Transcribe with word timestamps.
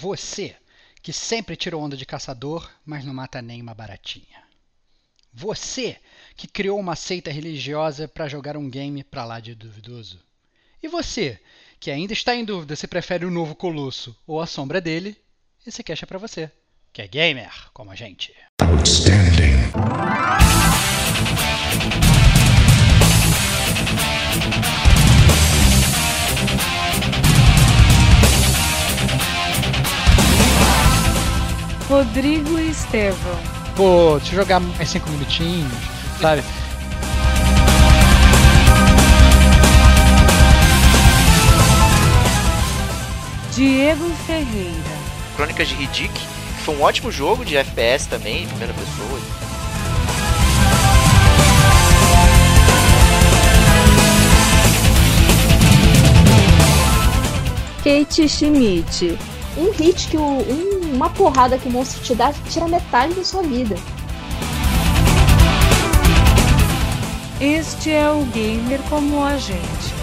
Você 0.00 0.56
que 1.02 1.12
sempre 1.12 1.54
tirou 1.54 1.82
onda 1.82 1.94
de 1.94 2.06
caçador, 2.06 2.70
mas 2.86 3.04
não 3.04 3.12
mata 3.12 3.42
nem 3.42 3.60
uma 3.60 3.74
baratinha. 3.74 4.42
Você 5.30 6.00
que 6.34 6.48
criou 6.48 6.80
uma 6.80 6.96
seita 6.96 7.30
religiosa 7.30 8.08
para 8.08 8.26
jogar 8.26 8.56
um 8.56 8.70
game 8.70 9.04
pra 9.04 9.26
lá 9.26 9.40
de 9.40 9.54
duvidoso. 9.54 10.18
E 10.82 10.88
você 10.88 11.38
que 11.78 11.90
ainda 11.90 12.14
está 12.14 12.34
em 12.34 12.46
dúvida 12.46 12.74
se 12.76 12.86
prefere 12.86 13.26
o 13.26 13.30
novo 13.30 13.54
Colosso 13.54 14.16
ou 14.26 14.40
a 14.40 14.46
sombra 14.46 14.80
dele, 14.80 15.14
esse 15.66 15.82
cash 15.82 16.02
é 16.02 16.06
para 16.06 16.18
você, 16.18 16.50
que 16.94 17.02
é 17.02 17.06
gamer 17.06 17.52
como 17.74 17.90
a 17.90 17.94
gente. 17.94 18.34
Outstanding. 18.62 19.70
Rodrigo 32.00 32.58
e 32.58 32.70
Estevão. 32.70 33.38
Pô, 33.76 34.16
deixa 34.16 34.34
eu 34.34 34.40
jogar 34.40 34.58
mais 34.58 34.88
cinco 34.88 35.10
minutinhos, 35.10 35.70
sabe? 36.18 36.42
Diego 43.54 44.10
Ferreira. 44.26 44.72
Crônicas 45.36 45.68
de 45.68 45.74
Riddick, 45.74 46.18
foi 46.64 46.74
um 46.74 46.80
ótimo 46.80 47.12
jogo 47.12 47.44
de 47.44 47.58
FPS 47.58 48.08
também, 48.08 48.48
primeira 48.48 48.72
pessoa. 48.72 49.20
Kate 57.84 58.26
Schmidt. 58.26 59.18
Um 59.58 59.70
hit 59.72 60.08
que 60.08 60.16
o, 60.16 60.22
um, 60.22 60.79
uma 60.92 61.10
porrada 61.10 61.58
que 61.58 61.68
o 61.68 61.72
monstro 61.72 62.02
te 62.02 62.14
dá 62.14 62.32
tira 62.48 62.68
metade 62.68 63.14
da 63.14 63.24
sua 63.24 63.42
vida. 63.42 63.76
Este 67.40 67.90
é 67.90 68.10
o 68.10 68.24
gamer 68.26 68.80
como 68.88 69.24
a 69.24 69.36
gente. 69.38 69.99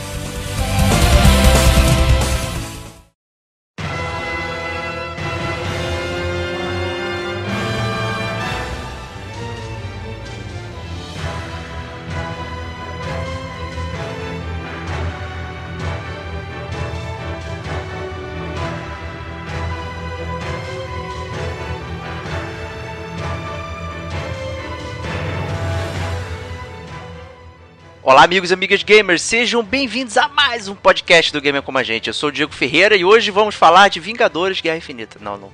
Olá, 28.08 28.24
amigos 28.24 28.52
e 28.52 28.54
amigas 28.54 28.84
gamers, 28.84 29.22
sejam 29.22 29.62
bem-vindos 29.62 30.16
a 30.16 30.30
mais 30.30 30.70
um 30.70 30.76
podcast 30.76 31.30
do 31.34 31.42
Gamer 31.42 31.62
Como 31.62 31.78
a 31.78 31.84
Gente. 31.84 32.08
Eu 32.08 32.14
sou 32.14 32.30
o 32.30 32.32
Diego 32.32 32.54
Ferreira 32.54 32.96
e 32.96 33.04
hoje 33.04 33.32
vamos 33.32 33.54
falar 33.54 33.90
de 33.90 34.00
Vingadores 34.00 34.62
Guerra 34.62 34.78
Infinita. 34.78 35.20
Não, 35.22 35.36
não, 35.36 35.52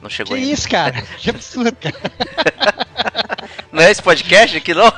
não 0.00 0.08
chegou 0.08 0.36
Que 0.36 0.40
ainda. 0.40 0.54
isso, 0.54 0.68
cara? 0.68 1.02
Que 1.18 1.30
absurdo, 1.30 1.74
cara. 1.74 1.96
Não 3.72 3.82
é 3.82 3.90
esse 3.90 4.00
podcast 4.00 4.56
aqui, 4.56 4.72
não? 4.72 4.88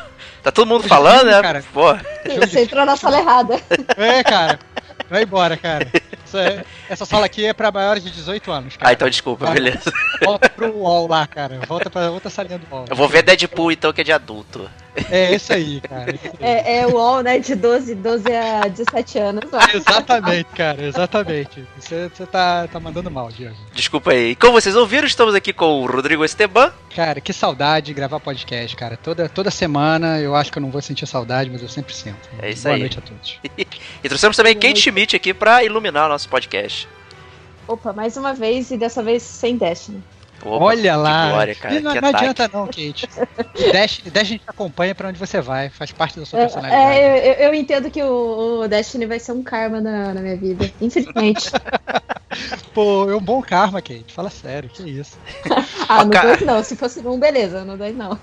Tá 0.42 0.52
todo 0.52 0.68
mundo 0.68 0.86
falando, 0.86 1.24
né? 1.26 1.40
Cara. 1.40 1.64
Pô, 1.72 1.94
Você 2.46 2.60
entrou 2.60 2.84
na 2.84 2.94
sala 2.94 3.18
errada. 3.18 3.58
É, 3.96 4.22
cara. 4.22 4.58
Vai 5.10 5.22
embora, 5.22 5.56
cara. 5.56 5.90
É- 6.34 6.62
essa 6.90 7.06
sala 7.06 7.24
aqui 7.24 7.46
é 7.46 7.54
pra 7.54 7.72
maiores 7.72 8.04
de 8.04 8.10
18 8.10 8.52
anos, 8.52 8.76
cara. 8.76 8.90
ah, 8.90 8.92
então 8.92 9.08
desculpa, 9.08 9.46
Vai. 9.46 9.54
beleza. 9.54 9.90
Volta 10.22 10.50
pro 10.50 10.70
UOL 10.76 11.06
lá, 11.08 11.26
cara. 11.26 11.58
Volta 11.66 11.88
pra 11.88 12.10
outra 12.10 12.28
salinha 12.28 12.58
do 12.58 12.66
UOL. 12.70 12.84
Eu 12.90 12.94
vou 12.96 13.08
ver 13.08 13.22
Deadpool 13.22 13.72
então, 13.72 13.92
que 13.94 14.02
é 14.02 14.04
de 14.04 14.12
adulto. 14.12 14.68
É 15.10 15.34
isso 15.34 15.52
aí, 15.52 15.80
cara. 15.80 16.18
É, 16.40 16.80
é 16.80 16.86
o 16.86 16.94
UOL, 16.96 17.22
né? 17.22 17.38
De 17.38 17.54
12, 17.54 17.94
12 17.94 18.24
a 18.34 18.66
17 18.68 19.18
anos. 19.18 19.44
ó. 19.52 19.58
Exatamente, 19.74 20.48
cara, 20.56 20.82
exatamente. 20.82 21.64
Você, 21.78 22.10
você 22.12 22.26
tá, 22.26 22.66
tá 22.66 22.78
mandando 22.80 23.10
mal, 23.10 23.28
Diego. 23.30 23.54
Desculpa 23.72 24.10
aí. 24.10 24.34
Como 24.36 24.52
vocês 24.60 24.74
ouviram, 24.76 25.06
estamos 25.06 25.34
aqui 25.34 25.52
com 25.52 25.82
o 25.82 25.86
Rodrigo 25.86 26.24
Esteban. 26.24 26.72
Cara, 26.94 27.20
que 27.20 27.32
saudade 27.32 27.86
de 27.86 27.94
gravar 27.94 28.18
podcast, 28.20 28.76
cara. 28.76 28.96
Toda, 28.96 29.28
toda 29.28 29.50
semana 29.52 30.18
eu 30.20 30.34
acho 30.34 30.50
que 30.50 30.58
eu 30.58 30.62
não 30.62 30.70
vou 30.70 30.82
sentir 30.82 31.06
saudade, 31.06 31.48
mas 31.48 31.62
eu 31.62 31.68
sempre 31.68 31.94
sinto. 31.94 32.28
É 32.42 32.50
isso 32.50 32.64
Boa 32.64 32.74
aí. 32.74 32.80
noite 32.80 32.98
a 32.98 33.00
todos. 33.00 33.38
E 34.02 34.08
trouxemos 34.08 34.36
também 34.36 34.54
Kate 34.54 34.90
Schmidt 34.98 35.14
aqui 35.16 35.32
pra 35.32 35.62
iluminar 35.62 36.06
o 36.06 36.08
nosso 36.08 36.28
podcast. 36.28 36.88
Opa, 37.68 37.92
mais 37.92 38.16
uma 38.16 38.34
vez 38.34 38.70
e 38.70 38.76
dessa 38.76 39.02
vez 39.02 39.22
sem 39.22 39.56
Destiny. 39.56 40.02
Opa, 40.42 40.64
Olha 40.64 40.96
lá. 40.96 41.30
glória, 41.30 41.54
cara, 41.54 41.80
não, 41.80 41.94
não 41.94 42.08
adianta 42.08 42.48
não, 42.52 42.66
Kate. 42.66 43.08
Dash 43.72 44.02
a 44.14 44.24
gente 44.24 44.42
acompanha 44.46 44.94
pra 44.94 45.08
onde 45.08 45.18
você 45.18 45.40
vai, 45.40 45.68
faz 45.68 45.90
parte 45.92 46.18
da 46.18 46.24
sua 46.26 46.38
É, 46.38 46.42
personalidade. 46.42 46.98
é, 46.98 47.28
eu, 47.44 47.48
eu 47.48 47.54
entendo 47.54 47.90
que 47.90 48.02
o, 48.02 48.60
o 48.62 48.68
Destiny 48.68 49.06
vai 49.06 49.18
ser 49.18 49.32
um 49.32 49.42
karma 49.42 49.80
na, 49.80 50.14
na 50.14 50.20
minha 50.20 50.36
vida. 50.36 50.70
Infelizmente. 50.80 51.50
Pô, 52.72 53.10
é 53.10 53.16
um 53.16 53.20
bom 53.20 53.42
karma, 53.42 53.80
Kate. 53.82 54.12
Fala 54.12 54.30
sério, 54.30 54.68
que 54.68 54.82
isso. 54.88 55.16
ah, 55.88 56.04
não 56.04 56.10
Ca- 56.10 56.22
dois 56.22 56.40
não. 56.42 56.62
Se 56.62 56.76
fosse 56.76 57.00
um, 57.00 57.18
beleza. 57.18 57.64
Não 57.64 57.76
dois 57.76 57.96
não. 57.96 58.18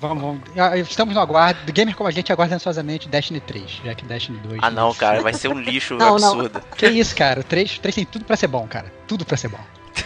Vamos, 0.00 0.22
vamos. 0.22 0.40
Ah, 0.56 0.76
Estamos 0.78 1.14
no 1.14 1.20
aguardo. 1.20 1.62
Do 1.64 1.72
Gamer 1.72 1.94
como 1.94 2.08
a 2.08 2.12
gente 2.12 2.32
aguarda 2.32 2.54
ansiosamente 2.54 3.08
Destiny 3.08 3.40
3, 3.40 3.80
já 3.84 3.94
que 3.94 4.04
Destiny 4.04 4.38
2. 4.38 4.58
Ah 4.62 4.70
não, 4.70 4.94
cara, 4.94 5.20
vai 5.20 5.34
ser 5.34 5.48
um 5.48 5.60
lixo 5.60 5.94
Não, 5.98 6.16
não. 6.18 6.32
absurdo. 6.40 6.62
Que 6.76 6.88
isso, 6.88 7.14
cara. 7.14 7.40
O 7.40 7.44
3, 7.44 7.76
o 7.76 7.80
3 7.80 7.94
tem 7.94 8.04
tudo 8.06 8.24
pra 8.24 8.36
ser 8.36 8.46
bom, 8.46 8.66
cara. 8.66 8.92
Tudo 9.06 9.24
pra 9.24 9.36
ser 9.36 9.48
bom. 9.48 9.60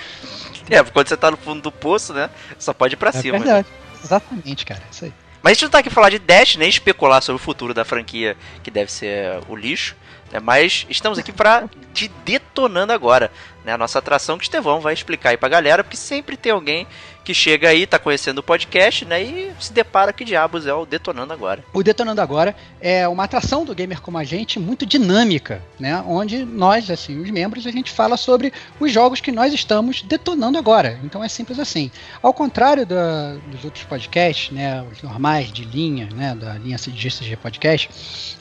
É, 0.70 0.82
quando 0.82 1.06
você 1.08 1.16
tá 1.16 1.30
no 1.30 1.36
fundo 1.36 1.60
do 1.60 1.70
poço, 1.70 2.14
né? 2.14 2.30
Só 2.58 2.72
pode 2.72 2.94
ir 2.94 2.96
pra 2.96 3.10
É 3.10 3.12
cima. 3.12 3.38
né? 3.38 3.44
verdade. 3.44 3.68
Exatamente, 4.02 4.64
cara. 4.64 4.82
Isso 4.90 5.04
aí. 5.04 5.12
Mas 5.42 5.50
a 5.50 5.54
gente 5.54 5.62
não 5.64 5.70
tá 5.70 5.78
aqui 5.80 5.90
falar 5.90 6.08
de 6.08 6.18
Dash, 6.18 6.56
nem 6.56 6.70
especular 6.70 7.20
sobre 7.22 7.38
o 7.38 7.44
futuro 7.44 7.74
da 7.74 7.84
franquia, 7.84 8.34
que 8.62 8.70
deve 8.70 8.90
ser 8.90 9.40
o 9.46 9.54
lixo. 9.54 9.94
Né? 10.32 10.40
Mas 10.40 10.86
estamos 10.88 11.18
aqui 11.18 11.32
pra 11.32 11.64
de 11.92 12.08
detonando 12.24 12.94
agora. 12.94 13.30
Né? 13.62 13.74
A 13.74 13.78
nossa 13.78 13.98
atração 13.98 14.38
que 14.38 14.42
o 14.44 14.46
Estevão 14.46 14.80
vai 14.80 14.94
explicar 14.94 15.30
aí 15.30 15.36
pra 15.36 15.50
galera, 15.50 15.84
porque 15.84 15.98
sempre 15.98 16.34
tem 16.34 16.50
alguém 16.50 16.86
que 17.24 17.32
chega 17.32 17.70
aí, 17.70 17.86
tá 17.86 17.98
conhecendo 17.98 18.38
o 18.38 18.42
podcast, 18.42 19.04
né? 19.06 19.22
E 19.22 19.50
se 19.58 19.72
depara 19.72 20.12
que 20.12 20.24
diabos 20.24 20.66
é 20.66 20.74
o 20.74 20.84
Detonando 20.84 21.32
Agora. 21.32 21.64
O 21.72 21.82
Detonando 21.82 22.20
Agora 22.20 22.54
é 22.80 23.08
uma 23.08 23.24
atração 23.24 23.64
do 23.64 23.74
Gamer 23.74 24.00
como 24.02 24.18
a 24.18 24.24
gente 24.24 24.58
muito 24.60 24.84
dinâmica, 24.84 25.62
né? 25.80 26.04
Onde 26.06 26.44
nós, 26.44 26.90
assim, 26.90 27.18
os 27.20 27.30
membros, 27.30 27.66
a 27.66 27.70
gente 27.70 27.90
fala 27.90 28.18
sobre 28.18 28.52
os 28.78 28.92
jogos 28.92 29.20
que 29.20 29.32
nós 29.32 29.54
estamos 29.54 30.02
detonando 30.02 30.58
agora. 30.58 31.00
Então 31.02 31.24
é 31.24 31.28
simples 31.28 31.58
assim. 31.58 31.90
Ao 32.22 32.34
contrário 32.34 32.84
da- 32.84 33.36
dos 33.50 33.64
outros 33.64 33.84
podcasts, 33.84 34.50
né? 34.54 34.84
Os 34.92 35.02
normais 35.02 35.50
de 35.50 35.64
linha, 35.64 36.08
né? 36.14 36.34
Da 36.38 36.54
linha 36.58 36.76
de 36.76 37.36
Podcast, 37.36 37.88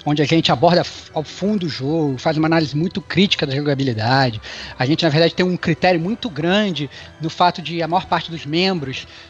onde 0.05 0.21
a 0.21 0.25
gente 0.25 0.51
aborda 0.51 0.83
ao 1.13 1.23
fundo 1.23 1.67
o 1.67 1.69
jogo, 1.69 2.17
faz 2.17 2.35
uma 2.37 2.47
análise 2.47 2.75
muito 2.75 3.01
crítica 3.01 3.45
da 3.47 3.55
jogabilidade. 3.55 4.41
A 4.77 4.85
gente, 4.85 5.03
na 5.03 5.09
verdade, 5.09 5.33
tem 5.33 5.45
um 5.45 5.55
critério 5.55 5.99
muito 5.99 6.29
grande 6.29 6.89
no 7.21 7.29
fato 7.29 7.61
de 7.61 7.81
a 7.81 7.87
maior 7.87 8.05
parte 8.05 8.29
dos 8.29 8.45
membros 8.45 8.72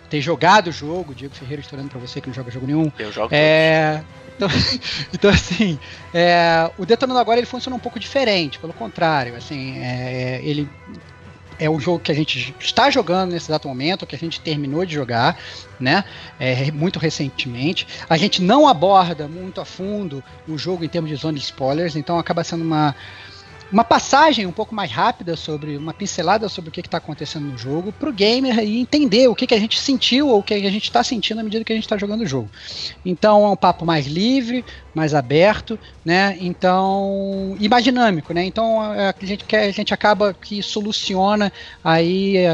ter 0.09 0.21
jogado 0.21 0.67
o 0.67 0.71
jogo. 0.71 1.13
Diego 1.13 1.33
Ferreira 1.35 1.61
estourando 1.61 1.89
pra 1.89 1.99
você 1.99 2.21
que 2.21 2.27
não 2.27 2.33
joga 2.33 2.51
jogo 2.51 2.67
nenhum. 2.67 2.91
Eu 2.97 3.11
jogo 3.11 3.33
É, 3.33 4.03
então, 4.35 4.47
então, 5.13 5.29
assim, 5.29 5.79
é, 6.13 6.69
o 6.77 6.85
Detonando 6.85 7.19
Agora 7.19 7.39
ele 7.39 7.47
funciona 7.47 7.75
um 7.75 7.79
pouco 7.79 7.99
diferente, 7.99 8.59
pelo 8.59 8.73
contrário, 8.73 9.35
assim, 9.35 9.79
é, 9.79 10.41
ele 10.43 10.69
é 11.59 11.69
um 11.69 11.79
jogo 11.79 11.99
que 11.99 12.11
a 12.11 12.15
gente 12.15 12.53
está 12.59 12.89
jogando 12.89 13.31
nesse 13.31 13.45
exato 13.45 13.67
momento, 13.67 14.05
que 14.05 14.15
a 14.15 14.19
gente 14.19 14.41
terminou 14.41 14.85
de 14.85 14.93
jogar, 14.93 15.37
né, 15.79 16.03
é, 16.39 16.71
muito 16.71 16.99
recentemente. 16.99 17.87
A 18.09 18.17
gente 18.17 18.41
não 18.41 18.67
aborda 18.67 19.27
muito 19.27 19.61
a 19.61 19.65
fundo 19.65 20.23
o 20.47 20.57
jogo 20.57 20.83
em 20.83 20.89
termos 20.89 21.09
de 21.09 21.15
zona 21.15 21.37
de 21.37 21.43
spoilers, 21.43 21.95
então 21.95 22.17
acaba 22.17 22.43
sendo 22.43 22.63
uma 22.63 22.95
uma 23.73 23.83
passagem 23.83 24.45
um 24.45 24.51
pouco 24.51 24.75
mais 24.75 24.91
rápida 24.91 25.35
sobre 25.35 25.75
uma 25.75 25.95
pincelada 25.95 26.47
sobre 26.47 26.69
o 26.69 26.71
que 26.71 26.79
está 26.79 26.99
acontecendo 26.99 27.47
no 27.47 27.57
jogo 27.57 27.91
para 27.91 28.07
o 28.07 28.13
gamer 28.13 28.59
aí 28.59 28.79
entender 28.79 29.27
o 29.27 29.33
que, 29.33 29.47
que 29.47 29.55
a 29.55 29.59
gente 29.59 29.79
sentiu 29.79 30.27
ou 30.29 30.39
o 30.39 30.43
que 30.43 30.53
a 30.53 30.71
gente 30.71 30.83
está 30.83 31.03
sentindo 31.03 31.39
à 31.39 31.43
medida 31.43 31.65
que 31.65 31.73
a 31.73 31.75
gente 31.75 31.85
está 31.85 31.97
jogando 31.97 32.21
o 32.21 32.27
jogo. 32.27 32.49
Então 33.03 33.43
é 33.43 33.49
um 33.49 33.55
papo 33.55 33.83
mais 33.83 34.05
livre, 34.05 34.63
mais 34.93 35.15
aberto, 35.15 35.79
né? 36.05 36.37
Então 36.39 37.57
e 37.59 37.67
mais 37.67 37.83
dinâmico, 37.83 38.31
né? 38.31 38.45
Então 38.45 38.93
é, 38.93 39.09
a 39.19 39.25
gente 39.25 39.43
quer, 39.43 39.63
a 39.63 39.71
gente 39.71 39.91
acaba 39.91 40.35
que 40.35 40.61
soluciona 40.61 41.51
aí 41.83 42.37
é, 42.37 42.49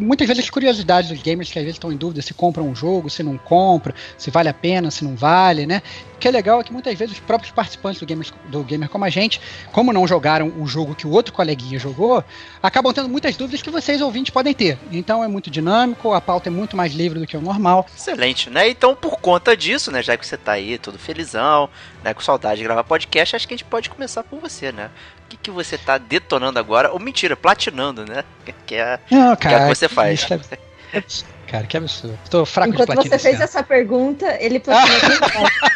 muitas 0.00 0.26
vezes 0.26 0.42
as 0.42 0.50
curiosidades 0.50 1.10
dos 1.10 1.22
gamers 1.22 1.52
que 1.52 1.60
às 1.60 1.64
vezes 1.64 1.76
estão 1.76 1.92
em 1.92 1.96
dúvida 1.96 2.20
se 2.22 2.34
compram 2.34 2.68
um 2.68 2.74
jogo, 2.74 3.08
se 3.08 3.22
não 3.22 3.38
compra, 3.38 3.94
se 4.18 4.32
vale 4.32 4.48
a 4.48 4.54
pena, 4.54 4.90
se 4.90 5.04
não 5.04 5.14
vale, 5.14 5.64
né? 5.64 5.80
O 6.16 6.18
que 6.18 6.26
é 6.26 6.30
legal 6.30 6.58
é 6.60 6.64
que 6.64 6.72
muitas 6.72 6.98
vezes 6.98 7.14
os 7.16 7.20
próprios 7.20 7.52
participantes 7.52 8.00
do 8.00 8.06
gamer, 8.06 8.26
do 8.46 8.64
gamer 8.64 8.88
como 8.88 9.04
a 9.04 9.10
gente, 9.10 9.38
como 9.70 9.92
não 9.92 10.06
jogaram 10.08 10.50
o 10.58 10.66
jogo 10.66 10.94
que 10.94 11.06
o 11.06 11.10
outro 11.10 11.30
coleguinha 11.34 11.78
jogou, 11.78 12.24
acabam 12.62 12.90
tendo 12.94 13.06
muitas 13.08 13.36
dúvidas 13.36 13.60
que 13.60 13.68
vocês 13.70 14.00
ouvintes 14.00 14.30
podem 14.32 14.54
ter. 14.54 14.78
Então 14.90 15.22
é 15.22 15.28
muito 15.28 15.50
dinâmico, 15.50 16.14
a 16.14 16.20
pauta 16.20 16.48
é 16.48 16.50
muito 16.50 16.74
mais 16.74 16.94
livre 16.94 17.20
do 17.20 17.26
que 17.26 17.36
o 17.36 17.40
normal. 17.42 17.86
Excelente, 17.94 18.48
né? 18.48 18.66
Então, 18.66 18.94
por 18.96 19.18
conta 19.20 19.54
disso, 19.54 19.92
né? 19.92 20.02
Já 20.02 20.16
que 20.16 20.26
você 20.26 20.38
tá 20.38 20.52
aí 20.52 20.78
todo 20.78 20.98
felizão, 20.98 21.68
né? 22.02 22.14
Com 22.14 22.22
saudade 22.22 22.56
de 22.58 22.64
gravar 22.64 22.82
podcast, 22.84 23.36
acho 23.36 23.46
que 23.46 23.52
a 23.52 23.56
gente 23.58 23.66
pode 23.66 23.90
começar 23.90 24.24
por 24.24 24.40
você, 24.40 24.72
né? 24.72 24.88
O 25.26 25.28
que, 25.28 25.36
que 25.36 25.50
você 25.50 25.76
tá 25.76 25.98
detonando 25.98 26.58
agora? 26.58 26.92
Ou 26.92 26.98
mentira, 26.98 27.36
platinando, 27.36 28.06
né? 28.06 28.24
Que 28.64 28.76
é, 28.76 28.98
Não, 29.10 29.36
que 29.36 29.46
é 29.46 29.50
o 29.50 29.52
cara. 29.52 29.68
que 29.68 29.74
você 29.74 29.86
faz. 29.88 30.20
isso 30.22 30.32
é- 30.32 31.26
Cara, 31.46 31.64
que 31.64 31.76
absurdo. 31.76 32.18
Tô 32.28 32.44
fraco 32.44 32.70
de 32.72 32.74
Enquanto 32.74 32.86
platina. 32.94 33.08
você 33.10 33.14
esse 33.16 33.22
fez 33.22 33.34
ano. 33.36 33.44
essa 33.44 33.62
pergunta, 33.62 34.26
ele 34.40 34.58
platinou. 34.58 35.48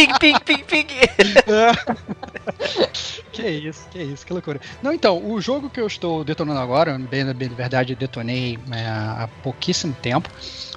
Ping, 0.00 0.16
ping, 0.18 0.40
ping, 0.46 0.64
ping. 0.64 0.86
que 3.32 3.46
isso, 3.46 3.86
que 3.90 4.02
isso, 4.02 4.24
que 4.24 4.32
loucura. 4.32 4.58
Não, 4.82 4.94
então, 4.94 5.22
o 5.30 5.38
jogo 5.42 5.68
que 5.68 5.78
eu 5.78 5.86
estou 5.86 6.24
detonando 6.24 6.58
agora, 6.58 6.98
bem 6.98 7.30
bem 7.34 7.50
verdade, 7.50 7.94
detonei 7.94 8.58
é, 8.72 8.86
há 8.86 9.28
pouquíssimo 9.42 9.94
tempo, 10.00 10.30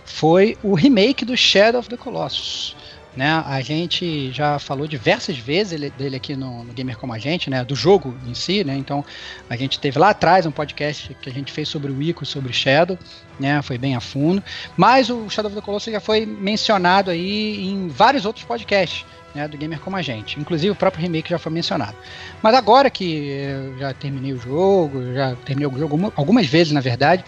foi 0.04 0.58
o 0.62 0.74
remake 0.74 1.24
do 1.24 1.38
Shadow 1.38 1.80
of 1.80 1.88
the 1.88 1.96
Colossus. 1.96 2.76
Né, 3.16 3.44
a 3.46 3.62
gente 3.62 4.32
já 4.32 4.58
falou 4.58 4.88
diversas 4.88 5.38
vezes 5.38 5.74
ele- 5.74 5.92
dele 5.92 6.16
aqui 6.16 6.36
no, 6.36 6.64
no 6.64 6.74
Gamer 6.74 6.98
Como 6.98 7.14
a 7.14 7.20
Gente, 7.20 7.48
né, 7.48 7.64
do 7.64 7.76
jogo 7.76 8.18
em 8.26 8.34
si, 8.34 8.64
né, 8.64 8.76
então 8.76 9.06
a 9.48 9.56
gente 9.56 9.80
teve 9.80 10.00
lá 10.00 10.10
atrás 10.10 10.48
um 10.48 10.52
podcast 10.52 11.16
que 11.22 11.30
a 11.30 11.32
gente 11.32 11.52
fez 11.52 11.70
sobre 11.70 11.92
o 11.92 12.02
Ico, 12.02 12.26
sobre 12.26 12.52
Shadow, 12.52 12.98
né, 13.40 13.62
foi 13.62 13.78
bem 13.78 13.96
a 13.96 14.00
fundo, 14.00 14.44
mas 14.76 15.12
o 15.12 15.30
Shadow 15.30 15.52
of 15.52 15.56
the 15.56 15.64
Colossus 15.64 15.94
já 15.94 16.00
foi 16.00 16.26
mencionado 16.26 17.12
aí 17.12 17.64
em 17.64 17.88
vários 17.88 18.26
outros 18.26 18.44
podcasts, 18.46 19.06
né, 19.36 19.48
do 19.48 19.58
Gamer 19.60 19.80
Como 19.80 19.96
a 19.96 20.02
Gente, 20.02 20.40
inclusive 20.40 20.72
o 20.72 20.76
próprio 20.76 21.04
remake 21.04 21.30
já 21.30 21.38
foi 21.38 21.52
mencionado. 21.52 21.96
Mas 22.42 22.56
agora 22.56 22.90
que 22.90 23.28
eu 23.28 23.78
já 23.78 23.94
terminei 23.94 24.34
o 24.34 24.40
jogo, 24.40 25.14
já 25.14 25.36
terminei 25.46 25.68
o 25.68 25.78
jogo 25.78 25.84
alguma- 25.84 26.14
algumas 26.16 26.48
vezes, 26.48 26.74
na 26.74 26.82
verdade, 26.82 27.24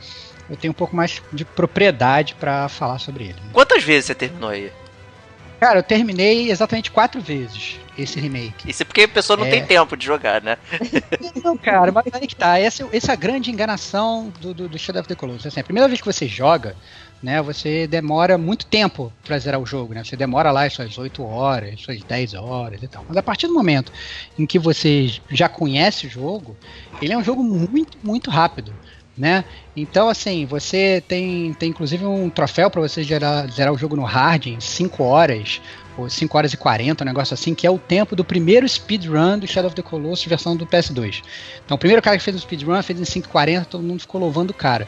eu 0.50 0.58
tenho 0.58 0.72
um 0.72 0.76
pouco 0.76 0.96
mais 0.96 1.22
de 1.32 1.46
propriedade 1.46 2.34
para 2.40 2.68
falar 2.70 2.98
sobre 2.98 3.26
ele. 3.26 3.36
Quantas 3.54 3.84
vezes 3.84 4.06
você 4.06 4.16
terminou 4.16 4.50
aí? 4.50 4.72
Cara, 5.60 5.80
eu 5.80 5.84
terminei 5.84 6.52
exatamente 6.52 6.92
quatro 6.92 7.22
vezes 7.22 7.80
esse 7.98 8.20
remake. 8.20 8.70
Isso 8.70 8.84
é 8.84 8.86
porque 8.86 9.02
a 9.04 9.08
pessoa 9.08 9.38
não 9.38 9.46
É. 9.46 9.50
tem 9.50 9.66
tempo 9.66 9.96
de 9.96 10.06
jogar, 10.06 10.42
né? 10.42 10.58
Não, 11.44 11.58
cara, 11.58 11.92
mas 11.92 12.06
aí 12.14 12.28
que 12.28 12.36
tá. 12.36 12.60
Essa, 12.60 12.88
essa 12.92 13.12
é 13.12 13.14
a 13.14 13.16
grande 13.16 13.52
enganação 13.52 14.32
do, 14.42 14.54
do, 14.54 14.68
do 14.70 14.78
Shadow 14.78 15.00
of 15.02 15.08
the 15.08 15.16
Colossus. 15.16 15.46
Assim, 15.48 15.62
a 15.62 15.64
primeira 15.64 15.88
vez 15.88 16.02
que 16.02 16.06
você 16.06 16.28
joga, 16.28 16.76
né, 17.24 17.42
você 17.42 17.88
demora 17.88 18.38
muito 18.38 18.66
tempo 18.66 19.12
pra 19.24 19.40
zerar 19.40 19.60
o 19.60 19.66
jogo, 19.66 19.94
né? 19.94 20.04
Você 20.04 20.18
demora 20.18 20.52
lá 20.52 20.66
as 20.66 20.74
suas 20.74 20.98
8 20.98 21.24
horas, 21.24 21.80
suas 21.82 22.04
10 22.04 22.34
horas 22.34 22.84
e 22.84 22.88
tal. 22.88 23.06
Mas 23.08 23.16
a 23.18 23.24
partir 23.24 23.48
do 23.48 23.54
momento 23.54 23.92
em 24.38 24.46
que 24.46 24.60
você 24.60 25.10
já 25.32 25.48
conhece 25.48 26.06
o 26.06 26.10
jogo, 26.10 26.56
ele 27.02 27.14
é 27.14 27.18
um 27.18 27.24
jogo 27.24 27.42
muito, 27.44 27.98
muito 28.04 28.30
rápido. 28.30 28.74
Né? 29.18 29.46
Então, 29.78 30.10
assim, 30.10 30.46
você 30.46 31.02
tem, 31.08 31.54
tem 31.54 31.70
inclusive 31.70 32.06
um 32.06 32.30
troféu 32.30 32.70
para 32.70 32.82
você 32.82 33.02
gerar, 33.02 33.50
zerar 33.50 33.74
o 33.74 33.78
jogo 33.78 33.96
no 33.96 34.04
hard 34.04 34.48
em 34.48 34.60
5 34.60 35.02
horas, 35.04 35.62
ou 35.98 36.10
5 36.10 36.38
horas 36.38 36.52
e 36.52 36.58
40, 36.58 37.02
um 37.04 37.08
negócio 37.08 37.34
assim, 37.34 37.56
que 37.56 37.66
é 37.66 37.72
o 37.72 37.78
tempo 37.78 38.14
do 38.14 38.26
primeiro 38.26 38.68
speedrun 38.68 39.40
do 39.40 39.48
Shadow 39.48 39.68
of 39.68 39.76
the 39.76 39.82
Colossus 39.82 40.26
versão 40.26 40.56
do 40.58 40.66
PS2. 40.66 41.24
Então, 41.66 41.76
o 41.76 41.78
primeiro 41.78 42.02
cara 42.02 42.18
que 42.18 42.24
fez 42.24 42.36
o 42.36 42.40
speedrun 42.40 42.82
fez 42.84 43.00
em 43.00 43.22
5,40, 43.22 43.66
todo 43.66 43.84
mundo 43.84 44.02
ficou 44.02 44.20
louvando 44.20 44.52
o 44.52 44.56
cara. 44.56 44.86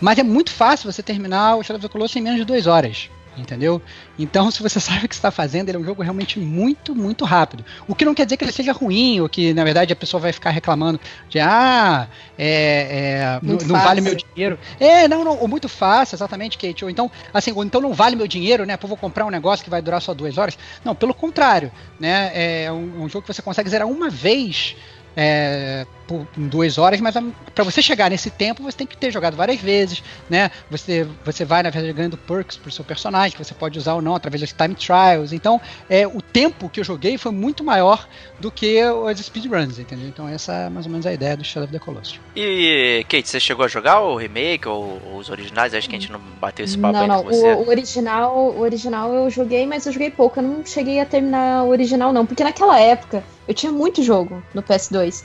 Mas 0.00 0.18
é 0.18 0.22
muito 0.22 0.52
fácil 0.52 0.90
você 0.90 1.02
terminar 1.02 1.56
o 1.56 1.62
Shadow 1.64 1.78
of 1.78 1.88
the 1.88 1.92
Colossus 1.92 2.16
em 2.16 2.20
menos 2.20 2.38
de 2.38 2.44
2 2.44 2.68
horas. 2.68 3.10
Entendeu? 3.36 3.82
Então, 4.18 4.50
se 4.50 4.62
você 4.62 4.78
sabe 4.80 5.06
o 5.06 5.08
que 5.08 5.14
está 5.14 5.30
fazendo, 5.30 5.68
ele 5.68 5.78
é 5.78 5.80
um 5.80 5.84
jogo 5.84 6.02
realmente 6.02 6.38
muito, 6.38 6.94
muito 6.94 7.24
rápido. 7.24 7.64
O 7.86 7.94
que 7.94 8.04
não 8.04 8.14
quer 8.14 8.24
dizer 8.24 8.36
que 8.36 8.44
ele 8.44 8.52
seja 8.52 8.72
ruim, 8.72 9.20
ou 9.20 9.28
que, 9.28 9.52
na 9.52 9.64
verdade, 9.64 9.92
a 9.92 9.96
pessoa 9.96 10.20
vai 10.20 10.32
ficar 10.32 10.50
reclamando 10.50 11.00
de 11.28 11.38
ah, 11.38 12.08
é, 12.38 13.38
é, 13.38 13.40
não, 13.42 13.56
não 13.56 13.80
vale 13.80 14.00
meu 14.00 14.14
dinheiro. 14.14 14.58
É, 14.80 15.06
não, 15.06 15.24
não, 15.24 15.38
ou 15.38 15.48
muito 15.48 15.68
fácil, 15.68 16.16
exatamente, 16.16 16.56
Kate. 16.58 16.84
Ou 16.84 16.90
então, 16.90 17.10
assim, 17.32 17.52
ou 17.52 17.62
então 17.64 17.80
não 17.80 17.92
vale 17.92 18.16
meu 18.16 18.26
dinheiro, 18.26 18.64
né? 18.64 18.76
Pô, 18.76 18.86
vou 18.86 18.96
comprar 18.96 19.26
um 19.26 19.30
negócio 19.30 19.64
que 19.64 19.70
vai 19.70 19.82
durar 19.82 20.00
só 20.00 20.14
duas 20.14 20.38
horas. 20.38 20.58
Não, 20.84 20.94
pelo 20.94 21.12
contrário, 21.14 21.70
né? 22.00 22.30
É 22.34 22.72
um, 22.72 23.02
um 23.02 23.08
jogo 23.08 23.26
que 23.26 23.34
você 23.34 23.42
consegue 23.42 23.68
zerar 23.68 23.88
uma 23.88 24.08
vez 24.08 24.76
é, 25.16 25.86
por 26.06 26.26
em 26.36 26.46
duas 26.46 26.78
horas, 26.78 27.00
mas 27.00 27.14
para 27.54 27.64
você 27.64 27.82
chegar 27.82 28.10
nesse 28.10 28.30
tempo 28.30 28.62
você 28.62 28.76
tem 28.76 28.86
que 28.86 28.96
ter 28.96 29.10
jogado 29.10 29.36
várias 29.36 29.60
vezes, 29.60 30.02
né? 30.28 30.50
Você, 30.70 31.06
você 31.24 31.44
vai, 31.44 31.62
na 31.62 31.70
verdade, 31.70 31.92
ganhando 31.92 32.16
perks 32.16 32.56
pro 32.56 32.70
seu 32.70 32.84
personagem, 32.84 33.36
que 33.36 33.44
você 33.44 33.54
pode 33.54 33.78
usar 33.78 33.94
ou 33.94 34.02
não 34.02 34.14
através 34.14 34.40
dos 34.40 34.52
time 34.52 34.74
trials. 34.74 35.32
Então, 35.32 35.60
é, 35.88 36.06
o 36.06 36.20
tempo 36.20 36.68
que 36.68 36.80
eu 36.80 36.84
joguei 36.84 37.18
foi 37.18 37.32
muito 37.32 37.64
maior 37.64 38.06
do 38.38 38.50
que 38.50 38.80
as 38.80 39.18
speedruns, 39.18 39.78
entendeu? 39.78 40.08
Então, 40.08 40.28
essa 40.28 40.52
é 40.52 40.68
mais 40.68 40.86
ou 40.86 40.92
menos 40.92 41.06
a 41.06 41.12
ideia 41.12 41.36
do 41.36 41.44
Shadow 41.44 41.64
of 41.64 41.72
the 41.72 41.78
Colossus. 41.78 42.20
E, 42.34 43.04
Kate, 43.08 43.28
você 43.28 43.40
chegou 43.40 43.64
a 43.64 43.68
jogar 43.68 44.00
o 44.00 44.16
remake 44.16 44.68
ou, 44.68 45.00
ou 45.06 45.18
os 45.18 45.30
originais? 45.30 45.74
Acho 45.74 45.88
que 45.88 45.96
a 45.96 45.98
gente 45.98 46.12
não 46.12 46.20
bateu 46.40 46.64
esse 46.64 46.78
papo 46.78 46.92
Não, 46.92 47.00
ainda 47.00 47.14
não. 47.14 47.24
com 47.24 47.30
você. 47.30 47.52
O, 47.54 47.58
o 47.58 47.68
original, 47.68 48.36
o 48.36 48.60
original 48.60 49.12
eu 49.12 49.30
joguei, 49.30 49.66
mas 49.66 49.86
eu 49.86 49.92
joguei 49.92 50.10
pouco. 50.10 50.38
Eu 50.38 50.42
não 50.42 50.64
cheguei 50.64 51.00
a 51.00 51.06
terminar 51.06 51.64
o 51.64 51.68
original, 51.68 52.12
não. 52.12 52.26
Porque 52.26 52.44
naquela 52.44 52.78
época 52.78 53.24
eu 53.48 53.54
tinha 53.54 53.72
muito 53.72 54.02
jogo 54.02 54.42
no 54.54 54.62
PS2. 54.62 55.24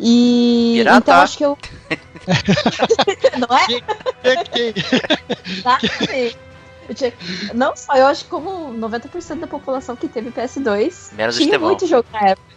E. 0.00 0.74
Pirata. 0.78 0.98
Então 0.98 1.14
acho 1.20 1.38
que 1.38 1.44
eu. 1.44 1.58
não 3.38 3.56
é? 3.56 3.66
Tinha- 6.94 7.12
Não 7.54 7.76
só, 7.76 7.94
eu 7.96 8.06
acho 8.06 8.24
que 8.24 8.30
como 8.30 8.74
90% 8.74 9.40
da 9.40 9.46
população 9.46 9.94
que 9.96 10.08
teve 10.08 10.30
PS2 10.30 11.12
Menos 11.14 11.36
tinha 11.36 11.46
Estevão. 11.46 11.68
muito 11.68 11.86
jogo 11.86 12.06
na 12.12 12.28
época. 12.30 12.52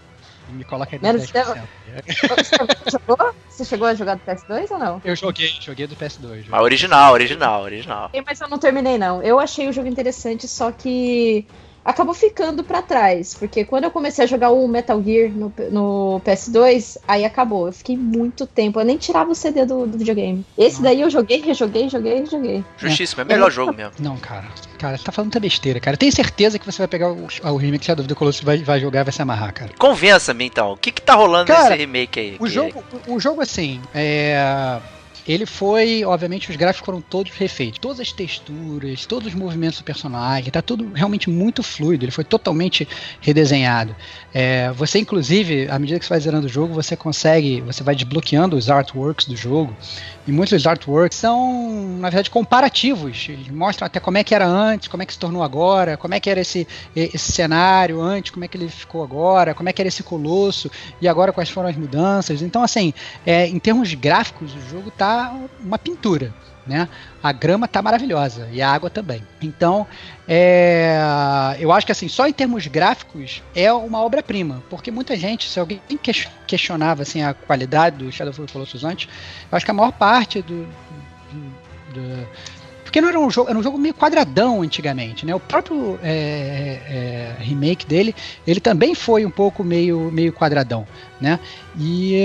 Me 0.50 0.64
coloca 0.64 0.96
aí 0.96 1.02
Menos 1.02 1.22
nos 1.22 1.32
10%. 1.32 1.64
Você 2.06 2.98
jogou? 3.08 3.34
Você 3.50 3.66
chegou 3.66 3.88
a 3.88 3.96
jogar 3.96 4.16
do 4.16 4.22
PS2 4.22 4.72
ou 4.72 4.78
não? 4.80 5.02
Eu 5.04 5.16
joguei, 5.16 5.52
joguei 5.60 5.88
do 5.88 5.96
PS2. 5.96 6.46
Mas 6.50 6.62
original, 6.62 7.14
original, 7.14 7.62
original. 7.64 8.12
Mas 8.26 8.42
eu 8.42 8.48
não 8.48 8.58
terminei, 8.60 8.98
não. 8.98 9.24
Eu 9.24 9.40
achei 9.40 9.68
o 9.68 9.74
jogo 9.74 9.88
interessante, 9.88 10.48
só 10.48 10.72
que 10.72 11.48
acabou 11.86 12.14
ficando 12.16 12.64
pra 12.64 12.82
trás. 12.82 13.36
Porque 13.36 13.64
quando 13.64 13.84
eu 13.86 13.92
comecei 13.92 14.26
a 14.26 14.28
jogar 14.28 14.50
o 14.50 14.68
Metal 14.68 15.02
Gear 15.04 15.30
no, 15.32 15.54
no 15.72 16.22
PS2, 16.26 16.98
aí 17.08 17.24
acabou. 17.24 17.68
Eu 17.68 17.74
fiquei 17.74 17.96
muito 17.96 18.46
tempo. 18.48 18.80
Eu 18.80 18.86
nem 18.86 18.98
tirava 18.98 19.30
o 19.32 19.36
CD 19.36 19.64
do, 19.66 19.86
do 19.86 19.98
videogame. 19.98 20.44
Esse 20.58 20.82
daí 20.82 21.02
eu 21.02 21.10
joguei, 21.10 21.42
rejoguei, 21.42 21.88
joguei, 21.88 22.20
rejoguei. 22.20 22.64
Justíssimo, 22.78 23.22
é 23.22 23.24
o 23.24 23.28
melhor 23.28 23.52
jogo 23.52 23.72
mesmo. 23.74 23.94
Não, 24.00 24.18
cara. 24.18 24.46
Cara, 24.80 24.98
você 24.98 25.04
tá 25.04 25.12
falando 25.12 25.28
muita 25.28 25.40
besteira, 25.40 25.80
cara. 25.80 25.96
Tenho 25.96 26.12
certeza 26.12 26.60
que 26.60 26.66
você 26.66 26.80
vai 26.80 26.88
pegar 26.88 27.12
o, 27.12 27.28
o 27.44 27.56
remake 27.58 27.86
Shadow 27.86 28.02
of 28.04 28.10
the 28.10 28.16
Colossus 28.18 28.42
e 28.42 28.46
vai, 28.46 28.58
vai 28.58 28.80
jogar 28.80 29.02
e 29.02 29.04
vai 29.06 29.14
se 29.14 29.22
amarrar, 29.22 29.54
cara. 29.54 29.72
Convença-me 29.78 30.46
então, 30.46 30.72
o 30.74 30.78
que 30.78 30.92
que 30.92 31.02
tá 31.02 31.14
rolando 31.14 31.48
Cara, 31.48 31.66
nesse 31.70 31.78
remake 31.78 32.20
aí? 32.20 32.36
O 32.40 32.46
Que- 32.46 32.50
jogo, 32.50 32.84
o 33.08 33.16
o 33.16 33.20
jogo 33.20 33.42
assim, 33.42 33.80
é. 33.94 34.80
Ele 35.28 35.46
foi, 35.46 36.04
obviamente, 36.06 36.50
os 36.52 36.56
gráficos 36.56 36.86
foram 36.86 37.02
todos 37.02 37.32
refeitos. 37.34 37.80
Todas 37.80 38.00
as 38.00 38.12
texturas, 38.12 39.06
todos 39.06 39.30
os 39.30 39.34
movimentos 39.34 39.80
do 39.80 39.84
personagem, 39.84 40.52
tá 40.52 40.62
tudo 40.62 40.92
realmente 40.94 41.30
muito 41.30 41.64
fluido. 41.64 42.06
Ele 42.06 42.12
foi 42.12 42.24
totalmente 42.24 42.88
redesenhado. 43.22 43.96
É, 44.34 44.72
você, 44.72 45.00
inclusive, 45.00 45.68
à 45.70 45.80
medida 45.80 46.00
que 46.00 46.06
você 46.06 46.10
vai 46.10 46.20
zerando 46.20 46.46
o 46.46 46.50
jogo, 46.50 46.74
você 46.74 46.96
consegue, 46.96 47.62
você 47.62 47.84
vai 47.84 47.96
desbloqueando 47.96 48.56
os 48.56 48.70
artworks 48.70 49.26
do 49.26 49.36
jogo. 49.36 49.76
E 50.28 50.32
muitos 50.32 50.52
dos 50.52 50.68
artworks 50.68 51.18
são, 51.18 51.98
na 52.00 52.10
verdade, 52.10 52.30
comparativos. 52.30 53.28
Eles 53.30 53.48
mostram 53.50 53.86
até 53.88 54.00
como 54.00 54.18
é 54.18 54.24
que 54.24 54.36
era 54.36 54.46
antes, 54.48 54.88
como 54.88 55.02
é 55.02 55.06
que 55.06 55.14
se 55.14 55.20
tornou 55.20 55.42
agora, 55.42 55.98
como 55.98 56.14
é 56.14 56.20
que 56.20 56.30
era 56.30 56.42
esse, 56.42 56.68
esse 56.96 57.32
cenário 57.32 58.02
antes, 58.02 58.32
como 58.32 58.46
é 58.46 58.48
que 58.48 58.58
ele 58.58 58.70
ficou 58.70 59.04
agora, 59.04 59.54
como 59.54 59.70
é 59.70 59.74
que 59.74 59.82
era 59.82 59.88
esse 59.88 60.04
colosso 60.04 60.70
e 61.02 61.08
agora 61.08 61.32
quais 61.32 61.50
foram 61.50 61.70
as 61.70 61.76
mudanças. 61.76 62.42
Então, 62.42 62.64
assim, 62.64 62.94
é, 63.26 63.48
em 63.48 63.60
termos 63.60 63.94
gráficos, 63.94 64.54
o 64.54 64.70
jogo 64.70 64.92
tá 64.92 65.15
uma 65.60 65.78
pintura. 65.78 66.34
Né? 66.68 66.90
A 67.22 67.32
grama 67.32 67.68
tá 67.68 67.80
maravilhosa 67.80 68.50
e 68.52 68.60
a 68.60 68.68
água 68.72 68.90
também. 68.90 69.22
Então, 69.40 69.86
é, 70.28 70.98
eu 71.60 71.72
acho 71.72 71.86
que 71.86 71.92
assim, 71.92 72.08
só 72.08 72.28
em 72.28 72.34
termos 72.34 72.66
gráficos 72.66 73.44
é 73.56 73.72
uma 73.72 74.02
obra-prima, 74.02 74.64
porque 74.68 74.90
muita 74.90 75.16
gente, 75.16 75.48
se 75.48 75.60
alguém 75.60 75.80
ques- 76.02 76.28
questionava 76.48 77.04
assim 77.04 77.22
a 77.22 77.36
qualidade 77.36 77.98
do 78.04 78.12
Shadow 78.12 78.32
of 78.32 78.42
the 78.42 78.52
Colossus 78.52 78.84
antes, 78.84 79.08
eu 79.52 79.56
acho 79.56 79.64
que 79.64 79.70
a 79.70 79.76
maior 79.76 79.92
parte 79.92 80.42
do, 80.42 80.66
do- 81.32 81.54
do- 81.94 82.28
porque 82.96 83.02
não 83.02 83.10
era 83.10 83.20
um 83.20 83.30
jogo, 83.30 83.50
era 83.50 83.60
um 83.60 83.62
jogo 83.62 83.78
meio 83.78 83.94
quadradão 83.94 84.62
antigamente, 84.62 85.26
né? 85.26 85.36
O 85.36 85.40
próprio 85.40 86.00
é, 86.02 86.80
é, 86.88 87.44
remake 87.44 87.86
dele, 87.86 88.16
ele 88.48 88.62
também 88.62 88.96
foi 88.96 89.26
um 89.26 89.30
pouco 89.30 89.66
meio, 89.66 90.10
meio 90.14 90.32
quadradão, 90.32 90.88
né? 91.20 91.38
E, 91.78 92.16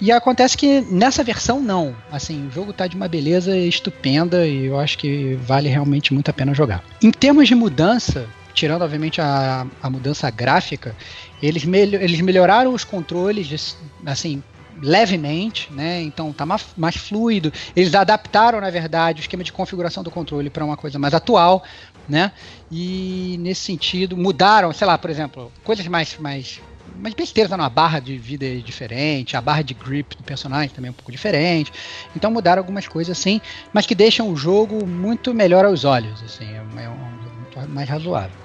e 0.00 0.10
acontece 0.10 0.56
que 0.58 0.80
nessa 0.90 1.22
versão 1.22 1.60
não, 1.60 1.94
assim, 2.10 2.48
o 2.48 2.50
jogo 2.50 2.72
tá 2.72 2.88
de 2.88 2.96
uma 2.96 3.06
beleza 3.06 3.56
estupenda 3.56 4.44
e 4.44 4.64
eu 4.66 4.80
acho 4.80 4.98
que 4.98 5.38
vale 5.46 5.68
realmente 5.68 6.12
muito 6.12 6.28
a 6.32 6.34
pena 6.34 6.52
jogar. 6.52 6.82
Em 7.00 7.12
termos 7.12 7.46
de 7.46 7.54
mudança, 7.54 8.26
tirando 8.52 8.82
obviamente 8.82 9.20
a, 9.20 9.64
a 9.80 9.88
mudança 9.88 10.28
gráfica, 10.30 10.96
eles, 11.40 11.64
melho- 11.64 12.02
eles 12.02 12.20
melhoraram 12.22 12.74
os 12.74 12.82
controles, 12.82 13.76
assim, 14.04 14.42
levemente, 14.82 15.72
né? 15.72 16.02
Então 16.02 16.32
tá 16.32 16.44
mais, 16.44 16.66
mais 16.76 16.96
fluido. 16.96 17.52
Eles 17.74 17.94
adaptaram, 17.94 18.60
na 18.60 18.70
verdade, 18.70 19.20
o 19.20 19.22
esquema 19.22 19.44
de 19.44 19.52
configuração 19.52 20.02
do 20.02 20.10
controle 20.10 20.50
para 20.50 20.64
uma 20.64 20.76
coisa 20.76 20.98
mais 20.98 21.14
atual, 21.14 21.62
né? 22.08 22.32
E 22.70 23.36
nesse 23.40 23.62
sentido 23.62 24.16
mudaram, 24.16 24.72
sei 24.72 24.86
lá, 24.86 24.98
por 24.98 25.08
exemplo, 25.08 25.52
coisas 25.62 25.86
mais 25.86 26.18
mais 26.18 26.60
mais 26.96 27.14
besteiras, 27.14 27.50
né? 27.50 27.64
a 27.64 27.68
barra 27.68 28.00
de 28.00 28.18
vida 28.18 28.44
é 28.44 28.56
diferente, 28.56 29.36
a 29.36 29.40
barra 29.40 29.62
de 29.62 29.72
grip 29.72 30.16
do 30.16 30.22
personagem 30.22 30.68
também 30.70 30.88
é 30.88 30.90
um 30.90 30.94
pouco 30.94 31.12
diferente. 31.12 31.72
Então 32.14 32.30
mudaram 32.30 32.60
algumas 32.60 32.86
coisas 32.86 33.16
assim, 33.16 33.40
mas 33.72 33.86
que 33.86 33.94
deixam 33.94 34.30
o 34.30 34.36
jogo 34.36 34.86
muito 34.86 35.32
melhor 35.32 35.64
aos 35.64 35.84
olhos, 35.84 36.22
assim, 36.22 36.44
é 36.44 36.60
um, 36.60 36.80
é 36.80 36.88
um 36.88 37.22
jogo 37.22 37.36
muito 37.36 37.70
mais 37.70 37.88
razoável. 37.88 38.36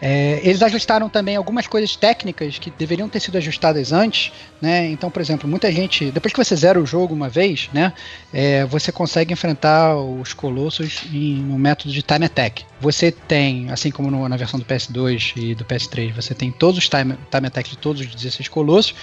É, 0.00 0.40
eles 0.44 0.62
ajustaram 0.62 1.08
também 1.08 1.34
algumas 1.34 1.66
coisas 1.66 1.96
técnicas 1.96 2.58
que 2.58 2.70
deveriam 2.70 3.08
ter 3.08 3.18
sido 3.18 3.36
ajustadas 3.36 3.92
antes, 3.92 4.32
né? 4.60 4.88
Então, 4.90 5.10
por 5.10 5.20
exemplo, 5.20 5.48
muita 5.48 5.70
gente, 5.70 6.10
depois 6.10 6.32
que 6.32 6.42
você 6.42 6.56
zera 6.56 6.80
o 6.80 6.86
jogo 6.86 7.14
uma 7.14 7.28
vez, 7.28 7.68
né? 7.72 7.92
É, 8.32 8.64
você 8.64 8.90
consegue 8.90 9.32
enfrentar 9.32 9.96
os 9.96 10.32
colossos 10.32 11.04
em 11.12 11.44
um 11.50 11.58
método 11.58 11.92
de 11.92 12.02
time 12.02 12.26
attack. 12.26 12.64
Você 12.80 13.10
tem, 13.10 13.70
assim 13.70 13.90
como 13.90 14.10
no, 14.10 14.28
na 14.28 14.36
versão 14.36 14.58
do 14.58 14.66
PS2 14.66 15.32
e 15.36 15.54
do 15.54 15.64
PS3, 15.64 16.12
você 16.12 16.34
tem 16.34 16.50
todos 16.50 16.78
os 16.78 16.88
time, 16.88 17.16
time 17.30 17.64
de 17.64 17.78
todos 17.78 18.02
os 18.02 18.14
16 18.14 18.48
colossos, 18.48 18.94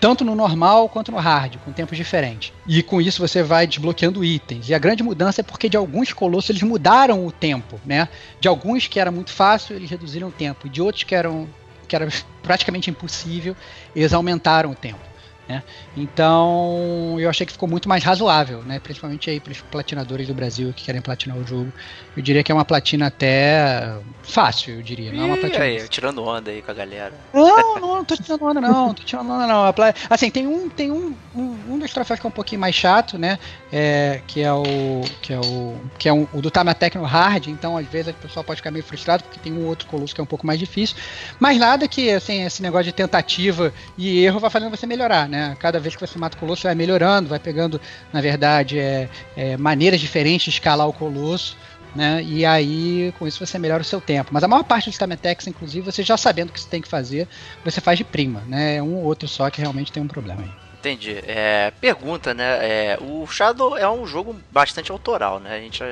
tanto 0.00 0.24
no 0.24 0.34
normal 0.34 0.88
quanto 0.88 1.12
no 1.12 1.18
hard, 1.18 1.56
com 1.58 1.72
tempos 1.72 1.96
diferentes. 1.96 2.52
E 2.66 2.82
com 2.82 3.00
isso 3.00 3.20
você 3.20 3.42
vai 3.42 3.66
desbloqueando 3.66 4.24
itens. 4.24 4.68
E 4.68 4.74
a 4.74 4.78
grande 4.78 5.02
mudança 5.02 5.42
é 5.42 5.44
porque 5.44 5.68
de 5.68 5.76
alguns 5.76 6.12
colossos 6.12 6.50
eles 6.50 6.62
mudaram 6.62 7.26
o 7.26 7.30
tempo, 7.30 7.78
né? 7.84 8.08
De 8.40 8.48
alguns 8.48 8.86
que 8.86 8.98
era 8.98 9.10
muito 9.10 9.30
fácil, 9.30 9.76
eles 9.76 9.90
reduziram 9.90 10.28
o 10.28 10.32
tempo. 10.32 10.68
De 10.68 10.80
outros 10.80 11.04
que 11.04 11.14
eram 11.14 11.46
que 11.90 11.96
era 11.96 12.08
praticamente 12.40 12.88
impossível, 12.88 13.56
eles 13.96 14.12
aumentaram 14.12 14.70
o 14.70 14.74
tempo. 14.76 15.09
Né? 15.50 15.64
Então 15.96 17.16
eu 17.18 17.28
achei 17.28 17.44
que 17.44 17.52
ficou 17.52 17.68
muito 17.68 17.88
mais 17.88 18.04
razoável, 18.04 18.62
né? 18.62 18.78
principalmente 18.78 19.28
aí 19.28 19.40
para 19.40 19.50
os 19.50 19.60
platinadores 19.60 20.28
do 20.28 20.34
Brasil 20.34 20.72
que 20.72 20.84
querem 20.84 21.00
platinar 21.00 21.36
o 21.36 21.44
jogo. 21.44 21.72
Eu 22.16 22.22
diria 22.22 22.44
que 22.44 22.52
é 22.52 22.54
uma 22.54 22.64
platina 22.64 23.06
até 23.06 23.96
fácil, 24.22 24.74
eu 24.74 24.82
diria. 24.82 25.12
Não 25.12 25.24
é 25.24 25.26
uma 25.26 25.36
platina. 25.36 25.64
Aí, 25.64 25.88
tirando 25.88 26.22
onda 26.22 26.52
aí 26.52 26.62
com 26.62 26.70
a 26.70 26.74
galera. 26.74 27.14
Não, 27.32 27.74
não, 27.80 27.96
não 27.96 28.04
tô 28.04 28.16
tirando 28.16 28.42
onda, 28.44 28.60
não. 28.60 28.86
Não 28.86 28.94
tô 28.94 29.02
tirando 29.02 29.30
onda, 29.30 29.46
não. 29.46 29.74
Assim, 30.08 30.30
tem 30.30 30.46
um, 30.46 30.68
tem 30.68 30.92
um, 30.92 31.16
um, 31.34 31.56
um 31.68 31.78
dos 31.78 31.92
troféus 31.92 32.20
que 32.20 32.26
é 32.26 32.28
um 32.28 32.32
pouquinho 32.32 32.60
mais 32.60 32.74
chato, 32.74 33.18
né? 33.18 33.38
É, 33.72 34.20
que 34.26 34.42
é 34.42 34.52
o. 34.52 35.02
Que 35.22 35.32
é 35.32 35.40
o. 35.40 35.76
Que 35.98 36.08
é 36.08 36.12
um, 36.12 36.28
o 36.32 36.40
do 36.40 36.50
Tamatec 36.50 36.96
no 36.96 37.04
hard, 37.04 37.48
então 37.48 37.76
às 37.76 37.86
vezes 37.86 38.12
o 38.12 38.14
pessoal 38.14 38.44
pode 38.44 38.58
ficar 38.58 38.70
meio 38.70 38.84
frustrado, 38.84 39.24
porque 39.24 39.40
tem 39.40 39.52
um 39.52 39.66
outro 39.66 39.88
colosso 39.88 40.14
que 40.14 40.20
é 40.20 40.24
um 40.24 40.26
pouco 40.26 40.46
mais 40.46 40.58
difícil. 40.58 40.96
Mas 41.38 41.58
nada 41.58 41.88
que 41.88 42.10
assim, 42.10 42.44
esse 42.44 42.62
negócio 42.62 42.84
de 42.84 42.92
tentativa 42.92 43.72
e 43.96 44.24
erro 44.24 44.38
vai 44.38 44.50
fazendo 44.50 44.70
você 44.70 44.86
melhorar, 44.86 45.28
né? 45.28 45.39
Né? 45.40 45.56
Cada 45.58 45.80
vez 45.80 45.96
que 45.96 46.06
você 46.06 46.18
mata 46.18 46.36
o 46.36 46.40
colosso, 46.40 46.64
vai 46.64 46.74
melhorando, 46.74 47.28
vai 47.28 47.38
pegando, 47.38 47.80
na 48.12 48.20
verdade, 48.20 48.78
é, 48.78 49.08
é, 49.36 49.56
maneiras 49.56 49.98
diferentes 49.98 50.44
de 50.44 50.50
escalar 50.50 50.86
o 50.86 50.92
colosso. 50.92 51.56
Né? 51.94 52.22
E 52.22 52.46
aí, 52.46 53.12
com 53.18 53.26
isso, 53.26 53.44
você 53.44 53.58
melhora 53.58 53.82
o 53.82 53.84
seu 53.84 54.00
tempo. 54.00 54.30
Mas 54.32 54.44
a 54.44 54.48
maior 54.48 54.62
parte 54.62 54.88
dos 54.88 54.98
Tametex, 54.98 55.46
inclusive, 55.48 55.90
você 55.90 56.04
já 56.04 56.16
sabendo 56.16 56.50
o 56.50 56.52
que 56.52 56.60
você 56.60 56.68
tem 56.68 56.80
que 56.80 56.86
fazer, 56.86 57.26
você 57.64 57.80
faz 57.80 57.98
de 57.98 58.04
prima, 58.04 58.44
né? 58.46 58.76
É 58.76 58.82
um 58.82 58.94
ou 58.94 59.02
outro 59.02 59.26
só 59.26 59.50
que 59.50 59.60
realmente 59.60 59.90
tem 59.90 60.00
um 60.00 60.06
problema 60.06 60.42
aí. 60.42 60.50
Entendi. 60.78 61.18
É, 61.26 61.72
pergunta, 61.80 62.32
né? 62.32 62.44
É, 62.62 62.98
o 63.00 63.26
Shadow 63.26 63.76
é 63.76 63.90
um 63.90 64.06
jogo 64.06 64.36
bastante 64.52 64.92
autoral, 64.92 65.40
né? 65.40 65.56
A 65.56 65.60
gente 65.60 65.82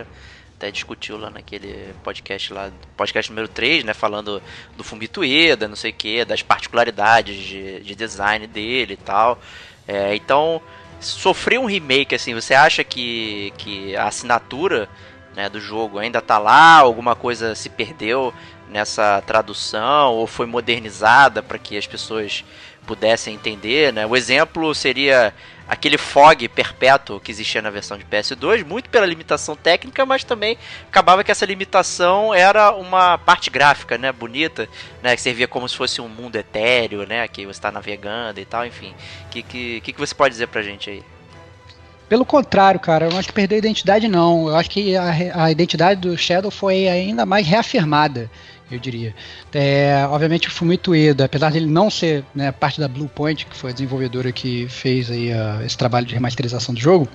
até 0.59 0.73
discutiu 0.73 1.17
lá 1.17 1.31
naquele 1.31 1.95
podcast 2.03 2.53
lá, 2.53 2.71
podcast 2.97 3.31
número 3.31 3.47
3, 3.47 3.85
né, 3.85 3.95
falando 3.95 4.43
do 4.77 4.83
Fumito 4.83 5.21
Ueda, 5.21 5.69
não 5.69 5.77
sei 5.77 5.93
o 5.93 5.95
que, 5.95 6.25
das 6.25 6.43
particularidades 6.43 7.37
de, 7.37 7.81
de 7.81 7.95
design 7.95 8.45
dele 8.49 8.95
e 8.95 8.97
tal. 8.97 9.41
É, 9.87 10.17
então, 10.17 10.61
sofrer 11.01 11.61
um 11.61 11.65
remake, 11.65 12.13
assim, 12.13 12.35
você 12.35 12.55
acha 12.55 12.83
que, 12.83 13.53
que 13.57 13.95
a 13.95 14.09
assinatura 14.09 14.89
né, 15.37 15.49
do 15.49 15.61
jogo 15.61 15.97
ainda 15.97 16.21
tá 16.21 16.39
lá, 16.39 16.79
alguma 16.79 17.15
coisa 17.15 17.55
se 17.55 17.69
perdeu 17.69 18.35
nessa 18.69 19.23
tradução 19.25 20.13
ou 20.13 20.27
foi 20.27 20.47
modernizada 20.47 21.41
para 21.41 21.57
que 21.57 21.79
as 21.79 21.87
pessoas 21.87 22.45
pudessem 22.85 23.35
entender, 23.35 23.93
né? 23.93 24.07
O 24.07 24.17
exemplo 24.17 24.75
seria 24.75 25.33
aquele 25.69 25.99
fog 25.99 26.49
perpétuo 26.49 27.21
que 27.21 27.31
existia 27.31 27.61
na 27.61 27.69
versão 27.69 27.99
de 27.99 28.05
PS2, 28.05 28.65
muito 28.65 28.89
pela 28.89 29.05
limitação 29.05 29.55
técnica, 29.55 30.07
mas 30.07 30.25
também 30.25 30.57
acabava 30.89 31.23
que 31.23 31.31
essa 31.31 31.45
limitação 31.45 32.35
era 32.35 32.73
uma 32.73 33.19
parte 33.19 33.51
gráfica, 33.51 33.99
né, 33.99 34.11
bonita, 34.11 34.69
né, 35.03 35.15
que 35.15 35.21
servia 35.21 35.47
como 35.47 35.69
se 35.69 35.77
fosse 35.77 36.01
um 36.01 36.09
mundo 36.09 36.37
etéreo, 36.37 37.07
né, 37.07 37.29
que 37.29 37.45
você 37.45 37.51
está 37.51 37.71
navegando 37.71 38.41
e 38.41 38.45
tal, 38.47 38.65
enfim. 38.65 38.95
O 39.27 39.29
que, 39.29 39.43
que, 39.43 39.81
que, 39.81 39.95
você 39.99 40.15
pode 40.15 40.33
dizer 40.33 40.49
pra 40.49 40.63
gente 40.63 40.89
aí? 40.89 41.03
Pelo 42.09 42.25
contrário, 42.25 42.81
cara, 42.81 43.05
eu 43.05 43.11
não 43.11 43.19
acho 43.19 43.29
que 43.29 43.35
perdeu 43.35 43.57
a 43.57 43.59
identidade, 43.59 44.09
não. 44.09 44.49
Eu 44.49 44.57
acho 44.57 44.71
que 44.71 44.97
a, 44.97 45.45
a 45.45 45.51
identidade 45.51 46.01
do 46.01 46.17
Shadow 46.17 46.51
foi 46.51 46.89
ainda 46.89 47.27
mais 47.27 47.47
reafirmada 47.47 48.31
eu 48.71 48.79
diria. 48.79 49.15
É, 49.53 50.07
obviamente 50.09 50.49
o 50.49 50.51
Fumito 50.51 50.91
Ueda, 50.91 51.25
apesar 51.25 51.51
de 51.51 51.59
ele 51.59 51.67
não 51.67 51.91
ser 51.91 52.25
né, 52.35 52.53
parte 52.53 52.81
da 52.81 52.89
Blue 52.89 53.09
Point, 53.09 53.47
que 53.47 53.57
foi 53.57 53.71
a 53.71 53.73
desenvolvedora 53.73 54.31
que 54.33 54.69
fez 54.69 55.11
aí, 55.11 55.33
uh, 55.33 55.65
esse 55.65 55.77
trabalho 55.77 56.07
de 56.07 56.15
remasterização 56.15 56.75
do 56.75 56.81
jogo, 56.81 57.09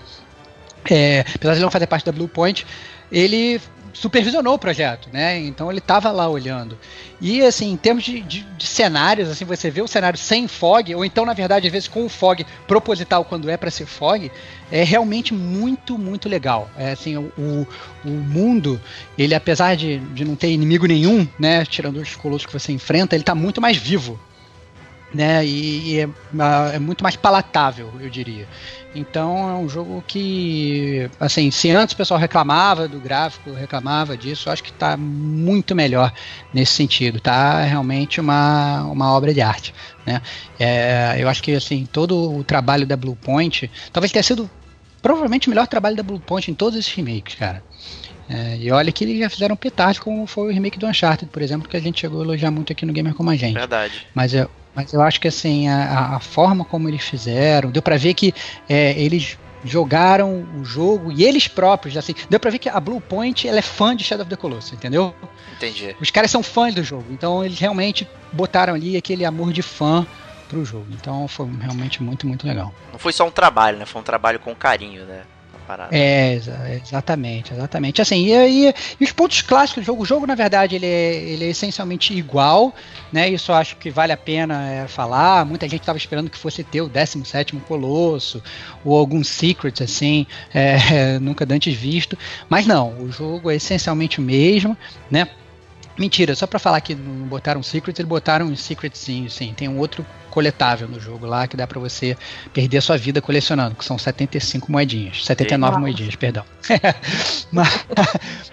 é, 0.90 1.22
apesar 1.22 1.54
de 1.54 1.58
ele 1.58 1.66
não 1.66 1.72
fazer 1.72 1.88
parte 1.88 2.06
da 2.06 2.12
Blue 2.12 2.28
Point, 2.28 2.66
ele 3.12 3.62
supervisionou 3.94 4.56
o 4.56 4.60
projeto, 4.60 5.08
né? 5.14 5.40
Então 5.40 5.70
ele 5.70 5.80
estava 5.80 6.12
lá 6.12 6.28
olhando. 6.28 6.78
E 7.22 7.42
assim, 7.42 7.72
em 7.72 7.78
termos 7.78 8.04
de, 8.04 8.20
de, 8.22 8.42
de, 8.42 8.68
cenários, 8.68 9.30
assim, 9.30 9.46
você 9.46 9.70
vê 9.70 9.82
o 9.82 9.88
cenário 9.88 10.18
sem 10.18 10.48
fog, 10.48 10.94
ou 10.96 11.06
então, 11.06 11.26
na 11.26 11.34
verdade, 11.34 11.68
às 11.68 11.72
vezes 11.72 11.88
com 11.88 12.04
o 12.04 12.10
fog 12.10 12.46
proposital 12.68 13.24
quando 13.24 13.50
é 13.50 13.56
para 13.56 13.72
ser 13.72 13.86
fog, 13.86 14.32
é 14.72 14.84
realmente 14.84 15.34
muito, 15.34 15.98
muito 15.98 16.28
legal. 16.28 16.70
É 16.78 16.92
assim, 16.92 17.16
o, 17.16 17.68
o 18.04 18.10
mundo, 18.10 18.82
ele 19.18 19.36
apesar 19.36 19.76
de, 19.76 20.00
de 20.00 20.26
não 20.26 20.36
ter 20.36 20.50
inimigo 20.50 20.88
nenhum, 20.88 21.28
né? 21.40 21.64
Tirando 21.64 21.98
os 21.98 22.16
colossos 22.16 22.46
que 22.46 22.54
você 22.54 22.72
enfrenta, 22.72 23.16
ele 23.16 23.22
está 23.22 23.36
muito 23.36 23.62
mais 23.62 23.78
vivo. 23.78 24.20
Né, 25.14 25.46
e, 25.46 25.94
e 25.94 26.00
é, 26.00 26.10
é 26.74 26.80
muito 26.80 27.04
mais 27.04 27.16
palatável, 27.16 27.94
eu 28.00 28.10
diria. 28.10 28.48
Então 28.96 29.50
é 29.50 29.54
um 29.54 29.68
jogo 29.68 30.04
que, 30.08 31.10
assim, 31.20 31.50
se 31.50 31.72
antes 31.72 31.94
o 31.94 31.98
pessoal 31.98 32.20
reclamava 32.20 32.88
do 32.88 33.00
gráfico, 33.00 33.52
reclamava 33.52 34.16
disso, 34.16 34.50
eu 34.50 34.54
acho 34.54 34.64
que 34.64 34.70
está 34.70 34.96
muito 34.96 35.76
melhor 35.76 36.14
nesse 36.54 36.74
sentido. 36.74 37.20
Tá 37.20 37.62
realmente 37.62 38.22
uma, 38.22 38.84
uma 38.84 39.12
obra 39.12 39.34
de 39.34 39.42
arte. 39.42 39.74
Né? 40.06 40.22
É, 40.60 41.16
eu 41.18 41.28
acho 41.28 41.42
que 41.42 41.54
assim 41.54 41.86
todo 41.86 42.38
o 42.38 42.44
trabalho 42.44 42.86
da 42.86 42.96
Blue 42.96 43.16
Point, 43.16 43.70
talvez 43.92 44.12
tenha 44.12 44.24
sido 44.24 44.50
provavelmente 45.02 45.48
o 45.48 45.50
melhor 45.50 45.68
trabalho 45.68 45.96
da 45.96 46.04
Blue 46.04 46.20
Point 46.20 46.52
em 46.52 46.54
todos 46.54 46.78
esses 46.78 46.94
remakes, 46.94 47.36
cara. 47.36 47.64
É, 48.30 48.58
e 48.58 48.72
olha 48.72 48.92
que 48.92 49.04
eles 49.04 49.20
já 49.20 49.30
fizeram 49.30 49.54
um 49.54 49.58
petardo 49.58 50.00
como 50.02 50.26
foi 50.26 50.50
o 50.50 50.54
remake 50.54 50.80
do 50.80 50.88
Uncharted, 50.88 51.30
por 51.32 51.42
exemplo, 51.42 51.68
que 51.68 51.76
a 51.76 51.80
gente 51.80 52.00
chegou 52.00 52.22
a 52.22 52.24
elogiar 52.24 52.52
muito 52.52 52.72
aqui 52.72 52.86
no 52.86 52.94
Gamer 52.94 53.14
Como 53.14 53.30
a 53.30 53.36
Gente. 53.36 53.56
Verdade. 53.56 54.08
Mas 54.14 54.34
eu, 54.34 54.50
mas 54.76 54.94
eu 54.94 55.02
acho 55.02 55.20
que 55.20 55.28
assim, 55.28 55.68
a, 55.68 56.16
a 56.16 56.20
forma 56.20 56.66
como 56.66 56.90
eles 56.90 57.04
fizeram, 57.04 57.72
deu 57.72 57.82
para 57.82 57.98
ver 57.98 58.14
que 58.14 58.34
é, 58.68 59.00
eles 59.00 59.38
jogaram 59.64 60.46
o 60.58 60.66
jogo 60.66 61.12
e 61.12 61.24
eles 61.24 61.48
próprios, 61.48 61.96
assim, 61.96 62.14
deu 62.30 62.40
pra 62.40 62.52
ver 62.52 62.60
que 62.60 62.70
a 62.70 62.80
Blue 62.80 63.00
Point 63.00 63.48
ela 63.48 63.60
é 63.60 63.62
fã 63.62 63.96
de 63.96 64.04
Shadow 64.04 64.24
of 64.24 64.30
the 64.30 64.36
Colossus, 64.36 64.74
entendeu? 64.74 65.16
Entendi. 65.56 65.96
Os 66.02 66.12
caras 66.12 66.30
são 66.30 66.44
fãs 66.44 66.76
do 66.76 66.84
jogo, 66.84 67.06
então 67.12 67.44
eles 67.44 67.60
realmente 67.60 68.08
botaram 68.32 68.74
ali 68.74 68.98
aquele 68.98 69.24
amor 69.24 69.54
de 69.54 69.62
fã 69.62 70.06
pro 70.50 70.66
jogo. 70.66 70.88
Então 70.92 71.28
foi 71.28 71.50
realmente 71.60 72.04
muito, 72.04 72.28
muito 72.28 72.46
legal. 72.46 72.74
Não 72.92 73.00
foi 73.00 73.14
só 73.14 73.26
um 73.26 73.32
trabalho, 73.32 73.78
né? 73.78 73.86
Foi 73.86 74.02
um 74.02 74.04
trabalho 74.04 74.40
com 74.40 74.54
carinho, 74.54 75.06
né? 75.06 75.24
Parada. 75.64 75.96
É, 75.96 76.40
exatamente, 76.84 77.54
exatamente. 77.54 78.02
Assim, 78.02 78.28
e, 78.28 78.70
e, 79.00 79.04
os 79.04 79.12
pontos 79.12 79.42
clássicos 79.42 79.84
do 79.84 79.86
jogo, 79.86 80.04
o 80.04 80.06
jogo, 80.06 80.28
na 80.28 80.36
verdade, 80.36 80.76
ele 80.76 80.86
é, 80.86 81.16
ele 81.16 81.46
é 81.46 81.50
essencialmente 81.50 82.14
igual, 82.14 82.74
né? 83.12 83.30
Isso 83.30 83.52
eu 83.52 83.56
acho 83.56 83.76
que 83.78 83.90
vale 83.90 84.12
a 84.12 84.18
pena 84.18 84.70
é, 84.70 84.88
falar. 84.88 85.46
Muita 85.46 85.68
gente 85.68 85.82
estava 85.82 85.98
esperando 85.98 86.30
que 86.30 86.38
fosse 86.38 86.64
ter 86.64 86.82
o 86.82 86.90
17 86.90 87.54
Colosso, 87.68 88.42
ou 88.84 88.98
algum 88.98 89.24
secret, 89.24 89.82
assim, 89.82 90.28
é, 90.54 91.18
nunca 91.20 91.46
antes 91.50 91.74
visto. 91.74 92.18
Mas 92.50 92.68
não, 92.68 93.00
o 93.00 93.12
jogo 93.12 93.50
é 93.50 93.56
essencialmente 93.56 94.20
o 94.20 94.24
mesmo, 94.24 94.78
né? 95.10 95.28
Mentira, 95.98 96.36
só 96.36 96.48
para 96.48 96.58
falar 96.58 96.82
que 96.82 96.96
não 96.96 97.28
botaram 97.28 97.62
secret, 97.62 97.98
eles 98.00 98.10
botaram 98.10 98.48
um 98.48 98.56
secretzinho, 98.56 99.30
sim. 99.30 99.54
Tem 99.56 99.68
um 99.68 99.78
outro 99.78 100.06
coletável 100.30 100.88
no 100.88 101.00
jogo 101.00 101.28
lá 101.28 101.48
que 101.48 101.56
dá 101.56 101.68
para 101.68 101.80
você 101.80 102.18
perder 102.52 102.78
a 102.78 102.82
sua 102.82 102.98
vida 102.98 103.22
colecionando, 103.22 103.76
que 103.76 103.86
são 103.86 103.98
75 103.98 104.72
moedinhas. 104.72 105.24
79 105.24 105.78
moedinhas, 105.78 106.16
perdão. 106.16 106.44
mas, 107.52 107.86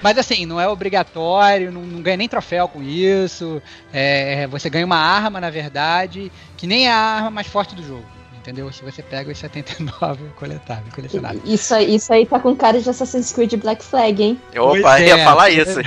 mas, 0.02 0.18
assim, 0.18 0.44
não 0.44 0.60
é 0.60 0.68
obrigatório, 0.68 1.72
não, 1.72 1.80
não 1.80 2.02
ganha 2.02 2.18
nem 2.18 2.28
troféu 2.28 2.68
com 2.68 2.82
isso. 2.82 3.62
É, 3.90 4.46
você 4.48 4.68
ganha 4.68 4.84
uma 4.84 4.98
arma, 4.98 5.40
na 5.40 5.48
verdade, 5.48 6.30
que 6.58 6.66
nem 6.66 6.86
é 6.86 6.92
a 6.92 6.96
arma 6.96 7.30
mais 7.30 7.46
forte 7.46 7.74
do 7.74 7.82
jogo 7.82 8.19
entendeu? 8.40 8.72
Se 8.72 8.82
você 8.82 9.02
pega 9.02 9.30
os 9.30 9.38
79 9.38 10.24
coletáveis, 10.36 10.92
colecionáveis. 10.94 11.42
Isso, 11.44 11.76
isso 11.76 12.12
aí 12.12 12.26
tá 12.26 12.40
com 12.40 12.56
cara 12.56 12.80
de 12.80 12.88
Assassin's 12.88 13.32
Creed 13.32 13.54
Black 13.54 13.84
Flag, 13.84 14.22
hein? 14.22 14.40
Opa, 14.56 14.80
pois 14.80 15.00
ia 15.00 15.18
é, 15.18 15.24
falar 15.24 15.50
isso. 15.50 15.78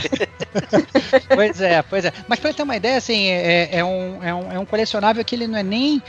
pois 1.36 1.62
é, 1.62 1.82
pois 1.82 2.06
é. 2.06 2.14
Mas 2.28 2.40
pra 2.40 2.52
você 2.52 2.58
ter 2.58 2.64
uma 2.64 2.76
ideia, 2.76 2.98
assim, 2.98 3.28
é, 3.28 3.78
é, 3.78 3.84
um, 3.84 4.24
é, 4.24 4.34
um, 4.34 4.52
é 4.52 4.60
um 4.60 4.66
colecionável 4.66 5.24
que 5.26 5.36
ele 5.36 5.48
não 5.48 5.58
é 5.58 5.64
nem. 5.64 6.02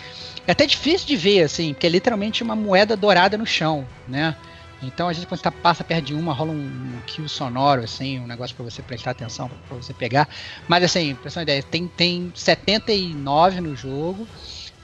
É 0.46 0.52
até 0.52 0.66
difícil 0.66 1.06
de 1.06 1.16
ver, 1.16 1.42
assim, 1.42 1.72
porque 1.72 1.86
é 1.86 1.90
literalmente 1.90 2.42
uma 2.42 2.54
moeda 2.54 2.94
dourada 2.94 3.38
no 3.38 3.46
chão, 3.46 3.86
né? 4.06 4.36
Então, 4.82 5.08
às 5.08 5.16
vezes, 5.16 5.26
quando 5.26 5.40
você 5.40 5.50
passa 5.50 5.82
perto 5.82 6.04
de 6.04 6.14
uma, 6.14 6.34
rola 6.34 6.52
um 6.52 6.98
kill 7.06 7.26
sonoro, 7.26 7.82
assim, 7.82 8.20
um 8.20 8.26
negócio 8.26 8.54
para 8.54 8.64
você 8.64 8.82
prestar 8.82 9.12
atenção, 9.12 9.50
para 9.66 9.76
você 9.78 9.94
pegar. 9.94 10.28
Mas, 10.68 10.84
assim, 10.84 11.14
pra 11.14 11.30
você 11.30 11.34
ter 11.34 11.38
uma 11.38 11.42
ideia, 11.42 11.62
tem, 11.62 11.86
tem 11.88 12.32
79 12.34 13.62
no 13.62 13.74
jogo. 13.74 14.26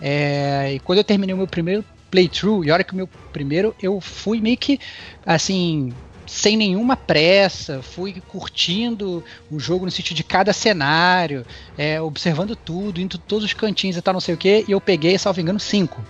É, 0.00 0.72
e 0.74 0.80
quando 0.80 0.98
eu 0.98 1.04
terminei 1.04 1.34
o 1.34 1.38
meu 1.38 1.46
primeiro 1.46 1.84
playthrough, 2.10 2.64
e 2.64 2.70
a 2.70 2.74
hora 2.74 2.84
que 2.84 2.92
o 2.92 2.96
meu 2.96 3.08
primeiro, 3.32 3.74
eu 3.80 4.00
fui 4.00 4.40
meio 4.40 4.56
que 4.56 4.80
assim, 5.24 5.92
sem 6.26 6.56
nenhuma 6.56 6.96
pressa, 6.96 7.82
fui 7.82 8.22
curtindo 8.28 9.22
o 9.50 9.58
jogo 9.58 9.84
no 9.84 9.90
sentido 9.90 10.16
de 10.16 10.24
cada 10.24 10.52
cenário, 10.52 11.44
é, 11.76 12.00
observando 12.00 12.56
tudo, 12.56 13.00
indo 13.00 13.18
todos 13.18 13.44
os 13.44 13.52
cantinhos 13.52 13.96
e 13.96 14.02
tal, 14.02 14.14
não 14.14 14.20
sei 14.20 14.34
o 14.34 14.38
que, 14.38 14.64
e 14.66 14.72
eu 14.72 14.80
peguei, 14.80 15.18
salvo 15.18 15.40
engano, 15.40 15.60
cinco. 15.60 16.02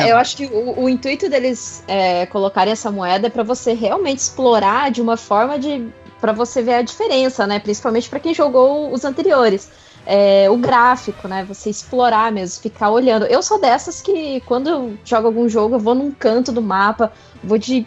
É, 0.00 0.12
eu 0.12 0.16
acho 0.16 0.36
que 0.36 0.46
o, 0.46 0.82
o 0.82 0.88
intuito 0.88 1.28
deles 1.28 1.82
é, 1.88 2.24
colocarem 2.26 2.72
essa 2.72 2.90
moeda 2.90 3.26
é 3.26 3.30
para 3.30 3.42
você 3.42 3.72
realmente 3.72 4.18
explorar 4.18 4.90
de 4.90 5.00
uma 5.00 5.16
forma 5.16 5.58
de 5.58 5.88
para 6.20 6.32
você 6.32 6.62
ver 6.62 6.74
a 6.74 6.82
diferença, 6.82 7.46
né? 7.46 7.58
Principalmente 7.58 8.08
para 8.08 8.18
quem 8.18 8.32
jogou 8.32 8.92
os 8.92 9.04
anteriores. 9.04 9.68
É, 10.06 10.50
o 10.50 10.56
gráfico, 10.56 11.26
né? 11.26 11.44
Você 11.44 11.70
explorar 11.70 12.30
mesmo, 12.30 12.62
ficar 12.62 12.90
olhando. 12.90 13.24
Eu 13.26 13.42
sou 13.42 13.60
dessas 13.60 14.02
que, 14.02 14.40
quando 14.40 14.68
eu 14.68 14.98
jogo 15.04 15.26
algum 15.26 15.48
jogo, 15.48 15.76
eu 15.76 15.78
vou 15.78 15.94
num 15.94 16.10
canto 16.10 16.52
do 16.52 16.60
mapa, 16.60 17.12
vou 17.42 17.56
de 17.56 17.86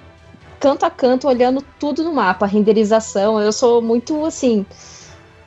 canto 0.60 0.86
a 0.86 0.90
canto 0.90 1.28
olhando 1.28 1.64
tudo 1.80 2.04
no 2.04 2.14
mapa, 2.14 2.46
renderização. 2.46 3.40
Eu 3.40 3.52
sou 3.52 3.82
muito 3.82 4.26
assim. 4.26 4.66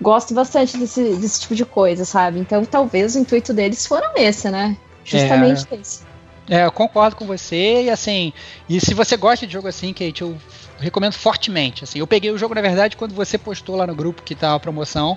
Gosto 0.00 0.32
bastante 0.32 0.78
desse, 0.78 1.14
desse 1.14 1.40
tipo 1.40 1.54
de 1.54 1.64
coisa, 1.64 2.04
sabe? 2.04 2.38
Então 2.38 2.64
talvez 2.64 3.14
o 3.16 3.18
intuito 3.18 3.52
deles 3.52 3.86
foram 3.86 4.12
esse, 4.16 4.48
né? 4.48 4.76
Justamente 5.04 5.66
é, 5.70 5.76
esse. 5.76 6.09
É, 6.50 6.64
eu 6.64 6.72
concordo 6.72 7.14
com 7.14 7.24
você, 7.24 7.84
e 7.84 7.90
assim, 7.90 8.32
e 8.68 8.80
se 8.80 8.92
você 8.92 9.16
gosta 9.16 9.46
de 9.46 9.52
jogo 9.52 9.68
assim, 9.68 9.92
Kate, 9.92 10.22
eu 10.22 10.36
recomendo 10.80 11.12
fortemente. 11.12 11.84
Assim, 11.84 12.00
eu 12.00 12.06
peguei 12.08 12.32
o 12.32 12.38
jogo, 12.38 12.56
na 12.56 12.60
verdade, 12.60 12.96
quando 12.96 13.14
você 13.14 13.38
postou 13.38 13.76
lá 13.76 13.86
no 13.86 13.94
grupo 13.94 14.22
que 14.22 14.34
tava 14.34 14.56
a 14.56 14.60
promoção 14.60 15.16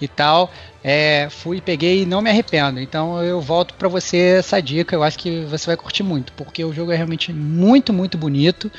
e 0.00 0.08
tal. 0.08 0.50
É, 0.82 1.28
fui, 1.30 1.60
peguei 1.60 2.02
e 2.02 2.06
não 2.06 2.20
me 2.20 2.30
arrependo. 2.30 2.80
Então 2.80 3.22
eu 3.22 3.40
volto 3.40 3.74
para 3.74 3.88
você 3.88 4.38
essa 4.38 4.60
dica. 4.60 4.96
Eu 4.96 5.04
acho 5.04 5.18
que 5.18 5.44
você 5.44 5.66
vai 5.66 5.76
curtir 5.76 6.02
muito, 6.02 6.32
porque 6.32 6.64
o 6.64 6.72
jogo 6.72 6.90
é 6.90 6.96
realmente 6.96 7.32
muito, 7.32 7.92
muito 7.92 8.18
bonito. 8.18 8.70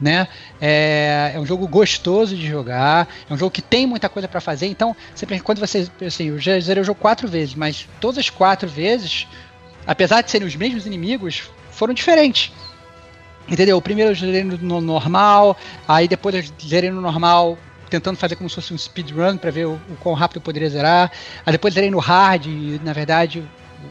Né? 0.00 0.26
É, 0.58 1.32
é 1.34 1.38
um 1.38 1.44
jogo 1.44 1.68
gostoso 1.68 2.34
de 2.34 2.46
jogar, 2.48 3.06
é 3.28 3.34
um 3.34 3.36
jogo 3.36 3.50
que 3.50 3.60
tem 3.60 3.86
muita 3.86 4.08
coisa 4.08 4.26
para 4.26 4.40
fazer. 4.40 4.66
Então, 4.66 4.96
sempre 5.14 5.38
quando 5.40 5.58
você, 5.58 5.86
assim, 6.06 6.28
eu 6.28 6.38
já 6.38 6.58
zerei 6.58 6.80
o 6.80 6.86
jogo 6.86 6.98
quatro 6.98 7.28
vezes, 7.28 7.54
mas 7.54 7.86
todas 8.00 8.16
as 8.16 8.30
quatro 8.30 8.66
vezes, 8.66 9.28
apesar 9.90 10.22
de 10.22 10.30
serem 10.30 10.46
os 10.46 10.54
mesmos 10.54 10.86
inimigos, 10.86 11.50
foram 11.72 11.92
diferentes. 11.92 12.52
Entendeu? 13.48 13.82
Primeiro 13.82 14.14
zerei 14.14 14.44
no 14.44 14.80
normal, 14.80 15.56
aí 15.88 16.06
depois 16.06 16.52
zerei 16.64 16.90
no 16.90 17.00
normal 17.00 17.58
tentando 17.90 18.16
fazer 18.16 18.36
como 18.36 18.48
se 18.48 18.54
fosse 18.54 18.72
um 18.72 18.78
speedrun 18.78 19.36
para 19.36 19.50
ver 19.50 19.66
o, 19.66 19.72
o, 19.72 19.96
quão 19.98 20.14
rápido 20.14 20.36
eu 20.36 20.42
poderia 20.42 20.70
zerar. 20.70 21.10
Aí 21.44 21.50
depois 21.50 21.74
zerei 21.74 21.90
no 21.90 21.98
hard, 21.98 22.46
e 22.46 22.80
na 22.84 22.92
verdade 22.92 23.42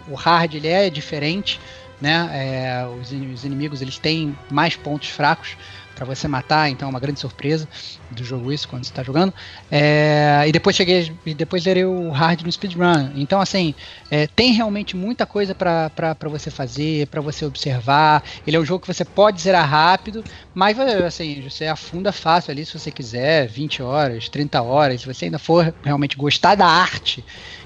o 0.08 0.16
hard 0.16 0.56
ele 0.56 0.70
é 0.70 0.90
diferente, 0.90 1.60
né? 2.00 2.30
É, 2.32 2.88
os, 2.88 3.12
os 3.12 3.44
inimigos 3.44 3.82
eles 3.82 3.98
têm 3.98 4.34
mais 4.50 4.78
pontos 4.78 5.10
fracos 5.10 5.58
para 6.00 6.06
você 6.06 6.30
matar, 6.30 6.70
então 6.70 6.88
é 6.88 6.90
uma 6.90 7.00
grande 7.00 7.20
surpresa 7.20 7.68
do 8.10 8.24
jogo 8.24 8.54
isso 8.54 8.70
quando 8.70 8.86
você 8.86 8.90
está 8.90 9.04
jogando. 9.04 9.34
É, 9.70 10.46
e 10.48 10.52
depois 10.52 10.74
cheguei 10.74 11.12
e 11.26 11.34
depois 11.34 11.64
zerei 11.64 11.84
o 11.84 12.10
hard 12.10 12.42
no 12.42 12.52
speedrun. 12.52 13.12
Então 13.16 13.42
assim 13.42 13.76
é, 14.10 14.26
tem 14.26 14.54
realmente 14.54 14.96
muita 14.96 15.26
coisa 15.26 15.54
para 15.54 16.16
você 16.30 16.50
fazer, 16.50 17.08
para 17.08 17.20
você 17.20 17.44
observar. 17.44 18.24
Ele 18.48 18.56
é 18.56 18.60
um 18.60 18.66
jogo 18.66 18.80
que 18.80 18.88
você 18.88 19.04
pode 19.04 19.42
zerar 19.42 19.68
rápido, 19.68 20.24
mas 20.54 20.80
assim 20.80 21.42
você 21.42 21.68
afunda 21.68 22.14
fácil 22.14 22.52
ali 22.52 22.66
se 22.66 22.80
você 22.80 22.92
quiser, 22.92 23.48
20 23.48 23.84
horas, 23.84 24.30
30 24.30 24.62
horas, 24.62 25.02
se 25.02 25.08
você 25.08 25.26
ainda 25.26 25.38
for 25.38 25.74
realmente 25.84 26.16
gostar 26.16 26.56
da 26.56 26.66
arte 26.66 27.26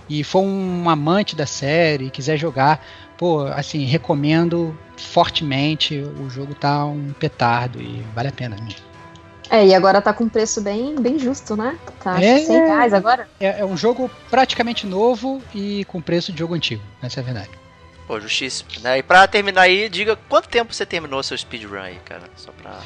e 0.10 0.24
for 0.24 0.42
um 0.42 0.90
amante 0.90 1.36
da 1.36 1.46
série 1.46 2.06
e 2.06 2.10
quiser 2.10 2.38
jogar, 2.38 2.84
pô, 3.18 3.42
assim, 3.48 3.86
recomendo 3.86 4.78
fortemente. 4.98 5.98
O 5.98 6.30
jogo 6.30 6.54
tá 6.54 6.86
um 6.86 7.14
petardo 7.14 7.82
e 7.82 8.04
vale 8.14 8.30
a 8.30 8.32
pena 8.32 8.56
mesmo. 8.62 8.94
É, 9.50 9.68
e 9.68 9.76
agora 9.76 10.02
tá 10.02 10.14
com 10.14 10.24
um 10.24 10.30
preço 10.30 10.62
bem, 10.62 10.96
bem 10.96 11.20
justo, 11.20 11.56
né? 11.56 11.78
Tá 12.04 12.22
é, 12.22 12.40
100 12.40 12.58
reais 12.58 12.94
agora. 12.94 13.28
É, 13.40 13.60
é, 13.60 13.66
um 13.66 13.78
jogo 13.78 14.10
praticamente 14.30 14.88
novo 14.88 15.42
e 15.54 15.86
com 15.86 16.02
preço 16.02 16.32
de 16.32 16.40
jogo 16.40 16.56
antigo, 16.56 16.82
essa 17.02 17.20
é 17.20 17.22
a 17.22 17.26
verdade. 17.26 17.52
Pô, 18.08 18.20
justíssimo. 18.20 18.70
Né? 18.82 19.00
E 19.00 19.04
pra 19.04 19.28
terminar 19.28 19.62
aí, 19.62 19.88
diga 19.90 20.16
quanto 20.28 20.50
tempo 20.50 20.74
você 20.74 20.86
terminou 20.86 21.22
seu 21.22 21.38
speedrun 21.38 21.80
aí, 21.80 22.00
cara? 22.04 22.24
Só 22.36 22.52
pra. 22.52 22.80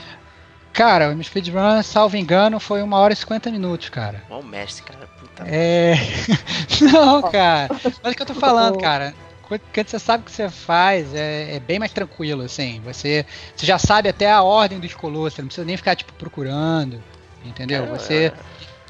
Cara, 0.73 1.09
o 1.09 1.15
meu 1.15 1.23
speedrun, 1.23 1.81
salvo 1.81 2.17
engano, 2.17 2.59
foi 2.59 2.83
uma 2.83 2.97
hora 2.99 3.13
e 3.13 3.15
50 3.15 3.49
minutos, 3.49 3.89
cara. 3.89 4.21
Bom 4.27 4.43
mestre, 4.43 4.83
cara. 4.83 5.07
Puta 5.19 5.43
é. 5.47 5.95
Não, 6.91 7.21
cara. 7.31 7.69
Mas 8.03 8.13
o 8.13 8.15
que 8.15 8.21
eu 8.21 8.27
tô 8.27 8.35
falando, 8.35 8.77
cara 8.77 9.13
quando 9.47 9.87
você 9.87 9.99
sabe 9.99 10.23
o 10.23 10.25
que 10.25 10.31
você 10.31 10.49
faz, 10.49 11.13
é, 11.13 11.55
é, 11.55 11.59
bem 11.59 11.79
mais 11.79 11.93
tranquilo, 11.93 12.43
assim. 12.43 12.81
Você, 12.83 13.25
você 13.55 13.65
já 13.65 13.79
sabe 13.79 14.09
até 14.09 14.29
a 14.29 14.43
ordem 14.43 14.79
dos 14.79 14.93
colossos, 14.93 15.35
você 15.35 15.41
não 15.41 15.47
precisa 15.47 15.65
nem 15.65 15.77
ficar, 15.77 15.95
tipo, 15.95 16.11
procurando. 16.13 17.01
Entendeu? 17.45 17.85
É, 17.85 17.87
você. 17.87 18.33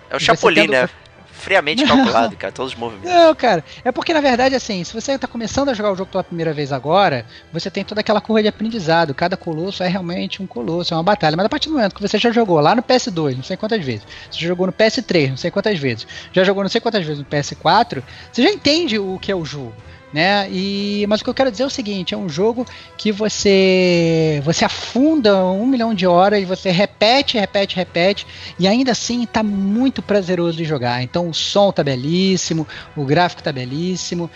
É 0.10 0.15
o 0.15 0.20
Chapolin, 0.20 0.62
tendo... 0.62 0.72
né? 0.72 0.89
Friamente 1.32 1.86
calculado, 1.86 2.36
cara, 2.36 2.52
todos 2.52 2.74
os 2.74 2.80
movimentos. 2.80 3.12
Não, 3.12 3.36
cara, 3.36 3.63
é 3.86 3.91
porque 3.91 4.12
na 4.12 4.20
verdade, 4.20 4.56
assim, 4.56 4.84
se 4.84 4.91
você 4.91 5.12
está 5.12 5.28
começando 5.28 5.70
a 5.70 5.74
jogar 5.76 5.91
o 5.91 5.96
jogo 5.96 6.10
pela 6.10 6.24
primeira 6.24 6.52
vez 6.52 6.74
agora, 6.74 7.28
você 7.54 7.70
tem 7.70 7.84
toda 7.84 8.02
aquela 8.02 8.20
curva 8.20 8.41
de 8.41 8.48
aprendizado. 8.48 9.13
Cada 9.13 9.38
colosso 9.38 9.84
é 9.84 9.88
realmente 9.88 10.41
um 10.41 10.48
colosso, 10.48 10.96
é 10.96 10.98
uma 10.98 11.04
batalha. 11.04 11.38
Mas 11.38 11.46
a 11.46 11.50
partir 11.50 11.70
do 11.70 11.76
momento 11.76 11.93
que 11.93 12.02
você 12.02 12.17
já 12.17 12.32
jogou 12.32 12.60
lá 12.60 12.74
no 12.74 12.82
PS2, 12.82 13.36
não 13.36 13.43
sei 13.43 13.56
quantas 13.56 13.86
vezes, 13.86 14.08
você 14.32 14.39
jogou 14.39 14.65
no 14.65 14.74
PS3, 14.74 15.30
não 15.30 15.38
sei 15.38 15.52
quantas 15.52 15.78
vezes, 15.78 16.08
já 16.34 16.43
jogou 16.43 16.63
não 16.63 16.70
sei 16.70 16.82
quantas 16.82 17.06
vezes 17.06 17.20
no 17.20 17.26
PS4, 17.26 18.02
você 18.32 18.41
já 18.41 18.50
entende 18.50 18.98
o 18.98 19.20
que 19.20 19.32
é 19.32 19.36
o 19.36 19.46
jogo 19.46 19.76
né? 20.12 20.50
E 20.50 21.06
mas 21.08 21.22
o 21.22 21.24
que 21.24 21.30
eu 21.30 21.34
quero 21.34 21.52
dizer 21.52 21.63
é 21.63 21.65
o 21.65 21.70
seguinte, 21.70 22.13
é 22.13 22.17
um 22.17 22.30
jogo 22.30 22.65
que 22.98 23.12
você 23.12 24.41
você 24.43 24.63
afunda 24.63 25.43
um 25.46 25.65
milhão 25.65 25.93
de 25.93 26.08
horas, 26.08 26.48
você 26.48 26.72
repete, 26.72 27.38
repete, 27.38 27.76
repete 27.76 28.26
e 28.58 28.67
ainda 28.67 28.91
assim 28.91 29.24
está 29.24 29.43
muito 29.43 30.02
prazeroso 30.02 30.58
de 30.58 30.63
jogar. 30.63 31.02
Então 31.04 31.30
o 31.30 31.34
som 31.34 31.72
tá 31.72 31.84
belíssimo, 31.84 32.67
o 32.96 33.04
gráfico 33.04 33.43
tá 33.43 33.52
belíssimo. 33.52 34.30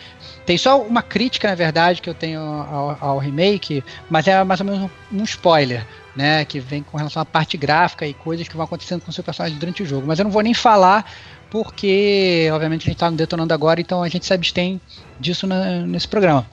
Tem 0.46 0.58
só 0.58 0.82
uma 0.82 1.04
crítica, 1.04 1.48
na 1.48 1.56
verdade, 1.56 2.02
que 2.02 2.10
eu 2.10 2.16
tenho 2.16 2.42
ao, 2.42 2.98
ao 3.00 3.18
remake, 3.20 3.84
mas 4.10 4.28
é 4.28 4.44
mais 4.44 4.60
ou 4.60 4.66
menos 4.66 4.92
um 5.12 5.24
spoiler, 5.24 5.86
né? 6.16 6.44
Que 6.46 6.60
vem 6.60 6.82
com 6.84 6.98
relação 6.98 7.22
à 7.22 7.26
parte 7.26 7.58
gráfica 7.58 8.08
e 8.08 8.14
coisas 8.14 8.48
que 8.48 8.56
vão 8.56 8.66
acontecendo 8.66 9.02
com 9.02 9.12
o 9.12 9.14
seu 9.14 9.24
personagem 9.24 9.58
durante 9.58 9.84
o 9.84 9.86
jogo. 9.86 10.08
Mas 10.08 10.20
eu 10.20 10.26
não 10.26 10.32
vou 10.32 10.42
nem 10.42 10.54
falar 10.54 11.06
porque, 11.52 12.50
obviamente, 12.54 12.84
a 12.84 12.86
gente 12.86 12.94
está 12.94 13.10
detonando 13.10 13.54
agora, 13.54 13.82
então 13.82 14.02
a 14.02 14.08
gente 14.08 14.26
se 14.26 14.34
abstém 14.34 14.80
disso 15.20 15.46
na, 15.46 15.82
nesse 15.82 16.08
programa. 16.08 16.50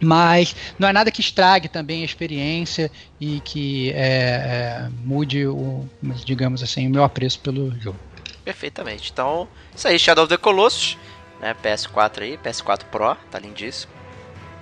Mas 0.00 0.54
não 0.78 0.86
é 0.86 0.92
nada 0.92 1.10
que 1.10 1.20
estrague 1.20 1.66
também 1.66 2.02
a 2.02 2.04
experiência 2.04 2.90
e 3.18 3.40
que 3.40 3.90
é, 3.92 3.96
é, 3.96 4.88
mude 5.02 5.46
o, 5.46 5.88
digamos 6.24 6.62
assim, 6.62 6.86
o 6.86 6.90
meu 6.90 7.02
apreço 7.02 7.40
pelo 7.40 7.72
jogo. 7.80 7.98
Perfeitamente. 8.44 9.10
Então, 9.10 9.48
isso 9.74 9.88
aí, 9.88 9.98
Shadow 9.98 10.24
of 10.24 10.30
the 10.30 10.36
Colossus, 10.36 10.98
né, 11.40 11.56
PS4 11.64 12.22
aí, 12.22 12.38
PS4 12.38 12.84
Pro, 12.84 13.16
tá 13.30 13.38
lindíssimo. 13.38 13.92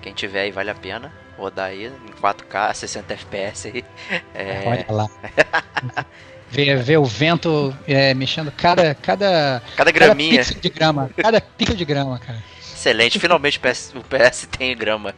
Quem 0.00 0.14
tiver 0.14 0.42
aí 0.42 0.52
vale 0.52 0.70
a 0.70 0.74
pena 0.74 1.12
rodar 1.36 1.66
aí 1.66 1.86
em 1.86 2.22
4K, 2.22 2.72
60 2.72 3.12
FPS 3.14 3.68
aí. 3.68 3.84
É... 4.32 4.62
Olha 4.64 4.86
lá. 4.88 5.10
ver, 6.50 6.76
ver 6.82 6.98
o 6.98 7.04
vento 7.04 7.76
é, 7.86 8.14
mexendo 8.14 8.52
cada, 8.52 8.94
cada, 8.94 9.62
cada 9.76 9.90
graminha. 9.90 10.44
Cada 10.44 10.60
de 10.60 10.68
grama. 10.68 11.10
Cada 11.16 11.40
pico 11.40 11.74
de 11.74 11.84
grama, 11.84 12.18
cara. 12.18 12.42
Excelente, 12.60 13.18
finalmente 13.18 13.58
o 13.58 13.60
PS, 13.60 13.92
o 13.94 14.00
PS 14.02 14.48
tem 14.50 14.76
grama. 14.76 15.14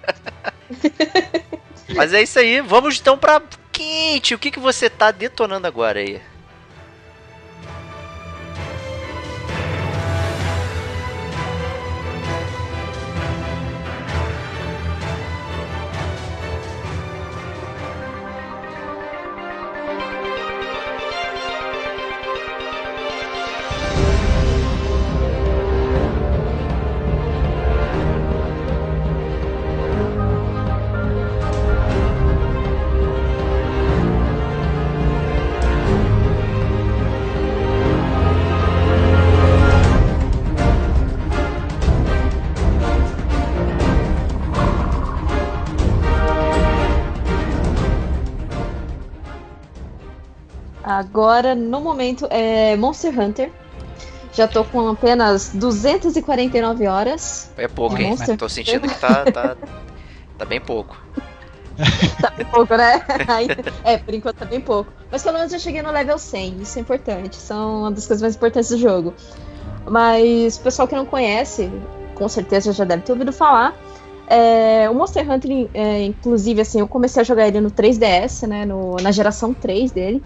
Mas 1.94 2.12
é 2.12 2.22
isso 2.22 2.38
aí, 2.38 2.60
vamos 2.60 2.98
então 2.98 3.16
pra 3.16 3.42
Quente. 3.72 4.34
O 4.34 4.38
que, 4.38 4.50
que 4.50 4.58
você 4.58 4.90
tá 4.90 5.10
detonando 5.10 5.66
agora 5.66 6.00
aí? 6.00 6.20
Agora, 50.98 51.54
no 51.54 51.80
momento, 51.80 52.26
é 52.28 52.74
Monster 52.74 53.16
Hunter. 53.16 53.52
Já 54.32 54.48
tô 54.48 54.64
com 54.64 54.88
apenas 54.88 55.50
249 55.54 56.88
horas. 56.88 57.52
É 57.56 57.68
pouco, 57.68 57.96
hein? 57.96 58.08
Monster 58.08 58.36
Tô 58.36 58.48
sentindo 58.48 58.88
que 58.88 58.98
tá, 58.98 59.24
tá, 59.30 59.56
tá 60.36 60.44
bem 60.44 60.60
pouco. 60.60 61.00
tá 62.20 62.32
bem 62.36 62.44
pouco, 62.46 62.76
né? 62.76 63.00
é, 63.84 63.96
por 63.96 64.12
enquanto 64.12 64.38
tá 64.38 64.44
bem 64.44 64.60
pouco. 64.60 64.92
Mas 65.08 65.22
pelo 65.22 65.38
menos 65.38 65.52
eu 65.52 65.60
cheguei 65.60 65.82
no 65.82 65.92
level 65.92 66.18
100, 66.18 66.62
isso 66.62 66.76
é 66.80 66.82
importante. 66.82 67.36
São 67.36 67.82
uma 67.82 67.92
das 67.92 68.04
coisas 68.04 68.20
mais 68.20 68.34
importantes 68.34 68.70
do 68.70 68.76
jogo. 68.76 69.14
Mas 69.88 70.56
o 70.56 70.62
pessoal 70.62 70.88
que 70.88 70.96
não 70.96 71.06
conhece, 71.06 71.70
com 72.16 72.28
certeza 72.28 72.72
já 72.72 72.82
deve 72.82 73.04
ter 73.04 73.12
ouvido 73.12 73.32
falar. 73.32 73.72
É, 74.26 74.90
o 74.90 74.94
Monster 74.94 75.30
Hunter, 75.30 75.70
é, 75.72 76.02
inclusive, 76.02 76.60
assim, 76.60 76.80
eu 76.80 76.88
comecei 76.88 77.20
a 77.20 77.24
jogar 77.24 77.46
ele 77.46 77.60
no 77.60 77.70
3DS, 77.70 78.48
né? 78.48 78.66
No, 78.66 78.96
na 78.96 79.12
geração 79.12 79.54
3 79.54 79.92
dele. 79.92 80.20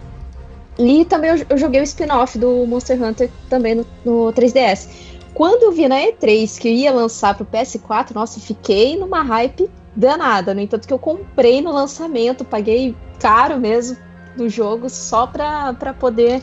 E 0.77 1.05
também 1.05 1.31
eu, 1.31 1.45
eu 1.49 1.57
joguei 1.57 1.81
o 1.81 1.83
spin-off 1.83 2.37
do 2.37 2.65
Monster 2.65 3.01
Hunter 3.01 3.29
também 3.49 3.75
no, 3.75 3.85
no 4.03 4.33
3DS. 4.33 4.87
Quando 5.33 5.63
eu 5.63 5.71
vi 5.71 5.87
na 5.87 5.97
E3 5.97 6.59
que 6.59 6.69
ia 6.69 6.91
lançar 6.91 7.35
pro 7.35 7.45
PS4, 7.45 8.13
nossa, 8.13 8.39
fiquei 8.39 8.97
numa 8.97 9.23
hype 9.23 9.69
danada. 9.95 10.53
No 10.53 10.61
entanto, 10.61 10.87
que 10.87 10.93
eu 10.93 10.99
comprei 10.99 11.61
no 11.61 11.71
lançamento, 11.71 12.45
paguei 12.45 12.95
caro 13.19 13.59
mesmo 13.59 13.97
do 14.35 14.49
jogo 14.49 14.89
só 14.89 15.25
pra, 15.27 15.73
pra 15.73 15.93
poder 15.93 16.41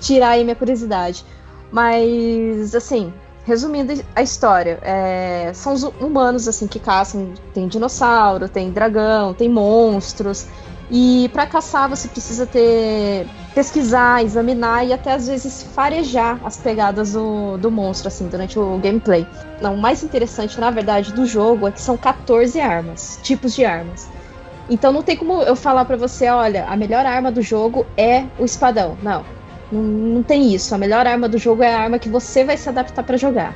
tirar 0.00 0.30
aí 0.30 0.44
minha 0.44 0.56
curiosidade. 0.56 1.24
Mas, 1.70 2.74
assim, 2.74 3.12
resumindo 3.44 3.92
a 4.14 4.22
história, 4.22 4.78
é, 4.82 5.52
são 5.54 5.72
os 5.72 5.82
humanos 5.82 6.48
assim 6.48 6.66
que 6.66 6.78
caçam. 6.78 7.32
Tem 7.54 7.68
dinossauro, 7.68 8.48
tem 8.48 8.70
dragão, 8.70 9.32
tem 9.32 9.48
monstros. 9.48 10.46
E 10.90 11.30
para 11.32 11.46
caçar 11.46 11.88
você 11.88 12.08
precisa 12.08 12.46
ter 12.46 13.26
pesquisar, 13.54 14.24
examinar 14.24 14.84
e 14.84 14.92
até 14.92 15.12
às 15.12 15.28
vezes 15.28 15.62
farejar 15.62 16.40
as 16.44 16.56
pegadas 16.56 17.12
do, 17.12 17.56
do 17.58 17.70
monstro 17.70 18.08
assim 18.08 18.26
durante 18.26 18.58
o 18.58 18.76
gameplay. 18.78 19.26
Não, 19.60 19.74
o 19.74 19.78
mais 19.78 20.02
interessante 20.02 20.58
na 20.58 20.70
verdade 20.70 21.12
do 21.12 21.24
jogo 21.24 21.68
é 21.68 21.72
que 21.72 21.80
são 21.80 21.96
14 21.96 22.60
armas, 22.60 23.20
tipos 23.22 23.54
de 23.54 23.64
armas. 23.64 24.08
Então 24.68 24.92
não 24.92 25.02
tem 25.02 25.16
como 25.16 25.42
eu 25.42 25.54
falar 25.54 25.84
para 25.84 25.96
você, 25.96 26.28
olha, 26.28 26.64
a 26.66 26.76
melhor 26.76 27.06
arma 27.06 27.30
do 27.30 27.42
jogo 27.42 27.86
é 27.96 28.24
o 28.38 28.44
espadão. 28.44 28.96
Não, 29.00 29.24
não, 29.70 29.82
não 29.82 30.22
tem 30.22 30.52
isso. 30.52 30.74
A 30.74 30.78
melhor 30.78 31.06
arma 31.06 31.28
do 31.28 31.38
jogo 31.38 31.62
é 31.62 31.72
a 31.72 31.80
arma 31.80 31.98
que 31.98 32.08
você 32.08 32.44
vai 32.44 32.56
se 32.56 32.68
adaptar 32.68 33.04
para 33.04 33.16
jogar. 33.16 33.54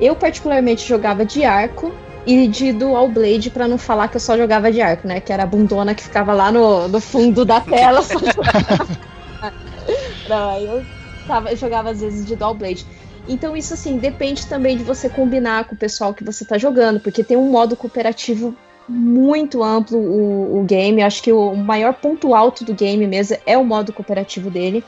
Eu 0.00 0.16
particularmente 0.16 0.86
jogava 0.86 1.24
de 1.24 1.44
arco 1.44 1.92
e 2.26 2.48
de 2.48 2.72
Dual 2.72 3.08
Blade 3.08 3.50
para 3.50 3.68
não 3.68 3.78
falar 3.78 4.08
que 4.08 4.16
eu 4.16 4.20
só 4.20 4.36
jogava 4.36 4.72
de 4.72 4.80
arco, 4.80 5.06
né? 5.06 5.20
Que 5.20 5.32
era 5.32 5.44
a 5.44 5.46
bundona 5.46 5.94
que 5.94 6.02
ficava 6.02 6.32
lá 6.32 6.50
no, 6.50 6.88
no 6.88 7.00
fundo 7.00 7.44
da 7.44 7.60
tela. 7.60 8.02
Só 8.02 8.18
não, 10.28 10.58
eu, 10.58 10.84
tava, 11.26 11.50
eu 11.50 11.56
jogava 11.56 11.90
às 11.90 12.00
vezes 12.00 12.26
de 12.26 12.34
Dual 12.34 12.54
Blade. 12.54 12.84
Então 13.28 13.56
isso 13.56 13.74
assim 13.74 13.98
depende 13.98 14.46
também 14.46 14.76
de 14.76 14.82
você 14.82 15.08
combinar 15.08 15.64
com 15.64 15.74
o 15.74 15.78
pessoal 15.78 16.12
que 16.12 16.24
você 16.24 16.44
tá 16.44 16.58
jogando, 16.58 17.00
porque 17.00 17.24
tem 17.24 17.36
um 17.36 17.50
modo 17.50 17.76
cooperativo 17.76 18.54
muito 18.88 19.62
amplo 19.62 19.98
o, 19.98 20.60
o 20.60 20.64
game. 20.64 21.02
Acho 21.02 21.22
que 21.22 21.32
o 21.32 21.54
maior 21.54 21.94
ponto 21.94 22.34
alto 22.34 22.64
do 22.64 22.74
game 22.74 23.06
mesmo 23.06 23.36
é 23.46 23.56
o 23.56 23.64
modo 23.64 23.92
cooperativo 23.92 24.50
dele. 24.50 24.84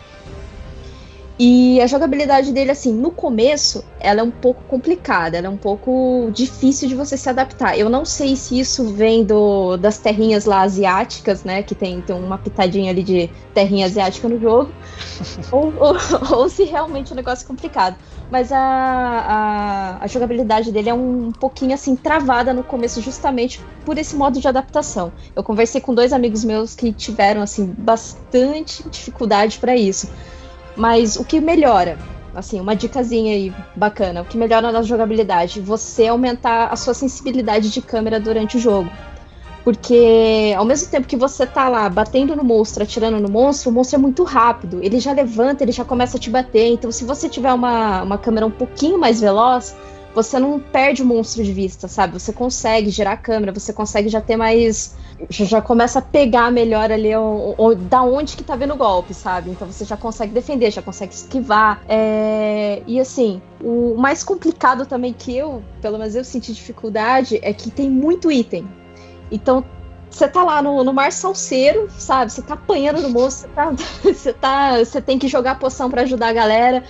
E 1.38 1.80
a 1.80 1.86
jogabilidade 1.86 2.50
dele, 2.50 2.72
assim, 2.72 2.92
no 2.92 3.12
começo, 3.12 3.84
ela 4.00 4.20
é 4.20 4.22
um 4.24 4.30
pouco 4.30 4.64
complicada, 4.64 5.38
ela 5.38 5.46
é 5.46 5.50
um 5.50 5.56
pouco 5.56 6.30
difícil 6.32 6.88
de 6.88 6.96
você 6.96 7.16
se 7.16 7.28
adaptar. 7.28 7.78
Eu 7.78 7.88
não 7.88 8.04
sei 8.04 8.34
se 8.34 8.58
isso 8.58 8.92
vem 8.92 9.22
do, 9.22 9.76
das 9.76 9.98
terrinhas 9.98 10.46
lá 10.46 10.62
asiáticas, 10.62 11.44
né? 11.44 11.62
Que 11.62 11.76
tem, 11.76 12.00
tem 12.00 12.16
uma 12.16 12.38
pitadinha 12.38 12.90
ali 12.90 13.04
de 13.04 13.30
terrinha 13.54 13.86
asiática 13.86 14.28
no 14.28 14.40
jogo, 14.40 14.72
ou, 15.52 15.72
ou, 15.78 15.96
ou, 16.38 16.48
se 16.48 16.64
realmente 16.64 17.10
é 17.10 17.12
um 17.12 17.16
negócio 17.16 17.46
complicado. 17.46 17.94
Mas 18.28 18.50
a, 18.50 18.58
a, 18.58 20.04
a 20.04 20.06
jogabilidade 20.08 20.72
dele 20.72 20.90
é 20.90 20.94
um, 20.94 21.28
um 21.28 21.32
pouquinho 21.32 21.72
assim 21.72 21.94
travada 21.94 22.52
no 22.52 22.64
começo, 22.64 23.00
justamente 23.00 23.60
por 23.84 23.96
esse 23.96 24.16
modo 24.16 24.40
de 24.40 24.48
adaptação. 24.48 25.12
Eu 25.36 25.44
conversei 25.44 25.80
com 25.80 25.94
dois 25.94 26.12
amigos 26.12 26.44
meus 26.44 26.74
que 26.74 26.92
tiveram 26.92 27.42
assim 27.42 27.72
bastante 27.78 28.82
dificuldade 28.90 29.60
para 29.60 29.76
isso. 29.76 30.08
Mas 30.78 31.16
o 31.16 31.24
que 31.24 31.40
melhora? 31.40 31.98
Assim, 32.34 32.60
uma 32.60 32.76
dicasinha 32.76 33.34
aí 33.34 33.52
bacana. 33.74 34.22
O 34.22 34.24
que 34.24 34.38
melhora 34.38 34.70
na 34.70 34.80
jogabilidade? 34.80 35.60
Você 35.60 36.06
aumentar 36.06 36.68
a 36.68 36.76
sua 36.76 36.94
sensibilidade 36.94 37.68
de 37.68 37.82
câmera 37.82 38.20
durante 38.20 38.56
o 38.56 38.60
jogo. 38.60 38.88
Porque 39.64 40.54
ao 40.56 40.64
mesmo 40.64 40.88
tempo 40.88 41.08
que 41.08 41.16
você 41.16 41.44
tá 41.44 41.68
lá 41.68 41.88
batendo 41.88 42.36
no 42.36 42.44
monstro, 42.44 42.84
atirando 42.84 43.18
no 43.18 43.28
monstro, 43.28 43.70
o 43.70 43.72
monstro 43.72 43.96
é 43.96 43.98
muito 43.98 44.22
rápido. 44.22 44.78
Ele 44.82 45.00
já 45.00 45.12
levanta, 45.12 45.64
ele 45.64 45.72
já 45.72 45.84
começa 45.84 46.16
a 46.16 46.20
te 46.20 46.30
bater. 46.30 46.68
Então, 46.68 46.92
se 46.92 47.04
você 47.04 47.28
tiver 47.28 47.52
uma, 47.52 48.02
uma 48.02 48.16
câmera 48.16 48.46
um 48.46 48.50
pouquinho 48.50 48.98
mais 48.98 49.20
veloz, 49.20 49.74
você 50.22 50.38
não 50.38 50.58
perde 50.58 51.02
o 51.02 51.06
monstro 51.06 51.44
de 51.44 51.52
vista, 51.52 51.86
sabe? 51.86 52.12
Você 52.12 52.32
consegue 52.32 52.90
girar 52.90 53.14
a 53.14 53.16
câmera, 53.16 53.52
você 53.52 53.72
consegue 53.72 54.08
já 54.08 54.20
ter 54.20 54.36
mais 54.36 54.96
já 55.30 55.60
começa 55.60 55.98
a 55.98 56.02
pegar 56.02 56.50
melhor 56.50 56.92
ali 56.92 57.14
o, 57.16 57.54
o, 57.58 57.74
da 57.74 58.02
onde 58.02 58.36
que 58.36 58.44
tá 58.44 58.54
vendo 58.54 58.74
o 58.74 58.76
golpe, 58.76 59.12
sabe? 59.14 59.50
Então 59.50 59.66
você 59.66 59.84
já 59.84 59.96
consegue 59.96 60.32
defender, 60.32 60.70
já 60.70 60.82
consegue 60.82 61.12
esquivar. 61.12 61.82
É... 61.88 62.82
E 62.86 63.00
assim, 63.00 63.40
o 63.60 63.96
mais 63.96 64.22
complicado 64.22 64.86
também 64.86 65.12
que 65.12 65.36
eu, 65.36 65.62
pelo 65.80 65.98
menos 65.98 66.14
eu 66.14 66.24
senti 66.24 66.52
dificuldade, 66.52 67.38
é 67.42 67.52
que 67.52 67.70
tem 67.70 67.90
muito 67.90 68.30
item. 68.30 68.68
Então 69.30 69.64
você 70.10 70.26
tá 70.26 70.42
lá 70.42 70.62
no, 70.62 70.82
no 70.82 70.92
mar 70.92 71.12
salseiro, 71.12 71.88
sabe? 71.90 72.32
Você 72.32 72.42
tá 72.42 72.54
apanhando 72.54 73.00
no 73.02 73.10
monstro, 73.10 73.48
você 73.48 73.54
tá, 73.54 73.72
você 74.02 74.32
tá. 74.32 74.78
Você 74.78 75.00
tem 75.00 75.18
que 75.18 75.28
jogar 75.28 75.58
poção 75.58 75.90
para 75.90 76.02
ajudar 76.02 76.28
a 76.28 76.32
galera. 76.32 76.84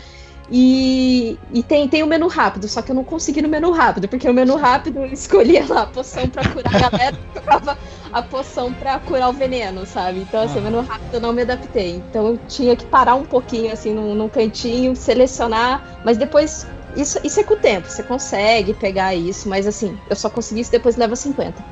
E, 0.51 1.39
e 1.53 1.63
tem, 1.63 1.87
tem 1.89 2.03
o 2.03 2.07
menu 2.07 2.27
rápido, 2.27 2.69
só 2.69 2.81
que 2.81 2.91
eu 2.91 2.95
não 2.95 3.05
consegui 3.05 3.43
no 3.43 3.49
menu 3.49 3.71
rápido, 3.71 4.09
porque 4.09 4.29
o 4.29 4.33
menu 4.33 4.57
rápido 4.57 5.01
eu 5.01 5.07
escolhia 5.07 5.65
lá 5.69 5.83
a 5.83 5.87
poção 5.87 6.29
pra 6.29 6.49
curar 6.49 6.75
a 6.75 6.89
galera, 6.91 7.19
jogava 7.35 7.79
a 8.11 8.23
poção 8.23 8.73
pra 8.73 8.99
curar 8.99 9.29
o 9.29 9.33
veneno, 9.33 9.85
sabe? 9.85 10.21
Então, 10.21 10.43
assim, 10.43 10.61
menu 10.61 10.81
rápido 10.81 11.15
eu 11.15 11.21
não 11.21 11.35
me 11.35 11.43
adaptei. 11.43 11.97
Então 11.97 12.29
eu 12.29 12.39
tinha 12.49 12.75
que 12.75 12.87
parar 12.87 13.15
um 13.15 13.25
pouquinho, 13.25 13.73
assim, 13.73 13.93
num, 13.93 14.15
num 14.15 14.29
cantinho, 14.29 14.97
selecionar, 14.97 16.01
mas 16.05 16.17
depois. 16.17 16.67
Isso, 16.97 17.21
isso 17.23 17.39
é 17.39 17.45
com 17.45 17.53
o 17.53 17.57
tempo, 17.59 17.87
você 17.87 18.03
consegue 18.03 18.73
pegar 18.73 19.15
isso, 19.15 19.49
mas 19.49 19.67
assim, 19.67 19.97
eu 20.09 20.17
só 20.17 20.31
consegui 20.31 20.63
isso 20.63 20.73
depois 20.73 20.97
leva 20.97 21.15
50. 21.15 21.63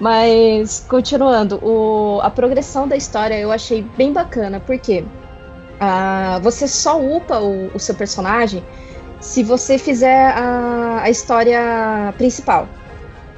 Mas, 0.00 0.84
continuando, 0.88 1.58
o, 1.62 2.20
a 2.22 2.30
progressão 2.30 2.88
da 2.88 2.96
história 2.96 3.38
eu 3.38 3.52
achei 3.52 3.82
bem 3.82 4.12
bacana, 4.12 4.58
porque 4.58 5.04
ah, 5.80 6.38
você 6.42 6.66
só 6.66 7.00
upa 7.00 7.38
o, 7.38 7.70
o, 7.74 7.78
seu 7.78 7.94
personagem 7.94 8.64
se 9.20 9.42
você 9.42 9.78
fizer 9.78 10.32
a, 10.34 11.02
a 11.02 11.10
história 11.10 12.14
principal. 12.16 12.68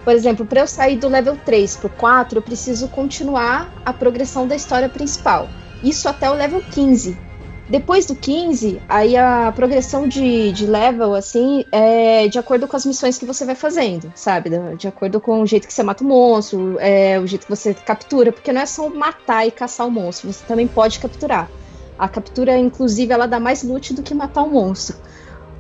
Por 0.04 0.14
exemplo, 0.14 0.46
para 0.46 0.60
eu 0.60 0.66
sair 0.66 0.96
do 0.96 1.08
level 1.08 1.36
3 1.44 1.76
pro 1.76 1.88
4, 1.90 2.38
eu 2.38 2.42
preciso 2.42 2.88
continuar 2.88 3.72
a 3.84 3.92
progressão 3.92 4.46
da 4.46 4.56
história 4.56 4.88
principal. 4.88 5.48
Isso 5.82 6.08
até 6.08 6.30
o 6.30 6.34
level 6.34 6.62
15. 6.70 7.28
Depois 7.68 8.06
do 8.06 8.14
15, 8.14 8.80
aí 8.88 9.14
a 9.14 9.52
progressão 9.54 10.08
de, 10.08 10.50
de 10.52 10.66
level, 10.66 11.14
assim, 11.14 11.66
é 11.70 12.26
de 12.26 12.38
acordo 12.38 12.66
com 12.66 12.74
as 12.74 12.86
missões 12.86 13.18
que 13.18 13.26
você 13.26 13.44
vai 13.44 13.54
fazendo, 13.54 14.10
sabe? 14.14 14.50
De 14.78 14.88
acordo 14.88 15.20
com 15.20 15.42
o 15.42 15.46
jeito 15.46 15.66
que 15.66 15.74
você 15.74 15.82
mata 15.82 16.02
o 16.02 16.06
monstro, 16.06 16.78
é, 16.80 17.20
o 17.20 17.26
jeito 17.26 17.44
que 17.44 17.50
você 17.50 17.74
captura, 17.74 18.32
porque 18.32 18.54
não 18.54 18.62
é 18.62 18.66
só 18.66 18.88
matar 18.88 19.46
e 19.46 19.50
caçar 19.50 19.86
o 19.86 19.90
monstro, 19.90 20.32
você 20.32 20.42
também 20.46 20.66
pode 20.66 20.98
capturar. 20.98 21.50
A 21.98 22.08
captura, 22.08 22.56
inclusive, 22.56 23.12
ela 23.12 23.26
dá 23.26 23.40
mais 23.40 23.62
loot 23.62 23.94
do 23.94 24.02
que 24.02 24.14
matar 24.14 24.42
um 24.42 24.50
monstro. 24.50 24.96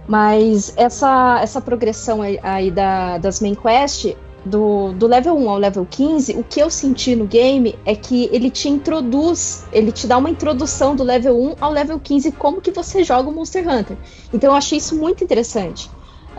Mas 0.06 0.72
essa, 0.76 1.40
essa 1.42 1.60
progressão 1.60 2.20
aí, 2.22 2.70
da, 2.70 3.18
das 3.18 3.40
main 3.40 3.54
quest, 3.54 4.14
do, 4.44 4.92
do 4.92 5.06
level 5.06 5.36
1 5.36 5.50
ao 5.50 5.58
level 5.58 5.86
15, 5.88 6.32
o 6.32 6.44
que 6.44 6.60
eu 6.60 6.70
senti 6.70 7.14
no 7.14 7.26
game 7.26 7.78
é 7.84 7.94
que 7.94 8.28
ele 8.32 8.50
te 8.50 8.68
introduz, 8.68 9.66
ele 9.72 9.92
te 9.92 10.06
dá 10.06 10.16
uma 10.16 10.30
introdução 10.30 10.96
do 10.96 11.02
level 11.02 11.38
1 11.38 11.54
ao 11.60 11.70
level 11.70 12.00
15, 12.00 12.32
como 12.32 12.60
que 12.60 12.70
você 12.70 13.04
joga 13.04 13.28
o 13.28 13.32
Monster 13.32 13.68
Hunter. 13.68 13.96
Então 14.32 14.50
eu 14.50 14.56
achei 14.56 14.78
isso 14.78 14.96
muito 14.96 15.22
interessante. 15.22 15.90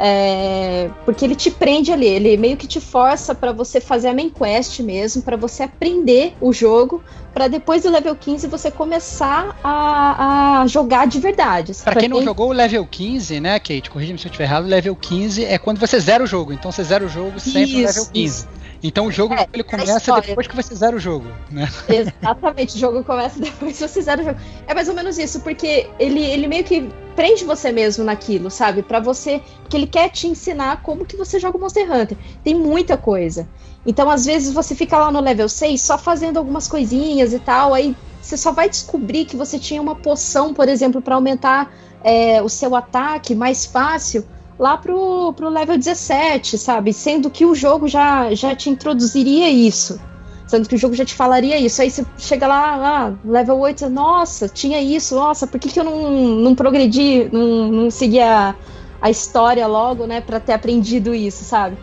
É, 0.02 0.90
porque 1.04 1.26
ele 1.26 1.36
te 1.36 1.52
prende 1.52 1.92
ali, 1.92 2.08
ele 2.08 2.38
meio 2.38 2.56
que 2.56 2.66
te 2.66 2.80
força 2.80 3.36
para 3.36 3.52
você 3.52 3.82
fazer 3.82 4.08
a 4.08 4.14
main 4.14 4.30
quest 4.30 4.80
mesmo, 4.80 5.22
para 5.22 5.36
você 5.36 5.64
aprender 5.64 6.36
o 6.40 6.54
jogo, 6.54 7.04
para 7.34 7.50
depois 7.50 7.84
do 7.84 7.92
level 7.92 8.16
15 8.16 8.48
você 8.48 8.72
começar 8.72 9.60
a, 9.62 10.62
a 10.62 10.68
jogar 10.68 11.06
de 11.06 11.20
verdade. 11.20 11.74
Para 11.84 11.96
quem 11.96 12.08
não 12.08 12.24
jogou 12.24 12.50
o 12.50 12.54
level 12.54 12.88
15, 12.90 13.42
né, 13.42 13.60
Kate, 13.60 13.90
corrija-me 13.90 14.18
se 14.18 14.26
eu 14.26 14.30
estiver 14.30 14.46
errado, 14.46 14.64
o 14.64 14.70
level 14.70 14.96
15 14.96 15.44
é 15.44 15.58
quando 15.58 15.80
você 15.80 16.00
zera 16.00 16.24
o 16.24 16.28
jogo, 16.28 16.54
então 16.54 16.72
você 16.72 16.84
zera 16.84 17.06
o 17.06 17.10
jogo 17.10 17.38
sempre 17.38 17.64
isso, 17.64 17.76
no 17.76 17.88
level 17.88 18.06
15. 18.06 18.26
Isso. 18.26 18.59
Então 18.82 19.08
o 19.08 19.12
jogo 19.12 19.34
é, 19.34 19.46
ele 19.52 19.64
começa 19.64 20.22
depois 20.22 20.48
que 20.48 20.56
você 20.56 20.74
zera 20.74 20.96
o 20.96 21.00
jogo, 21.00 21.28
né? 21.52 21.68
Exatamente, 21.90 22.76
o 22.76 22.80
jogo 22.80 23.04
começa 23.04 23.40
depois 23.40 23.78
que 23.78 23.88
você 23.88 24.02
zera 24.02 24.22
o 24.22 24.26
jogo. 24.26 24.40
É 24.68 24.74
mais 24.74 24.88
ou 24.88 24.96
menos 24.96 25.18
isso, 25.18 25.42
porque 25.42 25.90
ele, 26.00 26.24
ele 26.24 26.48
meio 26.48 26.64
que 26.64 26.90
prende 27.16 27.44
você 27.44 27.72
mesmo 27.72 28.04
naquilo, 28.06 28.50
sabe? 28.50 28.82
Para 28.82 29.00
você, 29.00 29.42
porque 29.62 29.76
ele 29.76 29.88
quer 29.88 30.10
te 30.10 30.28
ensinar 30.28 30.82
como 30.82 31.06
que 31.06 31.18
você 31.18 31.40
joga 31.40 31.58
o 31.58 31.62
Monster 31.62 31.92
Hunter. 31.92 32.18
Tem 32.44 32.56
muita 32.56 32.96
coisa. 32.96 33.48
Então, 33.86 34.10
às 34.10 34.26
vezes 34.26 34.54
você 34.54 34.74
fica 34.76 34.98
lá 34.98 35.12
no 35.12 35.20
level 35.20 35.50
6 35.50 35.82
só 35.82 35.98
fazendo 35.98 36.38
algumas 36.38 36.68
coisinhas 36.68 37.34
e 37.34 37.40
tal, 37.40 37.74
aí 37.74 37.96
você 38.22 38.38
só 38.38 38.52
vai 38.52 38.70
descobrir 38.70 39.26
que 39.26 39.36
você 39.36 39.58
tinha 39.60 39.82
uma 39.82 39.96
poção, 39.96 40.54
por 40.54 40.70
exemplo, 40.70 41.02
para 41.02 41.16
aumentar 41.16 41.74
é, 42.04 42.42
o 42.42 42.48
seu 42.50 42.76
ataque 42.76 43.36
mais 43.36 43.66
fácil 43.66 44.26
lá 44.60 44.78
pro, 44.78 45.34
pro 45.34 45.50
level 45.50 45.78
17, 45.78 46.58
sabe? 46.58 46.92
Sendo 46.92 47.30
que 47.30 47.46
o 47.46 47.56
jogo 47.56 47.88
já, 47.88 48.34
já 48.36 48.54
te 48.54 48.70
introduziria 48.70 49.50
isso, 49.50 50.00
Sendo 50.50 50.68
que 50.68 50.74
o 50.74 50.80
jogo 50.80 50.96
já 50.96 51.06
te 51.06 51.14
falaria 51.14 51.60
isso. 51.60 51.80
Aí 51.80 51.92
você 51.92 52.04
chega 52.18 52.48
lá, 52.48 52.74
ah, 52.74 53.14
level 53.24 53.60
8, 53.60 53.88
nossa, 53.88 54.50
tinha 54.50 54.82
isso, 54.82 55.14
nossa, 55.14 55.46
por 55.46 55.60
que, 55.60 55.70
que 55.70 55.80
eu 55.80 55.84
não, 55.84 56.10
não 56.12 56.56
progredi, 56.56 57.30
não, 57.32 57.68
não 57.68 57.92
segui 57.92 58.20
a, 58.20 58.56
a 59.00 59.12
história 59.12 59.68
logo, 59.68 60.08
né, 60.08 60.22
pra 60.22 60.40
ter 60.40 60.54
aprendido 60.54 61.14
isso, 61.14 61.44
sabe? 61.44 61.78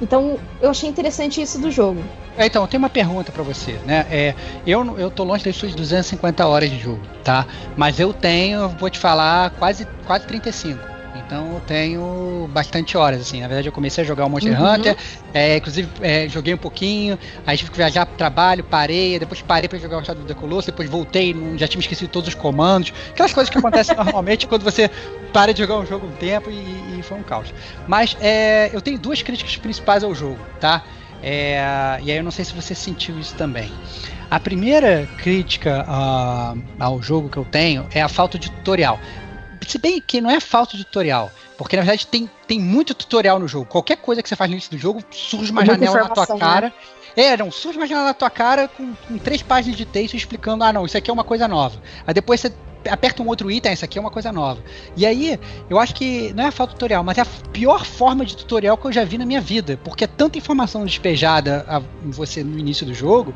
Então, 0.00 0.38
eu 0.60 0.70
achei 0.70 0.88
interessante 0.88 1.42
isso 1.42 1.60
do 1.60 1.68
jogo. 1.68 2.00
É, 2.38 2.46
então, 2.46 2.64
tem 2.68 2.78
uma 2.78 2.88
pergunta 2.88 3.32
para 3.32 3.42
você, 3.42 3.72
né? 3.84 4.06
É, 4.08 4.34
eu, 4.64 4.96
eu 4.96 5.10
tô 5.10 5.24
longe 5.24 5.44
das 5.44 5.56
suas 5.56 5.74
250 5.74 6.46
horas 6.46 6.70
de 6.70 6.78
jogo, 6.78 7.00
tá? 7.24 7.44
Mas 7.76 7.98
eu 7.98 8.12
tenho, 8.12 8.68
vou 8.68 8.88
te 8.88 9.00
falar, 9.00 9.50
quase, 9.50 9.84
quase 10.06 10.28
35. 10.28 10.91
Então 11.32 11.54
eu 11.54 11.60
tenho 11.60 12.46
bastante 12.52 12.94
horas, 12.94 13.22
assim. 13.22 13.40
Na 13.40 13.48
verdade, 13.48 13.66
eu 13.66 13.72
comecei 13.72 14.04
a 14.04 14.06
jogar 14.06 14.26
o 14.26 14.28
Monster 14.28 14.52
uhum. 14.52 14.74
Hunter, 14.74 14.94
é, 15.32 15.56
inclusive 15.56 15.88
é, 16.02 16.28
joguei 16.28 16.52
um 16.52 16.58
pouquinho, 16.58 17.18
aí 17.46 17.56
tive 17.56 17.70
que 17.70 17.76
viajar 17.78 18.04
pro 18.04 18.14
trabalho, 18.18 18.62
parei, 18.62 19.18
depois 19.18 19.40
parei 19.40 19.66
para 19.66 19.78
jogar 19.78 19.96
o 19.96 20.04
Shadow 20.04 20.22
of 20.24 20.34
the 20.34 20.38
Colossus, 20.38 20.66
depois 20.66 20.90
voltei, 20.90 21.34
já 21.56 21.66
tinha 21.66 21.80
esquecido 21.80 22.10
todos 22.10 22.28
os 22.28 22.34
comandos. 22.34 22.92
Aquelas 23.12 23.32
coisas 23.32 23.48
que 23.48 23.56
acontecem 23.56 23.96
normalmente 23.96 24.46
quando 24.46 24.62
você 24.62 24.90
para 25.32 25.54
de 25.54 25.62
jogar 25.62 25.78
um 25.78 25.86
jogo 25.86 26.06
um 26.06 26.12
tempo 26.12 26.50
e, 26.50 26.98
e 26.98 27.02
foi 27.02 27.16
um 27.16 27.22
caos. 27.22 27.48
Mas 27.88 28.14
é, 28.20 28.68
eu 28.70 28.82
tenho 28.82 28.98
duas 28.98 29.22
críticas 29.22 29.56
principais 29.56 30.04
ao 30.04 30.14
jogo, 30.14 30.38
tá? 30.60 30.82
É, 31.22 31.98
e 32.02 32.10
aí 32.10 32.18
eu 32.18 32.24
não 32.24 32.32
sei 32.32 32.44
se 32.44 32.52
você 32.52 32.74
sentiu 32.74 33.18
isso 33.18 33.34
também. 33.36 33.72
A 34.32 34.40
primeira 34.40 35.06
crítica 35.18 35.84
uh, 35.86 36.62
ao 36.78 37.02
jogo 37.02 37.28
que 37.28 37.36
eu 37.36 37.44
tenho 37.44 37.86
é 37.92 38.00
a 38.00 38.08
falta 38.08 38.38
de 38.38 38.50
tutorial. 38.50 38.98
Se 39.66 39.78
bem 39.78 40.00
que 40.00 40.20
não 40.20 40.30
é 40.30 40.40
falta 40.40 40.76
de 40.76 40.84
tutorial, 40.84 41.30
porque 41.56 41.76
na 41.76 41.82
verdade 41.82 42.06
tem, 42.06 42.28
tem 42.46 42.58
muito 42.58 42.94
tutorial 42.94 43.38
no 43.38 43.46
jogo. 43.46 43.66
Qualquer 43.66 43.96
coisa 43.96 44.22
que 44.22 44.28
você 44.28 44.36
faz 44.36 44.50
no 44.50 44.54
início 44.54 44.70
do 44.70 44.78
jogo, 44.78 45.02
surge 45.10 45.50
uma 45.50 45.64
janela 45.64 46.02
na 46.02 46.08
tua 46.08 46.26
cara. 46.26 46.66
Né? 46.68 46.72
É, 47.14 47.36
não, 47.36 47.50
surge 47.50 47.78
uma 47.78 47.86
janela 47.86 48.08
na 48.08 48.14
tua 48.14 48.30
cara 48.30 48.68
com, 48.68 48.94
com, 48.94 49.18
três 49.18 49.42
páginas 49.42 49.76
de 49.76 49.84
texto 49.84 50.14
explicando, 50.14 50.64
ah 50.64 50.72
não, 50.72 50.86
isso 50.86 50.96
aqui 50.96 51.10
é 51.10 51.12
uma 51.12 51.24
coisa 51.24 51.46
nova. 51.46 51.80
Aí 52.06 52.14
depois 52.14 52.40
você 52.40 52.52
aperta 52.90 53.22
um 53.22 53.28
outro 53.28 53.50
item, 53.50 53.72
isso 53.72 53.84
aqui 53.84 53.98
é 53.98 54.00
uma 54.00 54.10
coisa 54.10 54.32
nova. 54.32 54.62
E 54.96 55.06
aí, 55.06 55.38
eu 55.68 55.78
acho 55.78 55.94
que 55.94 56.32
não 56.34 56.44
é 56.44 56.48
a 56.48 56.50
falta 56.50 56.72
de 56.72 56.76
tutorial, 56.76 57.04
mas 57.04 57.18
é 57.18 57.20
a 57.20 57.26
pior 57.52 57.84
forma 57.84 58.24
de 58.24 58.36
tutorial 58.36 58.76
que 58.76 58.86
eu 58.86 58.92
já 58.92 59.04
vi 59.04 59.18
na 59.18 59.26
minha 59.26 59.40
vida, 59.40 59.78
porque 59.84 60.04
é 60.04 60.06
tanta 60.06 60.38
informação 60.38 60.84
despejada 60.84 61.64
em 62.04 62.10
você 62.10 62.42
no 62.42 62.58
início 62.58 62.84
do 62.86 62.94
jogo 62.94 63.34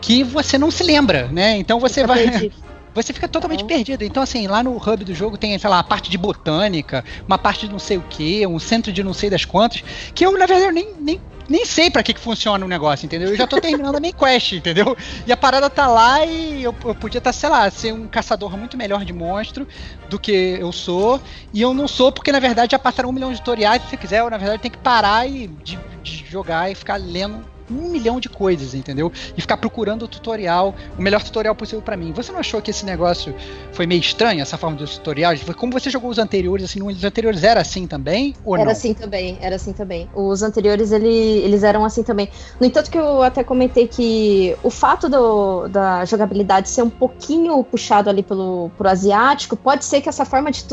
que 0.00 0.24
você 0.24 0.56
não 0.56 0.70
se 0.70 0.82
lembra, 0.82 1.28
né? 1.28 1.56
Então 1.56 1.78
você 1.78 2.06
vai 2.06 2.50
você 2.94 3.12
fica 3.12 3.28
totalmente 3.28 3.64
perdido. 3.64 4.02
Então, 4.02 4.22
assim, 4.22 4.46
lá 4.46 4.62
no 4.62 4.76
hub 4.76 5.04
do 5.04 5.14
jogo 5.14 5.36
tem, 5.36 5.58
sei 5.58 5.70
lá, 5.70 5.78
a 5.78 5.84
parte 5.84 6.10
de 6.10 6.18
botânica, 6.18 7.04
uma 7.26 7.38
parte 7.38 7.66
de 7.66 7.72
não 7.72 7.78
sei 7.78 7.98
o 7.98 8.02
que, 8.02 8.46
um 8.46 8.58
centro 8.58 8.92
de 8.92 9.02
não 9.02 9.12
sei 9.12 9.30
das 9.30 9.44
quantas, 9.44 9.82
que 10.14 10.24
eu, 10.24 10.36
na 10.36 10.46
verdade, 10.46 10.72
nem, 10.72 10.94
nem, 10.98 11.20
nem 11.48 11.66
sei 11.66 11.90
para 11.90 12.02
que, 12.02 12.14
que 12.14 12.20
funciona 12.20 12.64
o 12.64 12.68
negócio, 12.68 13.06
entendeu? 13.06 13.28
Eu 13.28 13.36
já 13.36 13.46
tô 13.46 13.60
terminando 13.60 13.96
a 13.96 14.00
main 14.00 14.12
quest, 14.12 14.52
entendeu? 14.58 14.96
E 15.26 15.32
a 15.32 15.36
parada 15.36 15.68
tá 15.68 15.86
lá 15.86 16.24
e 16.24 16.62
eu, 16.62 16.74
eu 16.84 16.94
podia 16.94 17.18
estar, 17.18 17.32
tá, 17.32 17.38
sei 17.38 17.48
lá, 17.48 17.70
ser 17.70 17.92
um 17.92 18.06
caçador 18.06 18.56
muito 18.56 18.76
melhor 18.76 19.04
de 19.04 19.12
monstro 19.12 19.66
do 20.08 20.18
que 20.18 20.56
eu 20.60 20.72
sou. 20.72 21.20
E 21.52 21.60
eu 21.60 21.74
não 21.74 21.88
sou 21.88 22.12
porque, 22.12 22.32
na 22.32 22.38
verdade, 22.38 22.72
já 22.72 22.78
passaram 22.78 23.08
um 23.08 23.12
milhão 23.12 23.32
de 23.32 23.38
tutoriais. 23.38 23.82
Se 23.82 23.90
você 23.90 23.96
quiser, 23.96 24.20
eu, 24.20 24.30
na 24.30 24.38
verdade, 24.38 24.62
tenho 24.62 24.72
que 24.72 24.78
parar 24.78 25.28
e 25.28 25.48
de, 25.48 25.78
de 26.02 26.24
jogar 26.26 26.70
e 26.70 26.74
ficar 26.74 26.96
lendo 26.96 27.44
um 27.70 27.88
milhão 27.88 28.20
de 28.20 28.28
coisas, 28.28 28.74
entendeu? 28.74 29.12
E 29.36 29.40
ficar 29.40 29.56
procurando 29.56 30.02
o 30.04 30.08
tutorial, 30.08 30.74
o 30.98 31.02
melhor 31.02 31.22
tutorial 31.22 31.54
possível 31.54 31.82
para 31.82 31.96
mim. 31.96 32.12
Você 32.12 32.32
não 32.32 32.40
achou 32.40 32.60
que 32.60 32.70
esse 32.70 32.84
negócio 32.84 33.34
foi 33.72 33.86
meio 33.86 34.00
estranho, 34.00 34.42
essa 34.42 34.56
forma 34.56 34.76
de 34.76 34.86
tutorial? 34.86 35.34
Como 35.56 35.72
você 35.72 35.90
jogou 35.90 36.10
os 36.10 36.18
anteriores, 36.18 36.64
assim, 36.64 36.82
os 36.82 37.04
anteriores 37.04 37.44
era 37.44 37.60
assim 37.60 37.86
também? 37.86 38.34
Ou 38.44 38.54
era 38.54 38.64
não? 38.64 38.72
assim 38.72 38.94
também, 38.94 39.38
era 39.40 39.56
assim 39.56 39.72
também. 39.72 40.08
Os 40.14 40.42
anteriores, 40.42 40.92
ele, 40.92 41.08
eles 41.08 41.62
eram 41.62 41.84
assim 41.84 42.02
também. 42.02 42.28
No 42.58 42.66
entanto 42.66 42.90
que 42.90 42.98
eu 42.98 43.22
até 43.22 43.44
comentei 43.44 43.86
que 43.86 44.56
o 44.62 44.70
fato 44.70 45.08
do, 45.08 45.68
da 45.68 46.04
jogabilidade 46.04 46.68
ser 46.68 46.82
um 46.82 46.90
pouquinho 46.90 47.62
puxado 47.64 48.10
ali 48.10 48.22
pelo 48.22 48.70
pro 48.76 48.88
asiático, 48.88 49.56
pode 49.56 49.84
ser 49.84 50.00
que 50.00 50.08
essa 50.08 50.24
forma 50.24 50.50
de 50.50 50.64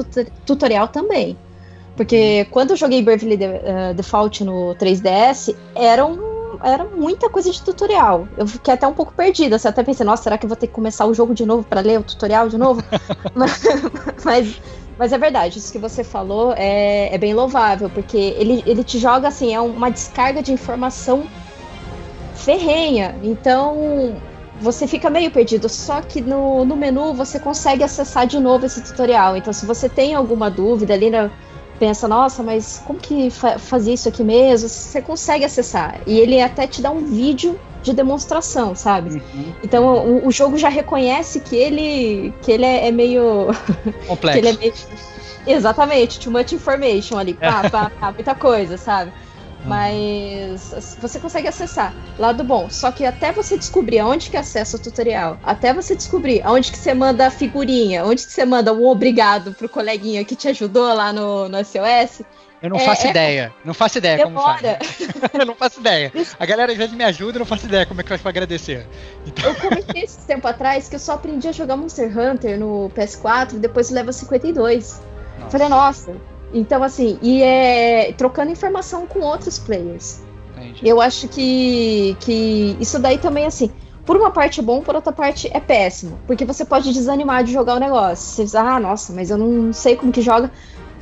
tutorial 0.45 0.87
também. 0.87 1.37
Porque 1.95 2.43
uhum. 2.45 2.51
quando 2.51 2.71
eu 2.71 2.77
joguei 2.77 3.01
Bravely 3.01 3.35
uh, 3.35 3.93
Default 3.95 4.43
no 4.43 4.75
3DS, 4.75 5.55
era 5.75 6.05
um 6.05 6.36
era 6.63 6.85
muita 6.85 7.29
coisa 7.29 7.51
de 7.51 7.61
tutorial. 7.61 8.27
Eu 8.37 8.47
fiquei 8.47 8.73
até 8.73 8.87
um 8.87 8.93
pouco 8.93 9.13
perdida. 9.13 9.57
Você 9.57 9.67
até 9.67 9.83
pensei, 9.83 10.05
nossa, 10.05 10.23
será 10.23 10.37
que 10.37 10.45
eu 10.45 10.49
vou 10.49 10.57
ter 10.57 10.67
que 10.67 10.73
começar 10.73 11.05
o 11.05 11.13
jogo 11.13 11.33
de 11.33 11.45
novo 11.45 11.63
para 11.63 11.81
ler 11.81 11.99
o 11.99 12.03
tutorial 12.03 12.49
de 12.49 12.57
novo? 12.57 12.83
mas, 13.33 13.61
mas, 14.23 14.61
mas, 14.97 15.13
é 15.13 15.17
verdade, 15.17 15.59
isso 15.59 15.71
que 15.71 15.79
você 15.79 16.03
falou 16.03 16.53
é, 16.55 17.13
é 17.13 17.17
bem 17.17 17.33
louvável, 17.33 17.89
porque 17.89 18.17
ele, 18.17 18.63
ele 18.65 18.83
te 18.83 18.97
joga 18.97 19.27
assim, 19.27 19.53
é 19.53 19.61
uma 19.61 19.89
descarga 19.89 20.41
de 20.41 20.51
informação 20.51 21.27
ferrenha. 22.35 23.15
Então 23.23 24.15
você 24.59 24.87
fica 24.87 25.09
meio 25.09 25.31
perdido. 25.31 25.69
Só 25.69 26.01
que 26.01 26.21
no, 26.21 26.65
no 26.65 26.75
menu 26.75 27.13
você 27.13 27.39
consegue 27.39 27.83
acessar 27.83 28.27
de 28.27 28.39
novo 28.39 28.65
esse 28.65 28.81
tutorial. 28.81 29.37
Então, 29.37 29.53
se 29.53 29.65
você 29.65 29.87
tem 29.87 30.13
alguma 30.13 30.49
dúvida 30.49 30.93
ali 30.93 31.09
na 31.09 31.29
pensa, 31.79 32.07
nossa, 32.07 32.43
mas 32.43 32.81
como 32.85 32.99
que 32.99 33.29
fa 33.29 33.57
fazia 33.57 33.93
isso 33.93 34.09
aqui 34.09 34.23
mesmo? 34.23 34.67
Você 34.67 35.01
consegue 35.01 35.45
acessar. 35.45 36.01
E 36.05 36.19
ele 36.19 36.41
até 36.41 36.67
te 36.67 36.81
dá 36.81 36.91
um 36.91 37.05
vídeo 37.05 37.59
de 37.81 37.93
demonstração, 37.93 38.75
sabe? 38.75 39.21
Uhum. 39.33 39.53
Então 39.63 39.85
o, 39.85 40.27
o, 40.27 40.31
jogo 40.31 40.57
já 40.57 40.69
reconhece 40.69 41.39
que 41.39 41.55
ele 41.55 42.33
que 42.41 42.51
ele 42.51 42.65
é, 42.65 42.87
é 42.87 42.91
meio 42.91 43.47
complexo. 44.07 44.47
é 44.47 44.53
meio... 44.53 44.73
Exatamente, 45.45 46.19
too 46.19 46.31
much 46.31 46.51
information 46.51 47.17
ali, 47.17 47.33
pá, 47.33 47.69
pá, 47.69 47.89
pá, 47.89 48.11
muita 48.11 48.35
coisa, 48.35 48.77
sabe? 48.77 49.13
Mas 49.65 50.95
você 50.99 51.19
consegue 51.19 51.47
acessar. 51.47 51.93
Lado 52.17 52.43
bom. 52.43 52.69
Só 52.69 52.91
que 52.91 53.05
até 53.05 53.31
você 53.31 53.57
descobrir 53.57 53.99
aonde 53.99 54.29
que 54.29 54.37
acessa 54.37 54.77
o 54.77 54.79
tutorial, 54.79 55.39
até 55.43 55.73
você 55.73 55.95
descobrir 55.95 56.41
aonde 56.43 56.71
que 56.71 56.77
você 56.77 56.93
manda 56.93 57.27
a 57.27 57.31
figurinha, 57.31 58.05
onde 58.05 58.25
que 58.25 58.31
você 58.31 58.45
manda 58.45 58.73
um 58.73 58.85
obrigado 58.85 59.53
pro 59.53 59.67
coleguinha 59.67 60.23
que 60.23 60.35
te 60.35 60.47
ajudou 60.47 60.93
lá 60.93 61.11
no, 61.11 61.49
no 61.49 61.57
SOS. 61.57 62.23
Eu 62.61 62.71
não 62.71 62.77
é, 62.77 62.85
faço 62.85 63.07
é, 63.07 63.09
ideia. 63.11 63.53
Não 63.63 63.73
faço 63.73 63.97
ideia 63.99 64.17
demora. 64.17 64.79
como 64.79 65.19
faz. 65.19 65.33
eu 65.33 65.45
não 65.45 65.55
faço 65.55 65.79
ideia. 65.79 66.11
A 66.39 66.45
galera 66.45 66.71
às 66.71 66.77
vezes 66.77 66.95
me 66.95 67.03
ajuda, 67.03 67.37
eu 67.37 67.39
não 67.39 67.45
faço 67.45 67.65
ideia 67.65 67.85
como 67.85 68.01
é 68.01 68.03
que 68.03 68.09
faz 68.09 68.21
pra 68.21 68.29
agradecer. 68.29 68.87
Então... 69.25 69.51
Eu 69.51 69.55
comentei 69.55 70.03
esse 70.03 70.25
tempo 70.25 70.47
atrás 70.47 70.89
que 70.89 70.95
eu 70.95 70.99
só 70.99 71.13
aprendi 71.13 71.47
a 71.47 71.51
jogar 71.51 71.77
Monster 71.77 72.11
Hunter 72.17 72.59
no 72.59 72.91
PS4 72.95 73.53
e 73.53 73.59
depois 73.59 73.91
leva 73.91 74.11
52. 74.11 75.01
Nossa. 75.39 75.51
Falei, 75.51 75.69
nossa, 75.69 76.15
então, 76.53 76.83
assim, 76.83 77.19
e 77.21 77.41
é 77.41 78.13
trocando 78.17 78.51
informação 78.51 79.05
com 79.05 79.19
outros 79.19 79.59
players. 79.59 80.21
Entendi. 80.55 80.87
Eu 80.87 81.01
acho 81.01 81.27
que, 81.27 82.15
que 82.19 82.77
isso 82.79 82.99
daí 82.99 83.17
também, 83.17 83.45
assim, 83.45 83.71
por 84.05 84.15
uma 84.15 84.31
parte 84.31 84.59
é 84.59 84.63
bom, 84.63 84.81
por 84.81 84.95
outra 84.95 85.11
parte 85.11 85.49
é 85.53 85.59
péssimo. 85.59 86.17
Porque 86.25 86.45
você 86.45 86.63
pode 86.63 86.93
desanimar 86.93 87.43
de 87.43 87.51
jogar 87.51 87.75
o 87.75 87.79
negócio. 87.79 88.25
Você 88.25 88.43
diz, 88.43 88.55
ah, 88.55 88.79
nossa, 88.79 89.13
mas 89.13 89.29
eu 89.29 89.37
não 89.37 89.73
sei 89.73 89.95
como 89.95 90.11
que 90.11 90.21
joga. 90.21 90.51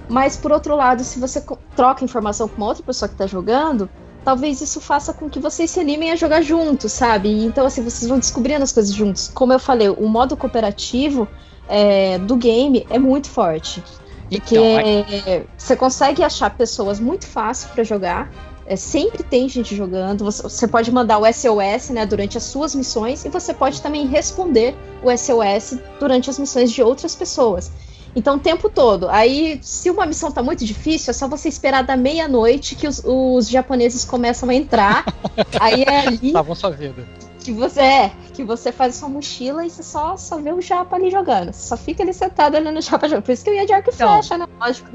Mas 0.10 0.36
por 0.36 0.52
outro 0.52 0.76
lado, 0.76 1.04
se 1.04 1.20
você 1.20 1.44
troca 1.76 2.04
informação 2.04 2.48
com 2.48 2.58
uma 2.58 2.68
outra 2.68 2.84
pessoa 2.84 3.08
que 3.08 3.16
tá 3.16 3.28
jogando, 3.28 3.90
talvez 4.24 4.60
isso 4.60 4.82
faça 4.82 5.14
com 5.14 5.30
que 5.30 5.40
vocês 5.40 5.70
se 5.70 5.80
animem 5.80 6.12
a 6.12 6.16
jogar 6.16 6.42
juntos, 6.42 6.92
sabe? 6.92 7.46
Então, 7.46 7.66
assim, 7.66 7.84
vocês 7.84 8.10
vão 8.10 8.20
descobrindo 8.20 8.64
as 8.64 8.72
coisas 8.72 8.94
juntos. 8.94 9.30
Como 9.34 9.54
eu 9.54 9.60
falei, 9.60 9.90
o 9.90 10.08
modo 10.08 10.36
cooperativo 10.36 11.28
é, 11.68 12.18
do 12.18 12.36
game 12.36 12.86
é 12.90 13.00
muito 13.00 13.30
forte. 13.30 13.84
Porque 14.30 14.58
então, 14.58 15.46
você 15.58 15.76
consegue 15.76 16.24
achar 16.24 16.50
pessoas 16.50 17.00
muito 17.00 17.26
fácil 17.26 17.70
para 17.70 17.84
jogar. 17.84 18.32
É, 18.68 18.76
sempre 18.76 19.24
tem 19.24 19.48
gente 19.48 19.76
jogando. 19.76 20.26
Você, 20.26 20.42
você, 20.42 20.68
pode 20.68 20.92
mandar 20.92 21.20
o 21.20 21.32
SOS 21.32 21.90
né, 21.92 22.06
durante 22.06 22.38
as 22.38 22.44
suas 22.44 22.74
missões 22.74 23.24
e 23.24 23.30
você 23.30 23.54
pode 23.54 23.82
também 23.82 24.08
responder 24.08 24.76
o 25.04 25.16
SOS 25.16 25.80
durante 26.00 26.30
as 26.30 26.40
missões 26.40 26.72
de 26.72 26.82
outras 26.82 27.14
pessoas. 27.14 27.72
Então, 28.16 28.38
o 28.38 28.40
tempo 28.40 28.70
todo. 28.70 29.08
Aí, 29.10 29.60
se 29.62 29.92
uma 29.92 30.06
missão 30.06 30.32
tá 30.32 30.42
muito 30.42 30.66
difícil, 30.66 31.12
é 31.12 31.14
só 31.14 31.28
você 31.28 31.50
esperar 31.50 31.84
da 31.84 31.98
meia-noite 31.98 32.76
que 32.76 32.88
os, 32.88 33.04
os, 33.06 33.48
japoneses 33.48 34.06
começam 34.06 34.50
a 34.50 34.56
entrar. 34.56 35.06
aí 35.60 35.84
é 35.84 36.08
ali. 36.08 36.28
Estavam 36.28 36.56
sua 36.56 36.72
vida 36.72 37.06
que 37.46 37.52
você 37.52 37.80
é, 37.80 38.12
que 38.36 38.44
você 38.44 38.72
faz 38.72 38.96
sua 38.96 39.08
mochila 39.08 39.66
e 39.66 39.70
você 39.70 39.82
só, 39.82 40.18
só 40.18 40.38
vê 40.38 40.52
o 40.52 40.62
japa 40.62 40.96
ali 40.96 41.10
jogando. 41.10 41.54
Você 41.54 41.68
só 41.68 41.78
fica 41.78 42.04
ali 42.04 42.14
sentado 42.14 42.58
olhando 42.58 42.78
o 42.78 42.82
japa 42.82 43.08
jogando. 43.08 43.24
Por 43.24 43.32
isso 43.32 43.44
que 43.44 43.50
eu 43.50 43.56
ia 43.56 43.66
de 43.66 43.74
arco 43.74 43.90
e 43.90 43.94
então, 43.94 44.14
flecha, 44.14 44.38
né? 44.38 44.46
Lógico. 44.60 44.90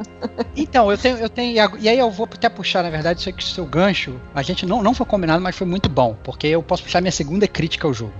Então, 0.56 0.90
eu 0.90 0.98
tenho, 0.98 1.16
eu 1.16 1.28
tenho. 1.28 1.78
E 1.78 1.88
aí 1.88 1.98
eu 1.98 2.10
vou 2.10 2.28
até 2.30 2.48
puxar, 2.48 2.82
na 2.82 2.90
verdade, 2.90 3.20
isso 3.20 3.32
que 3.32 3.42
o 3.42 3.46
seu 3.46 3.64
gancho, 3.64 4.20
a 4.34 4.42
gente 4.42 4.66
não, 4.66 4.82
não 4.82 4.92
foi 4.92 5.06
combinado, 5.06 5.42
mas 5.42 5.56
foi 5.56 5.66
muito 5.66 5.88
bom. 5.88 6.16
Porque 6.22 6.46
eu 6.46 6.62
posso 6.62 6.82
puxar 6.82 7.00
minha 7.00 7.12
segunda 7.12 7.48
crítica 7.48 7.86
ao 7.86 7.94
jogo. 7.94 8.12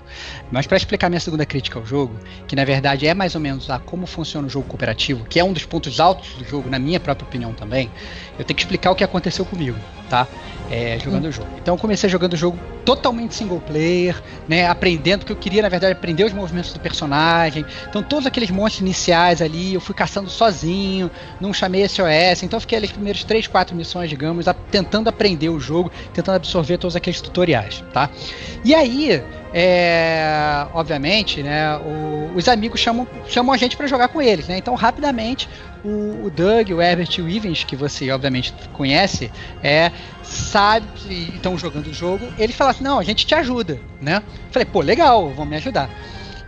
Mas 0.50 0.66
para 0.66 0.76
explicar 0.76 1.11
minha 1.11 1.20
segunda 1.20 1.44
crítica 1.44 1.78
ao 1.78 1.85
jogo, 1.85 2.14
que 2.46 2.56
na 2.56 2.64
verdade 2.64 3.06
é 3.06 3.12
mais 3.12 3.35
ou 3.35 3.40
menos 3.40 3.68
a 3.68 3.78
como 3.78 4.06
funciona 4.06 4.46
o 4.46 4.50
jogo 4.50 4.66
cooperativo, 4.66 5.24
que 5.24 5.38
é 5.38 5.44
um 5.44 5.52
dos 5.52 5.64
pontos 5.64 6.00
altos 6.00 6.35
do 6.35 6.44
jogo, 6.44 6.70
na 6.70 6.78
minha 6.78 6.98
própria 6.98 7.26
opinião 7.26 7.52
também, 7.52 7.90
eu 8.38 8.44
tenho 8.44 8.56
que 8.56 8.62
explicar 8.62 8.90
o 8.90 8.94
que 8.94 9.04
aconteceu 9.04 9.44
comigo. 9.44 9.76
Tá? 10.10 10.26
É, 10.70 10.98
jogando 11.02 11.24
o 11.24 11.32
jogo. 11.32 11.48
Então 11.60 11.74
eu 11.74 11.78
comecei 11.78 12.08
jogando 12.08 12.34
o 12.34 12.36
jogo 12.36 12.58
totalmente 12.84 13.34
single 13.34 13.60
player, 13.60 14.20
né? 14.48 14.68
Aprendendo 14.68 15.24
que 15.24 15.32
eu 15.32 15.36
queria, 15.36 15.62
na 15.62 15.68
verdade, 15.68 15.92
aprender 15.92 16.24
os 16.24 16.32
movimentos 16.32 16.72
do 16.72 16.78
personagem. 16.78 17.64
Então 17.88 18.02
todos 18.02 18.26
aqueles 18.26 18.50
monstros 18.50 18.80
iniciais 18.80 19.40
ali, 19.40 19.74
eu 19.74 19.80
fui 19.80 19.94
caçando 19.94 20.30
sozinho, 20.30 21.10
não 21.40 21.52
chamei 21.52 21.88
SOS. 21.88 22.42
Então 22.42 22.56
eu 22.56 22.60
fiquei 22.60 22.78
ali 22.78 22.86
as 22.86 22.92
primeiras 22.92 23.24
3, 23.24 23.46
4 23.46 23.74
missões, 23.74 24.10
digamos, 24.10 24.46
tentando 24.70 25.08
aprender 25.08 25.48
o 25.48 25.58
jogo, 25.58 25.90
tentando 26.12 26.36
absorver 26.36 26.78
todos 26.78 26.94
aqueles 26.94 27.20
tutoriais, 27.20 27.82
tá? 27.92 28.10
E 28.64 28.74
aí, 28.74 29.22
é, 29.52 30.66
obviamente, 30.72 31.42
né, 31.42 31.76
o- 31.78 32.32
os 32.34 32.48
amigos 32.48 32.80
chamam, 32.80 33.06
chamam 33.28 33.52
a 33.52 33.56
gente 33.56 33.76
para 33.76 33.86
jogar 33.86 34.08
com 34.08 34.22
eles, 34.22 34.46
né? 34.48 34.56
Então, 34.56 34.74
rapidamente, 34.74 35.48
o, 35.84 36.24
o 36.26 36.30
Doug, 36.30 36.70
o 36.70 36.80
Herbert 36.80 37.08
e 37.18 37.22
o 37.22 37.28
Ivens, 37.28 37.64
que 37.64 37.74
você 37.74 38.10
obviamente 38.10 38.52
conhece, 38.72 39.30
é, 39.62 39.90
sabe 40.22 40.86
estão 41.34 41.58
jogando 41.58 41.88
o 41.88 41.94
jogo, 41.94 42.32
eles 42.38 42.54
falaram 42.54 42.76
assim, 42.76 42.84
não, 42.84 42.98
a 42.98 43.04
gente 43.04 43.26
te 43.26 43.34
ajuda, 43.34 43.80
né? 44.00 44.22
Falei, 44.50 44.66
pô, 44.66 44.80
legal, 44.80 45.30
vão 45.30 45.44
me 45.44 45.56
ajudar. 45.56 45.90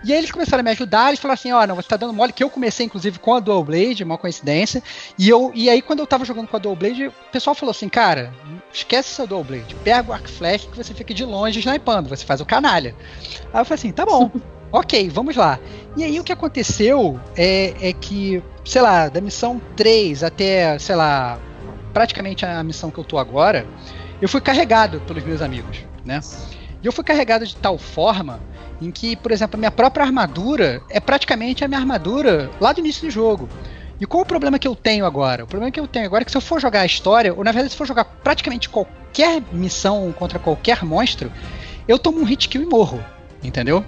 E 0.05 0.13
aí 0.13 0.19
eles 0.19 0.33
começaram 0.33 0.61
a 0.61 0.65
me 0.65 0.71
ajudar, 0.71 1.09
eles 1.09 1.21
falaram 1.21 1.35
assim, 1.35 1.53
ó, 1.53 1.65
não, 1.67 1.77
você 1.77 1.89
tá 1.89 1.97
dando 1.97 2.13
mole, 2.13 2.33
que 2.33 2.43
eu 2.43 2.51
comecei 2.51 2.85
inclusive 2.87 3.19
com 3.21 3.35
a 3.35 3.41
Dual 3.41 3.63
Blade, 3.63 4.03
uma 4.03 4.19
coincidência, 4.19 4.83
e, 5.19 5.29
eu, 5.29 5.53
e 5.55 5.71
aí 5.71 5.81
quando 5.81 6.01
eu 6.01 6.07
tava 6.07 6.25
jogando 6.25 6.49
com 6.49 6.57
a 6.57 6.61
Dual 6.61 6.75
Blade, 6.75 7.07
o 7.07 7.13
pessoal 7.31 7.55
falou 7.55 7.71
assim, 7.71 7.89
cara, 7.89 8.33
esquece 8.73 9.11
seu 9.11 9.27
Dual 9.27 9.45
Blade, 9.45 9.75
pega 9.85 10.11
o 10.11 10.13
arco 10.13 10.29
flash 10.29 10.65
que 10.65 10.77
você 10.77 10.95
fica 10.95 11.13
de 11.13 11.25
longe 11.25 11.61
snipando, 11.61 12.09
você 12.09 12.25
faz 12.25 12.41
o 12.41 12.47
canalha. 12.47 12.95
Aí 13.53 13.61
eu 13.61 13.65
falei 13.65 13.75
assim, 13.75 13.93
tá 13.93 14.07
bom, 14.07 14.31
ok, 14.73 15.09
vamos 15.11 15.37
lá. 15.37 15.59
E 15.97 16.05
aí 16.05 16.19
o 16.19 16.25
que 16.25 16.33
aconteceu 16.33 17.21
é, 17.37 17.75
é 17.89 17.93
que, 17.93 18.43
sei 18.65 18.83
lá, 18.83 19.09
da 19.09 19.21
missão 19.21 19.61
3 19.77 20.25
até, 20.25 20.79
sei 20.79 20.97
lá, 20.97 21.39
praticamente 21.93 22.47
a 22.47 22.63
missão 22.63 22.91
que 22.91 22.99
eu 22.99 23.05
tô 23.05 23.19
agora, 23.19 23.67
eu 24.21 24.29
fui 24.29 24.41
carregado 24.41 25.01
pelos 25.01 25.23
meus 25.25 25.43
amigos, 25.43 25.85
né? 26.05 26.21
E 26.83 26.87
eu 26.87 26.93
fui 26.93 27.05
carregado 27.05 27.47
de 27.47 27.55
tal 27.57 27.79
forma 27.79 28.41
em 28.81 28.91
que, 28.91 29.15
por 29.15 29.31
exemplo, 29.31 29.57
a 29.57 29.59
minha 29.59 29.71
própria 29.71 30.05
armadura 30.05 30.83
é 30.91 30.99
praticamente 30.99 31.65
a 31.65 31.69
minha 31.69 31.79
armadura 31.79 32.51
lá 32.61 32.73
do 32.73 32.81
início 32.81 33.07
do 33.07 33.11
jogo. 33.11 33.49
E 34.03 34.05
qual 34.05 34.25
o 34.25 34.27
problema 34.27 34.59
que 34.59 34.67
eu 34.67 34.75
tenho 34.75 35.07
agora? 35.07 35.45
O 35.45 35.47
problema 35.47 35.71
que 35.71 35.79
eu 35.79 35.87
tenho 35.87 36.07
agora 36.07 36.23
é 36.23 36.25
que 36.25 36.33
se 36.33 36.37
eu 36.37 36.41
for 36.41 36.61
jogar 36.61 36.81
a 36.81 36.85
história, 36.85 37.33
ou 37.33 37.45
na 37.45 37.53
verdade 37.53 37.71
se 37.71 37.79
for 37.79 37.87
jogar 37.87 38.05
praticamente 38.05 38.69
qualquer 38.69 39.41
missão 39.53 40.13
contra 40.19 40.41
qualquer 40.41 40.85
monstro, 40.85 41.31
eu 41.87 41.97
tomo 42.01 42.19
um 42.19 42.25
hit 42.25 42.49
kill 42.49 42.63
e 42.63 42.67
morro, 42.67 43.01
entendeu? 43.45 43.85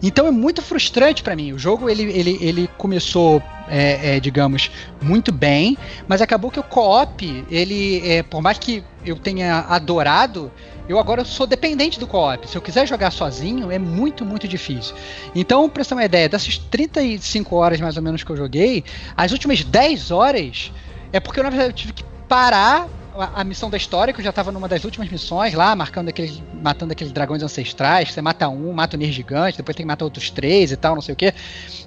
Então 0.00 0.24
é 0.24 0.30
muito 0.30 0.62
frustrante 0.62 1.20
pra 1.20 1.34
mim. 1.34 1.52
O 1.52 1.58
jogo 1.58 1.90
ele, 1.90 2.04
ele, 2.04 2.38
ele 2.40 2.70
começou, 2.78 3.42
é, 3.66 4.14
é, 4.14 4.20
digamos, 4.20 4.70
muito 5.02 5.32
bem, 5.32 5.76
mas 6.06 6.22
acabou 6.22 6.48
que 6.48 6.60
o 6.60 6.62
co-op, 6.62 7.44
ele, 7.50 8.08
é, 8.08 8.22
por 8.22 8.40
mais 8.40 8.58
que 8.58 8.84
eu 9.04 9.16
tenha 9.16 9.66
adorado, 9.68 10.52
eu 10.88 10.98
agora 10.98 11.24
sou 11.24 11.46
dependente 11.46 11.98
do 11.98 12.06
co-op. 12.06 12.48
Se 12.48 12.56
eu 12.56 12.62
quiser 12.62 12.86
jogar 12.86 13.10
sozinho, 13.10 13.70
é 13.70 13.78
muito, 13.78 14.24
muito 14.24 14.46
difícil. 14.46 14.94
Então, 15.34 15.68
pra 15.68 15.82
você 15.82 15.88
ter 15.88 15.94
uma 15.94 16.04
ideia, 16.04 16.28
dessas 16.28 16.58
35 16.58 17.56
horas 17.56 17.80
mais 17.80 17.96
ou 17.96 18.02
menos 18.02 18.22
que 18.22 18.30
eu 18.30 18.36
joguei, 18.36 18.84
as 19.16 19.32
últimas 19.32 19.64
10 19.64 20.10
horas 20.10 20.72
é 21.12 21.20
porque 21.20 21.40
eu, 21.40 21.44
na 21.44 21.50
verdade, 21.50 21.70
eu 21.70 21.74
tive 21.74 21.92
que 21.92 22.04
parar 22.28 22.88
a, 23.34 23.42
missão 23.44 23.70
da 23.70 23.76
história, 23.76 24.12
que 24.12 24.20
eu 24.20 24.24
já 24.24 24.32
tava 24.32 24.52
numa 24.52 24.68
das 24.68 24.84
últimas 24.84 25.08
missões 25.08 25.54
lá, 25.54 25.74
marcando 25.74 26.08
aqueles, 26.08 26.42
matando 26.62 26.92
aqueles 26.92 27.12
dragões 27.12 27.42
ancestrais, 27.42 28.12
você 28.12 28.20
mata 28.20 28.48
um, 28.48 28.72
mata 28.72 28.96
o 28.96 28.98
Ner 28.98 29.10
gigante, 29.10 29.56
depois 29.56 29.74
tem 29.74 29.84
que 29.84 29.88
matar 29.88 30.04
outros 30.04 30.30
três 30.30 30.70
e 30.70 30.76
tal, 30.76 30.94
não 30.94 31.02
sei 31.02 31.14
o 31.14 31.16
que, 31.16 31.32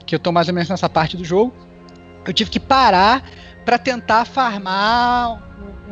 que 0.05 0.15
eu 0.15 0.19
tô 0.19 0.31
mais 0.31 0.47
ou 0.47 0.53
menos 0.53 0.69
nessa 0.69 0.89
parte 0.89 1.15
do 1.15 1.23
jogo. 1.23 1.53
Eu 2.25 2.33
tive 2.33 2.49
que 2.49 2.59
parar 2.59 3.23
para 3.63 3.77
tentar 3.77 4.25
farmar 4.25 5.41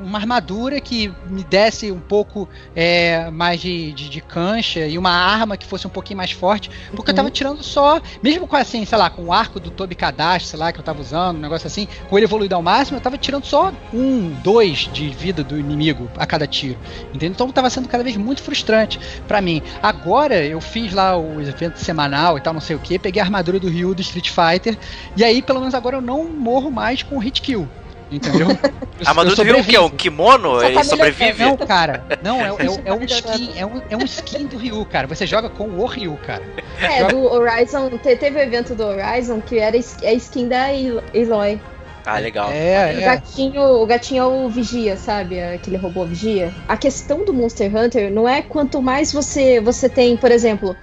uma 0.04 0.20
armadura 0.20 0.80
que 0.80 1.12
me 1.30 1.44
desse 1.44 1.92
um 1.92 2.00
pouco 2.00 2.48
é, 2.76 3.30
mais 3.30 3.60
de, 3.60 3.92
de, 3.94 4.10
de, 4.10 4.22
cancha 4.22 4.86
e 4.86 4.98
uma 4.98 5.12
arma 5.12 5.58
que 5.58 5.66
fosse 5.66 5.88
um 5.88 5.90
pouquinho 5.90 6.18
mais 6.18 6.32
forte, 6.32 6.70
porque 6.92 7.12
uhum. 7.12 7.14
eu 7.14 7.16
tava 7.16 7.32
tirando 7.32 7.64
só, 7.64 8.02
mesmo 8.22 8.48
com 8.48 8.56
assim, 8.56 8.86
sei 8.86 8.98
lá, 8.98 9.10
com 9.10 9.26
o 9.26 9.34
arco 9.34 9.60
do 9.60 9.72
Toby 9.72 9.96
Kadash, 9.96 10.48
sei 10.48 10.60
lá, 10.60 10.72
que 10.72 10.80
eu 10.80 10.84
tava 10.84 11.02
usando, 11.02 11.38
um 11.38 11.42
negócio 11.42 11.68
assim, 11.68 11.88
com 12.10 12.18
ele 12.18 12.26
evoluído 12.26 12.56
ao 12.56 12.62
máximo, 12.62 12.98
eu 12.98 13.02
tava 13.02 13.18
tirando 13.18 13.46
só 13.46 13.74
um, 13.94 14.30
dois 14.44 14.90
de 14.92 15.10
vida 15.10 15.44
do 15.44 15.58
inimigo 15.60 16.10
a 16.18 16.26
cada 16.26 16.46
tiro, 16.46 16.78
entendeu? 17.10 17.30
Então 17.30 17.52
tava 17.52 17.70
sendo 17.70 17.88
cada 17.88 18.04
vez 18.04 18.16
muito 18.18 18.42
frustrante 18.42 19.00
para 19.28 19.42
mim. 19.42 19.62
Agora 19.82 20.44
eu 20.44 20.62
fiz 20.62 20.94
lá 20.94 21.18
o 21.18 21.42
evento 21.42 21.78
semanal 21.78 22.38
e 22.38 22.42
tal, 22.42 22.54
não 22.54 22.62
sei 22.62 22.76
o 22.76 22.80
que, 22.80 23.00
peguei 23.00 23.22
a 23.22 23.26
armadura 23.26 23.60
do 23.60 23.70
Ryu 23.70 23.96
do 23.96 24.02
Street 24.02 24.30
Fighter, 24.30 24.78
e 25.16 25.24
aí 25.24 25.42
pelo 25.42 25.60
menos 25.60 25.74
agora 25.74 25.98
eu 25.98 26.02
não 26.02 26.26
morro 26.26 26.70
mais 26.70 27.04
com 27.04 27.18
hit 27.18 27.42
kill. 27.42 27.68
Entendeu? 28.12 28.48
A 29.06 29.10
armadura 29.10 29.36
do 29.36 29.44
Ryu 29.44 29.64
que 29.64 29.76
é 29.76 29.82
um 29.82 29.90
kimono? 29.90 30.64
Ele 30.64 30.76
tá 30.76 30.84
sobrevive? 30.84 31.44
Não, 31.44 31.58
cara. 31.58 32.06
Não, 32.24 32.40
é, 32.40 32.48
é, 32.48 32.82
é, 32.86 32.94
um 32.94 33.04
skin, 33.04 33.52
é, 33.58 33.66
um, 33.66 33.82
é 33.90 33.98
um 33.98 34.04
skin 34.04 34.46
do 34.46 34.58
Ryu, 34.58 34.86
cara. 34.86 35.08
Você 35.08 35.28
joga 35.28 35.50
com 35.50 35.66
o 35.66 35.86
Ryu, 35.86 36.18
cara. 36.26 36.44
É, 36.82 37.00
joga... 37.00 37.14
do 37.14 37.24
Horizon. 37.26 37.90
Teve 37.98 38.40
o 38.40 38.42
evento 38.42 38.74
do 38.76 38.86
Horizon 38.86 39.42
que 39.42 39.60
era 39.60 39.76
a 39.76 40.14
skin 40.14 40.48
da 40.48 40.74
Eloy. 40.74 41.60
Ah, 42.06 42.20
legal. 42.20 42.50
É, 42.50 42.94
o, 42.96 43.00
é. 43.00 43.02
gatinho, 43.02 43.62
o 43.62 43.86
gatinho 43.86 44.24
é 44.24 44.26
o 44.26 44.48
vigia, 44.48 44.96
sabe? 44.96 45.44
Aquele 45.44 45.76
robô 45.76 46.06
vigia. 46.06 46.54
A 46.66 46.78
questão 46.78 47.26
do 47.26 47.34
Monster 47.34 47.70
Hunter 47.76 48.10
não 48.10 48.28
é 48.28 48.42
quanto 48.42 48.82
mais 48.82 49.12
você, 49.12 49.60
você 49.60 49.90
tem, 49.90 50.16
por 50.16 50.32
exemplo, 50.32 50.74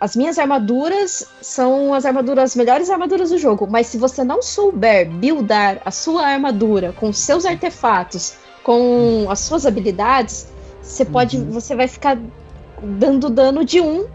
as 0.00 0.16
minhas 0.16 0.38
armaduras 0.38 1.26
são 1.42 1.92
as 1.92 2.06
armaduras, 2.06 2.44
as 2.52 2.56
melhores 2.56 2.88
armaduras 2.88 3.28
do 3.30 3.36
jogo, 3.38 3.66
mas 3.70 3.86
se 3.86 3.98
você 3.98 4.24
não 4.24 4.40
souber 4.42 5.08
buildar 5.10 5.80
a 5.84 5.90
sua 5.90 6.26
armadura 6.26 6.94
com 6.98 7.12
seus 7.12 7.44
artefatos, 7.44 8.34
com 8.62 9.26
as 9.28 9.40
suas 9.40 9.66
habilidades, 9.66 10.48
você 10.82 11.04
pode, 11.04 11.36
Uhum. 11.36 11.50
você 11.50 11.74
vai 11.76 11.86
ficar 11.86 12.18
dando 12.82 13.28
dano 13.28 13.62
de 13.64 13.80
um 13.80 14.06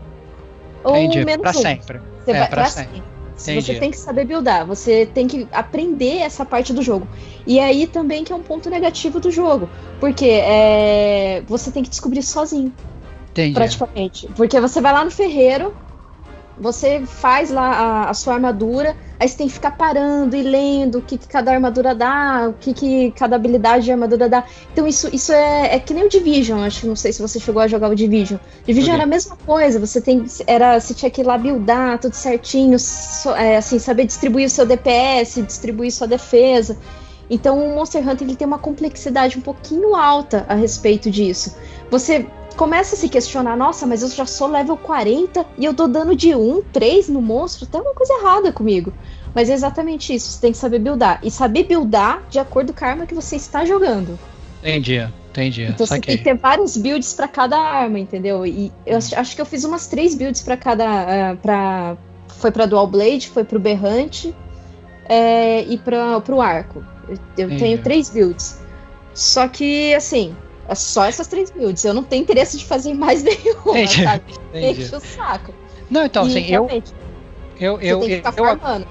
ou 0.84 0.95
Entendi. 0.98 1.24
menos 1.24 1.41
Pra 1.41 1.52
um. 1.52 1.62
sempre. 1.62 2.02
Você 2.24 2.32
É, 2.32 2.39
vai, 2.39 2.48
pra 2.48 2.62
pra 2.63 2.65
sempre. 2.65 3.04
sempre. 3.38 3.62
Você 3.62 3.76
tem 3.76 3.91
que 3.91 3.98
saber 3.98 4.26
buildar, 4.26 4.65
você 4.65 5.06
tem 5.06 5.28
que 5.28 5.48
aprender 5.52 6.17
essa 6.17 6.43
parte 6.43 6.74
do 6.74 6.82
jogo. 6.82 7.08
E 7.45 7.60
aí 7.60 7.86
também 7.86 8.24
que 8.24 8.34
é 8.34 8.36
um 8.36 8.41
ponto 8.41 8.69
negativo 8.71 9.19
do 9.19 9.30
jogo. 9.30 9.69
Porque 10.00 10.26
é, 10.26 11.43
você 11.48 11.69
tem 11.71 11.84
que 11.84 11.89
descobrir 11.89 12.24
sozinho, 12.24 12.74
Entendi. 13.41 13.54
praticamente. 13.54 14.28
Porque 14.36 14.60
você 14.60 14.80
vai 14.80 14.93
lá 14.93 15.04
no 15.04 15.12
ferreiro, 15.12 15.74
você 16.58 17.04
faz 17.06 17.50
lá 17.52 17.69
a, 17.69 18.10
a 18.10 18.13
sua 18.13 18.36
armadura, 18.36 18.95
aí 19.19 19.28
você 19.28 19.36
tem 19.38 19.48
que 19.48 19.54
ficar 19.54 19.71
parando 19.71 20.38
e 20.38 20.41
lendo 20.41 21.00
o 21.00 21.02
que, 21.02 21.17
que 21.17 21.28
cada 21.28 21.52
armadura 21.52 21.93
dá, 21.93 22.48
o 22.50 22.54
que, 22.54 22.74
que 22.74 23.12
cada 23.12 23.36
habilidade 23.36 23.84
de 23.84 23.91
armadura 23.91 24.30
dá. 24.30 24.43
Então 24.71 24.88
isso, 24.88 25.13
isso 25.13 25.34
é, 25.34 25.76
é 25.76 25.80
que 25.80 25.93
nem 25.93 26.06
o 26.06 26.10
Division, 26.10 26.63
acho 26.63 26.82
que 26.82 26.88
não 26.88 26.95
sei 26.95 27.12
se 27.12 27.21
você 27.21 27.41
chegou 27.41 27.62
a 27.62 27.67
jogar 27.67 27.89
o 27.89 27.95
Division. 27.95 28.39
Division 28.65 28.86
Joguei. 28.86 28.93
era 28.93 29.04
a 29.04 29.06
mesma 29.06 29.36
coisa, 29.45 29.80
você 29.80 30.00
tem 30.00 30.24
era 30.48 30.80
você 30.80 30.93
tinha 30.93 31.12
que 31.12 31.19
ir 31.21 31.26
lá 31.26 31.38
buildar 31.38 32.00
tudo 32.00 32.13
certinho, 32.13 32.80
so- 32.80 33.36
é, 33.36 33.58
assim, 33.58 33.78
saber 33.78 34.06
distribuir 34.06 34.48
o 34.48 34.50
seu 34.50 34.65
DPS, 34.65 35.41
distribuir 35.41 35.91
sua 35.91 36.08
defesa. 36.08 36.78
Então 37.30 37.60
o 37.60 37.76
Monster 37.76 38.08
Hunter 38.08 38.26
ele 38.26 38.36
tem 38.38 38.48
uma 38.48 38.60
complexidade 38.60 39.38
um 39.38 39.41
pouquinho 39.41 39.93
alta 39.95 40.45
a 40.48 40.54
respeito 40.54 41.12
disso. 41.12 41.54
Você 41.91 42.26
começa 42.56 42.96
a 42.96 42.98
se 42.98 43.10
questionar, 43.10 43.56
nossa, 43.56 43.86
mas 43.86 44.02
eu 44.02 44.10
já 44.10 44.26
sou 44.26 44.48
level 44.48 44.78
40 44.78 45.46
e 45.58 45.65
eu 45.65 45.74
dou 45.74 45.88
dano 45.88 46.15
de 46.15 46.34
1, 46.34 46.62
3 46.74 47.10
no 47.10 47.22
monstro, 47.22 47.65
tem 47.65 47.80
alguma 47.80 47.96
coisa 47.96 48.13
errada 48.13 48.52
comigo. 48.52 48.94
Mas 49.34 49.50
é 49.50 49.54
exatamente 49.54 50.13
isso, 50.13 50.32
você 50.32 50.41
tem 50.41 50.52
que 50.52 50.58
saber 50.58 50.80
buildar. 50.80 51.20
E 51.22 51.30
saber 51.30 51.65
buildar 51.65 52.24
de 52.30 52.39
acordo 52.39 52.74
com 52.74 52.86
a 52.86 52.88
arma 52.88 53.06
que 53.06 53.13
você 53.13 53.36
está 53.36 53.65
jogando. 53.65 54.18
Entendi. 54.62 55.08
Entendi. 55.30 55.63
Então 55.63 55.86
você 55.86 55.96
tem 55.96 56.02
Saquei. 56.02 56.18
que 56.18 56.24
ter 56.24 56.38
vários 56.38 56.78
builds 56.78 57.13
pra 57.13 57.28
cada 57.28 57.58
arma, 57.58 58.00
entendeu? 58.00 58.46
E 58.46 58.72
eu 58.86 58.98
acho, 58.98 59.36
que 59.36 59.41
eu 59.41 59.46
fiz 59.46 59.65
umas 59.65 59.86
três 59.88 60.15
builds 60.15 60.41
pra 60.41 60.56
cada. 60.56 60.86
ah, 60.86 61.36
pra, 61.36 61.98
foi 62.38 62.52
pra 62.52 62.65
Dual 62.65 62.88
Blade, 62.88 63.28
foi 63.28 63.44
pro 63.44 63.60
Berrante 63.60 64.34
é, 65.10 65.63
e 65.63 65.78
pra, 65.78 66.22
pro 66.22 66.39
arco. 66.39 66.84
Eu, 67.38 67.50
eu 67.50 67.58
tenho 67.58 67.82
três 67.84 68.10
builds. 68.10 68.62
Só 69.13 69.48
que, 69.48 69.94
assim, 69.94 70.36
é 70.67 70.75
só 70.75 71.06
essas 71.06 71.28
três 71.28 71.51
builds. 71.51 71.84
Eu 71.84 71.93
não 71.93 72.04
tenho 72.04 72.23
interesse 72.23 72.58
de 72.58 72.65
fazer 72.65 72.93
mais 72.93 73.21
nenhuma, 73.23 73.80
Entendi. 73.80 74.04
sabe? 74.04 74.34
Entendi. 74.49 74.82
Enche 74.84 74.95
o 74.95 74.99
saco. 74.99 75.54
Não, 75.89 76.06
então, 76.06 76.25
E, 76.25 76.30
assim, 76.30 76.39
eu, 76.41 76.65
realmente, 76.65 76.93
eu, 77.60 77.78
você 77.78 77.86
eu, 77.86 77.99
tem 77.99 78.08
que 78.08 78.13
eu, 78.13 78.17
ficar 78.17 78.34
eu, 78.38 78.45
farmando. 78.45 78.88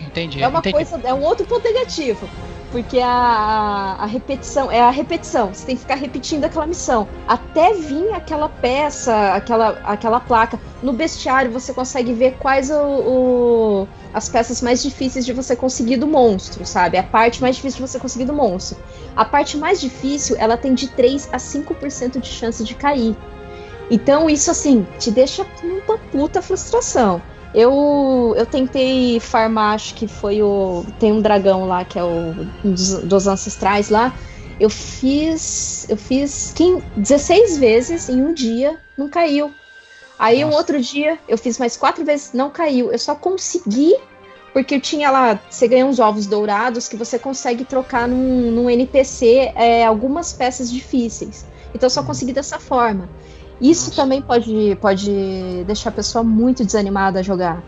entendi. 0.00 0.42
É 0.42 0.48
uma 0.48 0.58
entendi. 0.60 0.74
coisa, 0.74 1.00
é 1.04 1.12
um 1.14 1.22
outro 1.22 1.46
ponto 1.46 1.64
negativo. 1.64 2.28
Porque 2.70 2.98
a, 3.00 3.96
a, 3.98 4.04
repetição, 4.06 4.70
é 4.70 4.78
a 4.80 4.90
repetição. 4.90 5.54
Você 5.54 5.64
tem 5.64 5.74
que 5.74 5.80
ficar 5.82 5.94
repetindo 5.94 6.44
aquela 6.44 6.66
missão. 6.66 7.08
Até 7.26 7.72
vir 7.72 8.12
aquela 8.12 8.48
peça, 8.48 9.32
aquela, 9.32 9.80
aquela 9.84 10.20
placa. 10.20 10.60
No 10.82 10.92
bestiário 10.92 11.50
você 11.50 11.72
consegue 11.72 12.12
ver 12.12 12.36
quais 12.38 12.70
o, 12.70 12.74
o- 12.74 13.88
as 14.12 14.28
peças 14.28 14.60
mais 14.60 14.82
difíceis 14.82 15.24
de 15.24 15.32
você 15.32 15.56
conseguir 15.56 15.96
do 15.96 16.06
monstro, 16.06 16.66
sabe? 16.66 16.98
A 16.98 17.02
parte 17.02 17.40
mais 17.40 17.56
difícil 17.56 17.78
de 17.84 17.90
você 17.90 17.98
conseguir 17.98 18.26
do 18.26 18.34
monstro. 18.34 18.78
A 19.16 19.24
parte 19.24 19.56
mais 19.56 19.80
difícil, 19.80 20.36
ela 20.38 20.56
tem 20.58 20.74
de 20.74 20.88
3 20.88 21.26
a 21.32 21.38
5% 21.38 22.20
de 22.20 22.28
chance 22.28 22.62
de 22.62 22.74
cair. 22.74 23.16
Então 23.90 24.28
isso 24.28 24.50
assim, 24.50 24.86
te 24.98 25.10
deixa 25.10 25.42
com 25.44 25.66
uma 25.66 25.96
puta 25.98 26.42
frustração. 26.42 27.22
Eu, 27.54 28.34
eu 28.36 28.44
tentei 28.44 29.18
farmar, 29.20 29.74
acho 29.74 29.94
que 29.94 30.06
foi 30.06 30.42
o. 30.42 30.84
Tem 30.98 31.12
um 31.12 31.20
dragão 31.20 31.66
lá 31.66 31.84
que 31.84 31.98
é 31.98 32.04
o 32.04 32.34
um 32.64 32.72
dos, 32.72 33.02
dos 33.04 33.26
ancestrais 33.26 33.88
lá. 33.88 34.14
Eu 34.60 34.68
fiz. 34.68 35.86
Eu 35.88 35.96
fiz 35.96 36.52
15, 36.54 36.84
16 36.96 37.58
vezes 37.58 38.08
em 38.08 38.22
um 38.22 38.34
dia, 38.34 38.78
não 38.96 39.08
caiu. 39.08 39.52
Aí 40.18 40.44
um 40.44 40.48
Nossa. 40.48 40.58
outro 40.58 40.80
dia 40.80 41.18
eu 41.28 41.38
fiz 41.38 41.58
mais 41.58 41.76
quatro 41.76 42.04
vezes, 42.04 42.32
não 42.32 42.50
caiu. 42.50 42.92
Eu 42.92 42.98
só 42.98 43.14
consegui 43.14 43.94
porque 44.52 44.74
eu 44.74 44.80
tinha 44.80 45.10
lá, 45.10 45.38
você 45.48 45.68
ganha 45.68 45.86
uns 45.86 45.98
ovos 45.98 46.26
dourados 46.26 46.88
que 46.88 46.96
você 46.96 47.18
consegue 47.18 47.64
trocar 47.64 48.08
num, 48.08 48.50
num 48.50 48.68
NPC 48.68 49.52
é, 49.54 49.84
algumas 49.84 50.32
peças 50.32 50.70
difíceis. 50.70 51.46
Então 51.74 51.86
eu 51.86 51.90
só 51.90 52.02
consegui 52.02 52.32
dessa 52.32 52.58
forma. 52.58 53.08
Isso 53.60 53.86
Nossa. 53.86 54.02
também 54.02 54.22
pode, 54.22 54.76
pode 54.80 55.64
deixar 55.66 55.90
a 55.90 55.92
pessoa 55.92 56.22
muito 56.22 56.64
desanimada 56.64 57.20
a 57.20 57.22
jogar. 57.22 57.62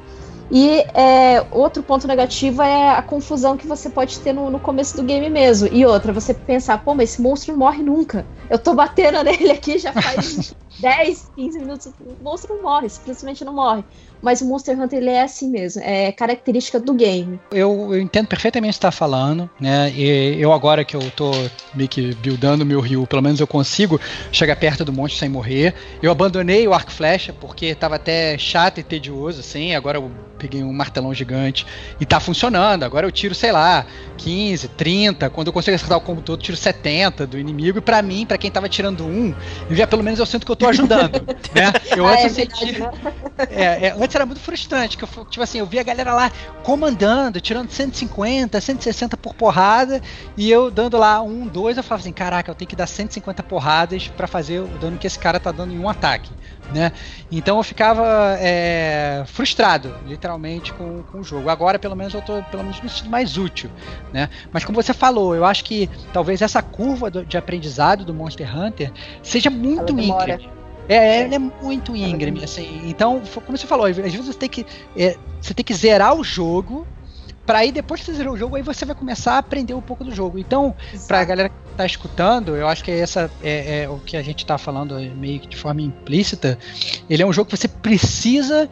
E 0.51 0.81
é, 0.95 1.47
outro 1.53 1.81
ponto 1.81 2.09
negativo 2.09 2.61
é 2.61 2.91
a 2.97 3.03
confusão 3.03 3.57
que 3.57 3.69
você 3.69 3.89
pode 3.89 4.19
ter 4.19 4.33
no, 4.33 4.51
no 4.51 4.59
começo 4.59 4.97
do 4.97 5.05
game 5.05 5.31
mesmo. 5.31 5.69
E 5.71 5.87
outra, 5.87 6.13
você 6.13 6.35
pensar, 6.35 6.79
pô, 6.79 6.93
mas 6.93 7.11
esse 7.11 7.23
monstro 7.23 7.53
não 7.53 7.61
morre 7.61 7.83
nunca. 7.83 8.27
Eu 8.49 8.59
tô 8.59 8.75
batendo 8.75 9.23
nele 9.25 9.53
aqui 9.53 9.79
já 9.79 9.93
faz 9.93 10.53
10, 10.81 11.31
15 11.37 11.59
minutos. 11.59 11.87
O 11.87 12.23
monstro 12.23 12.55
não 12.55 12.63
morre, 12.63 12.89
simplesmente 12.89 13.45
não 13.45 13.55
morre. 13.55 13.85
Mas 14.23 14.41
o 14.41 14.47
Monster 14.47 14.79
Hunter 14.79 14.99
ele 14.99 15.11
é 15.11 15.23
assim 15.23 15.49
mesmo, 15.49 15.81
é 15.83 16.13
característica 16.13 16.79
do 16.79 16.93
game. 16.93 17.41
Eu, 17.51 17.95
eu 17.95 18.01
entendo 18.01 18.27
perfeitamente 18.27 18.73
o 18.73 18.75
que 18.75 18.79
está 18.79 18.91
falando, 18.91 19.49
né? 19.59 19.91
E 19.93 20.39
eu 20.39 20.53
agora 20.53 20.85
que 20.85 20.95
eu 20.95 21.11
tô 21.13 21.31
meio 21.75 21.89
que 21.89 22.15
buildando 22.17 22.67
meu 22.67 22.81
rio, 22.81 23.07
pelo 23.07 23.23
menos 23.23 23.41
eu 23.41 23.47
consigo 23.47 23.99
chegar 24.31 24.57
perto 24.57 24.85
do 24.85 24.93
monstro 24.93 25.19
sem 25.19 25.29
morrer. 25.29 25.75
Eu 26.03 26.11
abandonei 26.11 26.69
o 26.69 26.75
arco 26.75 26.91
flecha 26.91 27.33
porque 27.33 27.75
tava 27.75 27.97
até 27.97 28.37
chato 28.37 28.79
e 28.79 28.83
tedioso, 28.83 29.41
assim. 29.41 29.75
Agora 29.75 29.97
eu 29.97 30.11
peguei 30.39 30.63
um 30.63 30.73
martelão 30.73 31.15
gigante 31.15 31.67
e 31.99 32.05
tá 32.05 32.21
funcionando. 32.21 32.83
Agora 32.83 33.07
eu 33.07 33.13
tiro, 33.13 33.35
sei 33.35 33.53
lá, 33.53 33.87
15, 34.19 34.69
30. 34.69 35.31
Quando 35.31 35.49
eu 35.49 35.53
consigo 35.53 35.75
acertar 35.75 35.97
o 35.97 36.01
combo 36.01 36.21
todo, 36.21 36.43
tiro 36.43 36.57
70 36.57 37.27
do 37.27 37.39
inimigo. 37.39 37.79
E 37.79 37.81
pra 37.81 38.03
mim, 38.03 38.27
pra 38.27 38.37
quem 38.37 38.51
tava 38.51 38.69
tirando 38.69 39.05
um, 39.05 39.35
já 39.71 39.87
pelo 39.87 40.03
menos 40.03 40.19
eu 40.19 40.27
sinto 40.27 40.45
que 40.45 40.53
eu 40.53 40.57
tô 40.57 40.70
ajudando, 40.71 41.27
né? 41.55 41.73
Eu 41.97 42.07
Ah, 42.07 42.13
antes 42.13 42.25
é 42.25 42.29
senti- 42.29 42.73
verdade, 42.73 42.79
né? 42.81 43.47
é, 43.51 43.87
é, 43.89 43.95
antes 43.97 44.15
era 44.15 44.25
muito 44.27 44.41
frustrante, 44.41 44.97
que 44.97 45.05
eu, 45.05 45.09
tipo 45.27 45.43
assim, 45.43 45.59
eu 45.59 45.67
via 45.67 45.81
a 45.81 45.85
galera 45.85 46.13
lá 46.15 46.31
comandando, 46.63 47.41
tirando 47.41 47.71
150, 47.71 48.61
160 48.61 49.17
por 49.17 49.35
porrada, 49.35 50.01
e 50.37 50.51
eu 50.51 50.71
dando 50.71 50.97
lá 50.99 51.21
um, 51.23 51.47
dois, 51.47 51.77
eu 51.77 51.83
falava 51.83 52.03
assim, 52.03 52.13
caraca, 52.13 52.51
eu 52.51 52.55
tenho 52.55 52.69
que 52.69 52.77
dar 52.77 52.87
150 52.87 53.43
porradas 53.43 54.09
pra 54.09 54.27
fazer 54.27 54.61
o 54.61 54.67
dano 54.79 54.99
que 54.99 55.07
esse 55.07 55.19
cara 55.19 55.41
tá 55.41 55.51
dando 55.53 55.73
em 55.73 55.79
um 55.79 55.89
ataque, 55.89 56.31
né? 56.73 56.93
Então 57.31 57.57
eu 57.57 57.63
ficava 57.63 58.37
é, 58.39 59.25
frustrado, 59.27 59.95
literalmente, 60.07 60.73
com, 60.75 61.03
com 61.11 61.21
o 61.21 61.25
jogo. 61.25 61.49
Agora, 61.49 61.79
pelo 61.79 61.97
menos, 61.97 62.15
eu 62.15 62.23
tô 62.23 62.43
pelo 62.45 62.63
menos 62.63 62.81
me 62.81 62.89
sentindo 62.89 63.11
mais 63.11 63.37
útil, 63.37 63.71
né? 64.13 64.29
Mas 64.53 64.65
como 64.65 64.81
você 64.81 64.93
falou, 64.95 65.35
eu 65.35 65.45
acho 65.45 65.65
que 65.65 65.89
talvez 66.13 66.43
essa 66.43 66.63
curva 66.63 67.11
do- 67.11 67.25
de 67.25 67.37
aprendizado 67.37 68.05
do 68.05 68.15
Monster 68.15 68.57
Hunter 68.57 68.93
seja 69.23 69.51
muito 69.51 69.93
íngreme. 69.99 70.49
É, 70.91 71.23
ela 71.23 71.37
é 71.37 71.39
muito 71.39 71.95
íngreme, 71.95 72.43
assim. 72.43 72.83
Então, 72.85 73.23
como 73.47 73.57
você 73.57 73.65
falou, 73.65 73.87
às 73.87 73.97
vezes 73.97 74.17
você 74.17 74.35
tem 74.35 74.49
que, 74.49 74.67
é, 74.97 75.17
você 75.41 75.55
tem 75.55 75.65
que 75.65 75.73
zerar 75.73 76.17
o 76.17 76.25
jogo 76.25 76.85
para 77.47 77.61
aí 77.61 77.71
depois 77.71 78.01
que 78.01 78.07
você 78.07 78.15
zerou 78.15 78.35
o 78.35 78.37
jogo, 78.37 78.57
aí 78.57 78.63
você 78.63 78.85
vai 78.85 78.95
começar 78.95 79.35
a 79.35 79.39
aprender 79.39 79.73
um 79.73 79.81
pouco 79.81 80.03
do 80.03 80.13
jogo. 80.13 80.37
Então, 80.37 80.75
pra 81.07 81.19
Exato. 81.19 81.27
galera 81.29 81.49
que 81.49 81.55
tá 81.77 81.87
escutando, 81.87 82.57
eu 82.57 82.67
acho 82.67 82.83
que 82.83 82.91
essa 82.91 83.31
é, 83.41 83.83
é 83.83 83.89
o 83.89 83.99
que 83.99 84.17
a 84.17 84.23
gente 84.23 84.45
tá 84.45 84.59
falando 84.59 84.99
meio 85.17 85.39
que 85.39 85.49
de 85.49 85.57
forma 85.57 85.81
implícita. 85.81 86.59
Ele 87.09 87.23
é 87.23 87.27
um 87.27 87.33
jogo 87.33 87.49
que 87.51 87.57
você 87.57 87.69
precisa 87.69 88.69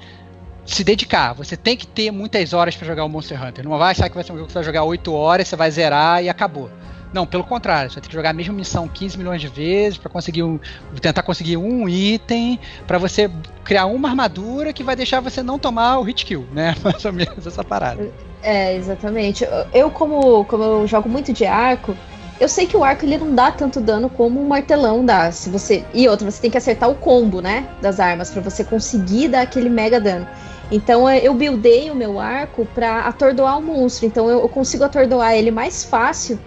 se 0.66 0.82
dedicar. 0.84 1.34
Você 1.34 1.56
tem 1.56 1.76
que 1.76 1.86
ter 1.86 2.10
muitas 2.10 2.52
horas 2.52 2.76
pra 2.76 2.86
jogar 2.86 3.04
o 3.04 3.08
Monster 3.08 3.42
Hunter. 3.42 3.64
Não 3.64 3.78
vai 3.78 3.92
achar 3.92 4.08
que 4.08 4.14
vai 4.14 4.24
ser 4.24 4.32
um 4.32 4.36
jogo 4.36 4.46
que 4.46 4.52
você 4.52 4.58
vai 4.58 4.64
jogar 4.64 4.84
8 4.84 5.12
horas, 5.12 5.48
você 5.48 5.56
vai 5.56 5.70
zerar 5.70 6.22
e 6.22 6.28
acabou. 6.28 6.70
Não, 7.12 7.26
pelo 7.26 7.44
contrário, 7.44 7.90
você 7.90 7.96
vai 7.96 8.02
ter 8.02 8.08
que 8.08 8.14
jogar 8.14 8.30
a 8.30 8.32
mesma 8.34 8.54
missão 8.54 8.86
15 8.86 9.16
milhões 9.16 9.40
de 9.40 9.48
vezes 9.48 9.98
pra 9.98 10.10
conseguir 10.10 10.42
um, 10.42 10.58
tentar 11.00 11.22
conseguir 11.22 11.56
um 11.56 11.88
item 11.88 12.58
pra 12.86 12.98
você 12.98 13.30
criar 13.64 13.86
uma 13.86 14.08
armadura 14.08 14.72
que 14.72 14.82
vai 14.82 14.94
deixar 14.94 15.20
você 15.20 15.42
não 15.42 15.58
tomar 15.58 15.98
o 15.98 16.02
hit 16.02 16.24
kill, 16.24 16.46
né? 16.52 16.74
Mais 16.84 17.04
ou 17.04 17.12
menos 17.12 17.46
essa 17.46 17.64
parada. 17.64 18.10
É, 18.42 18.76
exatamente. 18.76 19.46
Eu, 19.72 19.90
como, 19.90 20.44
como 20.44 20.62
eu 20.62 20.86
jogo 20.86 21.08
muito 21.08 21.32
de 21.32 21.46
arco, 21.46 21.96
eu 22.40 22.48
sei 22.48 22.66
que 22.66 22.76
o 22.76 22.84
arco 22.84 23.04
ele 23.04 23.18
não 23.18 23.34
dá 23.34 23.50
tanto 23.50 23.80
dano 23.80 24.08
como 24.08 24.40
um 24.40 24.46
martelão 24.46 25.04
dá. 25.04 25.32
Se 25.32 25.48
você 25.50 25.84
E 25.92 26.06
outra, 26.08 26.30
você 26.30 26.40
tem 26.40 26.50
que 26.50 26.58
acertar 26.58 26.88
o 26.90 26.94
combo, 26.94 27.40
né? 27.40 27.66
Das 27.80 27.98
armas, 27.98 28.30
pra 28.30 28.42
você 28.42 28.62
conseguir 28.62 29.28
dar 29.28 29.42
aquele 29.42 29.68
mega 29.68 29.98
dano. 29.98 30.26
Então 30.70 31.08
é, 31.08 31.18
eu 31.18 31.32
buildei 31.32 31.90
o 31.90 31.94
meu 31.94 32.20
arco 32.20 32.66
pra 32.74 33.00
atordoar 33.00 33.58
o 33.58 33.62
monstro. 33.62 34.06
Então 34.06 34.28
eu 34.28 34.46
consigo 34.48 34.84
atordoar 34.84 35.34
ele 35.34 35.50
mais 35.50 35.82
fácil 35.82 36.38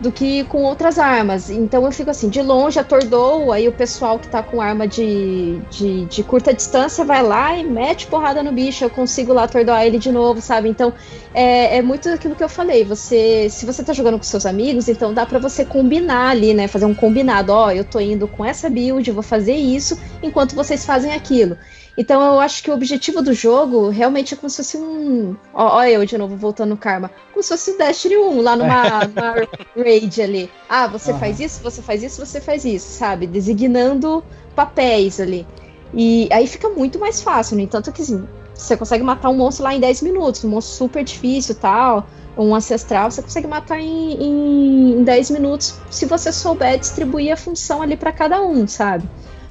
do 0.00 0.10
que 0.10 0.44
com 0.44 0.62
outras 0.62 0.98
armas. 0.98 1.50
Então 1.50 1.84
eu 1.84 1.92
fico 1.92 2.10
assim, 2.10 2.28
de 2.28 2.40
longe 2.40 2.78
atordou, 2.78 3.52
aí 3.52 3.68
o 3.68 3.72
pessoal 3.72 4.18
que 4.18 4.28
tá 4.28 4.42
com 4.42 4.60
arma 4.60 4.88
de, 4.88 5.60
de, 5.70 6.06
de 6.06 6.22
curta 6.24 6.54
distância 6.54 7.04
vai 7.04 7.22
lá 7.22 7.56
e 7.56 7.64
mete 7.64 8.06
porrada 8.06 8.42
no 8.42 8.50
bicho, 8.50 8.82
eu 8.82 8.90
consigo 8.90 9.32
lá 9.32 9.44
atordoar 9.44 9.84
ele 9.84 9.98
de 9.98 10.10
novo, 10.10 10.40
sabe? 10.40 10.70
Então 10.70 10.92
é, 11.34 11.76
é 11.76 11.82
muito 11.82 12.08
aquilo 12.08 12.34
que 12.34 12.42
eu 12.42 12.48
falei. 12.48 12.82
Você, 12.84 13.48
se 13.50 13.66
você 13.66 13.84
tá 13.84 13.92
jogando 13.92 14.16
com 14.16 14.24
seus 14.24 14.46
amigos, 14.46 14.88
então 14.88 15.12
dá 15.12 15.26
pra 15.26 15.38
você 15.38 15.64
combinar 15.64 16.30
ali, 16.30 16.54
né? 16.54 16.66
Fazer 16.66 16.86
um 16.86 16.94
combinado. 16.94 17.52
Ó, 17.52 17.70
eu 17.70 17.84
tô 17.84 18.00
indo 18.00 18.26
com 18.26 18.44
essa 18.44 18.70
build, 18.70 19.10
vou 19.10 19.22
fazer 19.22 19.54
isso, 19.54 20.00
enquanto 20.22 20.54
vocês 20.54 20.84
fazem 20.86 21.12
aquilo. 21.12 21.58
Então 22.00 22.22
eu 22.22 22.40
acho 22.40 22.62
que 22.62 22.70
o 22.70 22.74
objetivo 22.74 23.20
do 23.20 23.34
jogo 23.34 23.90
realmente 23.90 24.32
é 24.32 24.36
como 24.36 24.48
se 24.48 24.56
fosse 24.56 24.78
um. 24.78 25.36
Ó 25.52 25.84
eu 25.84 26.02
de 26.06 26.16
novo 26.16 26.34
voltando 26.34 26.70
no 26.70 26.76
Karma. 26.78 27.10
Como 27.30 27.42
se 27.42 27.50
fosse 27.50 27.72
o 27.72 27.76
Destiny 27.76 28.16
1, 28.16 28.40
lá 28.40 28.56
numa, 28.56 29.04
numa 29.04 29.46
raid 29.76 30.22
ali. 30.22 30.50
Ah, 30.66 30.86
você 30.86 31.10
Aham. 31.10 31.20
faz 31.20 31.38
isso, 31.38 31.62
você 31.62 31.82
faz 31.82 32.02
isso, 32.02 32.24
você 32.24 32.40
faz 32.40 32.64
isso, 32.64 32.90
sabe? 32.96 33.26
Designando 33.26 34.24
papéis 34.56 35.20
ali. 35.20 35.46
E 35.92 36.26
aí 36.32 36.46
fica 36.46 36.70
muito 36.70 36.98
mais 36.98 37.20
fácil, 37.20 37.56
no 37.56 37.62
entanto 37.62 37.92
que 37.92 38.00
assim, 38.00 38.26
você 38.54 38.78
consegue 38.78 39.04
matar 39.04 39.28
um 39.28 39.36
monstro 39.36 39.64
lá 39.64 39.74
em 39.74 39.80
10 39.80 40.00
minutos, 40.00 40.42
um 40.42 40.48
monstro 40.48 40.76
super 40.76 41.04
difícil 41.04 41.54
tal, 41.54 42.08
um 42.34 42.54
ancestral, 42.54 43.10
você 43.10 43.20
consegue 43.20 43.46
matar 43.46 43.78
em, 43.78 44.14
em, 44.14 44.92
em 45.00 45.04
10 45.04 45.28
minutos 45.28 45.74
se 45.90 46.06
você 46.06 46.32
souber 46.32 46.78
distribuir 46.78 47.30
a 47.30 47.36
função 47.36 47.82
ali 47.82 47.94
pra 47.94 48.10
cada 48.10 48.40
um, 48.40 48.66
sabe? 48.66 49.06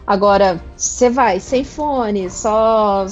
Agora, 0.09 0.59
você 0.75 1.07
vai 1.07 1.39
sem 1.39 1.63
fone, 1.63 2.31
só 2.31 3.05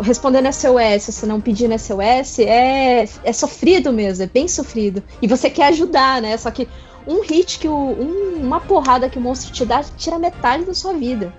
respondendo 0.00 0.46
SOS, 0.46 1.12
se 1.12 1.26
não 1.26 1.40
pedindo 1.40 1.74
SOS, 1.76 2.38
é, 2.38 3.04
é 3.24 3.32
sofrido 3.32 3.92
mesmo, 3.92 4.22
é 4.22 4.28
bem 4.32 4.46
sofrido. 4.46 5.02
E 5.20 5.26
você 5.26 5.50
quer 5.50 5.66
ajudar, 5.70 6.22
né? 6.22 6.36
Só 6.36 6.52
que 6.52 6.68
um 7.04 7.20
hit 7.22 7.58
que 7.58 7.66
o, 7.66 7.74
um- 7.74 8.40
uma 8.42 8.60
porrada 8.60 9.10
que 9.10 9.18
o 9.18 9.20
monstro 9.20 9.52
te 9.52 9.64
dá 9.64 9.82
tira 9.82 10.20
metade 10.20 10.64
da 10.64 10.72
sua 10.72 10.92
vida. 10.92 11.34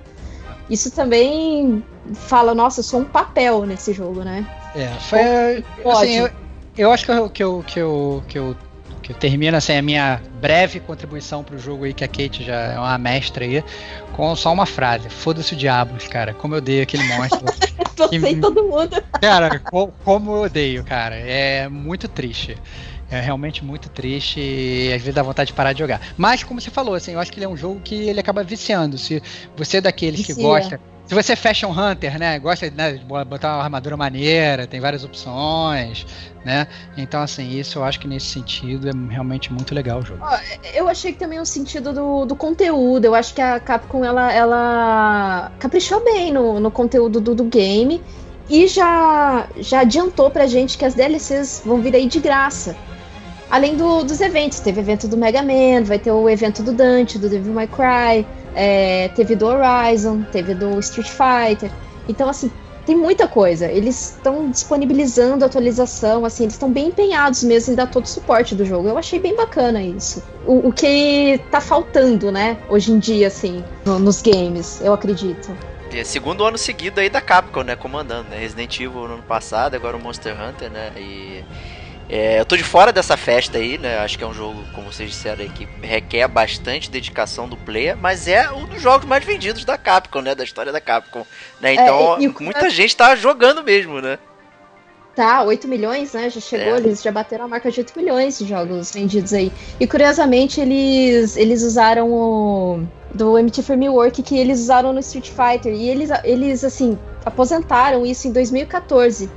Isso 0.69 0.91
também 0.91 1.81
fala, 2.13 2.53
nossa, 2.53 2.81
eu 2.81 2.83
sou 2.83 2.99
um 2.99 3.05
papel 3.05 3.65
nesse 3.65 3.93
jogo, 3.93 4.25
né? 4.25 4.45
É, 4.75 5.63
foi. 5.79 5.91
Assim, 6.03 6.15
eu, 6.17 6.29
eu 6.77 6.91
acho 6.91 7.05
que 7.05 7.11
eu, 7.11 7.29
que 7.29 7.43
eu, 7.43 7.63
que 7.65 7.79
eu, 7.79 8.23
que 8.27 8.37
eu, 8.37 8.57
eu 9.11 9.15
termino 9.15 9.57
assim, 9.57 9.75
a 9.77 9.81
minha 9.81 10.21
breve 10.41 10.79
contribuição 10.79 11.43
pro 11.43 11.57
jogo 11.59 11.83
aí, 11.83 11.93
que 11.93 12.03
a 12.03 12.07
Kate 12.07 12.43
já 12.43 12.55
é 12.55 12.79
uma 12.79 12.97
mestra 12.97 13.43
aí, 13.43 13.63
com 14.13 14.33
só 14.35 14.51
uma 14.53 14.65
frase: 14.65 15.09
Foda-se 15.09 15.53
o 15.53 15.57
diabos, 15.57 16.07
cara. 16.07 16.33
Como 16.33 16.53
eu 16.55 16.59
odeio 16.59 16.83
aquele 16.83 17.03
monstro. 17.03 17.45
Você 17.97 18.19
Que- 18.19 18.29
e 18.29 18.41
todo 18.41 18.63
mundo. 18.63 19.01
cara, 19.19 19.59
co- 19.59 19.93
como 20.03 20.31
eu 20.35 20.41
odeio, 20.43 20.83
cara. 20.83 21.15
É 21.15 21.67
muito 21.67 22.07
triste. 22.07 22.57
É 23.11 23.19
realmente 23.19 23.63
muito 23.63 23.89
triste 23.89 24.39
e 24.39 24.87
às 24.93 25.01
vezes 25.01 25.13
dá 25.13 25.21
vontade 25.21 25.47
de 25.47 25.53
parar 25.53 25.73
de 25.73 25.79
jogar. 25.79 25.99
Mas, 26.17 26.43
como 26.43 26.61
você 26.61 26.71
falou, 26.71 26.95
assim, 26.95 27.11
eu 27.11 27.19
acho 27.19 27.29
que 27.31 27.37
ele 27.37 27.45
é 27.45 27.49
um 27.49 27.57
jogo 27.57 27.81
que 27.81 27.93
ele 27.93 28.19
acaba 28.21 28.41
viciando. 28.43 28.97
Se 28.97 29.21
você 29.55 29.77
é 29.77 29.81
daqueles 29.81 30.25
que 30.25 30.33
Vicia. 30.33 30.41
gosta. 30.47 30.79
Se 31.11 31.15
você 31.15 31.33
é 31.33 31.35
fashion 31.35 31.71
hunter, 31.77 32.17
né? 32.17 32.39
Gosta 32.39 32.71
né, 32.71 32.93
de 32.93 33.03
botar 33.03 33.57
uma 33.57 33.63
armadura 33.65 33.97
maneira, 33.97 34.65
tem 34.65 34.79
várias 34.79 35.03
opções, 35.03 36.05
né? 36.45 36.65
Então, 36.95 37.21
assim, 37.21 37.49
isso 37.49 37.79
eu 37.79 37.83
acho 37.83 37.99
que 37.99 38.07
nesse 38.07 38.27
sentido 38.27 38.87
é 38.87 38.93
realmente 39.11 39.51
muito 39.51 39.75
legal 39.75 39.99
o 39.99 40.05
jogo. 40.05 40.23
Eu 40.73 40.87
achei 40.87 41.11
que 41.11 41.19
também 41.19 41.37
o 41.37 41.45
sentido 41.45 41.91
do, 41.91 42.25
do 42.25 42.33
conteúdo. 42.33 43.03
Eu 43.03 43.13
acho 43.13 43.33
que 43.33 43.41
a 43.41 43.59
Capcom 43.59 44.05
ela, 44.05 44.31
ela 44.31 45.51
caprichou 45.59 46.01
bem 46.01 46.31
no, 46.31 46.61
no 46.61 46.71
conteúdo 46.71 47.19
do, 47.19 47.35
do 47.35 47.43
game 47.43 48.01
e 48.49 48.65
já, 48.69 49.49
já 49.57 49.81
adiantou 49.81 50.31
pra 50.31 50.47
gente 50.47 50.77
que 50.77 50.85
as 50.85 50.93
DLCs 50.93 51.63
vão 51.65 51.81
vir 51.81 51.93
aí 51.93 52.07
de 52.07 52.21
graça. 52.21 52.73
Além 53.49 53.75
do- 53.75 54.05
dos 54.05 54.21
eventos, 54.21 54.61
teve 54.61 54.79
evento 54.79 55.09
do 55.09 55.17
Mega 55.17 55.41
Man, 55.43 55.83
vai 55.83 55.99
ter 55.99 56.13
o 56.13 56.29
evento 56.29 56.63
do 56.63 56.71
Dante, 56.71 57.19
do 57.19 57.27
Devil 57.27 57.51
May 57.51 57.67
Cry, 57.67 58.25
é, 58.55 59.09
teve 59.09 59.35
do 59.35 59.45
Horizon, 59.47 60.23
teve 60.31 60.53
do 60.53 60.79
Street 60.79 61.09
Fighter. 61.09 61.71
Então, 62.07 62.29
assim, 62.29 62.51
tem 62.85 62.95
muita 62.95 63.27
coisa. 63.27 63.67
Eles 63.71 64.15
estão 64.15 64.49
disponibilizando 64.49 65.45
atualização, 65.45 66.25
assim, 66.25 66.43
eles 66.43 66.55
estão 66.55 66.71
bem 66.71 66.87
empenhados 66.87 67.43
mesmo 67.43 67.73
em 67.73 67.75
dar 67.75 67.87
todo 67.87 68.05
o 68.05 68.09
suporte 68.09 68.55
do 68.55 68.65
jogo. 68.65 68.87
Eu 68.87 68.97
achei 68.97 69.19
bem 69.19 69.35
bacana 69.35 69.81
isso. 69.83 70.23
O, 70.45 70.69
o 70.69 70.73
que 70.73 71.39
tá 71.51 71.61
faltando, 71.61 72.31
né, 72.31 72.57
hoje 72.69 72.91
em 72.91 72.99
dia, 72.99 73.27
assim, 73.27 73.63
no- 73.85 73.99
nos 73.99 74.21
games, 74.21 74.81
eu 74.81 74.93
acredito. 74.93 75.55
É 75.93 76.03
segundo 76.05 76.45
ano 76.45 76.57
seguido 76.57 77.01
aí 77.01 77.09
da 77.09 77.19
Capcom, 77.19 77.63
né? 77.63 77.75
Comandando, 77.75 78.29
né? 78.29 78.39
Resident 78.39 78.73
Evil 78.79 79.07
no 79.07 79.13
ano 79.15 79.23
passado, 79.23 79.75
agora 79.75 79.97
o 79.97 79.99
Monster 79.99 80.33
Hunter, 80.41 80.71
né? 80.71 80.89
E 80.97 81.43
É, 82.13 82.41
eu 82.41 82.45
tô 82.45 82.57
de 82.57 82.63
fora 82.63 82.91
dessa 82.91 83.15
festa 83.15 83.57
aí, 83.57 83.77
né? 83.77 83.99
Acho 83.99 84.17
que 84.17 84.23
é 84.25 84.27
um 84.27 84.33
jogo, 84.33 84.65
como 84.75 84.91
vocês 84.91 85.09
disseram 85.09 85.43
aí, 85.43 85.49
que 85.49 85.65
requer 85.81 86.27
bastante 86.27 86.91
dedicação 86.91 87.47
do 87.47 87.55
player, 87.55 87.95
mas 87.95 88.27
é 88.27 88.51
um 88.51 88.65
dos 88.65 88.81
jogos 88.81 89.07
mais 89.07 89.23
vendidos 89.23 89.63
da 89.63 89.77
Capcom, 89.77 90.19
né? 90.21 90.35
Da 90.35 90.43
história 90.43 90.73
da 90.73 90.81
Capcom. 90.81 91.25
Né? 91.61 91.75
Então, 91.75 92.17
É, 92.17 92.21
e- 92.21 92.25
e 92.25 92.43
muita 92.43 92.69
gente 92.69 92.97
tá 92.97 93.15
jogando 93.15 93.63
mesmo, 93.63 94.01
né? 94.01 94.19
Tá, 95.15 95.43
8 95.43 95.69
milhões, 95.69 96.11
né? 96.11 96.29
Já 96.29 96.41
chegou, 96.41 96.75
É. 96.75 96.77
eles 96.79 97.01
já 97.01 97.11
bateram 97.13 97.45
a 97.45 97.47
marca 97.47 97.71
de 97.71 97.79
8 97.79 97.93
milhões 97.97 98.37
de 98.39 98.45
jogos 98.45 98.91
vendidos 98.91 99.31
aí. 99.33 99.49
E 99.79 99.87
curiosamente, 99.87 100.59
eles, 100.59 101.37
eles 101.37 101.63
usaram 101.63 102.11
o. 102.11 102.83
Do 103.13 103.37
MT 103.37 103.61
Framework 103.61 104.23
que 104.23 104.37
eles 104.37 104.59
usaram 104.61 104.91
no 104.93 104.99
Street 104.99 105.29
Fighter. 105.29 105.73
E 105.73 105.89
eles, 105.89 106.09
eles, 106.23 106.63
assim, 106.63 106.97
aposentaram 107.25 108.05
isso 108.05 108.25
em 108.27 108.31
2014. 108.31 109.29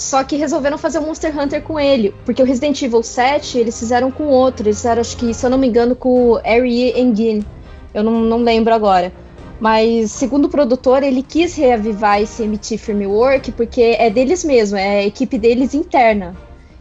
Só 0.00 0.24
que 0.24 0.34
resolveram 0.36 0.78
fazer 0.78 0.98
o 0.98 1.02
Monster 1.02 1.38
Hunter 1.38 1.60
com 1.60 1.78
ele. 1.78 2.14
Porque 2.24 2.42
o 2.42 2.46
Resident 2.46 2.80
Evil 2.80 3.02
7 3.02 3.58
eles 3.58 3.78
fizeram 3.78 4.10
com 4.10 4.28
outro. 4.28 4.66
Eles 4.66 4.78
fizeram, 4.78 5.02
acho 5.02 5.14
que, 5.14 5.34
se 5.34 5.44
eu 5.44 5.50
não 5.50 5.58
me 5.58 5.66
engano, 5.68 5.94
com 5.94 6.30
o 6.30 6.36
Ari 6.38 6.98
Engin. 6.98 7.44
Eu 7.92 8.02
não, 8.02 8.12
não 8.12 8.38
lembro 8.38 8.72
agora. 8.72 9.12
Mas, 9.60 10.10
segundo 10.10 10.46
o 10.46 10.48
produtor, 10.48 11.02
ele 11.02 11.22
quis 11.22 11.54
reavivar 11.54 12.18
esse 12.18 12.42
MT 12.44 12.78
Framework 12.78 13.52
porque 13.52 13.94
é 13.98 14.08
deles 14.08 14.42
mesmo, 14.42 14.78
é 14.78 15.00
a 15.00 15.04
equipe 15.06 15.36
deles 15.36 15.74
interna. 15.74 16.34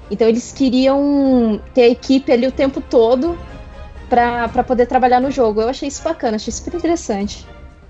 Então, 0.10 0.26
eles 0.26 0.54
queriam 0.54 1.60
ter 1.74 1.82
a 1.82 1.90
equipe 1.90 2.32
ali 2.32 2.48
o 2.48 2.54
tempo 2.54 2.80
todo 2.80 3.38
pra 4.10 4.48
pra 4.48 4.64
poder 4.64 4.86
trabalhar 4.86 5.20
no 5.20 5.30
jogo. 5.30 5.60
Eu 5.60 5.68
achei 5.68 5.90
isso 5.90 6.02
bacana, 6.02 6.38
achei 6.38 6.54
super 6.54 6.74
interessante. 6.74 7.46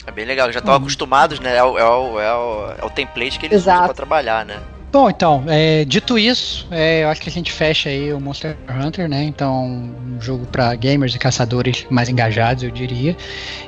É 0.08 0.12
bem 0.12 0.26
legal, 0.26 0.52
já 0.52 0.58
estão 0.58 0.74
Uhum. 0.74 0.80
acostumados, 0.80 1.40
né? 1.40 1.56
É 1.56 1.64
o, 1.64 1.78
é, 1.78 1.84
o, 1.88 2.20
é, 2.20 2.34
o, 2.34 2.72
é 2.82 2.86
o 2.86 2.90
template 2.90 3.38
que 3.38 3.46
eles 3.46 3.62
usam 3.62 3.74
Exato. 3.74 3.86
pra 3.86 3.94
trabalhar, 3.94 4.44
né? 4.44 4.58
Bom, 4.92 5.08
então, 5.08 5.44
é, 5.48 5.86
dito 5.86 6.18
isso, 6.18 6.66
é, 6.72 7.04
eu 7.04 7.10
acho 7.10 7.22
que 7.22 7.30
a 7.30 7.32
gente 7.32 7.52
fecha 7.52 7.90
aí 7.90 8.12
o 8.12 8.20
Monster 8.20 8.58
Hunter, 8.68 9.08
né? 9.08 9.24
Então, 9.24 9.66
um 9.66 10.20
jogo 10.20 10.48
para 10.48 10.74
gamers 10.74 11.14
e 11.14 11.20
caçadores 11.20 11.86
mais 11.92 12.10
engajados, 12.10 12.64
eu 12.64 12.72
diria. 12.72 13.16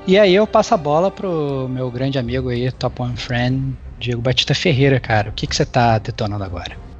E 0.08 0.18
aí 0.18 0.34
eu 0.34 0.48
passo 0.48 0.74
a 0.74 0.78
bola 0.78 1.12
pro 1.12 1.68
meu 1.70 1.92
grande 1.92 2.18
amigo 2.18 2.50
aí, 2.50 2.72
Top 2.72 3.00
One 3.00 3.16
Friend, 3.16 3.78
Diego 4.00 4.20
Batista 4.22 4.56
Ferreira, 4.56 5.00
cara. 5.00 5.30
O 5.30 5.34
que, 5.34 5.46
que 5.46 5.56
você 5.56 5.66
tá 5.66 6.00
detonando 6.00 6.44
agora? 6.44 6.91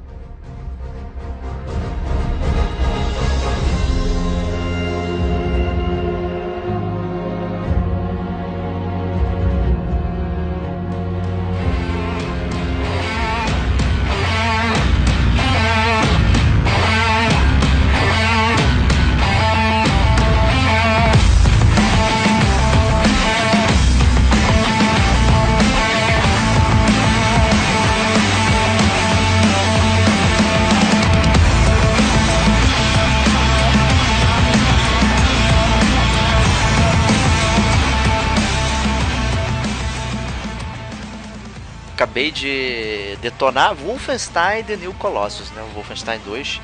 Acabei 42.22 42.30
de 42.30 43.16
detonar 43.20 43.74
Wolfenstein 43.74 44.62
The 44.62 44.76
New 44.76 44.94
Colossus, 44.94 45.50
né? 45.50 45.62
O 45.62 45.74
Wolfenstein 45.74 46.20
2. 46.24 46.60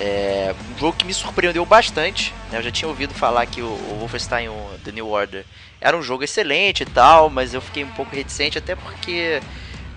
É 0.00 0.54
um 0.74 0.78
jogo 0.78 0.96
que 0.96 1.04
me 1.04 1.12
surpreendeu 1.12 1.66
bastante. 1.66 2.32
Né? 2.50 2.58
Eu 2.58 2.62
já 2.62 2.70
tinha 2.70 2.88
ouvido 2.88 3.12
falar 3.12 3.44
que 3.44 3.60
o, 3.60 3.66
o 3.66 3.96
Wolfenstein 3.98 4.48
1, 4.48 4.78
The 4.84 4.92
New 4.92 5.06
Order 5.06 5.44
era 5.78 5.94
um 5.94 6.02
jogo 6.02 6.24
excelente 6.24 6.84
e 6.84 6.86
tal, 6.86 7.28
mas 7.28 7.52
eu 7.52 7.60
fiquei 7.60 7.84
um 7.84 7.90
pouco 7.90 8.16
reticente 8.16 8.56
até 8.56 8.74
porque 8.74 9.42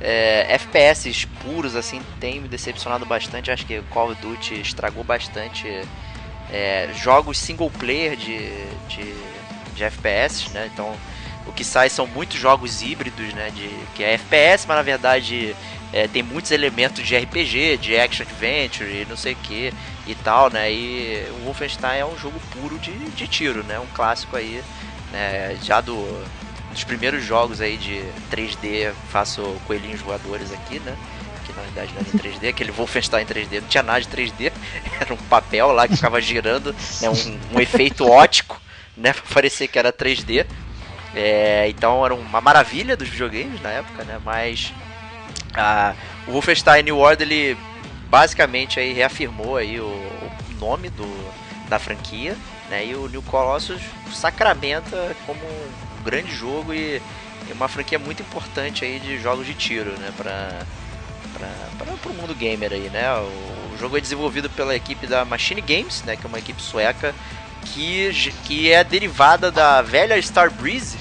é, 0.02 0.48
FPS 0.50 1.26
puros 1.42 1.76
assim 1.76 2.02
tem 2.20 2.42
me 2.42 2.50
decepcionado 2.50 3.06
bastante. 3.06 3.50
Acho 3.50 3.66
que 3.66 3.82
Call 3.92 4.12
of 4.12 4.22
Duty 4.22 4.60
estragou 4.60 5.06
bastante 5.06 5.68
é, 6.52 6.90
jogos 6.96 7.38
single 7.38 7.72
player 7.72 8.18
de, 8.18 8.50
de, 8.90 9.14
de 9.74 9.84
FPS, 9.86 10.50
né? 10.52 10.70
Então 10.74 10.94
o 11.46 11.52
que 11.52 11.64
sai 11.64 11.90
são 11.90 12.06
muitos 12.08 12.40
jogos 12.40 12.82
híbridos, 12.82 13.34
né? 13.34 13.50
De, 13.52 13.70
que 13.96 14.04
é 14.04 14.14
FPS, 14.14 14.66
mas 14.68 14.78
na 14.78 14.84
verdade 14.84 15.56
é, 15.94 16.08
tem 16.08 16.24
muitos 16.24 16.52
elementos 16.52 17.06
de 17.06 17.18
RPG, 17.18 17.78
de 17.78 17.98
action 17.98 18.26
adventure 18.26 19.06
não 19.10 19.18
sei 19.18 19.34
o 19.34 19.38
que 19.38 19.74
e 20.08 20.16
tal, 20.16 20.50
né? 20.50 20.72
E 20.72 21.26
o 21.40 21.46
Wolfenstein 21.46 22.00
é 22.00 22.06
um 22.06 22.18
jogo 22.18 22.40
puro 22.52 22.78
de, 22.80 22.92
de 22.92 23.28
tiro, 23.28 23.64
né? 23.64 23.80
Um 23.80 23.88
clássico 23.88 24.36
aí, 24.36 24.64
né? 25.12 25.58
Já 25.64 25.82
do, 25.82 25.96
dos 26.72 26.84
primeiros 26.84 27.24
jogos 27.24 27.62
aí 27.62 27.78
de 27.78 28.04
3D, 28.32 28.94
faço 29.12 29.42
coelhinhos 29.68 30.02
voadores 30.02 30.52
aqui, 30.52 30.80
né? 30.80 30.96
Que 31.46 31.54
na 31.54 31.62
verdade 31.64 31.94
não 31.94 32.02
era 32.02 32.10
em 32.10 32.32
3D, 32.32 32.50
aquele 32.50 32.72
Wolfenstein 32.72 33.26
3D, 33.26 33.62
não 33.62 33.68
tinha 33.68 33.84
nada 33.84 34.02
de 34.02 34.08
3D, 34.08 34.52
era 35.00 35.14
um 35.14 35.18
papel 35.18 35.72
lá 35.72 35.88
que 35.88 35.96
ficava 35.96 36.22
girando, 36.22 36.74
né? 37.02 37.10
Um, 37.10 37.58
um 37.58 37.60
efeito 37.60 38.08
ótico, 38.08 38.60
né? 38.96 39.12
Pra 39.12 39.24
parecer 39.34 39.68
que 39.68 39.78
era 39.78 39.92
3D. 39.92 40.46
É, 41.14 41.68
então 41.70 42.06
era 42.06 42.16
uma 42.16 42.40
maravilha 42.40 42.96
dos 42.96 43.10
videogames 43.10 43.62
na 43.62 43.70
época, 43.70 44.04
né? 44.04 44.20
Mas 44.24 44.74
a, 45.54 45.94
o 46.28 46.32
Wolfenstein 46.32 46.84
New 46.84 46.98
Order 46.98 47.28
ele 47.28 47.58
basicamente 48.10 48.80
aí 48.80 48.94
reafirmou 48.94 49.58
aí 49.58 49.80
o, 49.80 49.86
o 49.86 50.32
nome 50.60 50.90
do, 50.90 51.34
da 51.70 51.80
franquia, 51.80 52.36
né? 52.70 52.86
E 52.86 52.96
o 52.96 53.08
New 53.10 53.22
Colossus 53.24 53.82
sacramenta 54.14 55.16
como 55.26 55.40
um 55.40 56.04
grande 56.04 56.34
jogo 56.34 56.74
e, 56.74 57.02
e 57.48 57.54
uma 57.54 57.68
franquia 57.68 58.00
muito 58.00 58.22
importante 58.22 58.86
aí 58.86 59.00
de 59.00 59.20
jogos 59.20 59.46
de 59.46 59.54
tiro, 59.54 59.92
né? 60.00 60.14
Pra, 60.16 60.66
para 61.78 62.12
o 62.12 62.14
mundo 62.14 62.36
gamer 62.36 62.72
aí, 62.72 62.90
né? 62.90 63.14
O, 63.16 63.74
o 63.74 63.78
jogo 63.78 63.98
é 63.98 64.02
desenvolvido 64.02 64.50
pela 64.50 64.76
equipe 64.76 65.08
da 65.08 65.26
Machine 65.26 65.62
Games, 65.62 66.04
né? 66.04 66.16
Que 66.16 66.26
é 66.26 66.28
uma 66.28 66.40
equipe 66.40 66.62
sueca 66.62 67.14
que, 67.66 68.34
que 68.46 68.72
é 68.72 68.84
derivada 68.84 69.52
da 69.52 69.82
velha 69.82 70.22
Star 70.22 70.52
Breeze, 70.52 70.98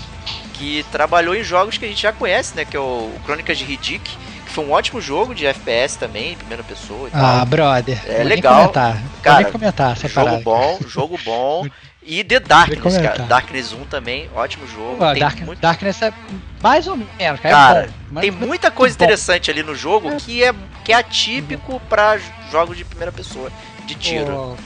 que 0.55 0.85
trabalhou 0.93 1.35
em 1.35 1.43
jogos 1.43 1.79
que 1.79 1.85
a 1.85 1.89
gente 1.89 2.03
já 2.03 2.13
conhece, 2.13 2.55
né? 2.57 2.65
Que 2.65 2.77
é 2.77 2.81
o 2.81 3.11
Crônicas 3.25 3.57
de 3.59 3.65
Riddick, 3.65 4.11
que 4.45 4.53
foi 4.53 4.65
um 4.65 4.73
ótimo 4.73 5.01
jogo 5.01 5.35
de 5.35 5.47
FPS 5.47 5.97
também, 5.99 6.37
primeira 6.37 6.63
pessoa 6.63 7.09
e 7.09 7.13
Ah, 7.15 7.37
tal. 7.39 7.47
brother. 7.47 8.01
É 8.07 8.17
vou 8.19 8.25
legal. 8.27 8.55
Comentar. 8.61 8.93
Vou 8.95 9.03
Cara, 9.23 9.43
nem 9.43 9.53
comentar 9.53 9.93
essa 9.93 10.09
jogo 10.09 10.25
parada. 10.27 10.43
bom, 10.43 10.79
jogo 10.87 11.19
bom. 11.25 11.67
E 12.03 12.25
The 12.25 12.41
Darkness, 12.41 12.97
cara. 12.99 13.23
Darkness 13.25 13.73
1 13.73 13.85
também, 13.85 14.29
ótimo 14.35 14.67
jogo. 14.67 14.97
Pô, 14.97 15.13
tem, 15.13 15.21
Dark, 15.21 15.41
muito- 15.43 15.61
Darkness 15.61 16.01
é 16.03 16.13
mais 16.63 16.87
ou 16.87 16.97
menos, 16.97 17.41
cara. 17.41 17.55
Cara, 17.55 17.79
é 17.81 17.87
bom, 17.87 17.93
mas- 18.11 18.23
tem 18.23 18.31
muita 18.31 18.71
coisa 18.71 18.95
interessante 18.95 19.51
ali 19.51 19.63
no 19.63 19.75
jogo 19.77 20.17
que 20.17 20.43
é, 20.43 20.53
que 20.83 20.93
é 20.93 20.97
atípico 20.97 21.81
pra 21.91 22.17
j- 22.17 22.25
jogos 22.51 22.77
de 22.77 22.85
primeira 22.87 23.13
pessoa, 23.13 23.53
de 23.85 23.95
tiro. 23.95 24.27
Pô, 24.27 24.57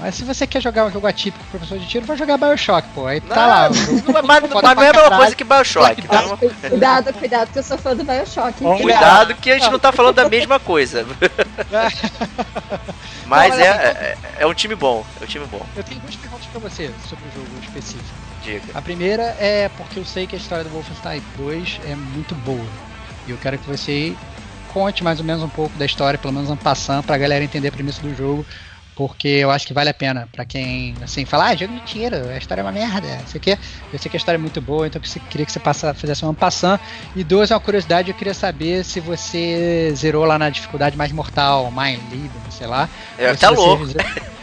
Mas 0.00 0.14
se 0.14 0.24
você 0.24 0.46
quer 0.46 0.62
jogar 0.62 0.86
um 0.86 0.90
jogo 0.90 1.06
atípico 1.06 1.44
pro 1.44 1.58
professor 1.58 1.78
de 1.78 1.86
tiro, 1.86 2.06
vai 2.06 2.16
jogar 2.16 2.38
Bioshock, 2.38 2.88
pô. 2.94 3.06
Aí 3.06 3.20
tá 3.20 3.34
Não, 3.34 3.46
lá. 3.46 3.68
não, 3.68 4.22
mas, 4.26 4.42
mas 4.42 4.50
não 4.50 4.82
é 4.82 4.88
a 4.88 4.92
mesma 4.92 5.16
coisa 5.16 5.36
que 5.36 5.44
Bioshock. 5.44 6.00
Black 6.00 6.00
Então, 6.04 6.36
Cuidado, 6.70 7.12
cuidado, 7.12 7.52
que 7.52 7.58
eu 7.58 7.62
sou 7.62 7.76
fã 7.76 7.94
do 7.94 8.02
Bioshock. 8.02 8.64
Olha. 8.64 8.82
cuidado 8.82 9.34
que 9.34 9.50
a 9.50 9.58
gente 9.58 9.70
não 9.70 9.78
tá 9.78 9.92
falando 9.92 10.14
da 10.16 10.28
mesma 10.28 10.58
coisa. 10.58 11.06
Mas 13.26 13.58
é, 13.58 13.66
é, 13.66 14.18
é 14.40 14.46
um 14.46 14.54
time 14.54 14.74
bom, 14.74 15.04
é 15.20 15.24
um 15.24 15.26
time 15.26 15.46
bom. 15.46 15.64
Eu 15.76 15.84
tenho 15.84 16.00
duas 16.00 16.16
perguntas 16.16 16.46
pra 16.46 16.60
você 16.60 16.90
sobre 17.08 17.24
o 17.28 17.32
jogo 17.32 17.48
específico. 17.62 18.08
Diga. 18.42 18.62
A 18.74 18.80
primeira 18.82 19.22
é 19.38 19.70
porque 19.76 19.98
eu 19.98 20.04
sei 20.04 20.26
que 20.26 20.34
a 20.34 20.38
história 20.38 20.64
do 20.64 20.70
Wolfenstein 20.70 21.22
2 21.36 21.80
é 21.86 21.94
muito 21.94 22.34
boa. 22.36 22.66
E 23.28 23.30
eu 23.30 23.36
quero 23.36 23.58
que 23.58 23.68
você 23.68 24.16
conte 24.72 25.04
mais 25.04 25.18
ou 25.18 25.24
menos 25.24 25.42
um 25.42 25.48
pouco 25.48 25.76
da 25.78 25.84
história, 25.84 26.18
pelo 26.18 26.32
menos 26.32 26.48
um 26.48 26.56
passando, 26.56 27.04
pra 27.04 27.18
galera 27.18 27.44
entender 27.44 27.68
a 27.68 27.72
premissa 27.72 28.00
do 28.00 28.14
jogo. 28.16 28.46
Porque 29.00 29.28
eu 29.28 29.50
acho 29.50 29.66
que 29.66 29.72
vale 29.72 29.88
a 29.88 29.94
pena 29.94 30.28
pra 30.30 30.44
quem, 30.44 30.94
assim, 31.00 31.24
fala, 31.24 31.46
ah, 31.46 31.56
jogo 31.56 31.72
de 31.72 31.80
tiro, 31.80 32.28
a 32.28 32.36
história 32.36 32.60
é 32.60 32.64
uma 32.64 32.70
merda, 32.70 33.22
isso 33.26 33.34
aqui. 33.34 33.56
Eu 33.90 33.98
sei 33.98 34.10
que 34.10 34.16
a 34.16 34.18
história 34.18 34.36
é 34.36 34.38
muito 34.38 34.60
boa, 34.60 34.86
então 34.86 35.00
eu 35.02 35.22
queria 35.30 35.46
que 35.46 35.52
você 35.52 35.58
passa, 35.58 35.94
fizesse 35.94 36.22
uma 36.22 36.34
passando. 36.34 36.78
E 37.16 37.24
duas, 37.24 37.50
é 37.50 37.54
uma 37.54 37.60
curiosidade, 37.60 38.10
eu 38.10 38.14
queria 38.14 38.34
saber 38.34 38.84
se 38.84 39.00
você 39.00 39.90
zerou 39.96 40.26
lá 40.26 40.38
na 40.38 40.50
dificuldade 40.50 40.98
mais 40.98 41.12
mortal, 41.12 41.70
Mind 41.70 42.12
Lead, 42.12 42.52
sei 42.52 42.66
lá. 42.66 42.90
É 43.16 43.34
você 43.34 43.48
louco. 43.48 43.86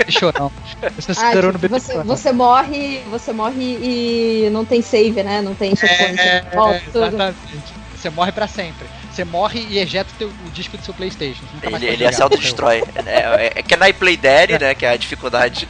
Fechou, 0.04 0.34
não. 0.40 0.52
Se 1.00 1.14
você 1.14 1.22
Ah, 1.22 1.34
zerou 1.34 1.54
tipo, 1.54 1.68
no 1.68 1.80
você, 1.80 2.04
você 2.04 2.32
morre, 2.32 3.02
você 3.12 3.34
morre 3.34 3.78
e 3.80 4.50
não 4.50 4.66
tem 4.66 4.82
save, 4.82 5.22
né? 5.22 5.40
Não 5.44 5.54
tem 5.54 5.76
checkpoint. 5.76 6.20
É, 6.20 6.80
tudo. 6.92 7.06
exatamente. 7.06 7.74
Você 7.96 8.10
morre 8.10 8.32
pra 8.32 8.48
sempre. 8.48 8.88
Você 9.18 9.26
morre 9.26 9.60
e 9.62 9.80
ejeta 9.80 10.14
o, 10.14 10.18
teu- 10.20 10.28
o 10.30 10.52
disco 10.52 10.78
do 10.78 10.84
seu 10.86 10.94
Playstation. 10.94 11.44
Ele, 11.64 11.86
ele 11.88 11.98
jogar. 11.98 12.14
se 12.14 12.22
autodestrói. 12.22 12.84
É, 13.08 13.60
é, 13.60 13.64
que 13.64 13.74
é 13.74 13.78
na 13.78 13.92
Play 13.92 14.16
Daddy, 14.16 14.60
né? 14.60 14.76
Que 14.76 14.86
é 14.86 14.90
a 14.90 14.98
dificuldade 14.98 15.68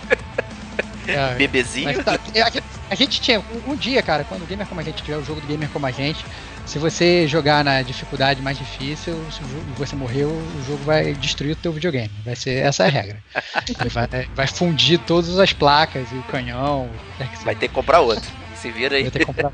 É, 1.07 1.35
bebezinho. 1.39 2.03
tá, 2.03 2.19
é, 2.33 2.41
a, 2.41 2.49
gente- 2.49 2.63
a 2.89 2.95
gente 2.95 3.21
tinha 3.21 3.39
um, 3.39 3.71
um 3.71 3.75
dia, 3.77 4.03
cara, 4.03 4.25
quando 4.25 4.41
o 4.43 4.45
gamer 4.45 4.67
como 4.67 4.81
a 4.81 4.83
gente 4.83 5.01
tiver 5.01 5.15
o 5.15 5.23
jogo 5.23 5.39
do 5.39 5.47
gamer 5.47 5.69
como 5.69 5.85
a 5.85 5.91
gente, 5.91 6.25
se 6.65 6.77
você 6.77 7.25
jogar 7.25 7.63
na 7.63 7.81
dificuldade 7.83 8.41
mais 8.41 8.57
difícil 8.57 9.13
e 9.13 9.77
você 9.77 9.95
morreu, 9.95 10.27
o 10.27 10.63
jogo 10.63 10.83
vai 10.83 11.13
destruir 11.13 11.53
o 11.53 11.55
teu 11.55 11.71
videogame. 11.71 12.11
Vai 12.25 12.35
ser 12.35 12.65
essa 12.65 12.83
é 12.83 12.87
a 12.87 12.89
regra. 12.89 13.23
Vai, 13.93 14.27
vai 14.35 14.47
fundir 14.47 14.99
todas 14.99 15.39
as 15.39 15.53
placas 15.53 16.11
e 16.11 16.15
o 16.15 16.23
canhão. 16.23 16.89
Vai 17.45 17.55
ter 17.55 17.67
que 17.69 17.73
comprar 17.73 18.01
outro. 18.01 18.29
Se 18.55 18.69
vira 18.71 18.95
aí. 18.97 19.03
Vai 19.03 19.11
ter 19.11 19.19
que 19.19 19.25
comprar 19.25 19.51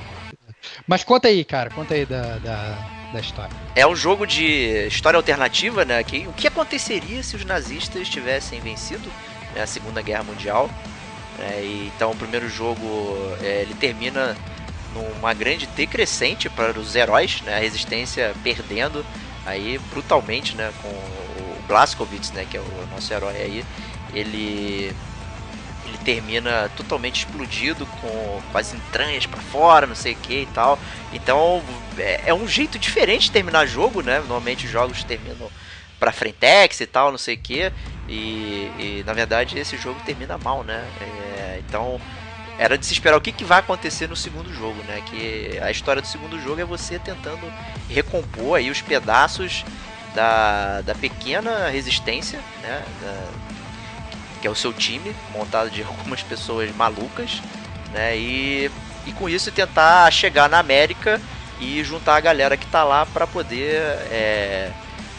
Mas 0.88 1.04
conta 1.04 1.28
aí, 1.28 1.44
cara, 1.44 1.70
conta 1.70 1.94
aí 1.94 2.06
da, 2.06 2.40
da, 2.40 3.03
da 3.14 3.20
história. 3.20 3.56
É 3.76 3.86
um 3.88 3.96
jogo 3.96 4.26
de 4.26 4.88
história 4.88 5.18
alternativa, 5.18 5.86
né? 5.86 6.04
Que, 6.04 6.28
o 6.28 6.34
que 6.34 6.48
aconteceria 6.48 7.24
se 7.24 7.36
os 7.36 7.46
nazistas 7.46 8.10
tivessem 8.10 8.60
vencido 8.60 9.10
né, 9.56 9.62
a 9.62 9.68
Segunda 9.68 10.02
Guerra 10.02 10.24
Mundial? 10.24 10.70
É, 11.40 11.62
e, 11.62 11.92
então 11.96 12.12
o 12.12 12.16
primeiro 12.16 12.50
jogo 12.50 13.16
é, 13.42 13.62
ele 13.62 13.74
termina 13.76 14.36
numa 14.94 15.34
grande 15.34 15.66
decrescente 15.68 16.50
para 16.50 16.78
os 16.78 16.96
heróis, 16.96 17.42
né? 17.42 17.56
A 17.56 17.60
resistência 17.60 18.34
perdendo 18.44 19.06
aí 19.46 19.80
brutalmente, 19.92 20.56
né? 20.56 20.72
Com 20.82 20.90
o 20.90 21.64
Blaskowitz, 21.68 22.32
né? 22.32 22.46
Que 22.50 22.58
é 22.58 22.60
o 22.60 22.88
nosso 22.92 23.14
herói 23.14 23.36
aí. 23.36 23.66
Ele 24.14 24.94
ele 25.86 25.98
termina 26.04 26.72
totalmente 26.76 27.26
explodido 27.26 27.86
com, 27.86 28.42
com 28.52 28.58
as 28.58 28.74
entranhas 28.74 29.26
para 29.26 29.42
fora, 29.42 29.86
não 29.86 29.96
sei 29.96 30.14
o 30.14 30.18
que 30.18 30.42
e 30.42 30.46
tal. 30.48 30.80
Então 31.12 31.62
é, 31.98 32.22
é, 32.26 32.34
um 32.34 32.48
jeito 32.48 32.80
diferente 32.80 33.24
de 33.24 33.32
terminar 33.32 33.66
jogo, 33.66 34.02
né? 34.02 34.20
Normalmente 34.20 34.66
os 34.66 34.72
jogos 34.72 35.04
terminam 35.04 35.50
para 36.00 36.12
frentex 36.12 36.82
e 36.82 36.86
tal, 36.86 37.12
não 37.12 37.18
sei 37.18 37.36
o 37.36 37.38
que. 37.38 37.72
E, 38.08 38.70
e, 38.78 39.04
na 39.06 39.14
verdade 39.14 39.58
esse 39.58 39.78
jogo 39.78 40.00
termina 40.06 40.38
mal, 40.38 40.64
né? 40.64 40.84
É, 41.00 41.62
então 41.68 42.00
era 42.58 42.78
de 42.78 42.86
se 42.86 42.94
esperar 42.94 43.18
o 43.18 43.22
que, 43.22 43.32
que 43.32 43.44
vai 43.44 43.60
acontecer 43.60 44.08
no 44.08 44.16
segundo 44.16 44.54
jogo, 44.54 44.82
né? 44.84 45.02
Que 45.06 45.60
a 45.62 45.72
história 45.72 46.02
do 46.02 46.08
segundo 46.08 46.40
jogo 46.40 46.62
é 46.62 46.66
você 46.66 47.00
tentando 47.00 47.52
recompor 47.90 48.58
aí 48.58 48.70
os 48.70 48.82
pedaços 48.82 49.66
da, 50.14 50.82
da 50.82 50.94
pequena 50.94 51.70
resistência, 51.70 52.40
né? 52.62 52.84
Da, 53.02 53.54
que 54.42 54.48
é 54.48 54.50
o 54.50 54.56
seu 54.56 54.74
time, 54.74 55.16
montado 55.32 55.70
de 55.70 55.82
algumas 55.84 56.22
pessoas 56.22 56.74
malucas, 56.76 57.42
né? 57.94 58.18
E, 58.18 58.70
e 59.06 59.12
com 59.14 59.30
isso 59.30 59.52
tentar 59.52 60.12
chegar 60.12 60.50
na 60.50 60.60
América 60.60 61.20
e 61.64 61.84
juntar 61.84 62.16
a 62.16 62.20
galera 62.20 62.58
que 62.58 62.68
tá 62.68 62.84
lá 62.84 63.06
para 63.06 63.26
poder 63.26 63.76
é, 64.12 64.72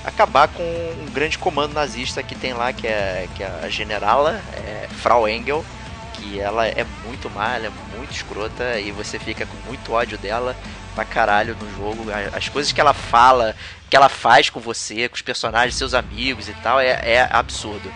acabar 0.04 0.48
com 0.48 0.62
um 0.62 1.06
grande 1.12 1.38
comando 1.38 1.72
nazista 1.72 2.22
que 2.22 2.34
tem 2.34 2.52
lá, 2.52 2.72
que 2.72 2.86
é, 2.86 3.26
que 3.34 3.42
é 3.42 3.60
a 3.62 3.68
generala 3.68 4.40
é, 4.52 4.88
Frau 4.88 5.26
Engel, 5.26 5.64
que 6.12 6.38
ela 6.38 6.66
é 6.66 6.84
muito 7.04 7.30
má, 7.30 7.54
ela 7.54 7.66
é 7.66 7.96
muito 7.96 8.12
escrota 8.12 8.78
e 8.78 8.92
você 8.92 9.18
fica 9.18 9.46
com 9.46 9.56
muito 9.66 9.92
ódio 9.92 10.18
dela 10.18 10.54
pra 10.94 11.04
caralho 11.04 11.56
no 11.60 11.76
jogo. 11.76 12.04
As 12.34 12.48
coisas 12.48 12.70
que 12.72 12.80
ela 12.80 12.92
fala, 12.92 13.56
que 13.88 13.96
ela 13.96 14.08
faz 14.08 14.50
com 14.50 14.60
você, 14.60 15.08
com 15.08 15.16
os 15.16 15.22
personagens, 15.22 15.74
seus 15.74 15.94
amigos 15.94 16.48
e 16.48 16.54
tal, 16.54 16.78
é, 16.78 17.00
é 17.02 17.28
absurdo. 17.30 17.90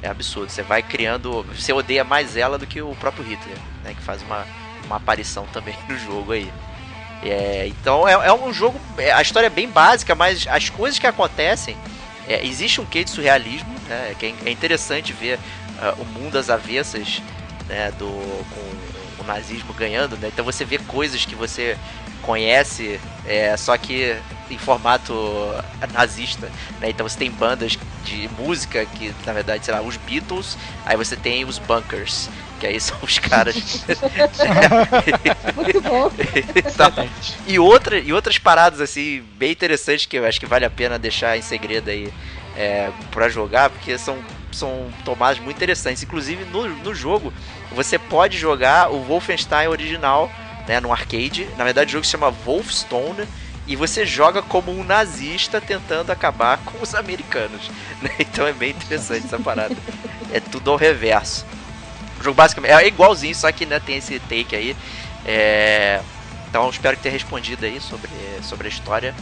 É 0.00 0.08
absurdo. 0.08 0.50
Você 0.50 0.62
vai 0.62 0.82
criando. 0.82 1.44
Você 1.54 1.72
odeia 1.72 2.04
mais 2.04 2.36
ela 2.36 2.56
do 2.56 2.66
que 2.66 2.80
o 2.80 2.94
próprio 2.96 3.24
Hitler, 3.24 3.58
né? 3.82 3.94
Que 3.94 4.02
faz 4.02 4.22
uma, 4.22 4.46
uma 4.86 4.96
aparição 4.96 5.44
também 5.52 5.74
no 5.88 5.98
jogo 5.98 6.32
aí. 6.32 6.50
É, 7.22 7.66
então 7.66 8.06
é, 8.06 8.12
é, 8.12 8.32
um 8.32 8.52
jogo. 8.52 8.80
É, 8.96 9.12
a 9.12 9.22
história 9.22 9.46
é 9.46 9.50
bem 9.50 9.68
básica, 9.68 10.14
mas 10.14 10.46
as 10.48 10.68
coisas 10.68 10.98
que 10.98 11.06
acontecem. 11.06 11.76
É, 12.26 12.44
existe 12.44 12.78
um 12.78 12.84
quê 12.84 13.04
de 13.04 13.10
surrealismo, 13.10 13.72
né, 13.88 14.14
que 14.18 14.26
é, 14.26 14.34
é 14.44 14.50
interessante 14.50 15.14
ver 15.14 15.38
uh, 15.38 16.02
o 16.02 16.04
mundo 16.04 16.36
às 16.36 16.50
avessas 16.50 17.22
né, 17.66 17.90
do, 17.92 18.06
com 18.06 19.22
o 19.22 19.26
nazismo 19.26 19.72
ganhando. 19.72 20.14
Né, 20.18 20.28
então 20.28 20.44
você 20.44 20.62
vê 20.62 20.76
coisas 20.76 21.24
que 21.24 21.34
você 21.34 21.78
conhece, 22.20 23.00
é, 23.24 23.56
só 23.56 23.78
que 23.78 24.14
em 24.50 24.58
formato 24.58 25.14
nazista, 25.92 26.50
né? 26.80 26.90
Então 26.90 27.08
você 27.08 27.18
tem 27.18 27.30
bandas 27.30 27.78
de 28.04 28.28
música 28.38 28.84
que, 28.84 29.14
na 29.26 29.32
verdade, 29.32 29.64
sei 29.64 29.74
lá, 29.74 29.80
os 29.80 29.96
Beatles, 29.96 30.56
aí 30.84 30.96
você 30.96 31.16
tem 31.16 31.44
os 31.44 31.58
Bunkers, 31.58 32.28
que 32.58 32.66
aí 32.66 32.80
são 32.80 32.96
os 33.02 33.18
caras. 33.18 33.54
Muito 35.54 35.80
bom. 35.80 36.10
então, 36.56 37.08
e, 37.46 37.58
outra, 37.58 37.98
e 37.98 38.12
outras 38.12 38.38
paradas, 38.38 38.80
assim, 38.80 39.22
bem 39.36 39.52
interessantes 39.52 40.06
que 40.06 40.18
eu 40.18 40.26
acho 40.26 40.40
que 40.40 40.46
vale 40.46 40.64
a 40.64 40.70
pena 40.70 40.98
deixar 40.98 41.36
em 41.36 41.42
segredo 41.42 41.90
aí 41.90 42.12
é, 42.56 42.90
para 43.10 43.28
jogar, 43.28 43.70
porque 43.70 43.96
são, 43.96 44.18
são 44.52 44.88
tomadas 45.04 45.38
muito 45.38 45.56
interessantes. 45.56 46.02
Inclusive, 46.02 46.44
no, 46.46 46.68
no 46.68 46.94
jogo, 46.94 47.32
você 47.72 47.98
pode 47.98 48.36
jogar 48.36 48.90
o 48.90 49.02
Wolfenstein 49.02 49.68
original, 49.68 50.30
né, 50.66 50.80
no 50.80 50.92
arcade. 50.92 51.48
Na 51.56 51.64
verdade, 51.64 51.90
o 51.90 51.92
jogo 51.92 52.04
se 52.04 52.10
chama 52.10 52.30
Wolfstone 52.30 53.26
e 53.68 53.76
você 53.76 54.04
joga 54.04 54.42
como 54.42 54.72
um 54.72 54.82
nazista 54.82 55.60
tentando 55.60 56.10
acabar 56.10 56.58
com 56.64 56.82
os 56.82 56.94
americanos. 56.94 57.70
Né? 58.02 58.10
Então 58.18 58.46
é 58.46 58.52
bem 58.52 58.70
interessante 58.70 59.26
essa 59.26 59.38
parada. 59.38 59.76
É 60.32 60.40
tudo 60.40 60.70
ao 60.70 60.76
reverso. 60.76 61.46
O 62.20 62.22
jogo 62.22 62.34
basicamente 62.34 62.72
é 62.72 62.86
igualzinho, 62.86 63.34
só 63.34 63.50
que 63.52 63.64
né, 63.64 63.80
tem 63.80 63.96
esse 63.96 64.18
take 64.20 64.54
aí. 64.54 64.76
É... 65.24 66.00
Então 66.48 66.68
espero 66.70 66.96
que 66.96 67.02
tenha 67.02 67.12
respondido 67.12 67.64
aí 67.64 67.80
sobre, 67.80 68.10
sobre 68.42 68.66
a 68.66 68.70
história. 68.70 69.14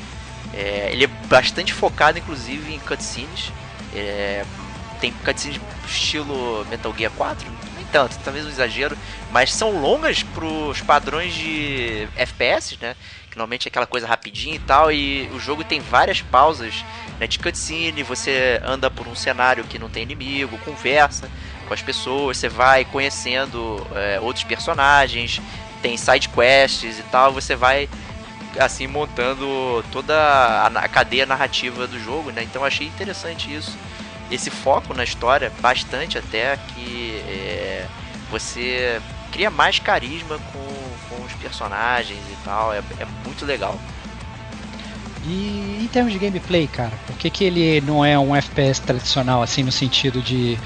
É... 0.55 0.89
Ele 0.93 1.05
é 1.05 1.09
bastante 1.29 1.73
focado, 1.73 2.19
inclusive, 2.19 2.75
em 2.75 2.79
cutscenes. 2.79 3.53
É... 3.95 4.45
Tem 5.01 5.13
cutscenes 5.25 5.61
estilo 5.87 6.65
Metal 6.71 6.95
Gear 6.97 7.13
4, 7.13 7.47
nem 7.77 7.85
tanto, 7.87 8.19
talvez 8.25 8.45
um 8.45 8.49
exagero, 8.49 8.97
mas 9.31 9.53
são 9.53 9.81
longas 9.81 10.23
para 10.23 10.45
os 10.45 10.81
padrões 10.81 11.35
de 11.35 12.09
FPS, 12.17 12.79
né? 12.81 12.97
Normalmente 13.37 13.67
é 13.67 13.69
aquela 13.69 13.87
coisa 13.87 14.07
rapidinha 14.07 14.55
e 14.55 14.59
tal, 14.59 14.91
e 14.91 15.29
o 15.35 15.39
jogo 15.39 15.63
tem 15.63 15.79
várias 15.79 16.23
pausas 16.23 16.83
né, 17.21 17.27
de 17.27 17.39
cutscene, 17.39 18.03
você 18.03 18.59
anda 18.65 18.91
por 18.91 19.07
um 19.07 19.15
cenário 19.15 19.65
que 19.65 19.79
não 19.79 19.91
tem 19.91 20.05
inimigo, 20.05 20.57
conversa 20.65 21.29
com 21.67 21.75
as 21.75 21.83
pessoas, 21.83 22.39
você 22.39 22.49
vai 22.49 22.85
conhecendo 22.85 23.87
é, 23.95 24.19
outros 24.21 24.45
personagens, 24.45 25.41
tem 25.83 25.97
side 25.97 26.29
quests 26.29 26.99
e 26.99 27.03
tal, 27.05 27.33
você 27.33 27.55
vai 27.55 27.89
assim 28.59 28.87
montando 28.87 29.85
toda 29.93 30.15
a, 30.67 30.89
cadeia 30.89 31.27
narrativa 31.27 31.87
do 31.87 32.01
jogo, 32.01 32.31
né? 32.31 32.43
Então 32.43 32.65
achei 32.65 32.87
interessante 32.87 33.55
isso, 33.55 33.77
esse 34.31 34.51
foco 34.51 34.95
na 34.95 35.05
história, 35.05 35.53
bastante 35.61 36.17
até 36.17 36.57
que 36.57 37.23
é, 37.29 37.87
você 38.31 39.01
cria 39.31 39.51
mais 39.51 39.79
carisma 39.79 40.39
com 40.53 40.67
com 41.09 41.25
os 41.25 41.33
personagens 41.35 42.21
e 42.31 42.37
tal. 42.45 42.73
É, 42.73 42.79
é 42.79 43.07
muito 43.25 43.45
legal. 43.45 43.79
E 45.25 45.81
em 45.83 45.89
termos 45.89 46.13
de 46.13 46.19
gameplay, 46.19 46.69
cara, 46.69 46.93
por 47.07 47.17
que, 47.17 47.29
que 47.31 47.45
ele 47.45 47.81
não 47.81 48.05
é 48.05 48.17
um 48.19 48.35
FPS 48.35 48.81
tradicional, 48.81 49.43
assim, 49.43 49.65
no 49.65 49.73
sentido 49.73 50.23
de 50.23 50.57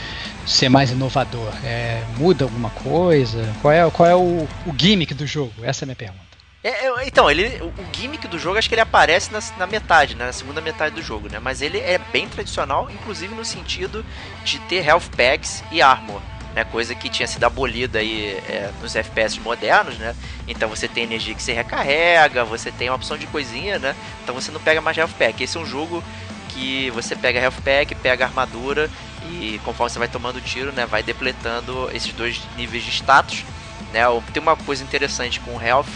ser 0.50 0.68
mais 0.68 0.90
inovador? 0.90 1.52
É, 1.64 2.02
muda 2.16 2.44
alguma 2.44 2.70
coisa? 2.70 3.54
Qual 3.62 3.72
é, 3.72 3.90
qual 3.90 4.08
é 4.08 4.14
o, 4.14 4.48
o 4.66 4.74
gimmick 4.76 5.14
do 5.14 5.26
jogo? 5.26 5.52
Essa 5.62 5.84
é 5.84 5.86
a 5.86 5.88
minha 5.88 5.96
pergunta. 5.96 6.30
É, 6.62 7.06
então, 7.06 7.30
ele, 7.30 7.62
o, 7.62 7.72
gimmick 7.96 8.28
do 8.28 8.38
jogo 8.38 8.58
acho 8.58 8.68
que 8.68 8.74
ele 8.74 8.82
aparece 8.82 9.32
na, 9.32 9.40
na, 9.56 9.66
metade, 9.66 10.14
né, 10.14 10.26
na 10.26 10.32
segunda 10.32 10.60
metade 10.60 10.94
do 10.94 11.02
jogo, 11.02 11.28
né? 11.30 11.38
Mas 11.38 11.62
ele 11.62 11.78
é 11.78 11.98
bem 12.12 12.28
tradicional, 12.28 12.90
inclusive 12.90 13.34
no 13.34 13.44
sentido 13.44 14.04
de 14.44 14.58
ter 14.60 14.84
health 14.84 15.08
packs 15.16 15.64
e 15.72 15.80
armor 15.80 16.20
né, 16.54 16.64
coisa 16.64 16.94
que 16.94 17.08
tinha 17.08 17.26
sido 17.26 17.44
abolida 17.44 17.98
aí 17.98 18.32
é, 18.48 18.70
nos 18.80 18.96
FPS 18.96 19.38
modernos, 19.40 19.96
né? 19.98 20.14
Então 20.48 20.68
você 20.68 20.88
tem 20.88 21.04
energia 21.04 21.34
que 21.34 21.42
se 21.42 21.52
recarrega, 21.52 22.44
você 22.44 22.72
tem 22.72 22.88
uma 22.88 22.96
opção 22.96 23.16
de 23.16 23.26
coisinha, 23.26 23.78
né? 23.78 23.94
Então 24.22 24.34
você 24.34 24.50
não 24.50 24.60
pega 24.60 24.80
mais 24.80 24.96
Health 24.96 25.14
Pack. 25.18 25.42
Esse 25.42 25.56
é 25.56 25.60
um 25.60 25.66
jogo 25.66 26.02
que 26.48 26.90
você 26.90 27.14
pega 27.14 27.38
Health 27.38 27.62
Pack, 27.64 27.94
pega 27.96 28.24
armadura 28.24 28.90
e 29.28 29.60
conforme 29.64 29.90
você 29.90 29.98
vai 29.98 30.08
tomando 30.08 30.40
tiro, 30.40 30.72
né, 30.72 30.86
vai 30.86 31.02
depletando 31.02 31.90
esses 31.92 32.12
dois 32.12 32.40
níveis 32.56 32.82
de 32.82 32.90
status, 32.90 33.44
né? 33.92 34.02
Tem 34.32 34.42
uma 34.42 34.56
coisa 34.56 34.82
interessante 34.82 35.40
com 35.40 35.56
o 35.56 35.62
Health, 35.62 35.88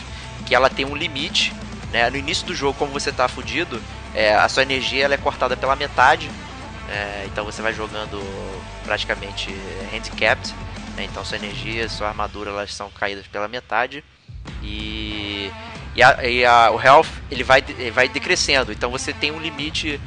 que 0.47 0.55
ela 0.55 0.69
tem 0.69 0.85
um 0.85 0.95
limite, 0.95 1.53
né? 1.93 2.11
No 2.11 2.17
início 2.17 2.47
do 2.47 2.55
jogo, 2.55 2.79
como 2.79 2.93
você 2.93 3.13
tá 3.13 3.29
fudido, 3.29 3.81
é, 4.15 4.35
a 4.35 4.49
sua 4.49 4.63
energia 4.63 5.05
ela 5.05 5.15
é 5.15 5.19
cortada 5.19 5.57
pela 5.57 5.75
metade, 5.75 6.31
é, 6.89 7.25
então 7.27 7.45
você 7.45 7.63
vai 7.63 7.73
jogando 7.73 8.21
praticamente 8.85 9.55
handicapped, 9.93 10.55
né? 10.97 11.05
então 11.05 11.25
sua 11.25 11.37
energia, 11.37 11.89
sua 11.89 12.09
armadura 12.09 12.51
elas 12.51 12.75
são 12.75 12.91
caídas 12.91 13.27
pela 13.27 13.49
metade 13.49 14.05
e, 14.63 15.51
e, 15.97 16.03
a, 16.03 16.25
e 16.25 16.45
a, 16.45 16.71
o 16.71 16.81
health 16.81 17.09
ele 17.31 17.43
vai, 17.43 17.65
ele 17.67 17.91
vai 17.91 18.09
decrescendo, 18.09 18.71
então 18.71 18.91
você 18.91 19.13
tem 19.13 19.33
um 19.33 19.41
limite 19.41 20.01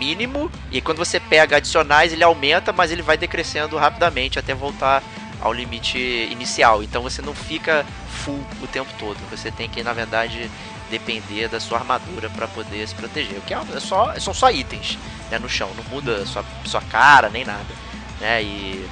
mínimo 0.00 0.50
e 0.72 0.80
quando 0.80 0.96
você 0.96 1.20
pega 1.20 1.58
adicionais 1.58 2.12
ele 2.12 2.24
aumenta, 2.24 2.72
mas 2.72 2.90
ele 2.90 3.02
vai 3.02 3.18
decrescendo 3.18 3.76
rapidamente 3.76 4.38
até 4.38 4.54
voltar 4.54 5.02
ao 5.40 5.52
limite 5.52 5.98
inicial. 6.30 6.82
Então 6.82 7.02
você 7.02 7.20
não 7.20 7.34
fica 7.34 7.84
full 8.24 8.42
o 8.62 8.66
tempo 8.66 8.90
todo. 8.98 9.18
Você 9.30 9.50
tem 9.50 9.68
que 9.68 9.82
na 9.82 9.92
verdade 9.92 10.50
depender 10.90 11.48
da 11.48 11.60
sua 11.60 11.78
armadura 11.78 12.30
para 12.30 12.48
poder 12.48 12.86
se 12.88 12.94
proteger. 12.94 13.38
O 13.38 13.42
que 13.42 13.54
é, 13.54 13.58
é 13.58 13.80
só, 13.80 14.18
são 14.18 14.34
só 14.34 14.50
itens 14.50 14.98
né, 15.30 15.38
no 15.38 15.48
chão, 15.48 15.70
não 15.76 15.84
muda 15.84 16.24
sua, 16.26 16.44
sua 16.64 16.80
cara 16.80 17.28
nem 17.28 17.44
nada. 17.44 17.74
Né? 18.20 18.42
E 18.42 18.88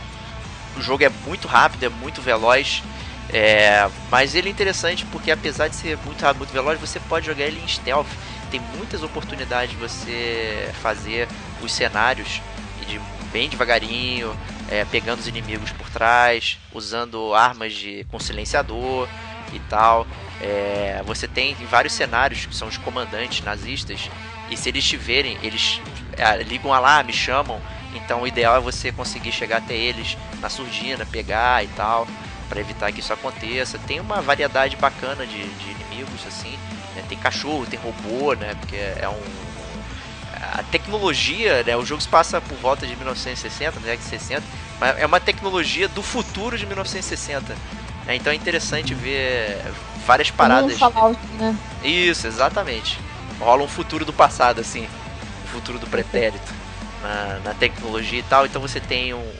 o 0.76 0.82
jogo 0.82 1.02
é 1.02 1.10
muito 1.26 1.48
rápido, 1.48 1.84
é 1.84 1.88
muito 1.88 2.20
veloz. 2.20 2.82
É, 3.30 3.86
mas 4.10 4.34
ele 4.34 4.48
é 4.48 4.50
interessante 4.50 5.04
porque 5.06 5.30
apesar 5.30 5.68
de 5.68 5.76
ser 5.76 5.98
muito 6.06 6.22
rápido, 6.22 6.38
muito 6.38 6.52
veloz, 6.52 6.80
você 6.80 6.98
pode 7.00 7.26
jogar 7.26 7.44
ele 7.44 7.60
em 7.60 7.68
stealth. 7.68 8.08
Tem 8.50 8.60
muitas 8.76 9.02
oportunidades 9.02 9.70
de 9.70 9.76
você 9.76 10.70
fazer 10.80 11.28
os 11.62 11.72
cenários 11.72 12.40
de 12.86 13.00
bem 13.32 13.48
devagarinho, 13.48 14.34
é, 14.70 14.84
pegando 14.84 15.20
os 15.20 15.28
inimigos 15.28 15.70
por 15.72 15.88
trás, 15.90 16.58
usando 16.72 17.34
armas 17.34 17.74
de 17.74 18.04
com 18.10 18.18
silenciador 18.18 19.08
e 19.52 19.58
tal. 19.60 20.06
É, 20.40 21.02
você 21.04 21.26
tem 21.26 21.54
vários 21.66 21.92
cenários 21.92 22.46
que 22.46 22.54
são 22.54 22.68
os 22.68 22.76
comandantes 22.76 23.44
nazistas 23.44 24.08
e 24.50 24.56
se 24.56 24.68
eles 24.68 24.84
tiverem, 24.84 25.36
eles 25.42 25.80
é, 26.16 26.42
ligam 26.42 26.72
alarme, 26.72 27.12
chamam. 27.12 27.60
Então 27.94 28.22
o 28.22 28.26
ideal 28.26 28.56
é 28.56 28.60
você 28.60 28.92
conseguir 28.92 29.32
chegar 29.32 29.58
até 29.58 29.74
eles 29.74 30.16
na 30.40 30.48
surdina, 30.48 31.04
pegar 31.06 31.64
e 31.64 31.68
tal 31.68 32.06
para 32.48 32.60
evitar 32.60 32.90
que 32.92 33.00
isso 33.00 33.12
aconteça. 33.12 33.78
Tem 33.78 34.00
uma 34.00 34.20
variedade 34.20 34.76
bacana 34.76 35.26
de, 35.26 35.46
de 35.46 35.70
inimigos, 35.70 36.26
assim. 36.26 36.58
Né? 36.98 37.04
Tem 37.08 37.18
cachorro, 37.18 37.66
tem 37.66 37.78
robô, 37.78 38.34
né? 38.34 38.54
Porque 38.60 38.76
é 38.76 39.08
um. 39.08 39.48
A 40.40 40.62
tecnologia, 40.64 41.62
né? 41.64 41.76
O 41.76 41.84
jogo 41.84 42.00
se 42.00 42.08
passa 42.08 42.40
por 42.40 42.56
volta 42.58 42.86
de 42.86 42.94
1960, 42.96 43.80
né? 43.80 43.96
60, 43.96 44.42
mas 44.80 44.98
é 44.98 45.06
uma 45.06 45.20
tecnologia 45.20 45.88
do 45.88 46.02
futuro 46.02 46.56
de 46.56 46.66
1960. 46.66 47.54
Né? 48.06 48.16
Então 48.16 48.32
é 48.32 48.36
interessante 48.36 48.94
ver 48.94 49.60
várias 50.06 50.30
paradas. 50.30 50.74
Um 50.74 50.78
Fallout, 50.78 51.20
né? 51.38 51.56
Isso, 51.82 52.26
exatamente. 52.26 52.98
Rola 53.40 53.62
um 53.62 53.68
futuro 53.68 54.04
do 54.04 54.12
passado, 54.12 54.60
assim. 54.60 54.88
O 55.44 55.48
futuro 55.48 55.78
do 55.78 55.86
pretérito. 55.86 56.52
Na, 57.02 57.40
na 57.44 57.54
tecnologia 57.54 58.18
e 58.18 58.22
tal. 58.24 58.46
Então 58.46 58.60
você 58.60 58.80
tem 58.80 59.14
um, 59.14 59.32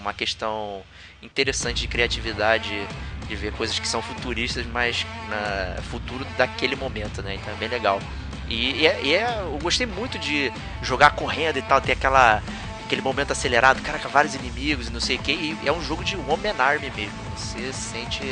uma 0.00 0.12
questão 0.14 0.82
interessante 1.22 1.82
de 1.82 1.88
criatividade, 1.88 2.86
de 3.32 3.36
ver 3.36 3.52
coisas 3.52 3.78
que 3.78 3.88
são 3.88 4.02
futuristas, 4.02 4.66
mas 4.66 5.06
na 5.28 5.80
futuro 5.82 6.24
daquele 6.36 6.76
momento, 6.76 7.22
né? 7.22 7.34
Então 7.34 7.52
é 7.52 7.56
bem 7.56 7.68
legal. 7.68 7.98
E, 8.46 8.82
e, 8.82 8.86
é, 8.86 9.00
e 9.02 9.14
é, 9.14 9.38
eu 9.40 9.58
gostei 9.62 9.86
muito 9.86 10.18
de 10.18 10.52
jogar 10.82 11.10
correndo 11.12 11.56
e 11.56 11.62
tal, 11.62 11.80
ter 11.80 11.92
aquela 11.92 12.42
aquele 12.84 13.00
momento 13.00 13.30
acelerado, 13.30 13.80
caraca, 13.80 14.06
vários 14.06 14.34
inimigos 14.34 14.88
e 14.88 14.90
não 14.90 15.00
sei 15.00 15.16
o 15.16 15.18
que. 15.18 15.32
E 15.32 15.58
é 15.64 15.72
um 15.72 15.82
jogo 15.82 16.04
de 16.04 16.14
Woman 16.14 16.54
Army 16.58 16.92
mesmo. 16.94 17.14
Você 17.34 17.72
sente 17.72 18.22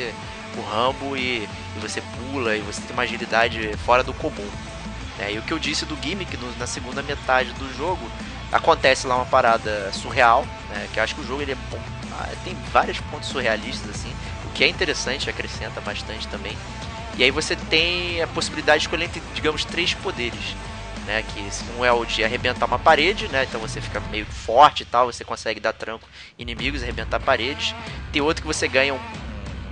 o 0.54 0.60
Rambo 0.60 1.16
e, 1.16 1.48
e, 1.76 1.78
você 1.80 2.02
pula 2.02 2.54
e 2.54 2.60
você 2.60 2.82
tem 2.82 2.92
uma 2.92 3.04
agilidade 3.04 3.74
fora 3.78 4.02
do 4.02 4.12
comum. 4.12 4.50
É, 5.18 5.32
e 5.32 5.38
o 5.38 5.42
que 5.42 5.52
eu 5.52 5.58
disse 5.58 5.86
do 5.86 5.96
gimmick 6.02 6.36
no, 6.36 6.54
na 6.58 6.66
segunda 6.66 7.02
metade 7.02 7.52
do 7.54 7.74
jogo, 7.74 8.10
acontece 8.52 9.06
lá 9.06 9.16
uma 9.16 9.26
parada 9.26 9.90
surreal, 9.92 10.44
né, 10.68 10.88
que 10.92 10.98
eu 10.98 11.04
acho 11.04 11.14
que 11.14 11.20
o 11.20 11.26
jogo 11.26 11.40
ele 11.40 11.52
é 11.52 11.56
ah, 12.12 12.28
tem 12.44 12.54
vários 12.72 12.98
pontos 13.00 13.28
surrealistas 13.28 13.88
assim, 13.90 14.12
que 14.54 14.64
é 14.64 14.68
interessante, 14.68 15.30
acrescenta 15.30 15.80
bastante 15.80 16.26
também. 16.28 16.56
E 17.16 17.24
aí 17.24 17.30
você 17.30 17.56
tem 17.56 18.22
a 18.22 18.26
possibilidade 18.26 18.80
de 18.80 18.86
escolher 18.86 19.04
entre, 19.04 19.22
digamos, 19.34 19.64
três 19.64 19.94
poderes. 19.94 20.56
Né, 21.06 21.22
que 21.22 21.48
um 21.78 21.84
é 21.84 21.90
o 21.90 22.04
de 22.04 22.22
arrebentar 22.22 22.66
uma 22.66 22.78
parede, 22.78 23.26
né, 23.28 23.44
então 23.48 23.58
você 23.58 23.80
fica 23.80 24.00
meio 24.10 24.26
forte 24.26 24.82
e 24.82 24.86
tal, 24.86 25.06
você 25.06 25.24
consegue 25.24 25.58
dar 25.58 25.72
tranco 25.72 26.06
inimigos, 26.38 26.82
arrebentar 26.82 27.18
paredes. 27.18 27.74
Tem 28.12 28.20
outro 28.20 28.42
que 28.42 28.46
você 28.46 28.68
ganha 28.68 28.92
um, 28.92 29.00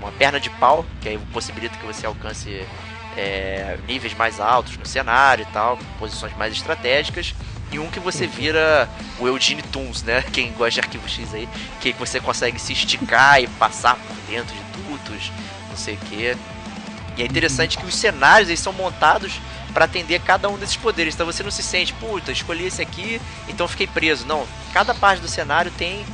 uma 0.01 0.11
perna 0.11 0.41
de 0.41 0.49
pau, 0.49 0.87
que 1.01 1.09
aí 1.11 1.19
possibilita 1.33 1.79
que 1.79 1.85
você 1.85 2.07
alcance 2.07 2.67
é, 3.15 3.79
níveis 3.87 4.15
mais 4.15 4.41
altos 4.41 4.79
no 4.79 4.87
cenário 4.87 5.43
e 5.43 5.47
tal, 5.53 5.79
posições 5.99 6.35
mais 6.35 6.53
estratégicas 6.53 7.35
e 7.73 7.79
um 7.79 7.91
que 7.91 8.01
você 8.01 8.27
vira 8.27 8.89
o 9.19 9.27
Eugene 9.27 9.63
Toons, 9.63 10.03
né? 10.03 10.23
Quem 10.33 10.53
gosta 10.53 10.73
de 10.73 10.81
arquivo 10.81 11.09
X 11.09 11.35
aí, 11.35 11.49
que 11.81 11.93
você 11.93 12.21
consegue 12.21 12.59
se 12.59 12.73
esticar 12.73 13.43
e 13.43 13.47
passar 13.47 13.97
por 13.97 14.17
dentro 14.29 14.55
de 14.55 14.83
dutos, 14.83 15.31
não 15.69 15.77
sei 15.77 15.95
o 15.95 15.99
que. 15.99 16.37
E 17.17 17.23
é 17.23 17.25
interessante 17.25 17.77
que 17.77 17.85
os 17.85 17.95
cenários 17.95 18.49
eles 18.49 18.61
são 18.61 18.73
montados 18.73 19.41
para 19.73 19.85
atender 19.85 20.21
cada 20.21 20.49
um 20.49 20.57
desses 20.57 20.77
poderes. 20.77 21.15
Então 21.15 21.27
você 21.27 21.43
não 21.43 21.51
se 21.51 21.63
sente, 21.63 21.93
puta, 21.95 22.31
escolhi 22.31 22.67
esse 22.67 22.81
aqui, 22.81 23.21
então 23.49 23.67
fiquei 23.67 23.87
preso. 23.87 24.27
Não, 24.27 24.47
cada 24.73 24.95
parte 24.95 25.21
do 25.21 25.29
cenário 25.29 25.71
tem 25.77 26.05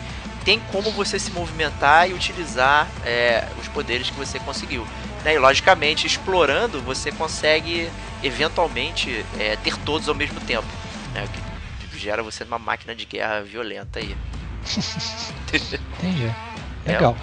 tem 0.45 0.61
como 0.71 0.91
você 0.91 1.19
se 1.19 1.31
movimentar 1.31 2.11
e 2.11 2.13
utilizar 2.13 2.87
é, 3.03 3.49
os 3.59 3.67
poderes 3.67 4.11
que 4.11 4.17
você 4.17 4.39
conseguiu. 4.39 4.87
Né? 5.25 5.37
E 5.37 5.39
logicamente, 5.39 6.07
explorando, 6.07 6.83
você 6.83 7.11
consegue 7.11 7.91
eventualmente 8.23 9.25
é, 9.39 9.57
ter 9.57 9.75
todos 9.79 10.07
ao 10.07 10.15
mesmo 10.15 10.39
tempo 10.41 10.69
né? 11.15 11.27
Que 11.33 11.41
gera 12.05 12.23
você 12.23 12.45
numa 12.45 12.59
máquina 12.59 12.95
de 12.95 13.07
guerra 13.07 13.41
violenta 13.43 13.99
aí. 13.99 14.15
Entendi. 15.49 16.35
É, 16.85 16.93
Legal. 16.93 17.17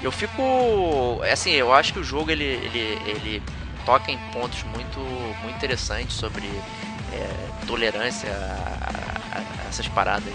É, 0.00 0.06
eu 0.06 0.10
fico. 0.10 1.20
Assim, 1.30 1.50
eu 1.50 1.72
acho 1.72 1.92
que 1.92 1.98
o 1.98 2.04
jogo 2.04 2.30
ele, 2.30 2.44
ele, 2.44 2.98
ele 3.04 3.42
toca 3.84 4.10
em 4.10 4.18
pontos 4.18 4.64
muito, 4.64 5.00
muito 5.42 5.54
interessantes 5.54 6.16
sobre 6.16 6.46
é, 7.12 7.66
tolerância 7.66 8.30
a, 8.30 9.38
a, 9.38 9.40
a, 9.40 9.68
essas 9.68 9.86
paradas 9.88 10.34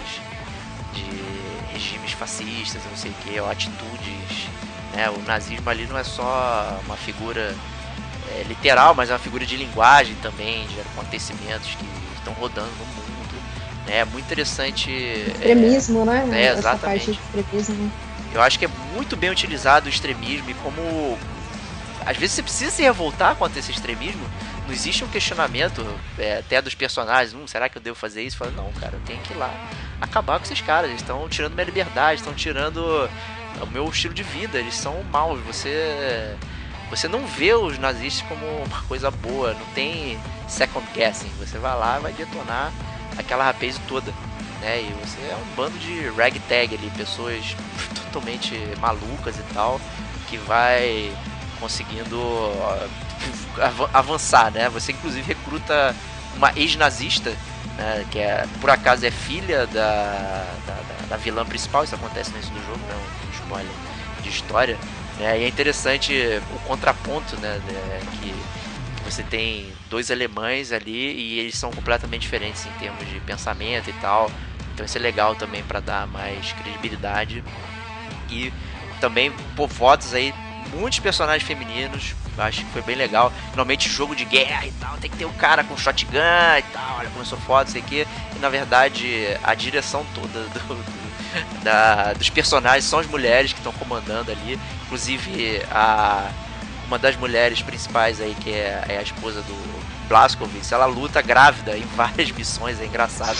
de 0.94 1.72
regimes 1.72 2.12
fascistas, 2.12 2.82
não 2.84 2.96
sei 2.96 3.10
o 3.10 3.14
que, 3.14 3.40
ou 3.40 3.50
atitudes. 3.50 4.48
Né? 4.94 5.10
O 5.10 5.18
nazismo 5.26 5.68
ali 5.68 5.86
não 5.86 5.98
é 5.98 6.04
só 6.04 6.80
uma 6.86 6.96
figura 6.96 7.54
é, 8.30 8.42
literal, 8.44 8.94
mas 8.94 9.10
é 9.10 9.12
uma 9.12 9.18
figura 9.18 9.44
de 9.44 9.56
linguagem 9.56 10.14
também, 10.16 10.66
de 10.66 10.80
acontecimentos 10.80 11.74
que 11.74 12.07
estão 12.28 12.34
rodando 12.34 12.70
no 12.70 12.86
mundo. 12.86 13.42
Né? 13.86 13.98
É 13.98 14.04
muito 14.04 14.26
interessante. 14.26 14.90
Extremismo, 14.90 16.02
é, 16.10 16.24
né? 16.24 16.42
É, 16.44 16.52
exatamente. 16.52 17.10
extremismo. 17.10 17.92
Eu 18.32 18.42
acho 18.42 18.58
que 18.58 18.66
é 18.66 18.68
muito 18.94 19.16
bem 19.16 19.30
utilizado 19.30 19.86
o 19.86 19.88
extremismo 19.88 20.50
e 20.50 20.54
como. 20.54 21.18
Às 22.04 22.16
vezes 22.16 22.36
você 22.36 22.42
precisa 22.42 22.70
se 22.70 22.82
revoltar 22.82 23.34
contra 23.36 23.58
esse 23.58 23.70
extremismo. 23.70 24.22
Não 24.66 24.72
existe 24.72 25.02
um 25.02 25.08
questionamento 25.08 25.84
é, 26.18 26.38
até 26.38 26.60
dos 26.60 26.74
personagens. 26.74 27.34
Hum, 27.34 27.46
será 27.46 27.68
que 27.68 27.78
eu 27.78 27.82
devo 27.82 27.96
fazer 27.96 28.22
isso? 28.22 28.36
Fala, 28.36 28.50
não, 28.50 28.70
cara, 28.72 28.94
eu 28.94 29.00
tenho 29.06 29.20
que 29.20 29.32
ir 29.32 29.36
lá 29.36 29.54
acabar 30.00 30.38
com 30.38 30.44
esses 30.44 30.60
caras. 30.60 30.90
Eles 30.90 31.02
estão 31.02 31.28
tirando 31.28 31.54
minha 31.54 31.64
liberdade, 31.64 32.20
estão 32.20 32.34
tirando 32.34 33.10
o 33.60 33.66
meu 33.66 33.88
estilo 33.88 34.14
de 34.14 34.22
vida. 34.22 34.58
Eles 34.58 34.74
são 34.74 35.02
maus. 35.10 35.40
Você 35.46 36.36
você 36.90 37.08
não 37.08 37.26
vê 37.26 37.54
os 37.54 37.78
nazistas 37.78 38.26
como 38.28 38.44
uma 38.64 38.82
coisa 38.82 39.10
boa, 39.10 39.54
não 39.54 39.66
tem 39.74 40.18
second 40.48 40.86
guessing. 40.94 41.30
Você 41.38 41.58
vai 41.58 41.76
lá 41.76 41.98
vai 41.98 42.12
detonar 42.12 42.72
aquela 43.16 43.44
rapaz 43.44 43.78
toda. 43.86 44.12
Né? 44.60 44.82
E 44.82 44.94
você 45.04 45.20
é 45.20 45.36
um 45.36 45.54
bando 45.54 45.78
de 45.78 46.08
ragtag 46.10 46.74
ali, 46.74 46.90
pessoas 46.96 47.56
totalmente 47.94 48.54
malucas 48.80 49.36
e 49.36 49.42
tal, 49.54 49.80
que 50.28 50.36
vai 50.38 51.12
conseguindo 51.60 52.18
avançar, 53.92 54.50
né? 54.50 54.68
Você 54.70 54.92
inclusive 54.92 55.26
recruta 55.26 55.94
uma 56.36 56.52
ex-nazista, 56.56 57.30
né? 57.76 58.04
que 58.10 58.18
é, 58.18 58.46
por 58.60 58.70
acaso 58.70 59.04
é 59.04 59.10
filha 59.10 59.66
da, 59.66 60.44
da, 60.66 61.06
da, 61.08 61.16
vilã 61.16 61.44
principal, 61.44 61.84
isso 61.84 61.94
acontece 61.94 62.30
no 62.30 62.36
início 62.36 62.54
do 62.54 62.66
jogo, 62.66 62.78
né? 62.78 62.94
um 63.26 63.30
spoiler 63.44 63.72
de 64.22 64.28
história. 64.28 64.78
Né? 65.18 65.40
E 65.40 65.44
é 65.44 65.48
interessante 65.48 66.14
o 66.54 66.58
contraponto, 66.60 67.36
né? 67.40 67.60
Que 68.20 68.34
você 69.04 69.22
tem 69.22 69.72
dois 69.90 70.10
alemães 70.10 70.72
ali 70.72 71.12
e 71.12 71.38
eles 71.40 71.56
são 71.56 71.70
completamente 71.70 72.22
diferentes 72.22 72.66
em 72.66 72.72
termos 72.72 73.06
de 73.08 73.20
pensamento 73.20 73.88
e 73.88 73.92
tal. 73.94 74.30
Então 74.74 74.84
isso 74.84 74.96
é 74.96 75.00
legal 75.00 75.34
também 75.34 75.62
para 75.62 75.80
dar 75.80 76.06
mais 76.06 76.52
credibilidade. 76.52 77.42
E 78.30 78.52
também 79.00 79.32
por 79.56 79.68
votos 79.68 80.14
aí 80.14 80.34
muitos 80.72 80.98
personagens 80.98 81.42
femininos, 81.42 82.14
acho 82.36 82.64
que 82.64 82.70
foi 82.70 82.82
bem 82.82 82.96
legal. 82.96 83.32
Normalmente 83.48 83.88
jogo 83.88 84.14
de 84.14 84.24
guerra 84.24 84.66
e 84.66 84.72
tal, 84.72 84.96
tem 84.98 85.10
que 85.10 85.16
ter 85.16 85.24
o 85.24 85.28
um 85.28 85.32
cara 85.32 85.64
com 85.64 85.76
shotgun 85.76 86.18
e 86.58 86.62
tal, 86.72 86.98
olha, 86.98 87.08
começou 87.10 87.38
foda, 87.38 87.70
sei 87.70 87.82
que. 87.82 88.06
E 88.36 88.38
na 88.38 88.48
verdade 88.48 89.36
a 89.42 89.54
direção 89.54 90.04
toda 90.14 90.44
do, 90.44 90.58
do, 90.58 91.07
da, 91.62 92.12
dos 92.12 92.30
personagens 92.30 92.84
são 92.84 92.98
as 92.98 93.06
mulheres 93.06 93.52
que 93.52 93.58
estão 93.58 93.72
comandando 93.72 94.30
ali. 94.30 94.58
Inclusive 94.86 95.62
a 95.70 96.30
uma 96.86 96.98
das 96.98 97.16
mulheres 97.16 97.60
principais 97.60 98.20
aí, 98.20 98.34
que 98.40 98.50
é, 98.50 98.82
é 98.88 98.98
a 98.98 99.02
esposa 99.02 99.42
do 99.42 99.78
Blaskovitz, 100.08 100.72
ela 100.72 100.86
luta 100.86 101.20
grávida 101.20 101.76
em 101.76 101.84
várias 101.94 102.30
missões, 102.32 102.80
é 102.80 102.86
engraçado. 102.86 103.36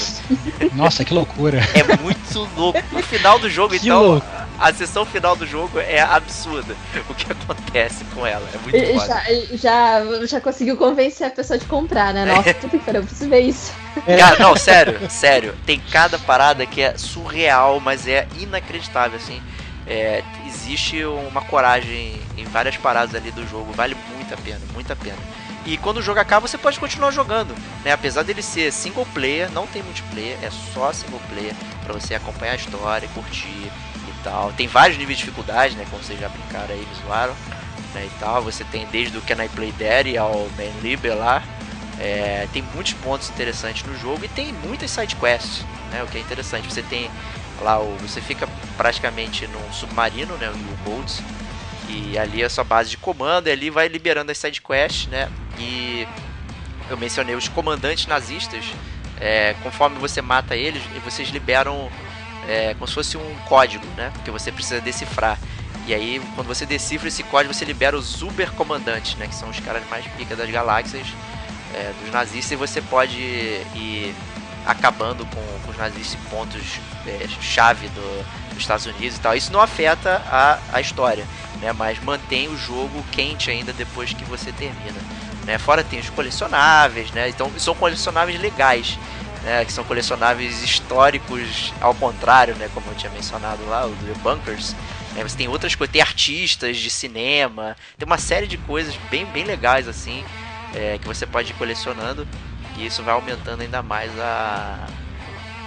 Nossa, 0.74 1.04
que 1.04 1.14
loucura. 1.14 1.60
É 1.74 1.96
muito 1.96 2.48
louco. 2.54 2.78
No 2.92 3.02
final 3.02 3.38
do 3.38 3.48
jogo, 3.48 3.70
que 3.70 3.86
então, 3.86 4.02
louco. 4.02 4.26
A 4.58 4.72
sessão 4.72 5.04
final 5.04 5.36
do 5.36 5.46
jogo 5.46 5.78
é 5.78 6.00
absurda 6.00 6.74
o 7.08 7.14
que 7.14 7.30
acontece 7.30 8.04
com 8.06 8.26
ela. 8.26 8.46
É 8.52 8.58
muito 8.58 9.00
foda. 9.00 9.06
Já, 9.06 9.56
já, 9.56 10.26
já 10.26 10.40
conseguiu 10.40 10.76
convencer 10.76 11.26
a 11.26 11.30
pessoa 11.30 11.58
de 11.58 11.64
comprar, 11.66 12.12
né? 12.12 12.24
Nossa, 12.24 12.50
é. 12.50 12.54
puta 12.54 12.76
que 12.76 12.84
pariu, 12.84 13.00
eu 13.00 13.06
preciso 13.06 13.30
ver 13.30 13.40
isso. 13.40 13.72
Cara, 14.04 14.38
não, 14.38 14.56
sério, 14.56 14.98
sério. 15.10 15.54
Tem 15.64 15.80
cada 15.90 16.18
parada 16.18 16.66
que 16.66 16.82
é 16.82 16.96
surreal, 16.96 17.78
mas 17.80 18.06
é 18.08 18.26
inacreditável, 18.38 19.16
assim. 19.16 19.40
É, 19.86 20.22
existe 20.46 21.02
uma 21.04 21.40
coragem 21.40 22.20
em 22.36 22.44
várias 22.44 22.76
paradas 22.76 23.14
ali 23.14 23.30
do 23.30 23.46
jogo, 23.48 23.72
vale 23.72 23.96
muito 24.14 24.34
a 24.34 24.36
pena, 24.36 24.60
muito 24.74 24.92
a 24.92 24.96
pena. 24.96 25.16
E 25.64 25.76
quando 25.76 25.98
o 25.98 26.02
jogo 26.02 26.20
acaba, 26.20 26.46
você 26.46 26.58
pode 26.58 26.78
continuar 26.78 27.10
jogando, 27.10 27.54
né? 27.84 27.92
Apesar 27.92 28.22
dele 28.22 28.42
ser 28.42 28.72
single 28.72 29.06
player, 29.12 29.50
não 29.50 29.66
tem 29.66 29.82
multiplayer, 29.82 30.38
é 30.42 30.50
só 30.50 30.92
single 30.92 31.20
player 31.28 31.54
para 31.84 31.92
você 31.92 32.14
acompanhar 32.14 32.52
a 32.52 32.56
história, 32.56 33.08
curtir 33.14 33.70
e 33.87 33.87
tal. 34.22 34.52
Tem 34.52 34.66
vários 34.66 34.98
níveis 34.98 35.18
de 35.18 35.24
dificuldade, 35.24 35.76
né? 35.76 35.86
Como 35.90 36.02
vocês 36.02 36.18
já 36.18 36.28
brincaram 36.28 36.74
aí, 36.74 36.80
me 36.80 36.94
zoaram. 37.02 37.34
Né, 37.94 38.06
e 38.06 38.18
tal. 38.20 38.42
Você 38.42 38.64
tem 38.64 38.86
desde 38.86 39.16
o 39.16 39.22
Can 39.22 39.42
I 39.42 39.48
Play 39.48 39.72
Daddy 39.72 40.18
ao 40.18 40.48
Man 40.56 40.80
Liber 40.82 41.16
lá. 41.16 41.42
É, 41.98 42.46
tem 42.52 42.62
muitos 42.74 42.92
pontos 42.92 43.28
interessantes 43.30 43.82
no 43.84 43.98
jogo 43.98 44.24
e 44.24 44.28
tem 44.28 44.52
muitas 44.52 44.90
side 44.90 45.16
quests, 45.16 45.64
né? 45.90 46.02
O 46.02 46.06
que 46.06 46.18
é 46.18 46.20
interessante. 46.20 46.72
Você 46.72 46.82
tem 46.82 47.10
lá 47.60 47.80
o, 47.80 47.96
você 47.96 48.20
fica 48.20 48.48
praticamente 48.76 49.46
num 49.48 49.72
submarino, 49.72 50.36
né? 50.36 50.48
O 50.48 50.52
U-Boats. 50.52 51.20
E 51.88 52.18
ali 52.18 52.42
é 52.42 52.44
a 52.44 52.50
sua 52.50 52.64
base 52.64 52.90
de 52.90 52.98
comando 52.98 53.48
e 53.48 53.50
ali 53.50 53.70
vai 53.70 53.88
liberando 53.88 54.30
as 54.30 54.38
side 54.38 54.60
quests, 54.60 55.06
né? 55.06 55.28
E 55.58 56.06
eu 56.90 56.96
mencionei 56.96 57.34
os 57.34 57.48
comandantes 57.48 58.06
nazistas. 58.06 58.64
É, 59.20 59.56
conforme 59.62 59.98
você 59.98 60.22
mata 60.22 60.54
eles, 60.54 60.82
vocês 61.02 61.30
liberam 61.30 61.90
é, 62.48 62.72
como 62.74 62.88
se 62.88 62.94
fosse 62.94 63.16
um 63.18 63.34
código, 63.46 63.86
né? 63.96 64.10
Porque 64.14 64.30
você 64.30 64.50
precisa 64.50 64.80
decifrar. 64.80 65.38
E 65.86 65.94
aí, 65.94 66.20
quando 66.34 66.46
você 66.46 66.64
decifra 66.64 67.08
esse 67.08 67.22
código, 67.22 67.52
você 67.52 67.64
libera 67.64 67.96
os 67.96 68.22
Uber 68.22 68.50
Comandantes, 68.52 69.14
né? 69.16 69.26
Que 69.26 69.34
são 69.34 69.50
os 69.50 69.60
caras 69.60 69.86
mais 69.88 70.06
pica 70.16 70.34
das 70.34 70.50
galáxias 70.50 71.06
é, 71.74 71.92
dos 72.02 72.10
nazistas. 72.10 72.52
E 72.52 72.56
você 72.56 72.80
pode 72.80 73.18
ir 73.18 74.14
acabando 74.66 75.26
com, 75.26 75.60
com 75.62 75.70
os 75.70 75.76
nazistas 75.76 76.18
pontos 76.30 76.80
é, 77.06 77.26
chave 77.40 77.88
do, 77.88 78.24
dos 78.50 78.58
Estados 78.58 78.86
Unidos 78.86 79.18
e 79.18 79.20
tal. 79.20 79.36
Isso 79.36 79.52
não 79.52 79.60
afeta 79.60 80.22
a, 80.26 80.58
a 80.72 80.80
história, 80.80 81.26
né? 81.60 81.72
Mas 81.72 82.02
mantém 82.02 82.48
o 82.48 82.56
jogo 82.56 83.04
quente 83.12 83.50
ainda 83.50 83.74
depois 83.74 84.14
que 84.14 84.24
você 84.24 84.52
termina. 84.52 85.00
Né? 85.44 85.56
Fora 85.58 85.82
tem 85.82 85.98
os 85.98 86.10
colecionáveis, 86.10 87.10
né? 87.12 87.28
Então 87.28 87.50
são 87.58 87.74
colecionáveis 87.74 88.40
legais. 88.40 88.98
Né, 89.42 89.64
que 89.64 89.72
são 89.72 89.84
colecionáveis 89.84 90.62
históricos 90.62 91.72
ao 91.80 91.94
contrário, 91.94 92.56
né, 92.56 92.68
como 92.68 92.90
eu 92.90 92.94
tinha 92.94 93.10
mencionado 93.10 93.64
lá, 93.64 93.86
o 93.86 93.94
The 93.94 94.14
Bunkers. 94.14 94.74
Né, 95.14 95.22
você 95.22 95.36
tem 95.36 95.48
outras 95.48 95.74
coisas, 95.76 95.92
tem 95.92 96.02
artistas 96.02 96.76
de 96.76 96.90
cinema, 96.90 97.76
tem 97.96 98.04
uma 98.06 98.18
série 98.18 98.48
de 98.48 98.58
coisas 98.58 98.96
bem, 98.96 99.24
bem 99.24 99.44
legais 99.44 99.86
assim 99.86 100.26
é, 100.72 100.98
que 100.98 101.06
você 101.06 101.26
pode 101.26 101.50
ir 101.50 101.54
colecionando 101.54 102.26
e 102.74 102.84
isso 102.86 103.02
vai 103.02 103.14
aumentando 103.14 103.62
ainda 103.62 103.82
mais 103.82 104.18
a, 104.18 104.86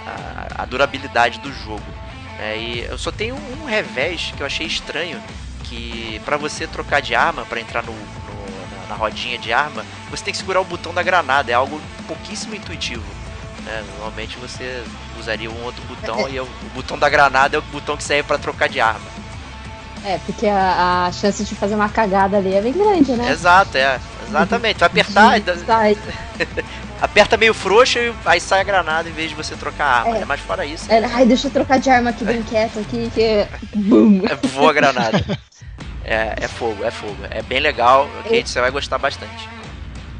a, 0.04 0.62
a 0.62 0.64
durabilidade 0.66 1.38
do 1.38 1.52
jogo. 1.52 1.96
É, 2.38 2.58
e 2.58 2.80
eu 2.84 2.98
só 2.98 3.10
tenho 3.10 3.36
um 3.36 3.64
revés 3.64 4.32
que 4.34 4.42
eu 4.42 4.46
achei 4.46 4.66
estranho, 4.66 5.22
que 5.62 6.20
para 6.24 6.36
você 6.36 6.66
trocar 6.66 7.00
de 7.00 7.14
arma, 7.14 7.46
para 7.46 7.60
entrar 7.60 7.82
no, 7.82 7.92
no, 8.26 8.86
na 8.86 8.94
rodinha 8.94 9.38
de 9.38 9.52
arma, 9.52 9.86
você 10.10 10.24
tem 10.24 10.32
que 10.32 10.38
segurar 10.38 10.60
o 10.60 10.64
botão 10.64 10.92
da 10.92 11.02
granada, 11.02 11.50
é 11.50 11.54
algo 11.54 11.82
pouquíssimo 12.06 12.54
intuitivo. 12.54 13.16
Né? 13.64 13.84
Normalmente 13.88 14.36
você 14.38 14.82
usaria 15.18 15.50
um 15.50 15.64
outro 15.64 15.82
botão 15.84 16.28
e 16.28 16.40
o, 16.40 16.48
botão 16.74 16.98
da 16.98 17.08
granada 17.08 17.56
é 17.56 17.58
o 17.58 17.62
botão 17.62 17.96
que 17.96 18.02
serve 18.02 18.24
para 18.24 18.38
trocar 18.38 18.68
de 18.68 18.80
arma. 18.80 19.12
É, 20.04 20.18
porque 20.26 20.46
a, 20.46 21.06
a, 21.06 21.12
chance 21.12 21.44
de 21.44 21.54
fazer 21.54 21.76
uma 21.76 21.88
cagada 21.88 22.36
ali 22.36 22.54
é 22.54 22.60
bem 22.60 22.72
grande, 22.72 23.12
né? 23.12 23.30
Exato, 23.30 23.76
é. 23.78 24.00
Exatamente. 24.28 24.80
Vai 24.80 24.86
apertar. 24.88 25.40
Sai. 25.64 25.96
aperta 27.00 27.36
meio 27.36 27.54
frouxo 27.54 27.98
e 27.98 28.14
aí 28.24 28.40
sai 28.40 28.60
a 28.60 28.64
granada 28.64 29.08
em 29.08 29.12
vez 29.12 29.30
de 29.30 29.36
você 29.36 29.54
trocar 29.54 29.84
a 29.84 29.98
arma. 30.00 30.18
É. 30.18 30.24
Mas 30.24 30.40
fora 30.40 30.66
isso. 30.66 30.90
É, 30.90 31.04
ai, 31.04 31.24
deixa 31.24 31.46
eu 31.46 31.52
trocar 31.52 31.78
de 31.78 31.88
arma 31.88 32.10
aqui 32.10 32.24
bem 32.24 32.42
quieto 32.42 32.80
aqui, 32.80 33.10
que. 33.14 33.46
Bum! 33.78 34.22
É, 34.28 34.34
voa 34.48 34.70
a 34.70 34.72
granada. 34.72 35.24
é, 36.04 36.34
é 36.40 36.48
fogo, 36.48 36.84
é 36.84 36.90
fogo. 36.90 37.18
É 37.30 37.42
bem 37.42 37.60
legal, 37.60 38.08
Kate, 38.24 38.48
você 38.48 38.60
vai 38.60 38.72
gostar 38.72 38.98
bastante. 38.98 39.61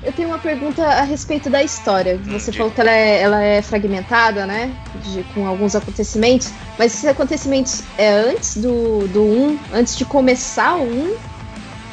Eu 0.02 0.12
tenho 0.12 0.28
uma 0.28 0.38
pergunta 0.38 0.84
a 0.84 1.02
respeito 1.02 1.48
da 1.48 1.62
história. 1.62 2.16
Hum, 2.16 2.32
você 2.32 2.50
hum, 2.50 2.54
falou 2.54 2.72
que 2.72 2.80
ela 2.80 2.90
é, 2.90 3.20
ela 3.20 3.42
é 3.42 3.62
fragmentada, 3.62 4.44
né? 4.46 4.74
De, 4.96 5.22
com 5.32 5.46
alguns 5.46 5.76
acontecimentos. 5.76 6.50
Mas 6.78 6.92
esses 6.92 7.04
acontecimentos 7.04 7.82
é 7.96 8.08
antes 8.10 8.56
do, 8.56 9.06
do 9.08 9.22
1, 9.22 9.58
antes 9.72 9.96
de 9.96 10.04
começar 10.04 10.74
o 10.76 10.82
1? 10.82 11.16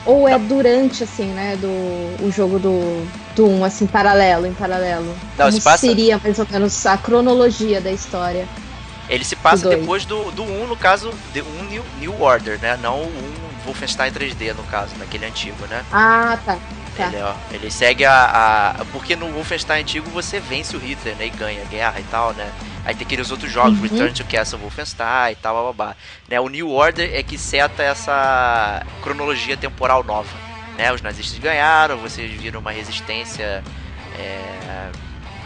Ou 0.05 0.27
é 0.27 0.39
durante, 0.39 1.03
assim, 1.03 1.25
né, 1.25 1.55
do 1.57 2.25
o 2.25 2.31
jogo 2.31 2.57
do, 2.57 3.07
do 3.35 3.45
1, 3.45 3.63
assim, 3.65 3.85
paralelo, 3.85 4.47
em 4.47 4.53
paralelo? 4.53 5.13
Não, 5.37 5.45
Como 5.45 5.61
passa... 5.61 5.85
seria, 5.85 6.17
mais 6.17 6.39
ou 6.39 6.47
menos, 6.49 6.85
a 6.85 6.97
cronologia 6.97 7.79
da 7.79 7.91
história? 7.91 8.47
Ele 9.07 9.23
se 9.23 9.35
passa 9.35 9.63
do 9.63 9.69
depois 9.69 10.05
do, 10.05 10.31
do 10.31 10.43
1, 10.43 10.67
no 10.67 10.77
caso, 10.77 11.13
de 11.31 11.41
1 11.41 11.63
New, 11.65 11.83
New 11.99 12.21
Order, 12.21 12.59
né? 12.59 12.79
Não 12.81 13.01
o 13.01 13.07
1 13.07 13.65
Wolfenstein 13.65 14.11
3D, 14.11 14.55
no 14.55 14.63
caso, 14.63 14.95
naquele 14.97 15.25
antigo, 15.25 15.67
né? 15.67 15.83
Ah, 15.91 16.39
tá. 16.43 16.57
Tá. 16.99 17.07
Ele, 17.07 17.21
ó, 17.21 17.33
ele 17.51 17.71
segue 17.71 18.03
a, 18.03 18.75
a, 18.81 18.85
Porque 18.91 19.15
no 19.15 19.31
Wolfenstein 19.31 19.83
antigo 19.83 20.09
você 20.09 20.37
vence 20.37 20.75
o 20.75 20.79
Hitler, 20.79 21.15
né? 21.15 21.27
E 21.27 21.29
ganha 21.29 21.61
a 21.61 21.65
guerra 21.65 21.97
e 21.97 22.03
tal, 22.03 22.33
né? 22.33 22.51
Aí 22.83 22.93
tem 22.93 23.05
aqueles 23.05 23.31
outros 23.31 23.49
jogos, 23.49 23.77
uhum. 23.77 23.83
Return 23.83 24.13
to 24.13 24.25
Castle 24.25 24.59
Wolfenstein 24.59 25.31
e 25.31 25.35
tal, 25.35 25.73
babá. 25.73 25.95
Né? 26.27 26.39
O 26.41 26.49
New 26.49 26.69
Order 26.69 27.09
é 27.13 27.23
que 27.23 27.37
seta 27.37 27.83
essa 27.83 28.85
cronologia 29.01 29.55
temporal 29.55 30.03
nova. 30.03 30.35
Né? 30.77 30.91
Os 30.91 31.01
nazistas 31.01 31.39
ganharam, 31.39 31.97
vocês 31.97 32.31
viram 32.33 32.59
uma 32.59 32.71
resistência 32.71 33.63
é, 34.17 34.91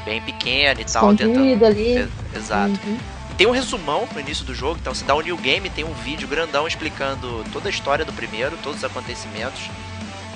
bem 0.04 0.22
pequena 0.22 0.82
e 0.82 0.86
tal. 0.86 1.16
Tentando... 1.16 1.66
ali. 1.66 2.10
Exato. 2.36 2.80
Uhum. 2.84 2.98
Tem 3.38 3.46
um 3.46 3.52
resumão 3.52 4.08
no 4.12 4.20
início 4.20 4.46
do 4.46 4.56
jogo, 4.56 4.78
então 4.80 4.94
se 4.94 5.04
dá 5.04 5.14
o 5.14 5.20
um 5.20 5.22
New 5.22 5.38
Game, 5.38 5.70
tem 5.70 5.84
um 5.84 5.94
vídeo 5.94 6.28
grandão 6.28 6.68
explicando 6.68 7.44
toda 7.52 7.68
a 7.68 7.72
história 7.72 8.06
do 8.06 8.14
primeiro, 8.14 8.58
todos 8.64 8.80
os 8.80 8.84
acontecimentos. 8.84 9.70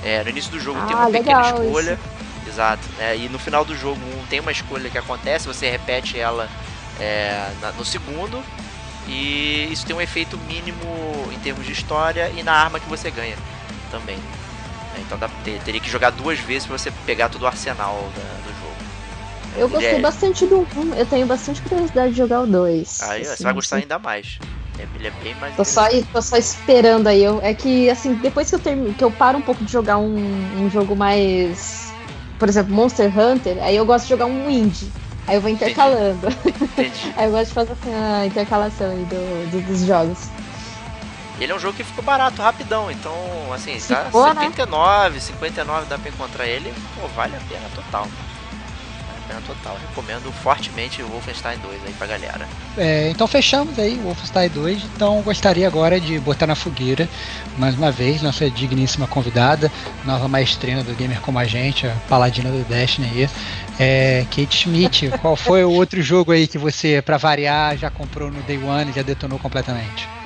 É, 0.08 0.24
no 0.24 0.30
início 0.30 0.50
do 0.52 0.60
jogo 0.60 0.80
ah, 0.82 0.86
tem 0.86 0.96
uma 0.96 1.12
pequena 1.12 1.42
escolha. 1.42 1.94
Isso. 1.94 2.50
Exato. 2.50 2.82
É, 2.98 3.18
e 3.18 3.28
no 3.28 3.38
final 3.38 3.66
do 3.66 3.76
jogo 3.76 4.00
um, 4.00 4.26
tem 4.28 4.40
uma 4.40 4.54
escolha 4.54 4.90
que 4.90 4.98
acontece, 4.98 5.46
você 5.46 5.70
repete 5.70 6.18
ela 6.18 6.50
é, 6.98 7.52
na, 7.62 7.74
no 7.74 7.84
segundo. 7.84 8.42
E 9.06 9.68
isso 9.70 9.86
tem 9.86 9.94
um 9.94 10.00
efeito 10.02 10.38
mínimo 10.38 10.80
em 11.34 11.40
termos 11.40 11.66
de 11.66 11.74
história 11.74 12.32
e 12.38 12.42
na 12.42 12.54
arma 12.54 12.80
que 12.80 12.88
você 12.88 13.12
ganha 13.12 13.36
também. 13.92 14.18
É, 14.96 15.02
então 15.02 15.18
dá, 15.18 15.30
ter, 15.44 15.60
teria 15.60 15.82
que 15.82 15.90
jogar 15.90 16.12
duas 16.12 16.40
vezes 16.40 16.66
para 16.66 16.78
você 16.78 16.90
pegar 17.06 17.28
todo 17.28 17.42
o 17.42 17.48
arsenal 17.48 18.10
da, 18.16 18.50
do 18.50 18.60
jogo. 18.62 18.78
Eu 19.58 19.68
gostei 19.68 19.96
é... 19.96 20.00
bastante 20.00 20.46
do 20.46 20.66
1, 20.74 20.96
eu 20.96 21.06
tenho 21.06 21.28
bastante 21.28 21.62
curiosidade 21.64 22.12
de 22.12 22.18
jogar 22.18 22.42
o 22.42 22.48
2. 22.48 23.02
Aí 23.02 23.24
assim, 23.24 23.36
você 23.36 23.44
vai 23.44 23.54
gostar 23.54 23.76
ainda 23.78 24.00
mais. 24.00 24.40
É, 24.80 24.88
ele 24.96 25.08
é 25.08 25.12
bem 25.12 25.36
mais. 25.36 25.56
Tô 25.56 25.66
só, 25.66 25.88
tô 26.12 26.22
só 26.22 26.38
esperando 26.38 27.08
aí. 27.08 27.24
Eu, 27.24 27.40
é 27.42 27.54
que, 27.54 27.90
assim, 27.90 28.14
depois 28.14 28.50
que 28.50 28.56
eu, 28.56 28.60
termino, 28.60 28.94
que 28.94 29.04
eu 29.04 29.12
paro 29.12 29.38
um 29.38 29.42
pouco 29.42 29.64
de 29.64 29.72
jogar 29.72 29.98
um, 29.98 30.16
um 30.64 30.70
jogo 30.70 30.96
mais. 30.96 31.92
Por 32.38 32.48
exemplo, 32.48 32.74
Monster 32.74 33.12
Hunter, 33.18 33.58
aí 33.64 33.76
eu 33.76 33.86
gosto 33.86 34.04
de 34.04 34.10
jogar 34.10 34.28
um 34.28 34.50
indie. 34.50 34.92
Aí 35.26 35.36
eu 35.36 35.42
vou 35.42 35.50
intercalando. 35.50 36.28
Entendi. 36.62 37.14
aí 37.18 37.26
eu 37.26 37.32
gosto 37.32 37.48
de 37.48 37.54
fazer 37.54 37.72
assim, 37.74 37.94
a 37.94 38.26
intercalação 38.26 38.92
aí 38.92 39.04
do, 39.06 39.52
do, 39.52 39.62
dos 39.62 39.86
jogos. 39.86 40.30
Ele 41.40 41.52
é 41.52 41.56
um 41.56 41.60
jogo 41.60 41.76
que 41.76 41.84
ficou 41.84 42.04
barato 42.04 42.42
rapidão, 42.42 42.90
então, 42.90 43.14
assim, 43.54 43.78
tá 43.80 44.06
Ficou, 44.06 44.28
79, 44.28 45.16
né? 45.16 45.20
59 45.20 45.86
dá 45.86 45.98
pra 45.98 46.10
encontrar 46.10 46.48
ele, 46.48 46.74
pô, 46.96 47.08
vale 47.10 47.36
a 47.36 47.40
pena 47.42 47.70
total 47.76 48.08
pena 49.28 49.42
total. 49.42 49.78
Recomendo 49.90 50.32
fortemente 50.32 51.02
o 51.02 51.08
Wolfenstein 51.08 51.58
2 51.60 51.86
aí 51.86 51.94
pra 51.94 52.08
galera. 52.08 52.48
É, 52.78 53.10
então 53.10 53.28
fechamos 53.28 53.78
aí 53.78 53.98
o 54.00 54.04
Wolfenstein 54.04 54.50
2. 54.50 54.84
Então 54.96 55.22
gostaria 55.22 55.68
agora 55.68 56.00
de 56.00 56.20
botar 56.20 56.48
na 56.48 56.56
fogueira, 56.56 57.08
mais 57.58 57.76
uma 57.76 57.92
vez, 57.92 58.22
nossa 58.22 58.50
digníssima 58.50 59.08
convidada, 59.08 59.72
nova 60.06 60.28
maestrina 60.28 60.84
do 60.84 60.96
Gamer 60.96 61.20
Como 61.22 61.38
a 61.40 61.46
Gente, 61.46 61.86
a 61.86 61.96
paladina 62.08 62.50
do 62.50 62.64
Destiny 62.64 63.08
aí. 63.08 63.30
É, 63.80 64.26
Kate 64.30 64.56
Schmidt, 64.56 65.10
qual 65.20 65.36
foi 65.36 65.64
o 65.64 65.72
outro 65.72 66.02
jogo 66.02 66.32
aí 66.32 66.48
que 66.48 66.58
você, 66.58 67.02
para 67.02 67.18
variar, 67.18 67.78
já 67.78 67.90
comprou 67.90 68.32
no 68.32 68.42
Day 68.44 68.58
One 68.58 68.92
e 68.92 68.94
já 68.94 69.02
detonou 69.02 69.38
completamente? 69.38 70.17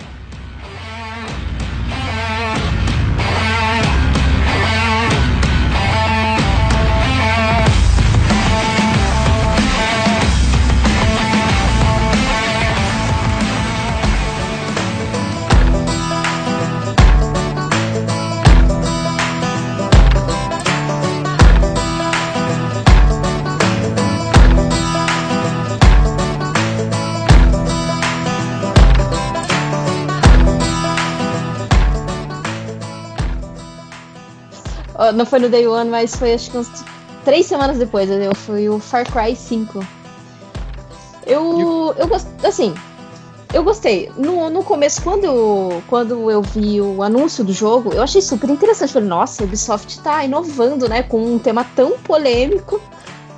Não 35.13 35.25
foi 35.25 35.39
no 35.39 35.49
Day 35.49 35.67
One, 35.67 35.89
mas 35.89 36.15
foi 36.15 36.33
acho 36.33 36.51
que 36.51 36.57
uns 36.57 36.69
três 37.23 37.45
semanas 37.45 37.77
depois. 37.77 38.09
Eu 38.09 38.35
fui 38.35 38.69
o 38.69 38.79
Far 38.79 39.05
Cry 39.11 39.35
5. 39.35 39.85
Eu, 41.25 41.93
eu 41.97 42.07
gostei, 42.07 42.49
assim, 42.49 42.73
eu 43.53 43.63
gostei. 43.63 44.11
No, 44.17 44.49
no 44.49 44.63
começo, 44.63 45.01
quando, 45.01 45.81
quando 45.87 46.31
eu 46.31 46.41
vi 46.41 46.81
o 46.81 47.03
anúncio 47.03 47.43
do 47.43 47.53
jogo, 47.53 47.93
eu 47.93 48.01
achei 48.01 48.21
super 48.21 48.49
interessante. 48.49 48.93
Falei, 48.93 49.07
nossa, 49.07 49.43
a 49.43 49.45
Ubisoft 49.45 49.99
tá 50.01 50.23
inovando, 50.23 50.87
né? 50.89 51.03
Com 51.03 51.35
um 51.35 51.39
tema 51.39 51.65
tão 51.75 51.97
polêmico 51.99 52.81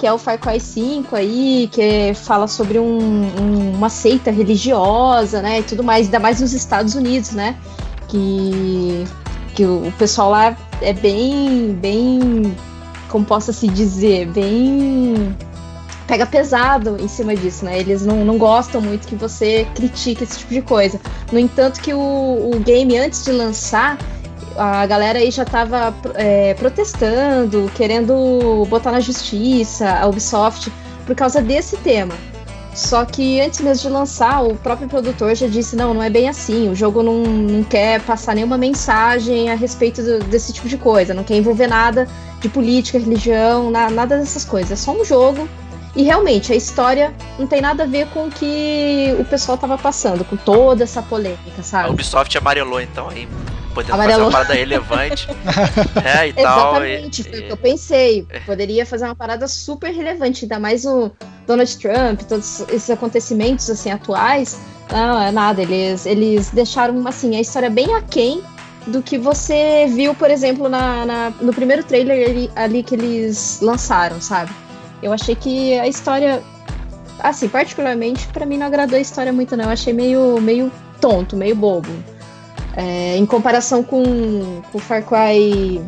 que 0.03 0.07
é 0.07 0.11
o 0.11 0.17
Far 0.17 0.37
Cry 0.37 0.59
5 0.59 1.15
aí, 1.15 1.69
que 1.71 2.13
fala 2.13 2.45
sobre 2.45 2.77
um, 2.77 2.99
um, 2.99 3.73
uma 3.73 3.87
seita 3.87 4.31
religiosa, 4.31 5.41
né, 5.41 5.61
e 5.61 5.63
tudo 5.63 5.81
mais, 5.81 6.07
ainda 6.07 6.19
mais 6.19 6.41
nos 6.41 6.51
Estados 6.51 6.93
Unidos, 6.93 7.31
né, 7.31 7.55
que, 8.09 9.05
que 9.55 9.65
o 9.65 9.93
pessoal 9.97 10.29
lá 10.29 10.57
é 10.83 10.93
bem, 10.93 11.73
bem, 11.73 12.55
como 13.09 13.25
possa 13.25 13.51
se 13.53 13.67
dizer, 13.67 14.27
bem 14.27 15.35
pega 16.07 16.25
pesado 16.25 16.97
em 16.99 17.07
cima 17.07 17.35
disso, 17.35 17.65
né? 17.65 17.79
Eles 17.79 18.05
não, 18.05 18.23
não 18.25 18.37
gostam 18.37 18.81
muito 18.81 19.07
que 19.07 19.15
você 19.15 19.65
critique 19.73 20.23
esse 20.23 20.39
tipo 20.39 20.53
de 20.53 20.61
coisa. 20.61 20.99
No 21.31 21.39
entanto, 21.39 21.81
que 21.81 21.93
o, 21.93 21.99
o 21.99 22.59
game, 22.59 22.97
antes 22.97 23.23
de 23.23 23.31
lançar, 23.31 23.97
a 24.55 24.85
galera 24.85 25.19
aí 25.19 25.31
já 25.31 25.43
estava 25.43 25.93
é, 26.15 26.53
protestando, 26.55 27.71
querendo 27.73 28.65
botar 28.69 28.91
na 28.91 28.99
justiça 28.99 29.89
a 29.89 30.07
Ubisoft 30.07 30.71
por 31.05 31.15
causa 31.15 31.41
desse 31.41 31.77
tema. 31.77 32.13
Só 32.75 33.05
que 33.05 33.39
antes 33.39 33.61
mesmo 33.61 33.89
de 33.89 33.93
lançar, 33.93 34.43
o 34.43 34.55
próprio 34.55 34.87
produtor 34.87 35.35
já 35.35 35.47
disse: 35.47 35.75
não, 35.75 35.93
não 35.93 36.01
é 36.01 36.09
bem 36.09 36.27
assim. 36.27 36.69
O 36.69 36.75
jogo 36.75 37.03
não, 37.03 37.23
não 37.23 37.63
quer 37.63 38.01
passar 38.01 38.35
nenhuma 38.35 38.57
mensagem 38.57 39.49
a 39.49 39.55
respeito 39.55 40.01
do, 40.01 40.19
desse 40.19 40.51
tipo 40.51 40.67
de 40.67 40.77
coisa, 40.77 41.13
não 41.13 41.23
quer 41.23 41.35
envolver 41.35 41.67
nada 41.67 42.07
de 42.39 42.49
política, 42.49 42.97
religião, 42.97 43.69
na, 43.69 43.89
nada 43.89 44.17
dessas 44.17 44.43
coisas. 44.43 44.71
É 44.71 44.75
só 44.75 44.91
um 44.91 45.05
jogo. 45.05 45.47
E 45.95 46.01
realmente, 46.01 46.51
a 46.51 46.55
história 46.55 47.13
não 47.37 47.45
tem 47.45 47.61
nada 47.61 47.83
a 47.83 47.85
ver 47.85 48.07
com 48.07 48.25
o 48.25 48.31
que 48.31 49.15
o 49.19 49.25
pessoal 49.25 49.59
tava 49.59 49.77
passando, 49.77 50.25
com 50.25 50.35
toda 50.35 50.83
essa 50.83 51.03
polêmica, 51.03 51.61
sabe? 51.61 51.89
A 51.89 51.91
Ubisoft 51.91 52.35
amarelou 52.35 52.81
então 52.81 53.09
aí 53.09 53.27
podendo 53.73 53.93
Amarelo. 53.95 54.11
fazer 54.13 54.23
uma 54.23 54.31
parada 54.31 54.53
relevante. 54.53 55.27
é, 56.05 56.27
e 56.27 56.33
tal. 56.33 56.83
Exatamente, 56.83 57.21
e- 57.21 57.23
foi 57.23 57.33
o 57.33 57.39
e- 57.39 57.45
que 57.47 57.51
eu 57.51 57.57
pensei. 57.57 58.27
Poderia 58.45 58.85
fazer 58.85 59.05
uma 59.05 59.15
parada 59.15 59.47
super 59.47 59.91
relevante, 59.93 60.45
ainda 60.45 60.59
mais 60.59 60.85
o 60.85 61.11
Donald 61.47 61.77
Trump, 61.77 62.21
todos 62.27 62.61
esses 62.69 62.89
acontecimentos 62.89 63.69
assim 63.69 63.91
atuais. 63.91 64.59
Não, 64.91 65.21
é 65.21 65.31
nada. 65.31 65.61
Eles, 65.61 66.05
eles 66.05 66.49
deixaram 66.51 67.05
assim, 67.07 67.35
a 67.35 67.41
história 67.41 67.69
bem 67.69 67.93
aquém 67.95 68.41
do 68.87 69.01
que 69.01 69.17
você 69.17 69.85
viu, 69.87 70.13
por 70.13 70.29
exemplo, 70.29 70.67
na, 70.69 71.05
na- 71.05 71.29
no 71.41 71.53
primeiro 71.53 71.83
trailer 71.83 72.29
ali, 72.29 72.51
ali 72.55 72.83
que 72.83 72.95
eles 72.95 73.59
lançaram, 73.61 74.19
sabe? 74.21 74.51
Eu 75.01 75.11
achei 75.13 75.35
que 75.35 75.77
a 75.79 75.87
história, 75.87 76.41
assim, 77.19 77.47
particularmente, 77.47 78.27
pra 78.27 78.45
mim 78.45 78.57
não 78.57 78.67
agradou 78.67 78.97
a 78.97 79.01
história 79.01 79.31
muito, 79.33 79.55
não. 79.57 79.65
Eu 79.65 79.71
achei 79.71 79.93
meio, 79.93 80.39
meio 80.41 80.71
tonto, 81.01 81.35
meio 81.35 81.55
bobo. 81.55 81.89
É, 82.75 83.17
em 83.17 83.25
comparação 83.25 83.83
com 83.83 84.61
o 84.73 84.79
Far 84.79 85.03
Cry 85.03 85.81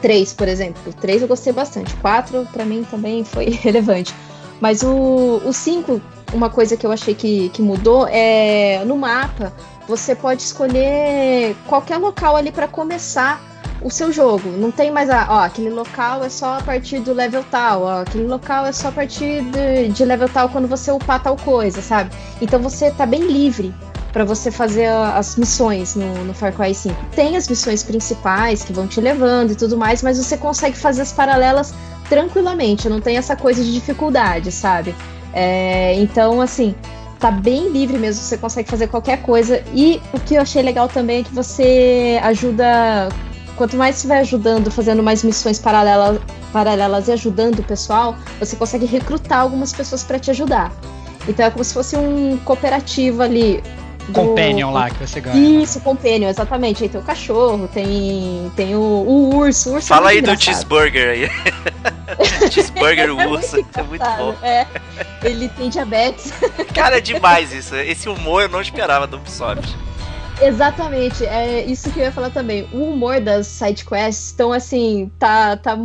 3, 0.00 0.32
por 0.34 0.48
exemplo. 0.48 0.82
O 0.86 0.92
3 0.92 1.22
eu 1.22 1.28
gostei 1.28 1.52
bastante. 1.52 1.94
O 1.94 1.98
4, 1.98 2.46
pra 2.52 2.64
mim, 2.64 2.84
também 2.90 3.24
foi 3.24 3.50
relevante. 3.62 4.14
Mas 4.60 4.82
o, 4.82 5.40
o 5.44 5.52
5, 5.52 6.00
uma 6.32 6.50
coisa 6.50 6.76
que 6.76 6.86
eu 6.86 6.92
achei 6.92 7.14
que, 7.14 7.48
que 7.50 7.62
mudou 7.62 8.06
é 8.08 8.82
no 8.84 8.96
mapa 8.96 9.52
você 9.86 10.14
pode 10.14 10.42
escolher 10.42 11.56
qualquer 11.66 11.98
local 11.98 12.36
ali 12.36 12.52
pra 12.52 12.68
começar 12.68 13.40
o 13.82 13.90
seu 13.90 14.12
jogo. 14.12 14.48
Não 14.50 14.70
tem 14.70 14.90
mais 14.90 15.10
a, 15.10 15.26
ó, 15.28 15.40
aquele 15.40 15.70
local 15.70 16.22
é 16.22 16.28
só 16.28 16.58
a 16.58 16.62
partir 16.62 17.00
do 17.00 17.12
level 17.12 17.44
tal, 17.50 17.82
ó, 17.82 18.02
aquele 18.02 18.26
local 18.26 18.64
é 18.64 18.72
só 18.72 18.88
a 18.88 18.92
partir 18.92 19.42
de, 19.42 19.88
de 19.88 20.04
level 20.04 20.28
tal 20.28 20.48
quando 20.48 20.68
você 20.68 20.92
upar 20.92 21.22
tal 21.22 21.36
coisa, 21.36 21.82
sabe? 21.82 22.10
Então 22.40 22.60
você 22.60 22.90
tá 22.90 23.04
bem 23.04 23.22
livre 23.22 23.74
pra 24.12 24.24
você 24.24 24.50
fazer 24.50 24.86
as 24.86 25.36
missões 25.36 25.94
no, 25.94 26.24
no 26.24 26.34
Far 26.34 26.52
Cry 26.52 26.74
5. 26.74 26.94
Tem 27.14 27.36
as 27.36 27.48
missões 27.48 27.82
principais 27.82 28.62
que 28.62 28.72
vão 28.72 28.86
te 28.86 29.00
levando 29.00 29.52
e 29.52 29.54
tudo 29.54 29.76
mais, 29.76 30.02
mas 30.02 30.18
você 30.18 30.36
consegue 30.36 30.76
fazer 30.76 31.02
as 31.02 31.12
paralelas 31.12 31.74
tranquilamente, 32.08 32.88
não 32.88 33.00
tem 33.00 33.16
essa 33.16 33.34
coisa 33.34 33.64
de 33.64 33.72
dificuldade, 33.72 34.52
sabe? 34.52 34.94
É, 35.32 35.94
então, 35.94 36.42
assim, 36.42 36.74
tá 37.18 37.30
bem 37.30 37.70
livre 37.70 37.98
mesmo, 37.98 38.22
você 38.22 38.36
consegue 38.36 38.68
fazer 38.68 38.88
qualquer 38.88 39.22
coisa. 39.22 39.62
E 39.72 40.02
o 40.12 40.20
que 40.20 40.34
eu 40.34 40.42
achei 40.42 40.62
legal 40.62 40.88
também 40.88 41.20
é 41.20 41.22
que 41.22 41.32
você 41.32 42.20
ajuda. 42.22 43.08
Quanto 43.56 43.76
mais 43.76 43.96
você 43.96 44.08
vai 44.08 44.18
ajudando, 44.20 44.70
fazendo 44.70 45.02
mais 45.02 45.22
missões 45.22 45.58
paralelas, 45.58 46.20
paralelas 46.52 47.08
e 47.08 47.12
ajudando 47.12 47.60
o 47.60 47.62
pessoal, 47.62 48.16
você 48.40 48.56
consegue 48.56 48.86
recrutar 48.86 49.40
algumas 49.40 49.72
pessoas 49.72 50.02
pra 50.02 50.18
te 50.18 50.30
ajudar. 50.30 50.72
Então 51.28 51.46
é 51.46 51.50
como 51.50 51.62
se 51.62 51.72
fosse 51.72 51.96
um 51.96 52.36
cooperativo 52.38 53.22
ali. 53.22 53.62
Do- 54.08 54.12
Companion 54.14 54.70
lá 54.72 54.90
que 54.90 54.98
você 55.06 55.20
ganha. 55.20 55.62
Isso, 55.62 55.80
companion, 55.80 56.28
exatamente. 56.28 56.82
Aí 56.82 56.88
tem 56.88 57.00
o 57.00 57.04
cachorro, 57.04 57.68
tem, 57.68 58.50
tem 58.56 58.74
o, 58.74 58.80
o 58.80 59.34
urso. 59.36 59.70
O 59.70 59.74
urso 59.74 59.88
Fala 59.88 60.08
é 60.08 60.10
aí 60.10 60.16
muito 60.16 60.26
do 60.26 60.30
engraçado. 60.32 60.44
cheeseburger 60.54 61.08
aí. 61.10 61.30
cheeseburger 62.50 63.10
urso. 63.14 63.56
É 63.56 63.82
muito 63.82 63.94
engraçado, 63.94 64.18
bom. 64.18 64.34
É, 64.42 64.66
ele 65.24 65.48
tem 65.48 65.68
diabetes. 65.68 66.32
Cara, 66.74 66.98
é 66.98 67.00
demais 67.00 67.52
isso. 67.52 67.74
Esse 67.76 68.08
humor 68.08 68.42
eu 68.42 68.48
não 68.48 68.60
esperava 68.60 69.06
do 69.06 69.16
Ubisoft. 69.16 69.76
Exatamente, 70.40 71.24
é 71.24 71.62
isso 71.64 71.90
que 71.92 72.00
eu 72.00 72.04
ia 72.04 72.12
falar 72.12 72.30
também. 72.30 72.66
O 72.72 72.90
humor 72.90 73.20
das 73.20 73.46
sidequests 73.46 74.26
estão 74.28 74.50
assim, 74.52 75.08
tá, 75.18 75.56
tá 75.56 75.78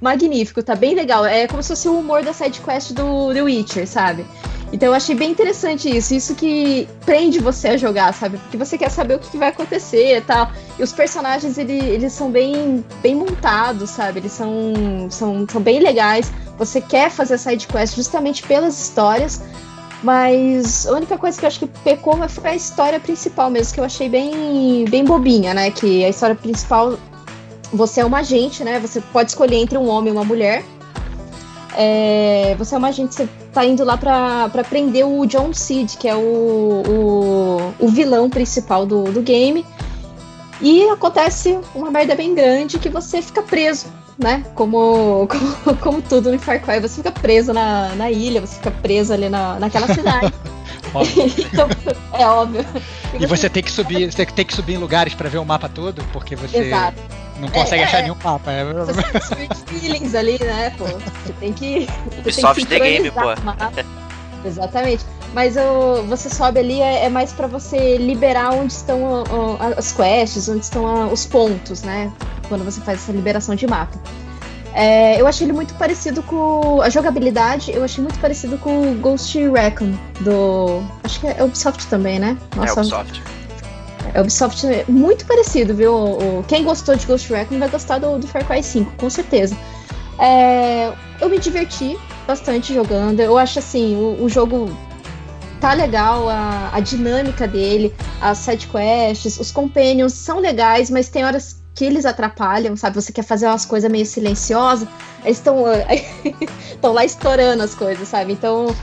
magnífico, 0.00 0.62
tá 0.62 0.74
bem 0.74 0.94
legal. 0.94 1.24
É 1.24 1.46
como 1.46 1.62
se 1.62 1.70
fosse 1.70 1.88
o 1.88 1.98
humor 1.98 2.22
da 2.22 2.32
sidequest 2.32 2.92
do 2.92 3.32
The 3.32 3.42
Witcher, 3.42 3.86
sabe? 3.86 4.26
Então 4.72 4.88
eu 4.88 4.94
achei 4.94 5.14
bem 5.14 5.30
interessante 5.30 5.94
isso, 5.94 6.14
isso 6.14 6.34
que 6.34 6.88
prende 7.04 7.40
você 7.40 7.68
a 7.68 7.76
jogar, 7.76 8.14
sabe? 8.14 8.38
Porque 8.38 8.56
você 8.56 8.78
quer 8.78 8.90
saber 8.90 9.14
o 9.16 9.18
que, 9.18 9.36
vai 9.36 9.48
acontecer 9.48 10.16
e 10.16 10.20
tal. 10.20 10.50
E 10.78 10.82
os 10.82 10.92
personagens, 10.92 11.58
ele, 11.58 11.76
eles 11.76 12.12
são 12.12 12.30
bem, 12.30 12.84
bem 13.02 13.16
montados, 13.16 13.90
sabe? 13.90 14.20
Eles 14.20 14.32
são, 14.32 15.08
são, 15.10 15.44
são 15.50 15.60
bem 15.60 15.80
legais. 15.80 16.32
Você 16.56 16.80
quer 16.80 17.10
fazer 17.10 17.36
sidequest 17.36 17.96
justamente 17.96 18.44
pelas 18.44 18.80
histórias. 18.80 19.42
Mas 20.02 20.86
a 20.86 20.92
única 20.92 21.18
coisa 21.18 21.38
que 21.38 21.44
eu 21.44 21.48
acho 21.48 21.58
que 21.58 21.66
pecou 21.66 22.16
foi 22.28 22.50
a 22.50 22.54
história 22.54 22.98
principal 22.98 23.50
mesmo, 23.50 23.74
que 23.74 23.80
eu 23.80 23.84
achei 23.84 24.08
bem, 24.08 24.86
bem 24.88 25.04
bobinha, 25.04 25.52
né? 25.52 25.70
Que 25.70 26.04
a 26.04 26.08
história 26.08 26.34
principal, 26.34 26.96
você 27.72 28.00
é 28.00 28.04
uma 28.04 28.20
agente, 28.20 28.64
né? 28.64 28.78
Você 28.78 29.00
pode 29.00 29.30
escolher 29.30 29.56
entre 29.56 29.76
um 29.76 29.88
homem 29.88 30.10
e 30.10 30.16
uma 30.16 30.24
mulher. 30.24 30.64
É, 31.76 32.54
você 32.56 32.74
é 32.74 32.78
uma 32.78 32.88
agente, 32.88 33.14
você 33.14 33.28
tá 33.52 33.64
indo 33.64 33.84
lá 33.84 33.96
pra, 33.96 34.48
pra 34.48 34.64
prender 34.64 35.06
o 35.06 35.26
John 35.26 35.52
Seed, 35.52 35.96
que 35.96 36.08
é 36.08 36.14
o, 36.14 36.82
o, 36.88 37.74
o 37.78 37.88
vilão 37.88 38.30
principal 38.30 38.86
do, 38.86 39.04
do 39.04 39.20
game. 39.22 39.64
E 40.60 40.82
acontece 40.88 41.58
uma 41.74 41.90
merda 41.90 42.14
bem 42.14 42.34
grande 42.34 42.78
que 42.78 42.88
você 42.88 43.22
fica 43.22 43.42
preso, 43.42 43.86
né? 44.18 44.44
Como, 44.54 45.26
como, 45.64 45.76
como 45.78 46.02
tudo 46.02 46.30
no 46.30 46.38
Far 46.38 46.60
Cry, 46.60 46.80
você 46.80 46.96
fica 46.96 47.10
preso 47.10 47.52
na, 47.52 47.94
na 47.94 48.10
ilha, 48.10 48.40
você 48.40 48.56
fica 48.56 48.70
preso 48.70 49.12
ali 49.12 49.28
na, 49.28 49.58
naquela 49.58 49.86
cidade. 49.92 50.32
Óbvio. 50.94 51.24
Então, 51.52 51.68
é 52.12 52.26
óbvio. 52.26 52.64
E 53.18 53.26
você 53.26 53.48
tem 53.48 53.62
que 53.62 53.70
subir, 53.70 54.10
você 54.12 54.24
tem 54.26 54.44
que 54.44 54.54
subir 54.54 54.74
em 54.74 54.78
lugares 54.78 55.14
pra 55.14 55.28
ver 55.28 55.38
o 55.38 55.44
mapa 55.44 55.68
todo, 55.68 56.02
porque 56.12 56.36
você 56.36 56.58
Exato. 56.58 56.96
não 57.40 57.48
consegue 57.48 57.82
É, 57.82 57.86
achar 57.86 57.98
é. 57.98 58.02
nenhum 58.02 58.16
mapa. 58.22 58.50
É- 58.52 58.64
Você 58.74 59.34
tem 59.34 59.48
que 59.48 59.56
subir 59.56 59.80
feelings 59.80 60.14
ali, 60.14 60.38
né, 60.42 60.70
pô? 60.78 60.84
Você 60.84 61.32
tem 61.40 61.52
que. 61.52 61.86
você 62.22 62.40
Ubisoft 62.40 62.66
tem 62.66 62.78
The 62.78 62.84
que 62.84 62.92
Game, 62.92 63.10
pô. 63.10 63.20
sincronizar 63.20 63.42
o 63.42 63.44
mapa. 63.44 63.72
Exatamente. 64.44 65.04
Mas 65.34 65.56
o, 65.56 66.02
você 66.08 66.28
sobe 66.28 66.58
ali 66.58 66.80
é, 66.80 67.04
é 67.04 67.08
mais 67.08 67.32
pra 67.32 67.46
você 67.46 67.96
liberar 67.98 68.52
onde 68.52 68.72
estão 68.72 69.24
as 69.76 69.92
quests, 69.92 70.48
onde 70.48 70.64
estão 70.64 70.84
ó, 70.84 71.06
os 71.12 71.24
pontos, 71.26 71.82
né? 71.82 72.10
Quando 72.48 72.64
você 72.64 72.80
faz 72.80 73.00
essa 73.02 73.12
liberação 73.12 73.54
de 73.54 73.66
mapa. 73.66 73.96
É, 74.74 75.20
eu 75.20 75.26
achei 75.26 75.46
ele 75.46 75.52
muito 75.52 75.74
parecido 75.74 76.22
com. 76.22 76.80
A 76.80 76.88
jogabilidade, 76.88 77.72
eu 77.72 77.82
achei 77.82 78.02
muito 78.02 78.18
parecido 78.20 78.56
com 78.58 78.92
o 78.92 78.94
Ghost 78.94 79.36
Recon 79.48 79.92
do. 80.20 80.82
Acho 81.02 81.20
que 81.20 81.26
é 81.26 81.42
Ubisoft 81.42 81.86
também, 81.88 82.18
né? 82.18 82.36
É 82.56 82.60
Ubisoft. 82.80 83.22
É 84.14 84.20
Ubisoft 84.20 84.66
é 84.66 84.84
muito 84.88 85.26
parecido, 85.26 85.74
viu? 85.74 85.92
O- 85.94 86.44
quem 86.46 86.64
gostou 86.64 86.94
de 86.96 87.04
Ghost 87.06 87.32
Recon 87.32 87.58
vai 87.58 87.68
gostar 87.68 87.98
do, 87.98 88.18
do 88.18 88.26
Far 88.26 88.44
Cry 88.46 88.62
5, 88.62 88.92
com 88.96 89.10
certeza. 89.10 89.56
É, 90.18 90.92
eu 91.20 91.28
me 91.28 91.38
diverti 91.38 91.98
bastante 92.26 92.72
jogando. 92.74 93.20
Eu 93.20 93.36
acho 93.38 93.58
assim, 93.58 93.96
o, 93.96 94.22
o 94.24 94.28
jogo 94.28 94.70
tá 95.60 95.72
legal, 95.74 96.28
a, 96.28 96.70
a 96.72 96.80
dinâmica 96.80 97.46
dele, 97.46 97.94
as 98.20 98.38
sidequests, 98.38 99.38
os 99.38 99.50
companions 99.50 100.12
são 100.14 100.38
legais, 100.38 100.88
mas 100.90 101.08
tem 101.08 101.24
horas 101.24 101.59
que 101.74 101.84
eles 101.84 102.04
atrapalham, 102.04 102.76
sabe? 102.76 102.96
Você 102.96 103.12
quer 103.12 103.22
fazer 103.22 103.46
umas 103.46 103.64
coisas 103.64 103.90
meio 103.90 104.06
silenciosas, 104.06 104.88
eles 105.24 105.38
estão 105.38 105.64
estão 106.72 106.92
lá 106.94 107.04
estourando 107.04 107.62
as 107.62 107.74
coisas, 107.74 108.08
sabe? 108.08 108.32
Então, 108.32 108.74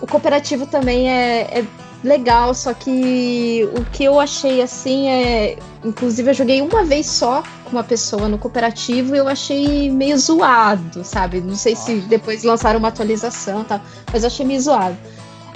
o 0.00 0.06
cooperativo 0.06 0.66
também 0.66 1.10
é, 1.10 1.60
é 1.60 1.64
legal, 2.04 2.54
só 2.54 2.72
que 2.72 3.68
o 3.76 3.84
que 3.86 4.04
eu 4.04 4.20
achei 4.20 4.62
assim 4.62 5.08
é. 5.08 5.58
Inclusive, 5.84 6.30
eu 6.30 6.34
joguei 6.34 6.60
uma 6.60 6.84
vez 6.84 7.06
só 7.06 7.42
com 7.64 7.70
uma 7.70 7.84
pessoa 7.84 8.28
no 8.28 8.38
cooperativo 8.38 9.14
e 9.14 9.18
eu 9.18 9.28
achei 9.28 9.90
meio 9.90 10.18
zoado, 10.18 11.04
sabe? 11.04 11.40
Não 11.40 11.56
sei 11.56 11.74
se 11.74 11.96
depois 12.02 12.44
lançaram 12.44 12.78
uma 12.78 12.88
atualização 12.88 13.62
e 13.62 13.64
tal, 13.64 13.80
mas 14.12 14.22
eu 14.22 14.26
achei 14.28 14.44
meio 14.44 14.60
zoado. 14.60 14.96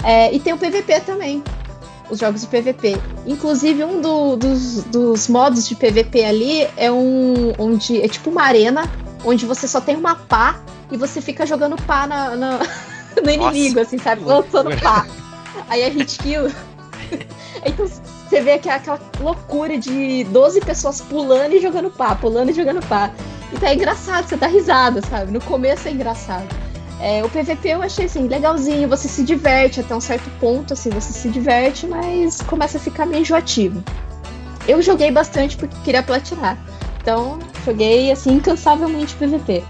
É, 0.03 0.33
e 0.33 0.41
tem 0.41 0.53
o 0.53 0.59
PVP 0.59 1.01
também. 1.01 1.43
Os 2.11 2.19
jogos 2.19 2.41
de 2.41 2.47
PVP. 2.49 2.97
Inclusive, 3.27 3.85
um 3.85 4.01
do- 4.01 4.37
dos, 4.37 4.83
dos 4.85 5.29
modos 5.29 5.69
de 5.69 5.75
PVP 5.77 6.25
ali 6.25 6.69
é 6.77 6.91
um. 6.91 7.53
onde 7.59 8.01
é 8.03 8.09
tipo 8.09 8.31
uma 8.31 8.43
arena 8.43 8.91
onde 9.25 9.45
você 9.47 9.69
só 9.69 9.81
tem 9.81 9.97
uma 9.97 10.15
pá 10.15 10.59
e 10.91 10.97
você 10.97 11.21
fica 11.21 11.45
jogando 11.47 11.77
pá 11.83 12.07
na, 12.07 12.37
na- 12.37 12.59
no 13.23 13.31
inimigo, 13.31 13.79
assim, 13.81 13.99
sabe? 13.99 14.23
Lançando 14.25 14.71
pá. 14.81 15.07
Aí 15.69 15.83
é 15.83 15.89
hit 15.89 16.19
kill. 16.19 16.51
então 17.65 17.87
você 17.87 18.41
vê 18.41 18.59
que 18.59 18.69
é 18.69 18.75
aquela 18.75 18.99
loucura 19.21 19.77
de 19.79 20.25
12 20.25 20.61
pessoas 20.63 21.01
pulando 21.01 21.55
e 21.55 21.61
jogando 21.61 21.91
pá, 21.91 22.15
pulando 22.15 22.51
e 22.51 22.55
jogando 22.55 22.85
pá. 22.87 23.11
Então 23.53 23.69
é 23.69 23.75
engraçado, 23.75 24.29
você 24.29 24.37
dá 24.37 24.47
risada, 24.47 25.01
sabe? 25.03 25.33
No 25.33 25.41
começo 25.41 25.87
é 25.87 25.91
engraçado. 25.91 26.47
É, 27.01 27.25
o 27.25 27.31
PVP 27.31 27.71
eu 27.71 27.83
achei 27.83 28.05
assim, 28.05 28.29
legalzinho, 28.29 28.87
você 28.87 29.09
se 29.09 29.25
diverte 29.25 29.81
até 29.81 29.97
um 29.97 30.01
certo 30.01 30.31
ponto, 30.39 30.75
assim, 30.75 30.91
você 30.91 31.13
se 31.13 31.31
diverte, 31.31 31.87
mas 31.87 32.43
começa 32.43 32.77
a 32.77 32.81
ficar 32.81 33.07
meio 33.07 33.23
enjoativo. 33.23 33.83
Eu 34.69 34.83
joguei 34.83 35.11
bastante 35.11 35.57
porque 35.57 35.75
queria 35.83 36.03
platinar. 36.03 36.59
Então, 37.01 37.39
joguei 37.65 38.13
assim 38.13 38.35
incansavelmente 38.35 39.15
PVP. 39.15 39.65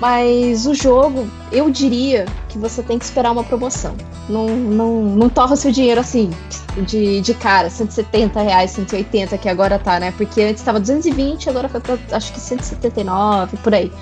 Mas 0.00 0.66
o 0.66 0.74
jogo, 0.74 1.28
eu 1.52 1.70
diria 1.70 2.24
que 2.48 2.58
você 2.58 2.82
tem 2.82 2.98
que 2.98 3.04
esperar 3.04 3.32
uma 3.32 3.44
promoção. 3.44 3.94
Não, 4.28 4.46
não, 4.46 5.02
não 5.02 5.28
torra 5.28 5.56
seu 5.56 5.70
dinheiro 5.70 6.00
assim, 6.00 6.30
de, 6.86 7.20
de 7.20 7.34
cara, 7.34 7.68
170 7.68 8.40
reais, 8.40 8.70
180, 8.72 9.36
que 9.38 9.48
agora 9.48 9.78
tá, 9.78 10.00
né? 10.00 10.12
Porque 10.16 10.42
antes 10.42 10.62
tava 10.62 10.80
220, 10.80 11.48
agora 11.50 11.68
foi 11.68 11.80
pra 11.80 11.98
acho 12.12 12.32
que 12.32 12.40
179, 12.40 13.58
por 13.58 13.74
aí. 13.74 13.92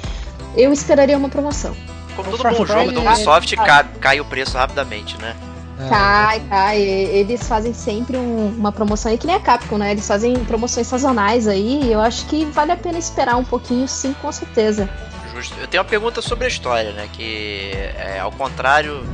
Eu 0.57 0.73
esperaria 0.73 1.19
uma 1.19 1.29
promoção. 1.29 1.75
Como 2.17 2.31
todo 2.31 2.43
bom 2.43 2.67
jogo 2.67 2.93
do 2.93 3.01
é- 3.01 3.11
Ubisoft, 3.11 3.55
é- 3.55 3.57
cai, 3.57 3.85
cai 4.01 4.21
o 4.21 4.25
preço 4.25 4.57
rapidamente, 4.57 5.17
né? 5.21 5.35
É, 5.79 5.89
Cai, 5.89 6.41
cai. 6.49 6.81
Eles 6.81 7.49
fazem 7.49 7.75
sempre 7.75 8.17
um- 8.17 8.55
uma 8.57 8.71
promoção 8.71 9.11
aí, 9.11 9.19
que 9.19 9.27
nem 9.27 9.35
a 9.35 9.41
Capcom, 9.41 9.77
né? 9.77 9.91
Eles 9.91 10.07
fazem 10.07 10.33
promoções 10.45 10.87
sazonais 10.87 11.49
aí, 11.49 11.83
e 11.85 11.93
eu 11.93 12.01
acho 12.01 12.27
que 12.27 12.45
vale 12.45 12.71
a 12.71 12.77
pena 12.77 12.97
esperar 12.97 13.37
um 13.37 13.45
pouquinho, 13.45 13.89
sim, 13.89 14.15
com 14.23 14.31
certeza. 14.31 14.89
Justo. 15.35 15.55
Eu 15.61 15.67
tenho 15.67 15.83
uma 15.83 15.89
pergunta 15.89 16.23
sobre 16.23 16.45
a 16.45 16.49
história, 16.49 16.93
né? 16.93 17.09
Que 17.13 17.73
é 17.97 18.21
ao 18.21 18.31
contrário 18.31 19.05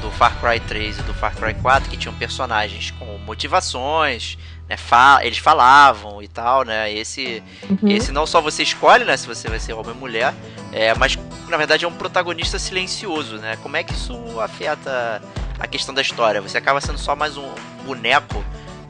do 0.00 0.08
Far 0.12 0.38
Cry 0.40 0.60
3 0.60 0.96
e 0.98 1.02
do 1.02 1.12
Far 1.12 1.34
Cry 1.34 1.54
4, 1.54 1.90
que 1.90 1.96
tinham 1.96 2.14
personagens 2.14 2.92
com 2.92 3.18
motivações, 3.26 4.38
né? 4.68 4.76
Eles 5.22 5.38
falavam 5.38 6.22
e 6.22 6.28
tal, 6.28 6.64
né? 6.64 6.92
Esse, 6.92 7.42
Uhum. 7.68 7.88
esse 7.88 8.12
não 8.12 8.26
só 8.26 8.40
você 8.40 8.62
escolhe, 8.62 9.04
né? 9.04 9.16
Se 9.16 9.26
você 9.26 9.48
vai 9.48 9.58
ser 9.60 9.72
homem 9.72 9.92
ou 9.92 9.96
mulher, 9.96 10.34
é, 10.72 10.94
mas 10.94 11.18
na 11.48 11.56
verdade 11.56 11.84
é 11.84 11.88
um 11.88 11.92
protagonista 11.92 12.58
silencioso, 12.58 13.36
né? 13.36 13.56
Como 13.62 13.76
é 13.76 13.82
que 13.82 13.92
isso 13.92 14.16
afeta 14.40 15.22
a 15.58 15.66
questão 15.66 15.94
da 15.94 16.02
história? 16.02 16.40
Você 16.40 16.58
acaba 16.58 16.80
sendo 16.80 16.98
só 16.98 17.14
mais 17.14 17.36
um 17.36 17.48
boneco, 17.84 18.44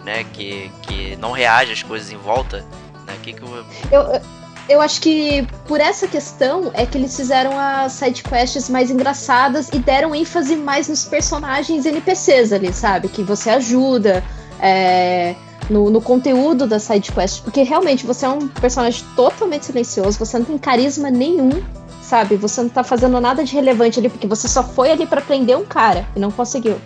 né? 0.04 0.24
Que, 0.32 0.70
que 0.82 1.16
não 1.16 1.32
reage 1.32 1.72
às 1.72 1.82
coisas 1.82 2.10
em 2.10 2.16
volta, 2.16 2.64
né? 3.06 3.14
Que 3.22 3.32
que 3.32 3.42
eu... 3.42 3.66
Eu, 3.92 4.22
eu 4.68 4.80
acho 4.80 5.00
que 5.00 5.46
por 5.68 5.80
essa 5.80 6.08
questão 6.08 6.72
é 6.74 6.84
que 6.84 6.98
eles 6.98 7.14
fizeram 7.14 7.56
as 7.56 7.92
sidequests 7.92 8.68
mais 8.68 8.90
engraçadas 8.90 9.68
e 9.72 9.78
deram 9.78 10.12
ênfase 10.14 10.56
mais 10.56 10.88
nos 10.88 11.04
personagens 11.04 11.86
NPCs 11.86 12.52
ali, 12.52 12.72
sabe? 12.72 13.08
Que 13.08 13.22
você 13.22 13.50
ajuda 13.50 14.24
é, 14.60 15.36
no, 15.68 15.90
no 15.90 16.00
conteúdo 16.00 16.66
da 16.66 16.78
sidequest. 16.78 17.42
Porque 17.42 17.62
realmente 17.62 18.06
você 18.06 18.26
é 18.26 18.28
um 18.28 18.48
personagem 18.48 19.04
totalmente 19.14 19.66
silencioso, 19.66 20.18
você 20.18 20.38
não 20.38 20.46
tem 20.46 20.58
carisma 20.58 21.10
nenhum, 21.10 21.62
sabe? 22.02 22.36
Você 22.36 22.62
não 22.62 22.68
tá 22.68 22.84
fazendo 22.84 23.20
nada 23.20 23.44
de 23.44 23.54
relevante 23.54 23.98
ali, 23.98 24.08
porque 24.08 24.26
você 24.26 24.48
só 24.48 24.62
foi 24.62 24.90
ali 24.90 25.06
pra 25.06 25.20
prender 25.20 25.56
um 25.56 25.64
cara 25.64 26.06
e 26.14 26.20
não 26.20 26.30
conseguiu. 26.30 26.76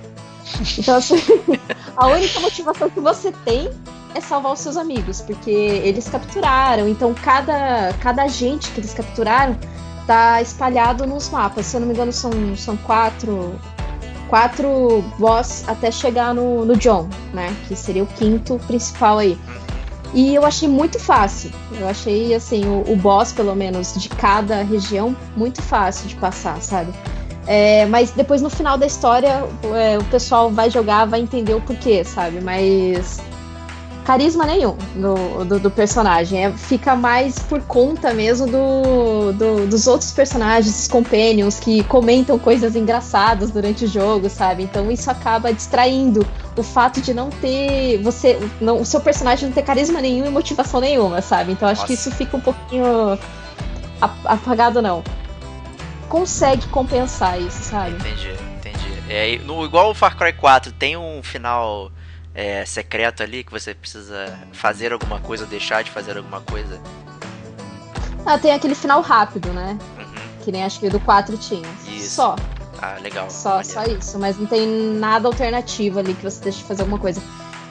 Então, 0.79 0.97
assim, 0.97 1.17
a 1.97 2.07
única 2.09 2.41
motivação 2.41 2.91
que 2.91 3.01
você 3.01 3.33
tem 3.45 3.71
é 4.15 4.21
salvar 4.21 4.53
os 4.53 4.61
seus 4.61 4.77
amigos, 4.77 5.21
porque 5.21 5.51
eles 5.51 6.09
capturaram. 6.09 6.89
Então, 6.89 7.15
cada, 7.15 7.93
cada 8.01 8.23
agente 8.23 8.71
que 8.71 8.81
eles 8.81 8.93
capturaram 8.93 9.57
tá 10.07 10.43
espalhado 10.43 11.07
nos 11.07 11.29
mapas. 11.29 11.67
Se 11.67 11.77
eu 11.77 11.81
não 11.81 11.89
me 11.89 11.95
engano, 11.95 12.13
são, 12.13 12.33
são 12.57 12.77
quatro, 12.79 13.55
quatro 14.31 15.05
boss 15.19 15.65
até 15.67 15.91
chegar 15.91 16.33
no, 16.33 16.65
no 16.65 16.77
John, 16.77 17.09
né? 17.35 17.55
Que 17.67 17.75
seria 17.75 18.05
o 18.05 18.07
quinto 18.07 18.59
principal 18.67 19.19
aí. 19.19 19.37
E 20.15 20.35
eu 20.35 20.47
achei 20.47 20.69
muito 20.69 20.99
fácil. 20.99 21.51
Eu 21.79 21.89
achei, 21.89 22.35
assim, 22.35 22.65
o, 22.65 22.93
o 22.93 22.97
boss, 22.97 23.33
pelo 23.33 23.55
menos, 23.55 23.95
de 23.95 24.09
cada 24.09 24.63
região, 24.63 25.15
muito 25.37 25.61
fácil 25.61 26.09
de 26.09 26.15
passar, 26.15 26.61
sabe? 26.63 26.93
É, 27.47 27.85
mas 27.87 28.13
depois 28.13 28.41
no 28.41 28.49
final 28.49 28.79
da 28.79 28.87
história 28.87 29.45
é, 29.75 29.99
o 29.99 30.05
pessoal 30.05 30.51
vai 30.51 30.71
jogar, 30.71 31.07
vai 31.07 31.21
entender 31.21 31.55
o 31.55 31.61
porquê, 31.61 32.05
sabe? 32.05 32.41
Mas 32.41 33.21
carisma 34.05 34.45
nenhum 34.47 34.77
do, 34.95 35.45
do, 35.45 35.61
do 35.61 35.71
personagem. 35.71 36.45
É, 36.47 36.51
fica 36.53 36.97
mais 36.97 37.39
por 37.39 37.61
conta 37.63 38.13
mesmo 38.13 38.47
do, 38.47 39.33
do- 39.33 39.67
dos 39.67 39.87
outros 39.87 40.11
personagens, 40.13 40.81
os 40.83 40.89
companions, 40.89 41.61
que 41.61 41.85
comentam 41.85 42.39
coisas 42.39 42.75
engraçadas 42.77 43.51
durante 43.51 43.85
o 43.85 43.89
jogo, 43.89 44.29
sabe? 44.29 44.63
Então 44.65 44.91
isso 44.91 45.11
acaba 45.11 45.53
distraindo 45.53 46.27
o 46.57 46.63
fato 46.63 47.01
de 47.01 47.15
não 47.15 47.31
ter. 47.31 47.99
você 48.03 48.39
não, 48.61 48.81
O 48.81 48.85
seu 48.85 49.01
personagem 49.01 49.47
não 49.49 49.55
ter 49.55 49.63
carisma 49.63 50.01
nenhum 50.01 50.27
e 50.27 50.31
motivação 50.31 50.81
nenhuma, 50.81 51.23
sabe? 51.23 51.53
Então 51.53 51.69
acho 51.69 51.85
que 51.87 51.93
Nossa. 51.93 52.09
isso 52.09 52.17
fica 52.17 52.37
um 52.37 52.41
pouquinho 52.41 53.19
ap- 54.01 54.27
apagado, 54.27 54.83
não. 54.83 55.03
Consegue 56.09 56.67
compensar 56.69 57.41
isso, 57.41 57.63
sabe? 57.63 57.93
Entendi, 57.93 58.35
entendi. 58.59 59.03
É, 59.09 59.39
no, 59.45 59.65
igual 59.65 59.91
o 59.91 59.95
Far 59.95 60.17
Cry 60.17 60.33
4, 60.33 60.73
tem 60.73 60.97
um 60.97 61.23
final 61.23 61.91
é, 62.35 62.65
secreto 62.65 63.23
ali 63.23 63.43
que 63.45 63.51
você 63.51 63.75
precisa 63.75 64.39
fazer 64.53 64.93
alguma 64.93 65.21
coisa, 65.21 65.47
deixar 65.47 65.83
de 65.83 65.91
fazer 65.91 66.17
alguma 66.17 66.41
coisa. 66.41 66.81
Ah, 68.25 68.39
tem 68.39 68.53
aquele 68.53 68.75
final 68.75 69.01
rápido, 69.01 69.53
né? 69.53 69.79
Uhum. 69.99 70.43
Que 70.45 70.53
nem 70.53 70.65
acho 70.65 70.79
que 70.81 70.89
do 70.89 71.01
4 71.01 71.37
tinha. 71.39 71.69
Isso. 71.87 72.17
Só. 72.17 72.37
Ah, 72.81 72.97
legal. 73.01 73.29
Só, 73.31 73.57
maneiro. 73.57 73.69
só 73.69 73.85
isso, 73.85 74.19
mas 74.19 74.39
não 74.39 74.47
tem 74.47 74.67
nada 74.67 75.29
alternativo 75.29 75.99
ali 75.99 76.15
que 76.15 76.23
você 76.23 76.43
deixe 76.43 76.59
de 76.59 76.65
fazer 76.65 76.83
alguma 76.83 76.99
coisa. 76.99 77.23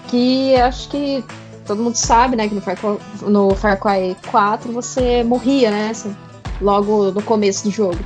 Que 0.07 0.55
acho 0.55 0.89
que 0.89 1.24
todo 1.66 1.84
mundo 1.84 1.95
sabe, 1.95 2.36
né? 2.36 2.47
Que 2.47 2.55
no 2.55 2.62
Far 2.62 2.78
Cry, 2.78 2.97
no 3.22 3.55
Far 3.55 3.80
Cry 3.80 4.16
4 4.28 4.72
você 4.72 5.24
morria, 5.24 5.72
né? 5.72 5.89
assim, 5.91 6.16
Logo 6.62 7.12
no 7.12 7.22
começo 7.22 7.64
do 7.64 7.72
jogo. 7.72 7.99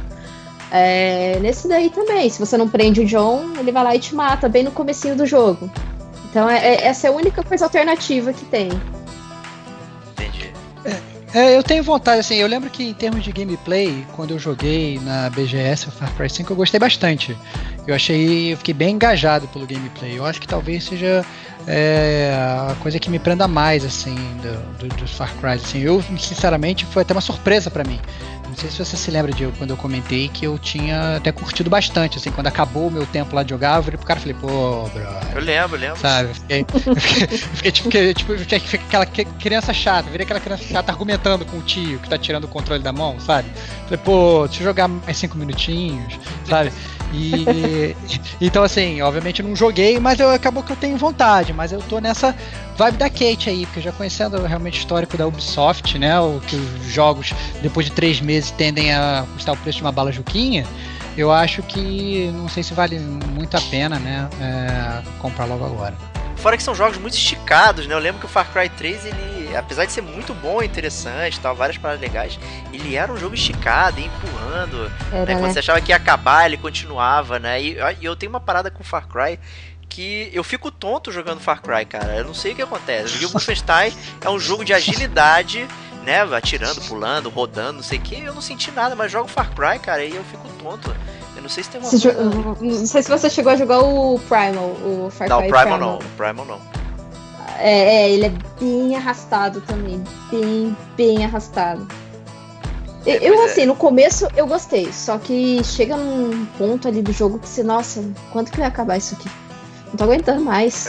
É, 0.69 1.39
nesse 1.39 1.67
daí 1.67 1.89
também, 1.89 2.29
se 2.29 2.39
você 2.39 2.57
não 2.57 2.67
prende 2.67 3.01
o 3.01 3.05
John, 3.05 3.53
ele 3.59 3.71
vai 3.71 3.83
lá 3.83 3.95
e 3.95 3.99
te 3.99 4.15
mata 4.15 4.49
bem 4.49 4.63
no 4.63 4.71
comecinho 4.71 5.15
do 5.15 5.25
jogo. 5.25 5.69
Então 6.33 6.49
é- 6.49 6.57
é- 6.57 6.87
essa 6.87 7.05
é 7.05 7.09
a 7.11 7.13
única 7.13 7.43
coisa 7.43 7.63
alternativa 7.65 8.33
que 8.33 8.43
tem. 8.45 8.69
Entendi. 10.11 10.51
É, 11.31 11.55
eu 11.55 11.61
tenho 11.61 11.83
vontade, 11.83 12.21
assim, 12.21 12.35
eu 12.37 12.47
lembro 12.47 12.71
que 12.71 12.83
em 12.83 12.93
termos 12.93 13.23
de 13.23 13.31
gameplay, 13.31 14.03
quando 14.15 14.31
eu 14.31 14.39
joguei 14.39 14.99
na 15.03 15.29
BGS, 15.29 15.89
o 15.89 15.91
Far 15.91 16.11
Cry 16.15 16.27
5, 16.27 16.51
eu 16.51 16.55
gostei 16.57 16.79
bastante. 16.79 17.37
Eu 17.85 17.93
achei, 17.93 18.51
eu 18.51 18.57
fiquei 18.57 18.73
bem 18.73 18.95
engajado 18.95 19.47
pelo 19.49 19.67
gameplay. 19.67 20.17
Eu 20.17 20.25
acho 20.25 20.41
que 20.41 20.47
talvez 20.47 20.85
seja 20.85 21.23
é, 21.67 22.33
a 22.35 22.75
coisa 22.81 22.97
que 22.97 23.11
me 23.11 23.19
prenda 23.19 23.47
mais, 23.47 23.85
assim, 23.85 24.15
do, 24.41 24.87
do, 24.87 24.95
dos 24.95 25.11
Far 25.11 25.31
Cry. 25.35 25.51
Assim, 25.53 25.81
eu, 25.81 26.01
sinceramente, 26.17 26.83
foi 26.83 27.03
até 27.03 27.13
uma 27.13 27.21
surpresa 27.21 27.69
pra 27.69 27.83
mim. 27.83 27.99
Não 28.53 28.59
sei 28.59 28.69
se 28.69 28.85
você 28.85 28.95
se 28.95 29.09
lembra 29.09 29.31
de 29.33 29.47
quando 29.57 29.71
eu 29.71 29.77
comentei 29.77 30.29
que 30.29 30.45
eu 30.45 30.59
tinha 30.59 31.17
até 31.17 31.31
curtido 31.31 31.71
bastante, 31.71 32.19
assim, 32.19 32.29
quando 32.29 32.45
acabou 32.45 32.87
o 32.87 32.91
meu 32.91 33.03
tempo 33.07 33.35
lá 33.35 33.41
de 33.41 33.49
jogar, 33.49 33.77
eu 33.77 33.81
virei 33.81 33.97
pro 33.97 34.05
cara 34.05 34.19
e 34.19 34.21
falei, 34.21 34.37
pô, 34.39 34.83
brother. 34.93 35.35
Eu 35.35 35.41
lembro, 35.41 35.75
lembro. 35.77 35.97
Sabe? 35.99 36.29
Eu 36.29 36.35
fiquei, 36.35 36.59
eu 36.85 36.95
fiquei, 36.95 37.23
eu 37.23 37.37
fiquei 37.39 37.71
tipo, 37.71 37.89
que- 37.89 38.13
tipo, 38.13 38.37
fiquei 38.37 38.79
aquela 38.87 39.05
que- 39.07 39.25
criança 39.25 39.73
chata, 39.73 40.07
virei 40.11 40.23
aquela 40.25 40.39
criança 40.39 40.63
chata 40.63 40.91
argumentando 40.91 41.45
com 41.45 41.57
o 41.57 41.61
tio 41.63 41.97
que 41.97 42.07
tá 42.07 42.17
tirando 42.17 42.43
o 42.43 42.47
controle 42.47 42.83
da 42.83 42.93
mão, 42.93 43.19
sabe? 43.19 43.49
Falei, 43.85 43.97
pô, 44.05 44.45
deixa 44.47 44.61
eu 44.61 44.67
jogar 44.67 44.87
mais 44.87 45.17
cinco 45.17 45.35
minutinhos, 45.35 46.13
sabe? 46.47 46.71
E 47.11 47.95
então 48.41 48.63
assim, 48.63 49.01
obviamente 49.01 49.41
eu 49.41 49.47
não 49.47 49.55
joguei, 49.55 49.99
mas 49.99 50.19
eu 50.19 50.29
acabou 50.29 50.63
que 50.63 50.71
eu 50.71 50.75
tenho 50.75 50.97
vontade, 50.97 51.53
mas 51.53 51.71
eu 51.71 51.79
tô 51.81 51.99
nessa 51.99 52.35
vibe 52.75 52.97
da 52.97 53.07
Kate 53.07 53.49
aí, 53.51 53.65
porque 53.67 53.81
já 53.81 53.91
conhecendo 53.91 54.41
realmente 54.47 54.79
o 54.79 54.81
histórico 54.81 55.15
da 55.15 55.27
Ubisoft, 55.27 55.97
né? 55.99 56.19
O 56.19 56.41
que 56.45 56.55
os 56.55 56.91
jogos 56.91 57.31
depois 57.61 57.85
de 57.85 57.91
três 57.91 58.19
meses 58.19 58.42
tendem 58.51 58.93
a 58.93 59.25
custar 59.33 59.55
o 59.55 59.57
preço 59.57 59.77
de 59.77 59.83
uma 59.83 59.91
bala 59.91 60.11
juquinha. 60.11 60.65
Eu 61.15 61.31
acho 61.31 61.61
que 61.63 62.31
não 62.33 62.49
sei 62.49 62.63
se 62.63 62.73
vale 62.73 62.99
muito 62.99 63.55
a 63.55 63.61
pena, 63.61 63.99
né? 63.99 64.27
é, 64.41 65.03
comprar 65.19 65.45
logo 65.45 65.65
agora. 65.65 65.95
Fora 66.37 66.57
que 66.57 66.63
são 66.63 66.75
jogos 66.75 66.97
muito 66.97 67.13
esticados, 67.13 67.87
né? 67.87 67.95
Eu 67.95 67.99
lembro 67.99 68.19
que 68.19 68.25
o 68.25 68.29
Far 68.29 68.51
Cry 68.51 68.67
3, 68.67 69.05
ele, 69.05 69.55
apesar 69.55 69.85
de 69.85 69.93
ser 69.93 70.01
muito 70.01 70.33
bom 70.33 70.61
e 70.61 70.65
interessante, 70.65 71.37
e 71.37 71.39
tal, 71.39 71.55
várias 71.55 71.77
paradas 71.77 72.01
legais, 72.01 72.37
ele 72.73 72.95
era 72.95 73.13
um 73.13 73.17
jogo 73.17 73.33
esticado, 73.33 74.01
empurrando, 74.01 74.91
Era, 75.09 75.25
né? 75.25 75.33
Quando 75.35 75.43
né? 75.43 75.53
você 75.53 75.59
achava 75.59 75.79
que 75.79 75.91
ia 75.91 75.95
acabar, 75.95 76.45
ele 76.45 76.57
continuava, 76.57 77.39
né? 77.39 77.61
E, 77.61 77.77
e 78.01 78.05
eu 78.05 78.13
tenho 78.15 78.29
uma 78.29 78.41
parada 78.41 78.69
com 78.69 78.83
Far 78.83 79.07
Cry 79.07 79.39
que 79.87 80.31
eu 80.33 80.43
fico 80.43 80.71
tonto 80.71 81.11
jogando 81.11 81.39
Far 81.39 81.61
Cry, 81.61 81.85
cara. 81.85 82.15
Eu 82.15 82.25
não 82.25 82.33
sei 82.33 82.53
o 82.53 82.55
que 82.55 82.61
acontece. 82.63 83.23
O 83.23 83.29
Wolfenstein, 83.29 83.93
é 84.19 84.29
um 84.29 84.39
jogo 84.39 84.65
de 84.65 84.73
agilidade, 84.73 85.67
né? 86.03 86.21
Atirando, 86.21 86.81
pulando, 86.81 87.29
rodando, 87.29 87.73
não 87.73 87.83
sei 87.83 87.97
o 87.97 88.01
que. 88.01 88.21
Eu 88.21 88.33
não 88.33 88.41
senti 88.41 88.71
nada, 88.71 88.95
mas 88.95 89.11
jogo 89.11 89.27
Far 89.27 89.49
Cry, 89.53 89.79
cara, 89.79 90.03
e 90.03 90.15
eu 90.15 90.23
fico 90.23 90.47
tonto. 90.61 90.95
Eu 91.35 91.41
não 91.41 91.49
sei 91.49 91.63
se 91.63 91.69
tem 91.69 91.81
uma 91.81 91.89
coisa... 91.89 92.13
Não 92.61 92.85
sei 92.85 93.01
se 93.03 93.09
você 93.09 93.29
chegou 93.29 93.51
a 93.51 93.55
jogar 93.55 93.79
o 93.79 94.19
Primal, 94.19 94.65
o 94.65 95.09
Far 95.11 95.27
Não, 95.27 95.41
Cry 95.41 95.51
Primal 95.51 95.79
não. 95.79 95.99
Primal 96.15 96.45
não. 96.45 96.61
É, 97.57 98.03
é, 98.03 98.11
ele 98.11 98.25
é 98.25 98.31
bem 98.59 98.95
arrastado 98.95 99.61
também. 99.61 100.03
Bem, 100.31 100.77
bem 100.95 101.25
arrastado. 101.25 101.87
Eu, 103.05 103.35
pois 103.35 103.39
é. 103.39 103.45
assim, 103.45 103.65
no 103.65 103.75
começo 103.75 104.27
eu 104.35 104.47
gostei, 104.47 104.91
só 104.93 105.17
que 105.17 105.61
chega 105.63 105.97
num 105.97 106.45
ponto 106.57 106.87
ali 106.87 107.01
do 107.01 107.11
jogo 107.11 107.37
que 107.37 107.49
você, 107.49 107.61
nossa, 107.61 108.01
quanto 108.31 108.49
que 108.49 108.57
vai 108.57 108.67
acabar 108.67 108.97
isso 108.97 109.15
aqui? 109.15 109.29
Não 109.87 109.97
tô 109.97 110.05
aguentando 110.05 110.41
mais. 110.41 110.87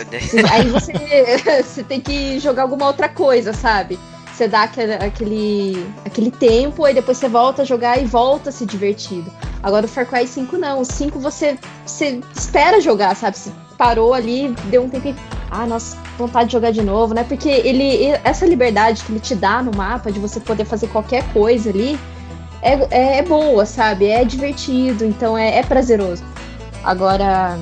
Aí 0.53 0.69
você, 0.69 0.93
você 1.63 1.83
tem 1.83 2.01
que 2.01 2.39
jogar 2.39 2.63
alguma 2.63 2.87
outra 2.87 3.09
coisa, 3.09 3.53
sabe? 3.53 3.99
Você 4.35 4.49
dá 4.49 4.65
aquele, 4.65 4.95
aquele, 4.95 5.87
aquele 6.05 6.31
tempo, 6.33 6.85
aí 6.85 6.93
depois 6.93 7.19
você 7.19 7.29
volta 7.29 7.63
a 7.63 7.65
jogar 7.65 8.03
e 8.03 8.05
volta 8.05 8.51
a 8.51 8.53
se 8.53 8.67
divertido. 8.67 9.31
Agora 9.63 9.87
o 9.87 9.89
Far 9.89 10.07
Cry 10.07 10.27
5 10.27 10.59
não. 10.59 10.81
O 10.81 10.85
5 10.85 11.21
você, 11.21 11.57
você 11.87 12.21
espera 12.35 12.81
jogar, 12.81 13.15
sabe? 13.15 13.39
Você 13.39 13.53
parou 13.79 14.13
ali, 14.13 14.49
deu 14.65 14.83
um 14.83 14.89
tempo 14.89 15.07
e. 15.07 15.15
Ah, 15.53 15.65
nossa, 15.65 15.97
vontade 16.19 16.47
de 16.47 16.53
jogar 16.55 16.73
de 16.73 16.83
novo, 16.83 17.15
né? 17.15 17.23
Porque 17.23 17.49
ele. 17.49 18.09
Essa 18.25 18.45
liberdade 18.45 19.05
que 19.05 19.13
ele 19.13 19.21
te 19.21 19.37
dá 19.37 19.63
no 19.63 19.71
mapa 19.77 20.11
de 20.11 20.19
você 20.19 20.41
poder 20.41 20.65
fazer 20.65 20.89
qualquer 20.89 21.23
coisa 21.33 21.71
ali 21.71 21.97
é, 22.61 22.73
é, 22.91 23.19
é 23.19 23.23
boa, 23.23 23.65
sabe? 23.65 24.09
É 24.09 24.25
divertido, 24.25 25.05
então 25.05 25.39
é, 25.39 25.59
é 25.59 25.63
prazeroso. 25.63 26.25
Agora, 26.83 27.57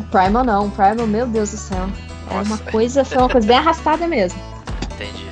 o 0.00 0.02
Primal 0.04 0.42
não, 0.42 0.66
o 0.66 0.70
Primal, 0.72 1.06
meu 1.06 1.28
Deus 1.28 1.52
do 1.52 1.58
céu. 1.58 1.88
É 2.28 2.34
uma 2.34 2.44
Nossa. 2.44 2.70
coisa, 2.72 3.04
foi 3.04 3.18
uma 3.18 3.28
coisa 3.28 3.46
bem 3.46 3.56
arrastada 3.56 4.08
mesmo. 4.08 4.40
Entendi. 4.94 5.31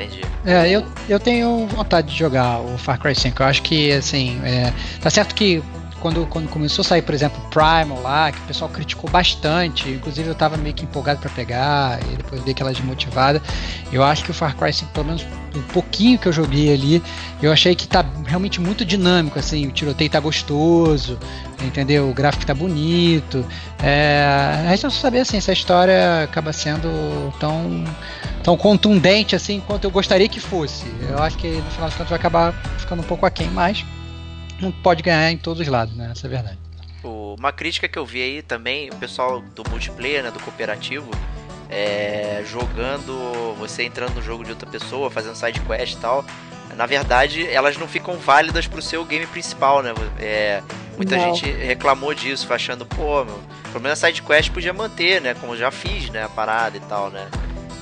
Entendi. 0.00 0.22
É, 0.44 0.70
eu, 0.70 0.84
eu 1.08 1.20
tenho 1.20 1.66
vontade 1.66 2.08
de 2.08 2.18
jogar 2.18 2.60
o 2.60 2.78
Far 2.78 2.98
Cry 2.98 3.14
5. 3.14 3.42
Eu 3.42 3.46
acho 3.46 3.62
que, 3.62 3.92
assim, 3.92 4.40
é, 4.44 4.72
tá 5.00 5.10
certo 5.10 5.34
que 5.34 5.62
quando, 6.00 6.26
quando 6.26 6.48
começou 6.48 6.82
a 6.82 6.84
sair, 6.84 7.02
por 7.02 7.14
exemplo, 7.14 7.40
Primal 7.50 8.02
lá, 8.02 8.32
que 8.32 8.38
o 8.38 8.42
pessoal 8.42 8.70
criticou 8.70 9.08
bastante, 9.10 9.88
inclusive 9.88 10.28
eu 10.28 10.34
tava 10.34 10.56
meio 10.56 10.74
que 10.74 10.84
empolgado 10.84 11.20
pra 11.20 11.30
pegar, 11.30 12.00
e 12.10 12.16
depois 12.16 12.42
dei 12.42 12.52
aquela 12.52 12.72
desmotivada. 12.72 13.40
Eu 13.92 14.02
acho 14.02 14.24
que 14.24 14.30
o 14.30 14.34
Far 14.34 14.56
Cry 14.56 14.72
5, 14.72 14.90
pelo 14.92 15.06
menos 15.06 15.26
um 15.54 15.62
pouquinho 15.72 16.18
que 16.18 16.26
eu 16.26 16.32
joguei 16.32 16.72
ali, 16.72 17.02
eu 17.42 17.52
achei 17.52 17.74
que 17.74 17.86
tá 17.86 18.04
realmente 18.26 18.60
muito 18.60 18.84
dinâmico, 18.84 19.38
assim, 19.38 19.66
o 19.66 19.70
tiroteio 19.70 20.10
tá 20.10 20.20
gostoso, 20.20 21.18
entendeu? 21.62 22.08
O 22.08 22.14
gráfico 22.14 22.46
tá 22.46 22.54
bonito. 22.54 23.44
É, 23.82 24.64
a 24.66 24.70
gente 24.70 24.84
não 24.84 24.90
saber 24.90 25.20
assim, 25.20 25.40
se 25.40 25.50
a 25.50 25.54
história 25.54 26.24
acaba 26.24 26.52
sendo 26.52 27.32
tão 27.38 27.84
tão 28.42 28.56
contundente 28.56 29.36
assim 29.36 29.60
quanto 29.60 29.84
eu 29.84 29.90
gostaria 29.90 30.28
que 30.28 30.40
fosse. 30.40 30.86
Eu 31.10 31.22
acho 31.22 31.36
que 31.36 31.48
no 31.48 31.70
final 31.70 31.88
das 31.88 31.92
contas 31.92 32.08
vai 32.08 32.18
acabar 32.18 32.54
ficando 32.78 33.00
um 33.00 33.04
pouco 33.04 33.26
aquém, 33.26 33.50
mas 33.50 33.84
não 34.60 34.72
pode 34.72 35.02
ganhar 35.02 35.30
em 35.30 35.36
todos 35.36 35.60
os 35.60 35.68
lados, 35.68 35.94
né? 35.96 36.10
Essa 36.12 36.26
é 36.26 36.28
a 36.28 36.30
verdade. 36.30 36.58
Uma 37.02 37.52
crítica 37.52 37.88
que 37.88 37.98
eu 37.98 38.04
vi 38.04 38.20
aí 38.22 38.42
também, 38.42 38.90
o 38.90 38.96
pessoal 38.96 39.40
do 39.40 39.62
multiplayer, 39.70 40.22
né, 40.22 40.30
do 40.30 40.38
cooperativo, 40.40 41.10
é, 41.70 42.42
jogando, 42.46 43.54
você 43.58 43.84
entrando 43.84 44.16
no 44.16 44.22
jogo 44.22 44.44
de 44.44 44.50
outra 44.50 44.68
pessoa, 44.68 45.10
fazendo 45.10 45.34
side 45.34 45.60
quest 45.60 45.94
e 45.94 45.96
tal. 45.96 46.24
Na 46.76 46.84
verdade, 46.86 47.46
elas 47.48 47.76
não 47.78 47.88
ficam 47.88 48.16
válidas 48.16 48.66
pro 48.66 48.82
seu 48.82 49.04
game 49.04 49.26
principal, 49.26 49.82
né? 49.82 49.92
É, 50.18 50.62
muita 50.96 51.16
Não. 51.16 51.34
gente 51.34 51.50
reclamou 51.50 52.14
disso, 52.14 52.52
achando, 52.52 52.84
pô, 52.86 53.24
meu, 53.24 53.40
pelo 53.72 53.82
menos 53.82 54.02
a 54.02 54.06
side 54.06 54.22
quest 54.22 54.50
podia 54.50 54.72
manter, 54.72 55.20
né? 55.20 55.34
Como 55.34 55.54
eu 55.54 55.58
já 55.58 55.70
fiz, 55.70 56.10
né? 56.10 56.24
A 56.24 56.28
parada 56.28 56.76
e 56.76 56.80
tal, 56.80 57.10
né? 57.10 57.28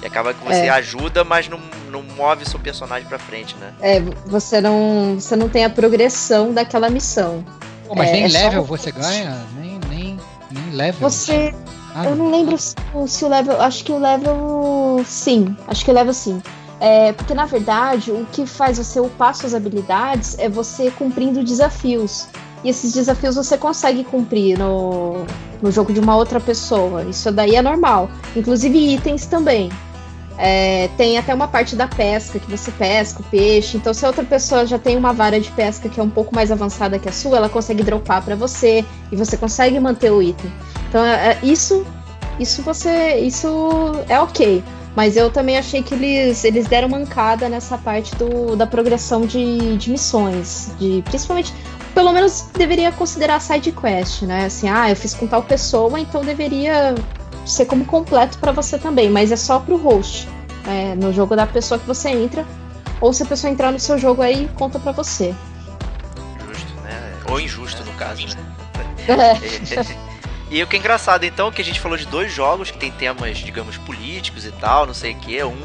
E 0.02 0.06
acaba 0.06 0.32
que 0.32 0.44
você 0.44 0.60
É. 0.66 0.68
ajuda, 0.70 1.24
mas 1.24 1.48
não, 1.48 1.58
não 1.90 2.02
move 2.02 2.44
seu 2.48 2.58
personagem 2.60 3.08
pra 3.08 3.18
frente, 3.18 3.56
né? 3.56 3.72
É, 3.80 4.00
você 4.26 4.60
não, 4.60 5.16
você 5.18 5.34
não 5.36 5.48
tem 5.48 5.64
a 5.64 5.70
progressão 5.70 6.52
daquela 6.52 6.88
missão. 6.88 7.44
Pô, 7.86 7.94
mas 7.96 8.10
É, 8.10 8.12
nem 8.12 8.24
é 8.24 8.28
level 8.28 8.62
você 8.64 8.92
ganha? 8.92 9.44
Nem, 9.58 9.80
nem, 9.88 10.20
nem 10.50 10.70
level. 10.74 11.08
Você, 11.08 11.54
Ah, 11.94 12.04
eu 12.04 12.14
não 12.14 12.30
lembro 12.30 12.56
se, 12.58 12.74
o- 12.94 13.08
se 13.08 13.24
o 13.24 13.28
level, 13.28 13.60
acho 13.60 13.82
que 13.82 13.90
o 13.90 13.98
level, 13.98 15.02
sim, 15.04 15.56
acho 15.66 15.84
que 15.84 15.90
o 15.90 15.94
level 15.94 16.12
sim. 16.12 16.40
É, 16.80 17.12
porque 17.12 17.34
na 17.34 17.44
verdade 17.44 18.12
o 18.12 18.24
que 18.30 18.46
faz 18.46 18.78
você 18.78 19.00
upar 19.00 19.34
suas 19.34 19.52
habilidades 19.52 20.38
é 20.38 20.48
você 20.48 20.92
cumprindo 20.92 21.42
desafios. 21.42 22.28
E 22.62 22.68
esses 22.68 22.92
desafios 22.92 23.34
você 23.36 23.56
consegue 23.58 24.04
cumprir 24.04 24.56
no, 24.58 25.24
no 25.62 25.72
jogo 25.72 25.92
de 25.92 25.98
uma 25.98 26.14
outra 26.14 26.38
pessoa. 26.38 27.02
Isso 27.04 27.32
daí 27.32 27.56
é 27.56 27.62
normal. 27.62 28.08
Inclusive 28.36 28.94
itens 28.94 29.26
também. 29.26 29.70
É, 30.38 30.88
tem 30.96 31.18
até 31.18 31.34
uma 31.34 31.48
parte 31.48 31.74
da 31.74 31.88
pesca 31.88 32.38
que 32.38 32.48
você 32.48 32.70
pesca 32.70 33.20
o 33.20 33.24
peixe. 33.24 33.76
Então, 33.76 33.92
se 33.92 34.04
a 34.04 34.08
outra 34.08 34.24
pessoa 34.24 34.64
já 34.64 34.78
tem 34.78 34.96
uma 34.96 35.12
vara 35.12 35.40
de 35.40 35.50
pesca 35.50 35.88
que 35.88 35.98
é 35.98 36.02
um 36.02 36.08
pouco 36.08 36.32
mais 36.34 36.52
avançada 36.52 36.98
que 36.98 37.08
a 37.08 37.12
sua, 37.12 37.38
ela 37.38 37.48
consegue 37.48 37.82
dropar 37.82 38.22
pra 38.22 38.36
você 38.36 38.84
e 39.10 39.16
você 39.16 39.36
consegue 39.36 39.78
manter 39.80 40.12
o 40.12 40.22
item. 40.22 40.50
Então, 40.88 41.04
é- 41.04 41.32
é- 41.32 41.38
isso, 41.42 41.84
isso 42.38 42.62
você, 42.62 43.16
isso 43.16 43.48
é 44.08 44.20
ok. 44.20 44.62
Mas 44.94 45.16
eu 45.16 45.30
também 45.30 45.58
achei 45.58 45.82
que 45.82 45.94
eles, 45.94 46.44
eles 46.44 46.66
deram 46.66 46.88
mancada 46.88 47.48
nessa 47.48 47.76
parte 47.76 48.14
do, 48.16 48.56
da 48.56 48.66
progressão 48.66 49.26
de, 49.26 49.76
de 49.76 49.90
missões, 49.90 50.70
de 50.78 51.02
principalmente 51.02 51.52
pelo 51.94 52.12
menos 52.12 52.46
deveria 52.56 52.92
considerar 52.92 53.40
side 53.40 53.72
quest, 53.72 54.22
né? 54.22 54.46
Assim, 54.46 54.68
ah, 54.68 54.88
eu 54.88 54.94
fiz 54.94 55.14
com 55.14 55.26
tal 55.26 55.42
pessoa, 55.42 55.98
então 55.98 56.22
deveria 56.24 56.94
ser 57.50 57.66
como 57.66 57.84
completo 57.84 58.38
pra 58.38 58.52
você 58.52 58.78
também, 58.78 59.08
mas 59.10 59.32
é 59.32 59.36
só 59.36 59.58
pro 59.58 59.76
host, 59.76 60.28
é, 60.66 60.94
no 60.94 61.12
jogo 61.12 61.34
da 61.36 61.46
pessoa 61.46 61.78
que 61.78 61.86
você 61.86 62.10
entra, 62.10 62.46
ou 63.00 63.12
se 63.12 63.22
a 63.22 63.26
pessoa 63.26 63.50
entrar 63.52 63.72
no 63.72 63.78
seu 63.78 63.98
jogo 63.98 64.22
aí, 64.22 64.48
conta 64.56 64.78
pra 64.78 64.92
você. 64.92 65.34
Justo, 66.46 66.74
né? 66.82 67.12
Ou 67.30 67.40
injusto, 67.40 67.84
no 67.84 67.92
caso, 67.94 68.26
né? 68.26 68.34
É, 69.08 70.08
E 70.50 70.62
o 70.62 70.66
que 70.66 70.76
é 70.76 70.78
engraçado, 70.78 71.24
então, 71.24 71.52
que 71.52 71.60
a 71.60 71.64
gente 71.64 71.78
falou 71.78 71.96
de 71.98 72.06
dois 72.06 72.32
jogos 72.32 72.70
que 72.70 72.78
tem 72.78 72.90
temas, 72.90 73.36
digamos, 73.38 73.76
políticos 73.76 74.46
e 74.46 74.52
tal, 74.52 74.86
não 74.86 74.94
sei 74.94 75.12
o 75.12 75.16
que. 75.16 75.42
Um 75.44 75.58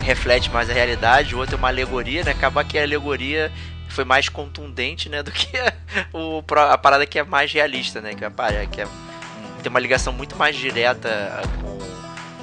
reflete 0.00 0.50
mais 0.50 0.68
a 0.68 0.74
realidade, 0.74 1.34
o 1.34 1.38
outro 1.38 1.56
é 1.56 1.58
uma 1.58 1.68
alegoria, 1.68 2.22
né? 2.22 2.32
Acaba 2.32 2.62
que 2.62 2.78
a 2.78 2.82
alegoria 2.82 3.50
foi 3.88 4.04
mais 4.04 4.28
contundente, 4.28 5.08
né? 5.08 5.22
Do 5.22 5.32
que 5.32 5.48
o, 6.12 6.42
pro- 6.42 6.60
a 6.60 6.76
parada 6.76 7.06
que 7.06 7.18
é 7.18 7.24
mais 7.24 7.50
realista, 7.50 8.02
né? 8.02 8.14
Que, 8.14 8.24
é 8.24 8.28
a 8.28 8.66
que 8.66 8.82
é, 8.82 8.86
tem 9.66 9.70
uma 9.70 9.80
ligação 9.80 10.12
muito 10.12 10.36
mais 10.36 10.54
direta 10.54 11.42
com, 11.60 11.76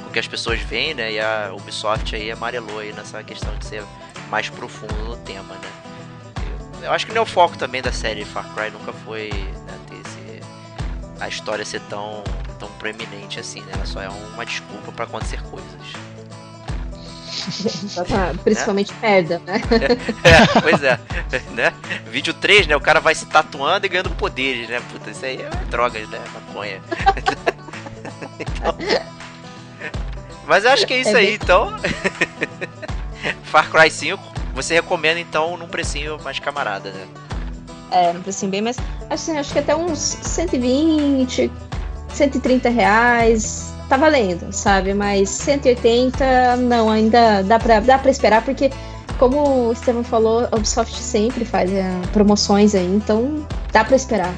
com 0.03 0.09
o 0.09 0.11
que 0.11 0.19
as 0.19 0.27
pessoas 0.27 0.59
veem, 0.59 0.93
né? 0.93 1.13
E 1.13 1.21
a 1.21 1.53
Ubisoft 1.53 2.13
aí 2.13 2.29
amarelou 2.29 2.79
aí 2.79 2.91
nessa 2.91 3.23
questão 3.23 3.55
de 3.55 3.65
ser 3.65 3.81
mais 4.29 4.49
profundo 4.49 4.93
no 5.05 5.15
tema, 5.15 5.53
né? 5.53 5.71
Eu, 6.81 6.87
eu 6.87 6.91
acho 6.91 7.05
que 7.05 7.13
não 7.13 7.19
é 7.19 7.21
o 7.21 7.25
foco 7.25 7.57
também 7.57 7.81
da 7.81 7.93
série 7.93 8.25
Far 8.25 8.53
Cry, 8.53 8.71
nunca 8.71 8.91
foi 8.91 9.29
né, 9.29 9.79
ter 9.87 9.95
esse 10.01 10.41
a 11.17 11.29
história 11.29 11.63
ser 11.63 11.79
tão, 11.83 12.25
tão 12.59 12.67
proeminente 12.73 13.39
assim, 13.39 13.61
né? 13.61 13.71
Ela 13.73 13.85
só 13.85 14.01
é 14.01 14.09
uma 14.09 14.45
desculpa 14.45 14.91
pra 14.91 15.05
acontecer 15.05 15.41
coisas. 15.43 15.71
Principalmente 18.43 18.93
merda, 19.01 19.41
né? 19.45 19.61
É, 20.23 20.61
pois 20.61 20.83
é, 20.83 20.99
né? 21.51 21.73
Vídeo 22.09 22.33
3, 22.33 22.67
né? 22.67 22.75
O 22.75 22.81
cara 22.81 22.99
vai 22.99 23.13
se 23.15 23.25
tatuando 23.25 23.85
e 23.85 23.89
ganhando 23.89 24.09
poderes, 24.11 24.69
né? 24.69 24.81
Puta, 24.91 25.09
isso 25.11 25.25
aí 25.25 25.37
é 25.41 25.49
drogas, 25.69 26.07
né? 26.09 26.19
Maconha. 26.33 26.81
Então- 28.39 28.75
Mas 30.47 30.65
eu 30.65 30.71
acho 30.71 30.85
que 30.85 30.93
é 30.93 30.99
isso 31.01 31.15
É 31.15 31.19
aí, 31.19 31.25
bem- 31.25 31.35
então. 31.35 31.73
Far 33.43 33.69
Cry 33.69 33.89
5, 33.89 34.21
você 34.53 34.73
recomenda 34.75 35.19
então 35.19 35.57
num 35.57 35.67
precinho 35.67 36.19
mais 36.23 36.39
camarada, 36.39 36.91
né? 36.91 37.05
É, 37.91 38.09
um 38.11 38.21
precinho 38.21 38.51
bem 38.51 38.61
mais. 38.61 38.77
Assim, 39.09 39.37
acho 39.37 39.53
que 39.53 39.59
até 39.59 39.75
uns 39.75 39.99
120, 39.99 41.51
130 42.13 42.69
reais. 42.69 43.73
Tá 43.93 43.97
valendo, 43.97 44.51
sabe? 44.51 44.91
Mas 44.91 45.29
180, 45.29 46.55
não, 46.55 46.89
ainda 46.89 47.43
dá 47.43 47.59
pra, 47.59 47.79
dá 47.79 47.99
pra 47.99 48.09
esperar, 48.09 48.43
porque, 48.43 48.71
como 49.19 49.67
o 49.67 49.71
Estevam 49.71 50.03
falou, 50.03 50.49
a 50.51 50.55
Ubisoft 50.55 50.95
sempre 50.95 51.45
faz 51.45 51.71
é, 51.71 51.87
promoções 52.11 52.73
aí, 52.73 52.87
então 52.87 53.45
dá 53.71 53.85
pra 53.85 53.95
esperar. 53.95 54.33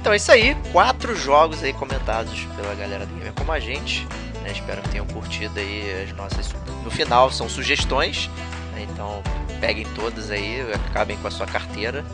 Então 0.00 0.12
é 0.12 0.16
isso 0.16 0.30
aí, 0.30 0.56
quatro 0.70 1.16
jogos 1.16 1.64
aí 1.64 1.72
comentados 1.72 2.46
pela 2.54 2.72
galera 2.76 3.04
do 3.04 3.12
Gamer 3.16 3.32
como 3.32 3.50
a 3.50 3.58
gente. 3.58 4.06
né? 4.44 4.52
Espero 4.52 4.82
que 4.82 4.90
tenham 4.90 5.06
curtido 5.06 5.58
aí 5.58 6.04
as 6.04 6.16
nossas. 6.16 6.48
No 6.84 6.92
final 6.92 7.28
são 7.32 7.48
sugestões, 7.48 8.30
né? 8.72 8.86
então 8.88 9.20
peguem 9.60 9.84
todas 9.96 10.30
aí, 10.30 10.64
acabem 10.90 11.16
com 11.16 11.26
a 11.26 11.30
sua 11.32 11.46
carteira 11.46 12.04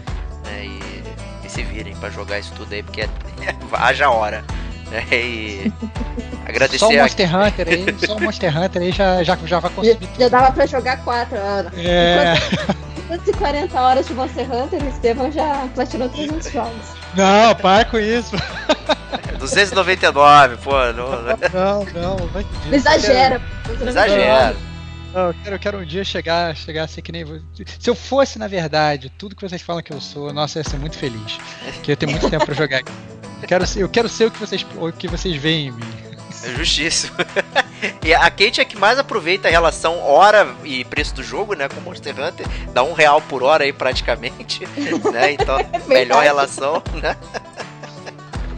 né? 0.42 0.64
e, 0.64 1.46
e 1.46 1.50
se 1.50 1.62
virem 1.62 1.94
pra 1.96 2.08
jogar 2.08 2.38
isso 2.38 2.54
tudo 2.56 2.72
aí, 2.72 2.82
porque 2.82 3.02
é, 3.02 3.08
haja 3.76 4.08
hora. 4.08 4.42
Né? 4.90 5.04
E 5.12 5.72
agradecer 6.46 6.78
Só 6.78 6.88
o 6.88 6.92
a- 6.98 7.02
Monster 7.02 7.36
Hunter 7.36 7.68
aí, 7.68 7.86
só 8.06 8.16
o 8.16 8.20
Monster 8.22 8.56
Hunter 8.62 8.82
aí 8.82 8.92
já, 8.92 9.22
já, 9.22 9.36
já 9.44 9.58
vai 9.60 9.70
Já, 9.70 9.76
consumir 9.76 10.08
já 10.18 10.28
dava 10.28 10.52
pra 10.52 10.66
jogar 10.66 10.98
4 11.04 11.36
anos. 11.36 11.72
É, 11.76 12.34
240 13.08 13.80
horas 13.80 14.06
de 14.06 14.14
Monster 14.14 14.52
Hunter, 14.52 14.82
o 14.82 14.88
Estevam 14.88 15.30
já 15.32 15.68
platinou 15.74 16.08
300 16.08 16.52
jogos. 16.52 16.86
não, 17.14 17.54
para 17.56 17.84
com 17.84 17.98
isso. 17.98 18.36
299, 19.38 20.56
pô, 20.58 20.72
não, 20.92 21.10
não 21.22 21.36
Não, 21.52 21.84
não, 22.18 22.26
vai 22.28 22.46
Não 22.66 22.74
exagera. 22.74 23.40
exagera. 23.86 24.56
Não, 25.14 25.28
eu 25.28 25.34
quero, 25.42 25.54
eu 25.54 25.58
quero 25.58 25.78
um 25.78 25.84
dia 25.84 26.04
chegar, 26.04 26.54
chegar 26.54 26.84
a 26.84 26.88
ser 26.88 27.00
que 27.00 27.10
nem 27.10 27.24
você. 27.24 27.42
Se 27.78 27.88
eu 27.88 27.94
fosse, 27.94 28.38
na 28.38 28.46
verdade, 28.48 29.10
tudo 29.16 29.34
que 29.34 29.48
vocês 29.48 29.62
falam 29.62 29.82
que 29.82 29.90
eu 29.92 30.00
sou, 30.00 30.30
nossa, 30.32 30.58
eu 30.58 30.62
ia 30.62 30.68
ser 30.68 30.76
muito 30.78 30.98
feliz. 30.98 31.38
Porque 31.74 31.90
eu 31.90 31.92
ia 31.92 31.96
ter 31.96 32.06
muito 32.06 32.28
tempo 32.28 32.44
pra 32.44 32.54
jogar. 32.54 32.80
Eu 32.80 33.15
quero, 33.46 33.66
ser, 33.66 33.82
eu 33.82 33.88
quero 33.88 34.08
ser 34.08 34.26
o 34.26 34.30
que 34.30 34.38
vocês, 34.38 34.66
o 34.76 34.92
que 34.92 35.08
vocês 35.08 35.36
veem 35.36 35.68
em 35.68 35.70
mim. 35.72 35.84
É 36.44 36.48
justíssimo. 36.50 37.16
E 38.02 38.14
a 38.14 38.30
Kate 38.30 38.60
é 38.60 38.64
que 38.64 38.76
mais 38.76 38.98
aproveita 38.98 39.48
a 39.48 39.50
relação 39.50 39.98
hora 40.00 40.48
e 40.64 40.84
preço 40.84 41.14
do 41.14 41.22
jogo, 41.22 41.54
né? 41.54 41.68
Com 41.68 41.80
Monster 41.80 42.14
Hunter. 42.18 42.46
Dá 42.72 42.82
um 42.82 42.92
real 42.94 43.20
por 43.20 43.42
hora 43.42 43.64
aí 43.64 43.72
praticamente. 43.72 44.66
Né? 45.12 45.32
Então, 45.32 45.58
melhor 45.86 46.22
relação, 46.22 46.82
né? 46.94 47.16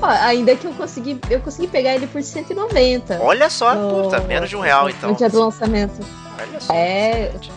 Ó, 0.01 0.07
ainda 0.07 0.55
que 0.55 0.67
eu 0.67 0.73
consegui, 0.73 1.19
eu 1.29 1.41
consegui 1.41 1.67
pegar 1.67 1.95
ele 1.95 2.07
por 2.07 2.23
190. 2.23 3.19
Olha 3.21 3.51
só, 3.51 3.75
no- 3.75 4.05
puta, 4.05 4.21
menos 4.21 4.49
de 4.49 4.57
um 4.57 4.61
real 4.61 4.89
então. 4.89 5.11
No 5.11 5.17
dia 5.17 5.29
do 5.29 5.41
lançamento. 5.41 5.99
Olha 6.39 6.61
só. 6.61 6.73
É. 6.73 7.33
Excelente. 7.35 7.53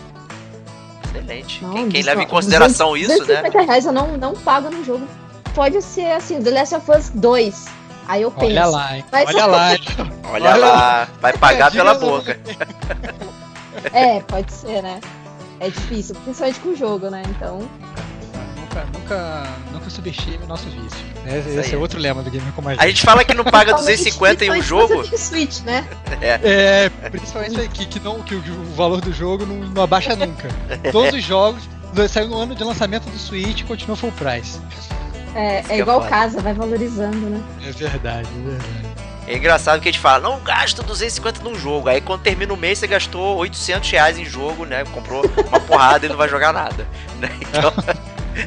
Excelente. 1.04 1.62
Não, 1.64 1.74
quem, 1.74 1.88
quem 1.90 2.02
leva 2.02 2.22
em 2.22 2.26
consideração 2.26 2.96
isso, 2.96 3.10
né? 3.10 3.42
250 3.42 3.62
reais 3.62 3.86
eu 3.86 3.92
não, 3.92 4.16
não 4.16 4.34
pago 4.34 4.68
no 4.70 4.84
jogo. 4.84 5.06
Pode 5.54 5.82
ser 5.82 6.12
assim, 6.12 6.40
The 6.42 6.50
Last 6.50 6.74
of 6.74 6.90
Us 6.90 7.10
2. 7.14 7.66
Aí 8.08 8.22
eu 8.22 8.30
penso. 8.30 8.46
Olha 8.46 8.66
lá, 8.66 8.96
hein? 8.96 9.04
Mas- 9.12 9.28
Olha 9.28 9.46
lá. 9.46 9.68
Olha, 9.68 10.50
Olha 10.50 10.56
lá, 10.56 11.08
vai 11.20 11.32
pagar 11.34 11.70
pela 11.70 11.94
boca. 11.94 12.38
É, 13.92 14.20
pode 14.20 14.52
ser, 14.52 14.82
né? 14.82 15.00
É 15.60 15.68
difícil, 15.68 16.14
principalmente 16.24 16.60
com 16.60 16.70
o 16.70 16.76
jogo, 16.76 17.08
né? 17.10 17.22
Então. 17.28 17.68
Nunca, 18.56 18.86
nunca, 18.98 19.46
nunca 19.72 19.90
subestime 19.90 20.38
o 20.42 20.46
nosso 20.46 20.64
vício. 20.70 20.98
Esse, 21.26 21.38
Isso 21.50 21.60
esse 21.60 21.68
aí. 21.70 21.74
é 21.74 21.78
outro 21.78 22.00
lema 22.00 22.22
do 22.22 22.30
Gamer 22.30 22.52
Como 22.54 22.68
a 22.70 22.72
A 22.72 22.86
gente 22.88 23.02
fala 23.02 23.22
que 23.22 23.34
não 23.34 23.44
paga 23.44 23.74
250 23.74 24.44
em 24.46 24.50
um 24.50 24.62
jogo. 24.62 25.04
Switch, 25.16 25.60
né? 25.60 25.86
É, 26.20 26.88
principalmente 27.10 27.68
que, 27.68 27.86
que, 27.86 28.00
não, 28.00 28.22
que 28.22 28.34
o, 28.34 28.38
o 28.38 28.74
valor 28.74 29.00
do 29.00 29.12
jogo 29.12 29.44
não, 29.44 29.56
não 29.56 29.82
abaixa 29.82 30.16
nunca. 30.16 30.48
Todos 30.90 31.12
os 31.14 31.22
jogos 31.22 31.62
saiu 32.08 32.28
no 32.28 32.38
ano 32.38 32.54
de 32.54 32.64
lançamento 32.64 33.04
do 33.10 33.18
Switch 33.18 33.60
e 33.60 33.64
continua 33.64 33.94
full 33.94 34.12
price. 34.12 34.58
É, 35.34 35.60
é 35.60 35.64
é 35.68 35.78
igual 35.78 36.02
casa, 36.02 36.40
vai 36.40 36.52
valorizando, 36.54 37.16
né? 37.16 37.42
É 37.66 37.72
verdade, 37.72 38.28
é 38.28 38.48
verdade. 38.50 39.02
É 39.26 39.36
engraçado 39.36 39.80
que 39.80 39.88
a 39.88 39.92
gente 39.92 40.00
fala, 40.00 40.20
não 40.28 40.40
gasta 40.40 40.82
250 40.82 41.42
num 41.42 41.54
jogo. 41.54 41.88
Aí 41.88 42.00
quando 42.00 42.22
termina 42.22 42.52
o 42.52 42.56
mês, 42.56 42.78
você 42.78 42.86
gastou 42.86 43.36
800 43.38 43.88
reais 43.90 44.18
em 44.18 44.24
jogo, 44.24 44.64
né? 44.64 44.84
Comprou 44.92 45.22
uma 45.48 45.60
porrada 45.60 46.06
e 46.06 46.08
não 46.08 46.16
vai 46.16 46.28
jogar 46.28 46.52
nada. 46.52 46.86
né? 47.20 47.30
Então, 47.40 47.72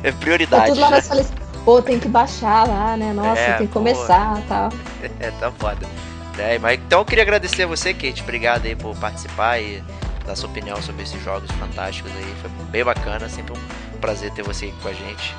é 0.04 0.12
Tá 0.12 0.18
prioridade. 0.20 0.68
tudo 0.70 0.82
lá 0.82 0.90
né? 0.92 1.02
sua 1.02 1.16
lista. 1.16 1.34
Pô, 1.64 1.82
tem 1.82 2.00
que 2.00 2.08
baixar 2.08 2.68
lá, 2.68 2.96
né? 2.98 3.14
Nossa, 3.14 3.40
É, 3.40 3.54
tem 3.58 3.68
que 3.68 3.74
pô. 3.74 3.80
começar 3.80 4.40
e 4.40 4.42
tal. 4.48 4.70
É, 5.20 5.32
tá 5.32 5.52
foda. 5.52 5.88
Né, 6.36 6.58
mas, 6.60 6.78
então 6.86 7.00
eu 7.00 7.06
queria 7.06 7.24
agradecer 7.24 7.64
a 7.64 7.68
você, 7.68 7.94
Kate. 7.94 8.22
Obrigado 8.22 8.66
aí 8.66 8.76
por 8.76 8.96
participar 8.98 9.60
e 9.60 9.82
dar 10.26 10.36
sua 10.36 10.50
opinião 10.50 10.82
sobre 10.82 11.04
esses 11.04 11.24
jogos 11.24 11.50
fantásticos 11.52 12.12
aí. 12.12 12.34
Foi 12.42 12.50
bem 12.66 12.84
bacana, 12.84 13.30
sempre 13.30 13.54
um 13.58 13.98
prazer 14.00 14.32
ter 14.32 14.44
você 14.44 14.66
aqui 14.66 14.76
com 14.82 14.90
a 14.90 14.94
gente. 14.94 15.34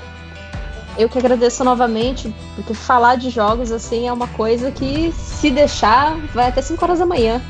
Eu 0.98 1.08
que 1.08 1.18
agradeço 1.18 1.62
novamente, 1.62 2.34
porque 2.54 2.72
falar 2.72 3.16
de 3.16 3.28
jogos 3.28 3.70
assim 3.70 4.08
é 4.08 4.12
uma 4.12 4.28
coisa 4.28 4.70
que, 4.70 5.12
se 5.12 5.50
deixar, 5.50 6.16
vai 6.34 6.48
até 6.48 6.62
5 6.62 6.82
horas 6.84 6.98
da 6.98 7.06
manhã. 7.06 7.42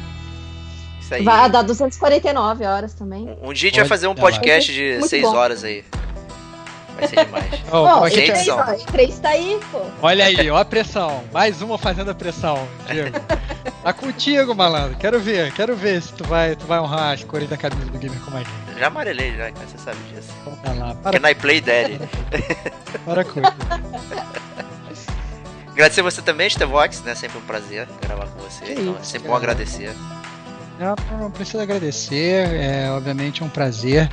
Isso 1.00 1.14
aí. 1.14 1.22
Vai 1.22 1.48
dar 1.48 1.62
249 1.62 2.64
horas 2.64 2.92
também. 2.92 3.28
Um, 3.28 3.50
um 3.50 3.52
dia 3.52 3.68
a 3.68 3.70
gente 3.70 3.78
vai 3.78 3.88
fazer 3.88 4.08
um 4.08 4.14
podcast 4.14 4.72
de 4.72 4.94
Muito 4.94 5.08
6 5.08 5.22
bom. 5.22 5.36
horas 5.36 5.62
aí. 5.62 5.84
Vai 6.96 7.08
ser 7.08 7.24
demais. 7.24 7.46
É 7.66 8.06
é? 8.06 8.10
três, 8.10 8.44
são. 8.44 8.58
ó, 8.58 8.62
três 8.90 9.18
tá 9.18 9.28
aí, 9.28 9.60
pô. 9.70 9.80
Olha 10.02 10.24
aí, 10.24 10.50
ó 10.50 10.56
a 10.56 10.64
pressão. 10.64 11.22
Mais 11.32 11.60
uma 11.60 11.76
fazendo 11.76 12.10
a 12.10 12.14
pressão, 12.14 12.66
Diego. 12.90 13.18
Tá 13.82 13.92
contigo, 13.92 14.52
malandro. 14.52 14.96
Quero 14.98 15.20
ver, 15.20 15.52
quero 15.52 15.76
ver 15.76 16.02
se 16.02 16.12
tu 16.12 16.24
vai, 16.24 16.56
tu 16.56 16.66
vai 16.66 16.80
honrar 16.80 17.14
as 17.14 17.22
cores 17.22 17.48
da 17.48 17.56
camisa 17.56 17.88
do 17.88 17.96
Gamer 17.96 18.18
gente. 18.18 18.65
Já 18.78 18.86
amarelei, 18.88 19.36
já, 19.36 19.50
cara, 19.50 19.66
você 19.66 19.78
sabe 19.78 19.98
disso. 20.12 20.32
Então 20.42 20.56
tá 20.56 20.72
lá. 20.72 20.94
Para, 20.94 21.18
Can 21.18 21.30
I 21.30 21.34
play 21.34 21.60
daddy? 21.60 21.98
para 23.04 23.24
com 23.24 23.40
isso. 23.40 23.52
Agradecer 25.72 26.02
você 26.02 26.22
também, 26.22 26.48
Stevox, 26.48 27.02
né? 27.02 27.14
Sempre 27.14 27.36
um 27.38 27.42
prazer 27.42 27.86
gravar 28.00 28.26
com 28.28 28.40
você. 28.40 28.64
Que 28.64 28.72
então 28.72 28.96
é 28.96 29.00
isso, 29.00 29.10
sempre 29.10 29.28
bom 29.28 29.34
cara. 29.34 29.52
agradecer. 29.52 29.94
Não, 30.78 30.94
não 31.18 31.30
precisa 31.30 31.62
agradecer, 31.62 32.48
é 32.54 32.90
obviamente 32.90 33.44
um 33.44 33.48
prazer. 33.48 34.10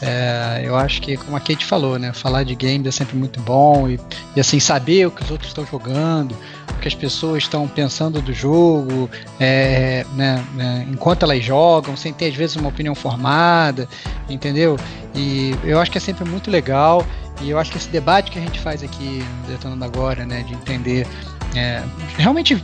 É, 0.00 0.62
eu 0.62 0.76
acho 0.76 1.00
que, 1.00 1.16
como 1.16 1.36
a 1.36 1.40
Kate 1.40 1.64
falou, 1.64 1.98
né, 1.98 2.12
falar 2.12 2.44
de 2.44 2.54
games 2.54 2.86
é 2.86 2.90
sempre 2.90 3.16
muito 3.16 3.40
bom 3.40 3.88
e, 3.88 3.98
e, 4.34 4.40
assim 4.40 4.60
saber 4.60 5.06
o 5.06 5.10
que 5.10 5.22
os 5.22 5.30
outros 5.30 5.48
estão 5.48 5.64
jogando, 5.64 6.36
o 6.70 6.80
que 6.80 6.88
as 6.88 6.94
pessoas 6.94 7.44
estão 7.44 7.66
pensando 7.66 8.20
do 8.20 8.32
jogo, 8.32 9.08
é, 9.40 10.04
né, 10.14 10.44
né, 10.54 10.86
enquanto 10.90 11.22
elas 11.22 11.42
jogam, 11.42 11.96
sem 11.96 12.12
ter 12.12 12.26
às 12.26 12.34
vezes 12.34 12.56
uma 12.56 12.68
opinião 12.68 12.94
formada, 12.94 13.88
entendeu? 14.28 14.78
E 15.14 15.54
eu 15.64 15.80
acho 15.80 15.90
que 15.90 15.96
é 15.96 16.00
sempre 16.00 16.28
muito 16.28 16.50
legal 16.50 17.04
e 17.40 17.50
eu 17.50 17.58
acho 17.58 17.70
que 17.70 17.78
esse 17.78 17.88
debate 17.88 18.30
que 18.30 18.38
a 18.38 18.42
gente 18.42 18.60
faz 18.60 18.82
aqui 18.82 19.24
Detonando 19.48 19.84
Agora, 19.84 20.26
né, 20.26 20.42
de 20.42 20.52
entender 20.52 21.06
é, 21.56 21.82
realmente 22.18 22.56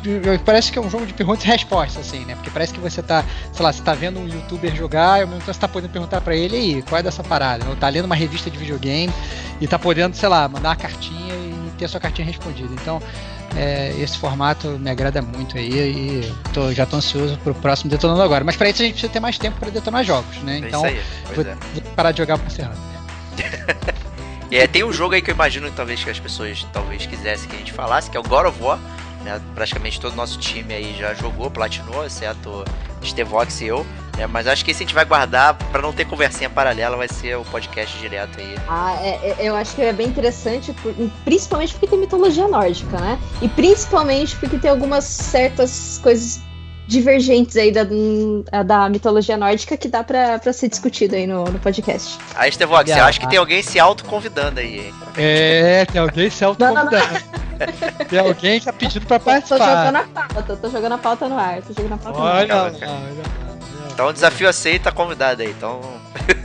parece 0.44 0.70
que 0.70 0.78
é 0.78 0.82
um 0.82 0.90
jogo 0.90 1.06
de 1.06 1.14
perguntas 1.14 1.44
e 1.44 1.46
respostas, 1.46 2.06
assim, 2.06 2.24
né? 2.24 2.34
Porque 2.34 2.50
parece 2.50 2.74
que 2.74 2.80
você 2.80 3.02
tá, 3.02 3.24
sei 3.52 3.64
lá, 3.64 3.72
você 3.72 3.82
tá 3.82 3.94
vendo 3.94 4.20
um 4.20 4.28
youtuber 4.28 4.74
jogar 4.74 5.18
e 5.18 5.22
ao 5.22 5.28
mesmo 5.28 5.40
tempo 5.40 5.54
você 5.54 5.60
tá 5.60 5.68
podendo 5.68 5.90
perguntar 5.90 6.20
pra 6.20 6.36
ele 6.36 6.56
aí, 6.56 6.82
qual 6.82 6.98
é 6.98 7.02
dessa 7.02 7.22
parada? 7.22 7.66
Ou 7.68 7.76
tá 7.76 7.88
lendo 7.88 8.04
uma 8.04 8.14
revista 8.14 8.50
de 8.50 8.58
videogame 8.58 9.12
e 9.60 9.66
tá 9.66 9.78
podendo, 9.78 10.14
sei 10.14 10.28
lá, 10.28 10.46
mandar 10.46 10.70
uma 10.70 10.76
cartinha 10.76 11.34
e 11.34 11.70
ter 11.78 11.86
a 11.86 11.88
sua 11.88 12.00
cartinha 12.00 12.26
respondida. 12.26 12.68
Então, 12.74 13.00
é, 13.56 13.94
esse 13.98 14.18
formato 14.18 14.68
me 14.78 14.90
agrada 14.90 15.22
muito 15.22 15.56
aí 15.56 15.72
e 15.72 16.34
tô, 16.52 16.72
já 16.72 16.84
tô 16.84 16.96
ansioso 16.96 17.38
pro 17.38 17.54
próximo 17.54 17.90
Detonando 17.90 18.22
Agora. 18.22 18.44
Mas 18.44 18.56
pra 18.56 18.68
isso 18.68 18.82
a 18.82 18.84
gente 18.84 18.94
precisa 18.94 19.12
ter 19.12 19.20
mais 19.20 19.38
tempo 19.38 19.58
pra 19.58 19.70
detonar 19.70 20.04
jogos, 20.04 20.36
né? 20.42 20.56
É 20.56 20.58
Então. 20.58 20.82
Pois 20.82 21.34
vou, 21.34 21.46
é. 21.46 21.56
vou 21.74 21.82
parar 21.96 22.12
de 22.12 22.18
jogar 22.18 22.38
pro 22.38 22.50
Serrano. 22.50 22.76
E 24.52 24.58
é, 24.58 24.66
tem 24.66 24.84
um 24.84 24.92
jogo 24.92 25.14
aí 25.14 25.22
que 25.22 25.30
eu 25.30 25.34
imagino 25.34 25.70
que 25.70 25.74
talvez 25.74 26.04
que 26.04 26.10
as 26.10 26.20
pessoas 26.20 26.66
talvez 26.74 27.06
quisessem 27.06 27.48
que 27.48 27.56
a 27.56 27.58
gente 27.58 27.72
falasse, 27.72 28.10
que 28.10 28.18
é 28.18 28.20
o 28.20 28.22
God 28.22 28.48
of 28.48 28.62
War. 28.62 28.78
Né? 29.24 29.40
Praticamente 29.54 29.98
todo 29.98 30.12
o 30.12 30.16
nosso 30.16 30.38
time 30.38 30.74
aí 30.74 30.94
já 30.98 31.14
jogou, 31.14 31.50
platinou, 31.50 32.04
exceto 32.04 32.62
Stevox 33.02 33.62
e 33.62 33.68
eu. 33.68 33.86
né? 34.18 34.26
Mas 34.26 34.46
acho 34.46 34.62
que 34.62 34.72
esse 34.72 34.82
a 34.82 34.86
gente 34.86 34.94
vai 34.94 35.06
guardar 35.06 35.54
pra 35.54 35.80
não 35.80 35.90
ter 35.90 36.04
conversinha 36.04 36.50
paralela, 36.50 36.98
vai 36.98 37.08
ser 37.08 37.34
o 37.38 37.44
podcast 37.46 37.98
direto 37.98 38.38
aí. 38.38 38.54
Ah, 38.68 38.94
é- 39.00 39.30
é- 39.30 39.36
eu 39.40 39.56
acho 39.56 39.74
que 39.74 39.80
é 39.80 39.90
bem 39.90 40.08
interessante, 40.08 40.74
principalmente 41.24 41.72
porque 41.72 41.86
tem 41.86 41.98
mitologia 41.98 42.46
nórdica, 42.46 42.98
né? 43.00 43.18
E 43.40 43.48
principalmente 43.48 44.36
porque 44.36 44.58
tem 44.58 44.70
algumas 44.70 45.04
certas 45.04 45.98
coisas 46.02 46.42
divergentes 46.92 47.56
aí 47.56 47.72
da, 47.72 47.82
da 48.62 48.88
mitologia 48.88 49.36
nórdica 49.36 49.76
que 49.76 49.88
dá 49.88 50.04
pra, 50.04 50.38
pra 50.38 50.52
ser 50.52 50.68
discutido 50.68 51.16
aí 51.16 51.26
no, 51.26 51.44
no 51.44 51.58
podcast. 51.58 52.18
Aí, 52.36 52.52
Stevox, 52.52 52.84
você 52.84 52.90
Yeah. 52.90 53.08
acha 53.08 53.20
que 53.20 53.28
tem 53.28 53.38
alguém 53.38 53.62
se 53.62 53.80
autoconvidando 53.80 54.60
aí, 54.60 54.78
hein? 54.86 54.94
É, 55.16 55.84
tem 55.86 56.00
alguém 56.00 56.30
se 56.30 56.44
autoconvidando. 56.44 57.42
Tem 58.08 58.18
alguém 58.18 58.58
que 58.58 58.66
tá 58.66 58.72
pedindo 58.72 59.06
pra 59.06 59.20
Tô 59.20 59.26
participar. 59.26 59.86
jogando 59.86 59.96
a 59.96 60.02
pauta, 60.02 60.56
tô 60.56 60.68
jogando 60.68 60.92
a 60.94 60.98
pauta 60.98 61.28
no 61.28 61.38
ar, 61.38 61.62
tô 61.62 61.72
jogando 61.72 61.92
a 61.94 61.96
pauta 61.98 62.18
Olha 62.18 62.46
no 62.54 62.60
ar. 62.60 62.72
olha 62.72 62.90
olha. 62.90 63.22
Então, 63.92 64.12
desafio 64.12 64.48
aceito, 64.48 64.82
tá 64.82 64.90
convidado 64.90 65.42
aí. 65.42 65.50
Então, 65.50 65.80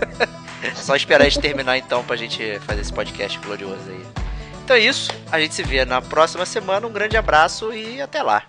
só 0.75 0.95
esperar 0.95 1.25
a 1.25 1.29
gente 1.29 1.39
terminar 1.41 1.75
então 1.75 2.03
pra 2.03 2.15
gente 2.15 2.59
fazer 2.67 2.81
esse 2.81 2.93
podcast 2.93 3.39
glorioso 3.39 3.81
aí. 3.89 4.05
Então 4.63 4.75
é 4.75 4.79
isso, 4.79 5.09
a 5.31 5.39
gente 5.39 5.55
se 5.55 5.63
vê 5.63 5.85
na 5.85 6.01
próxima 6.03 6.45
semana. 6.45 6.85
Um 6.85 6.91
grande 6.91 7.17
abraço 7.17 7.73
e 7.73 7.99
até 7.99 8.21
lá. 8.21 8.43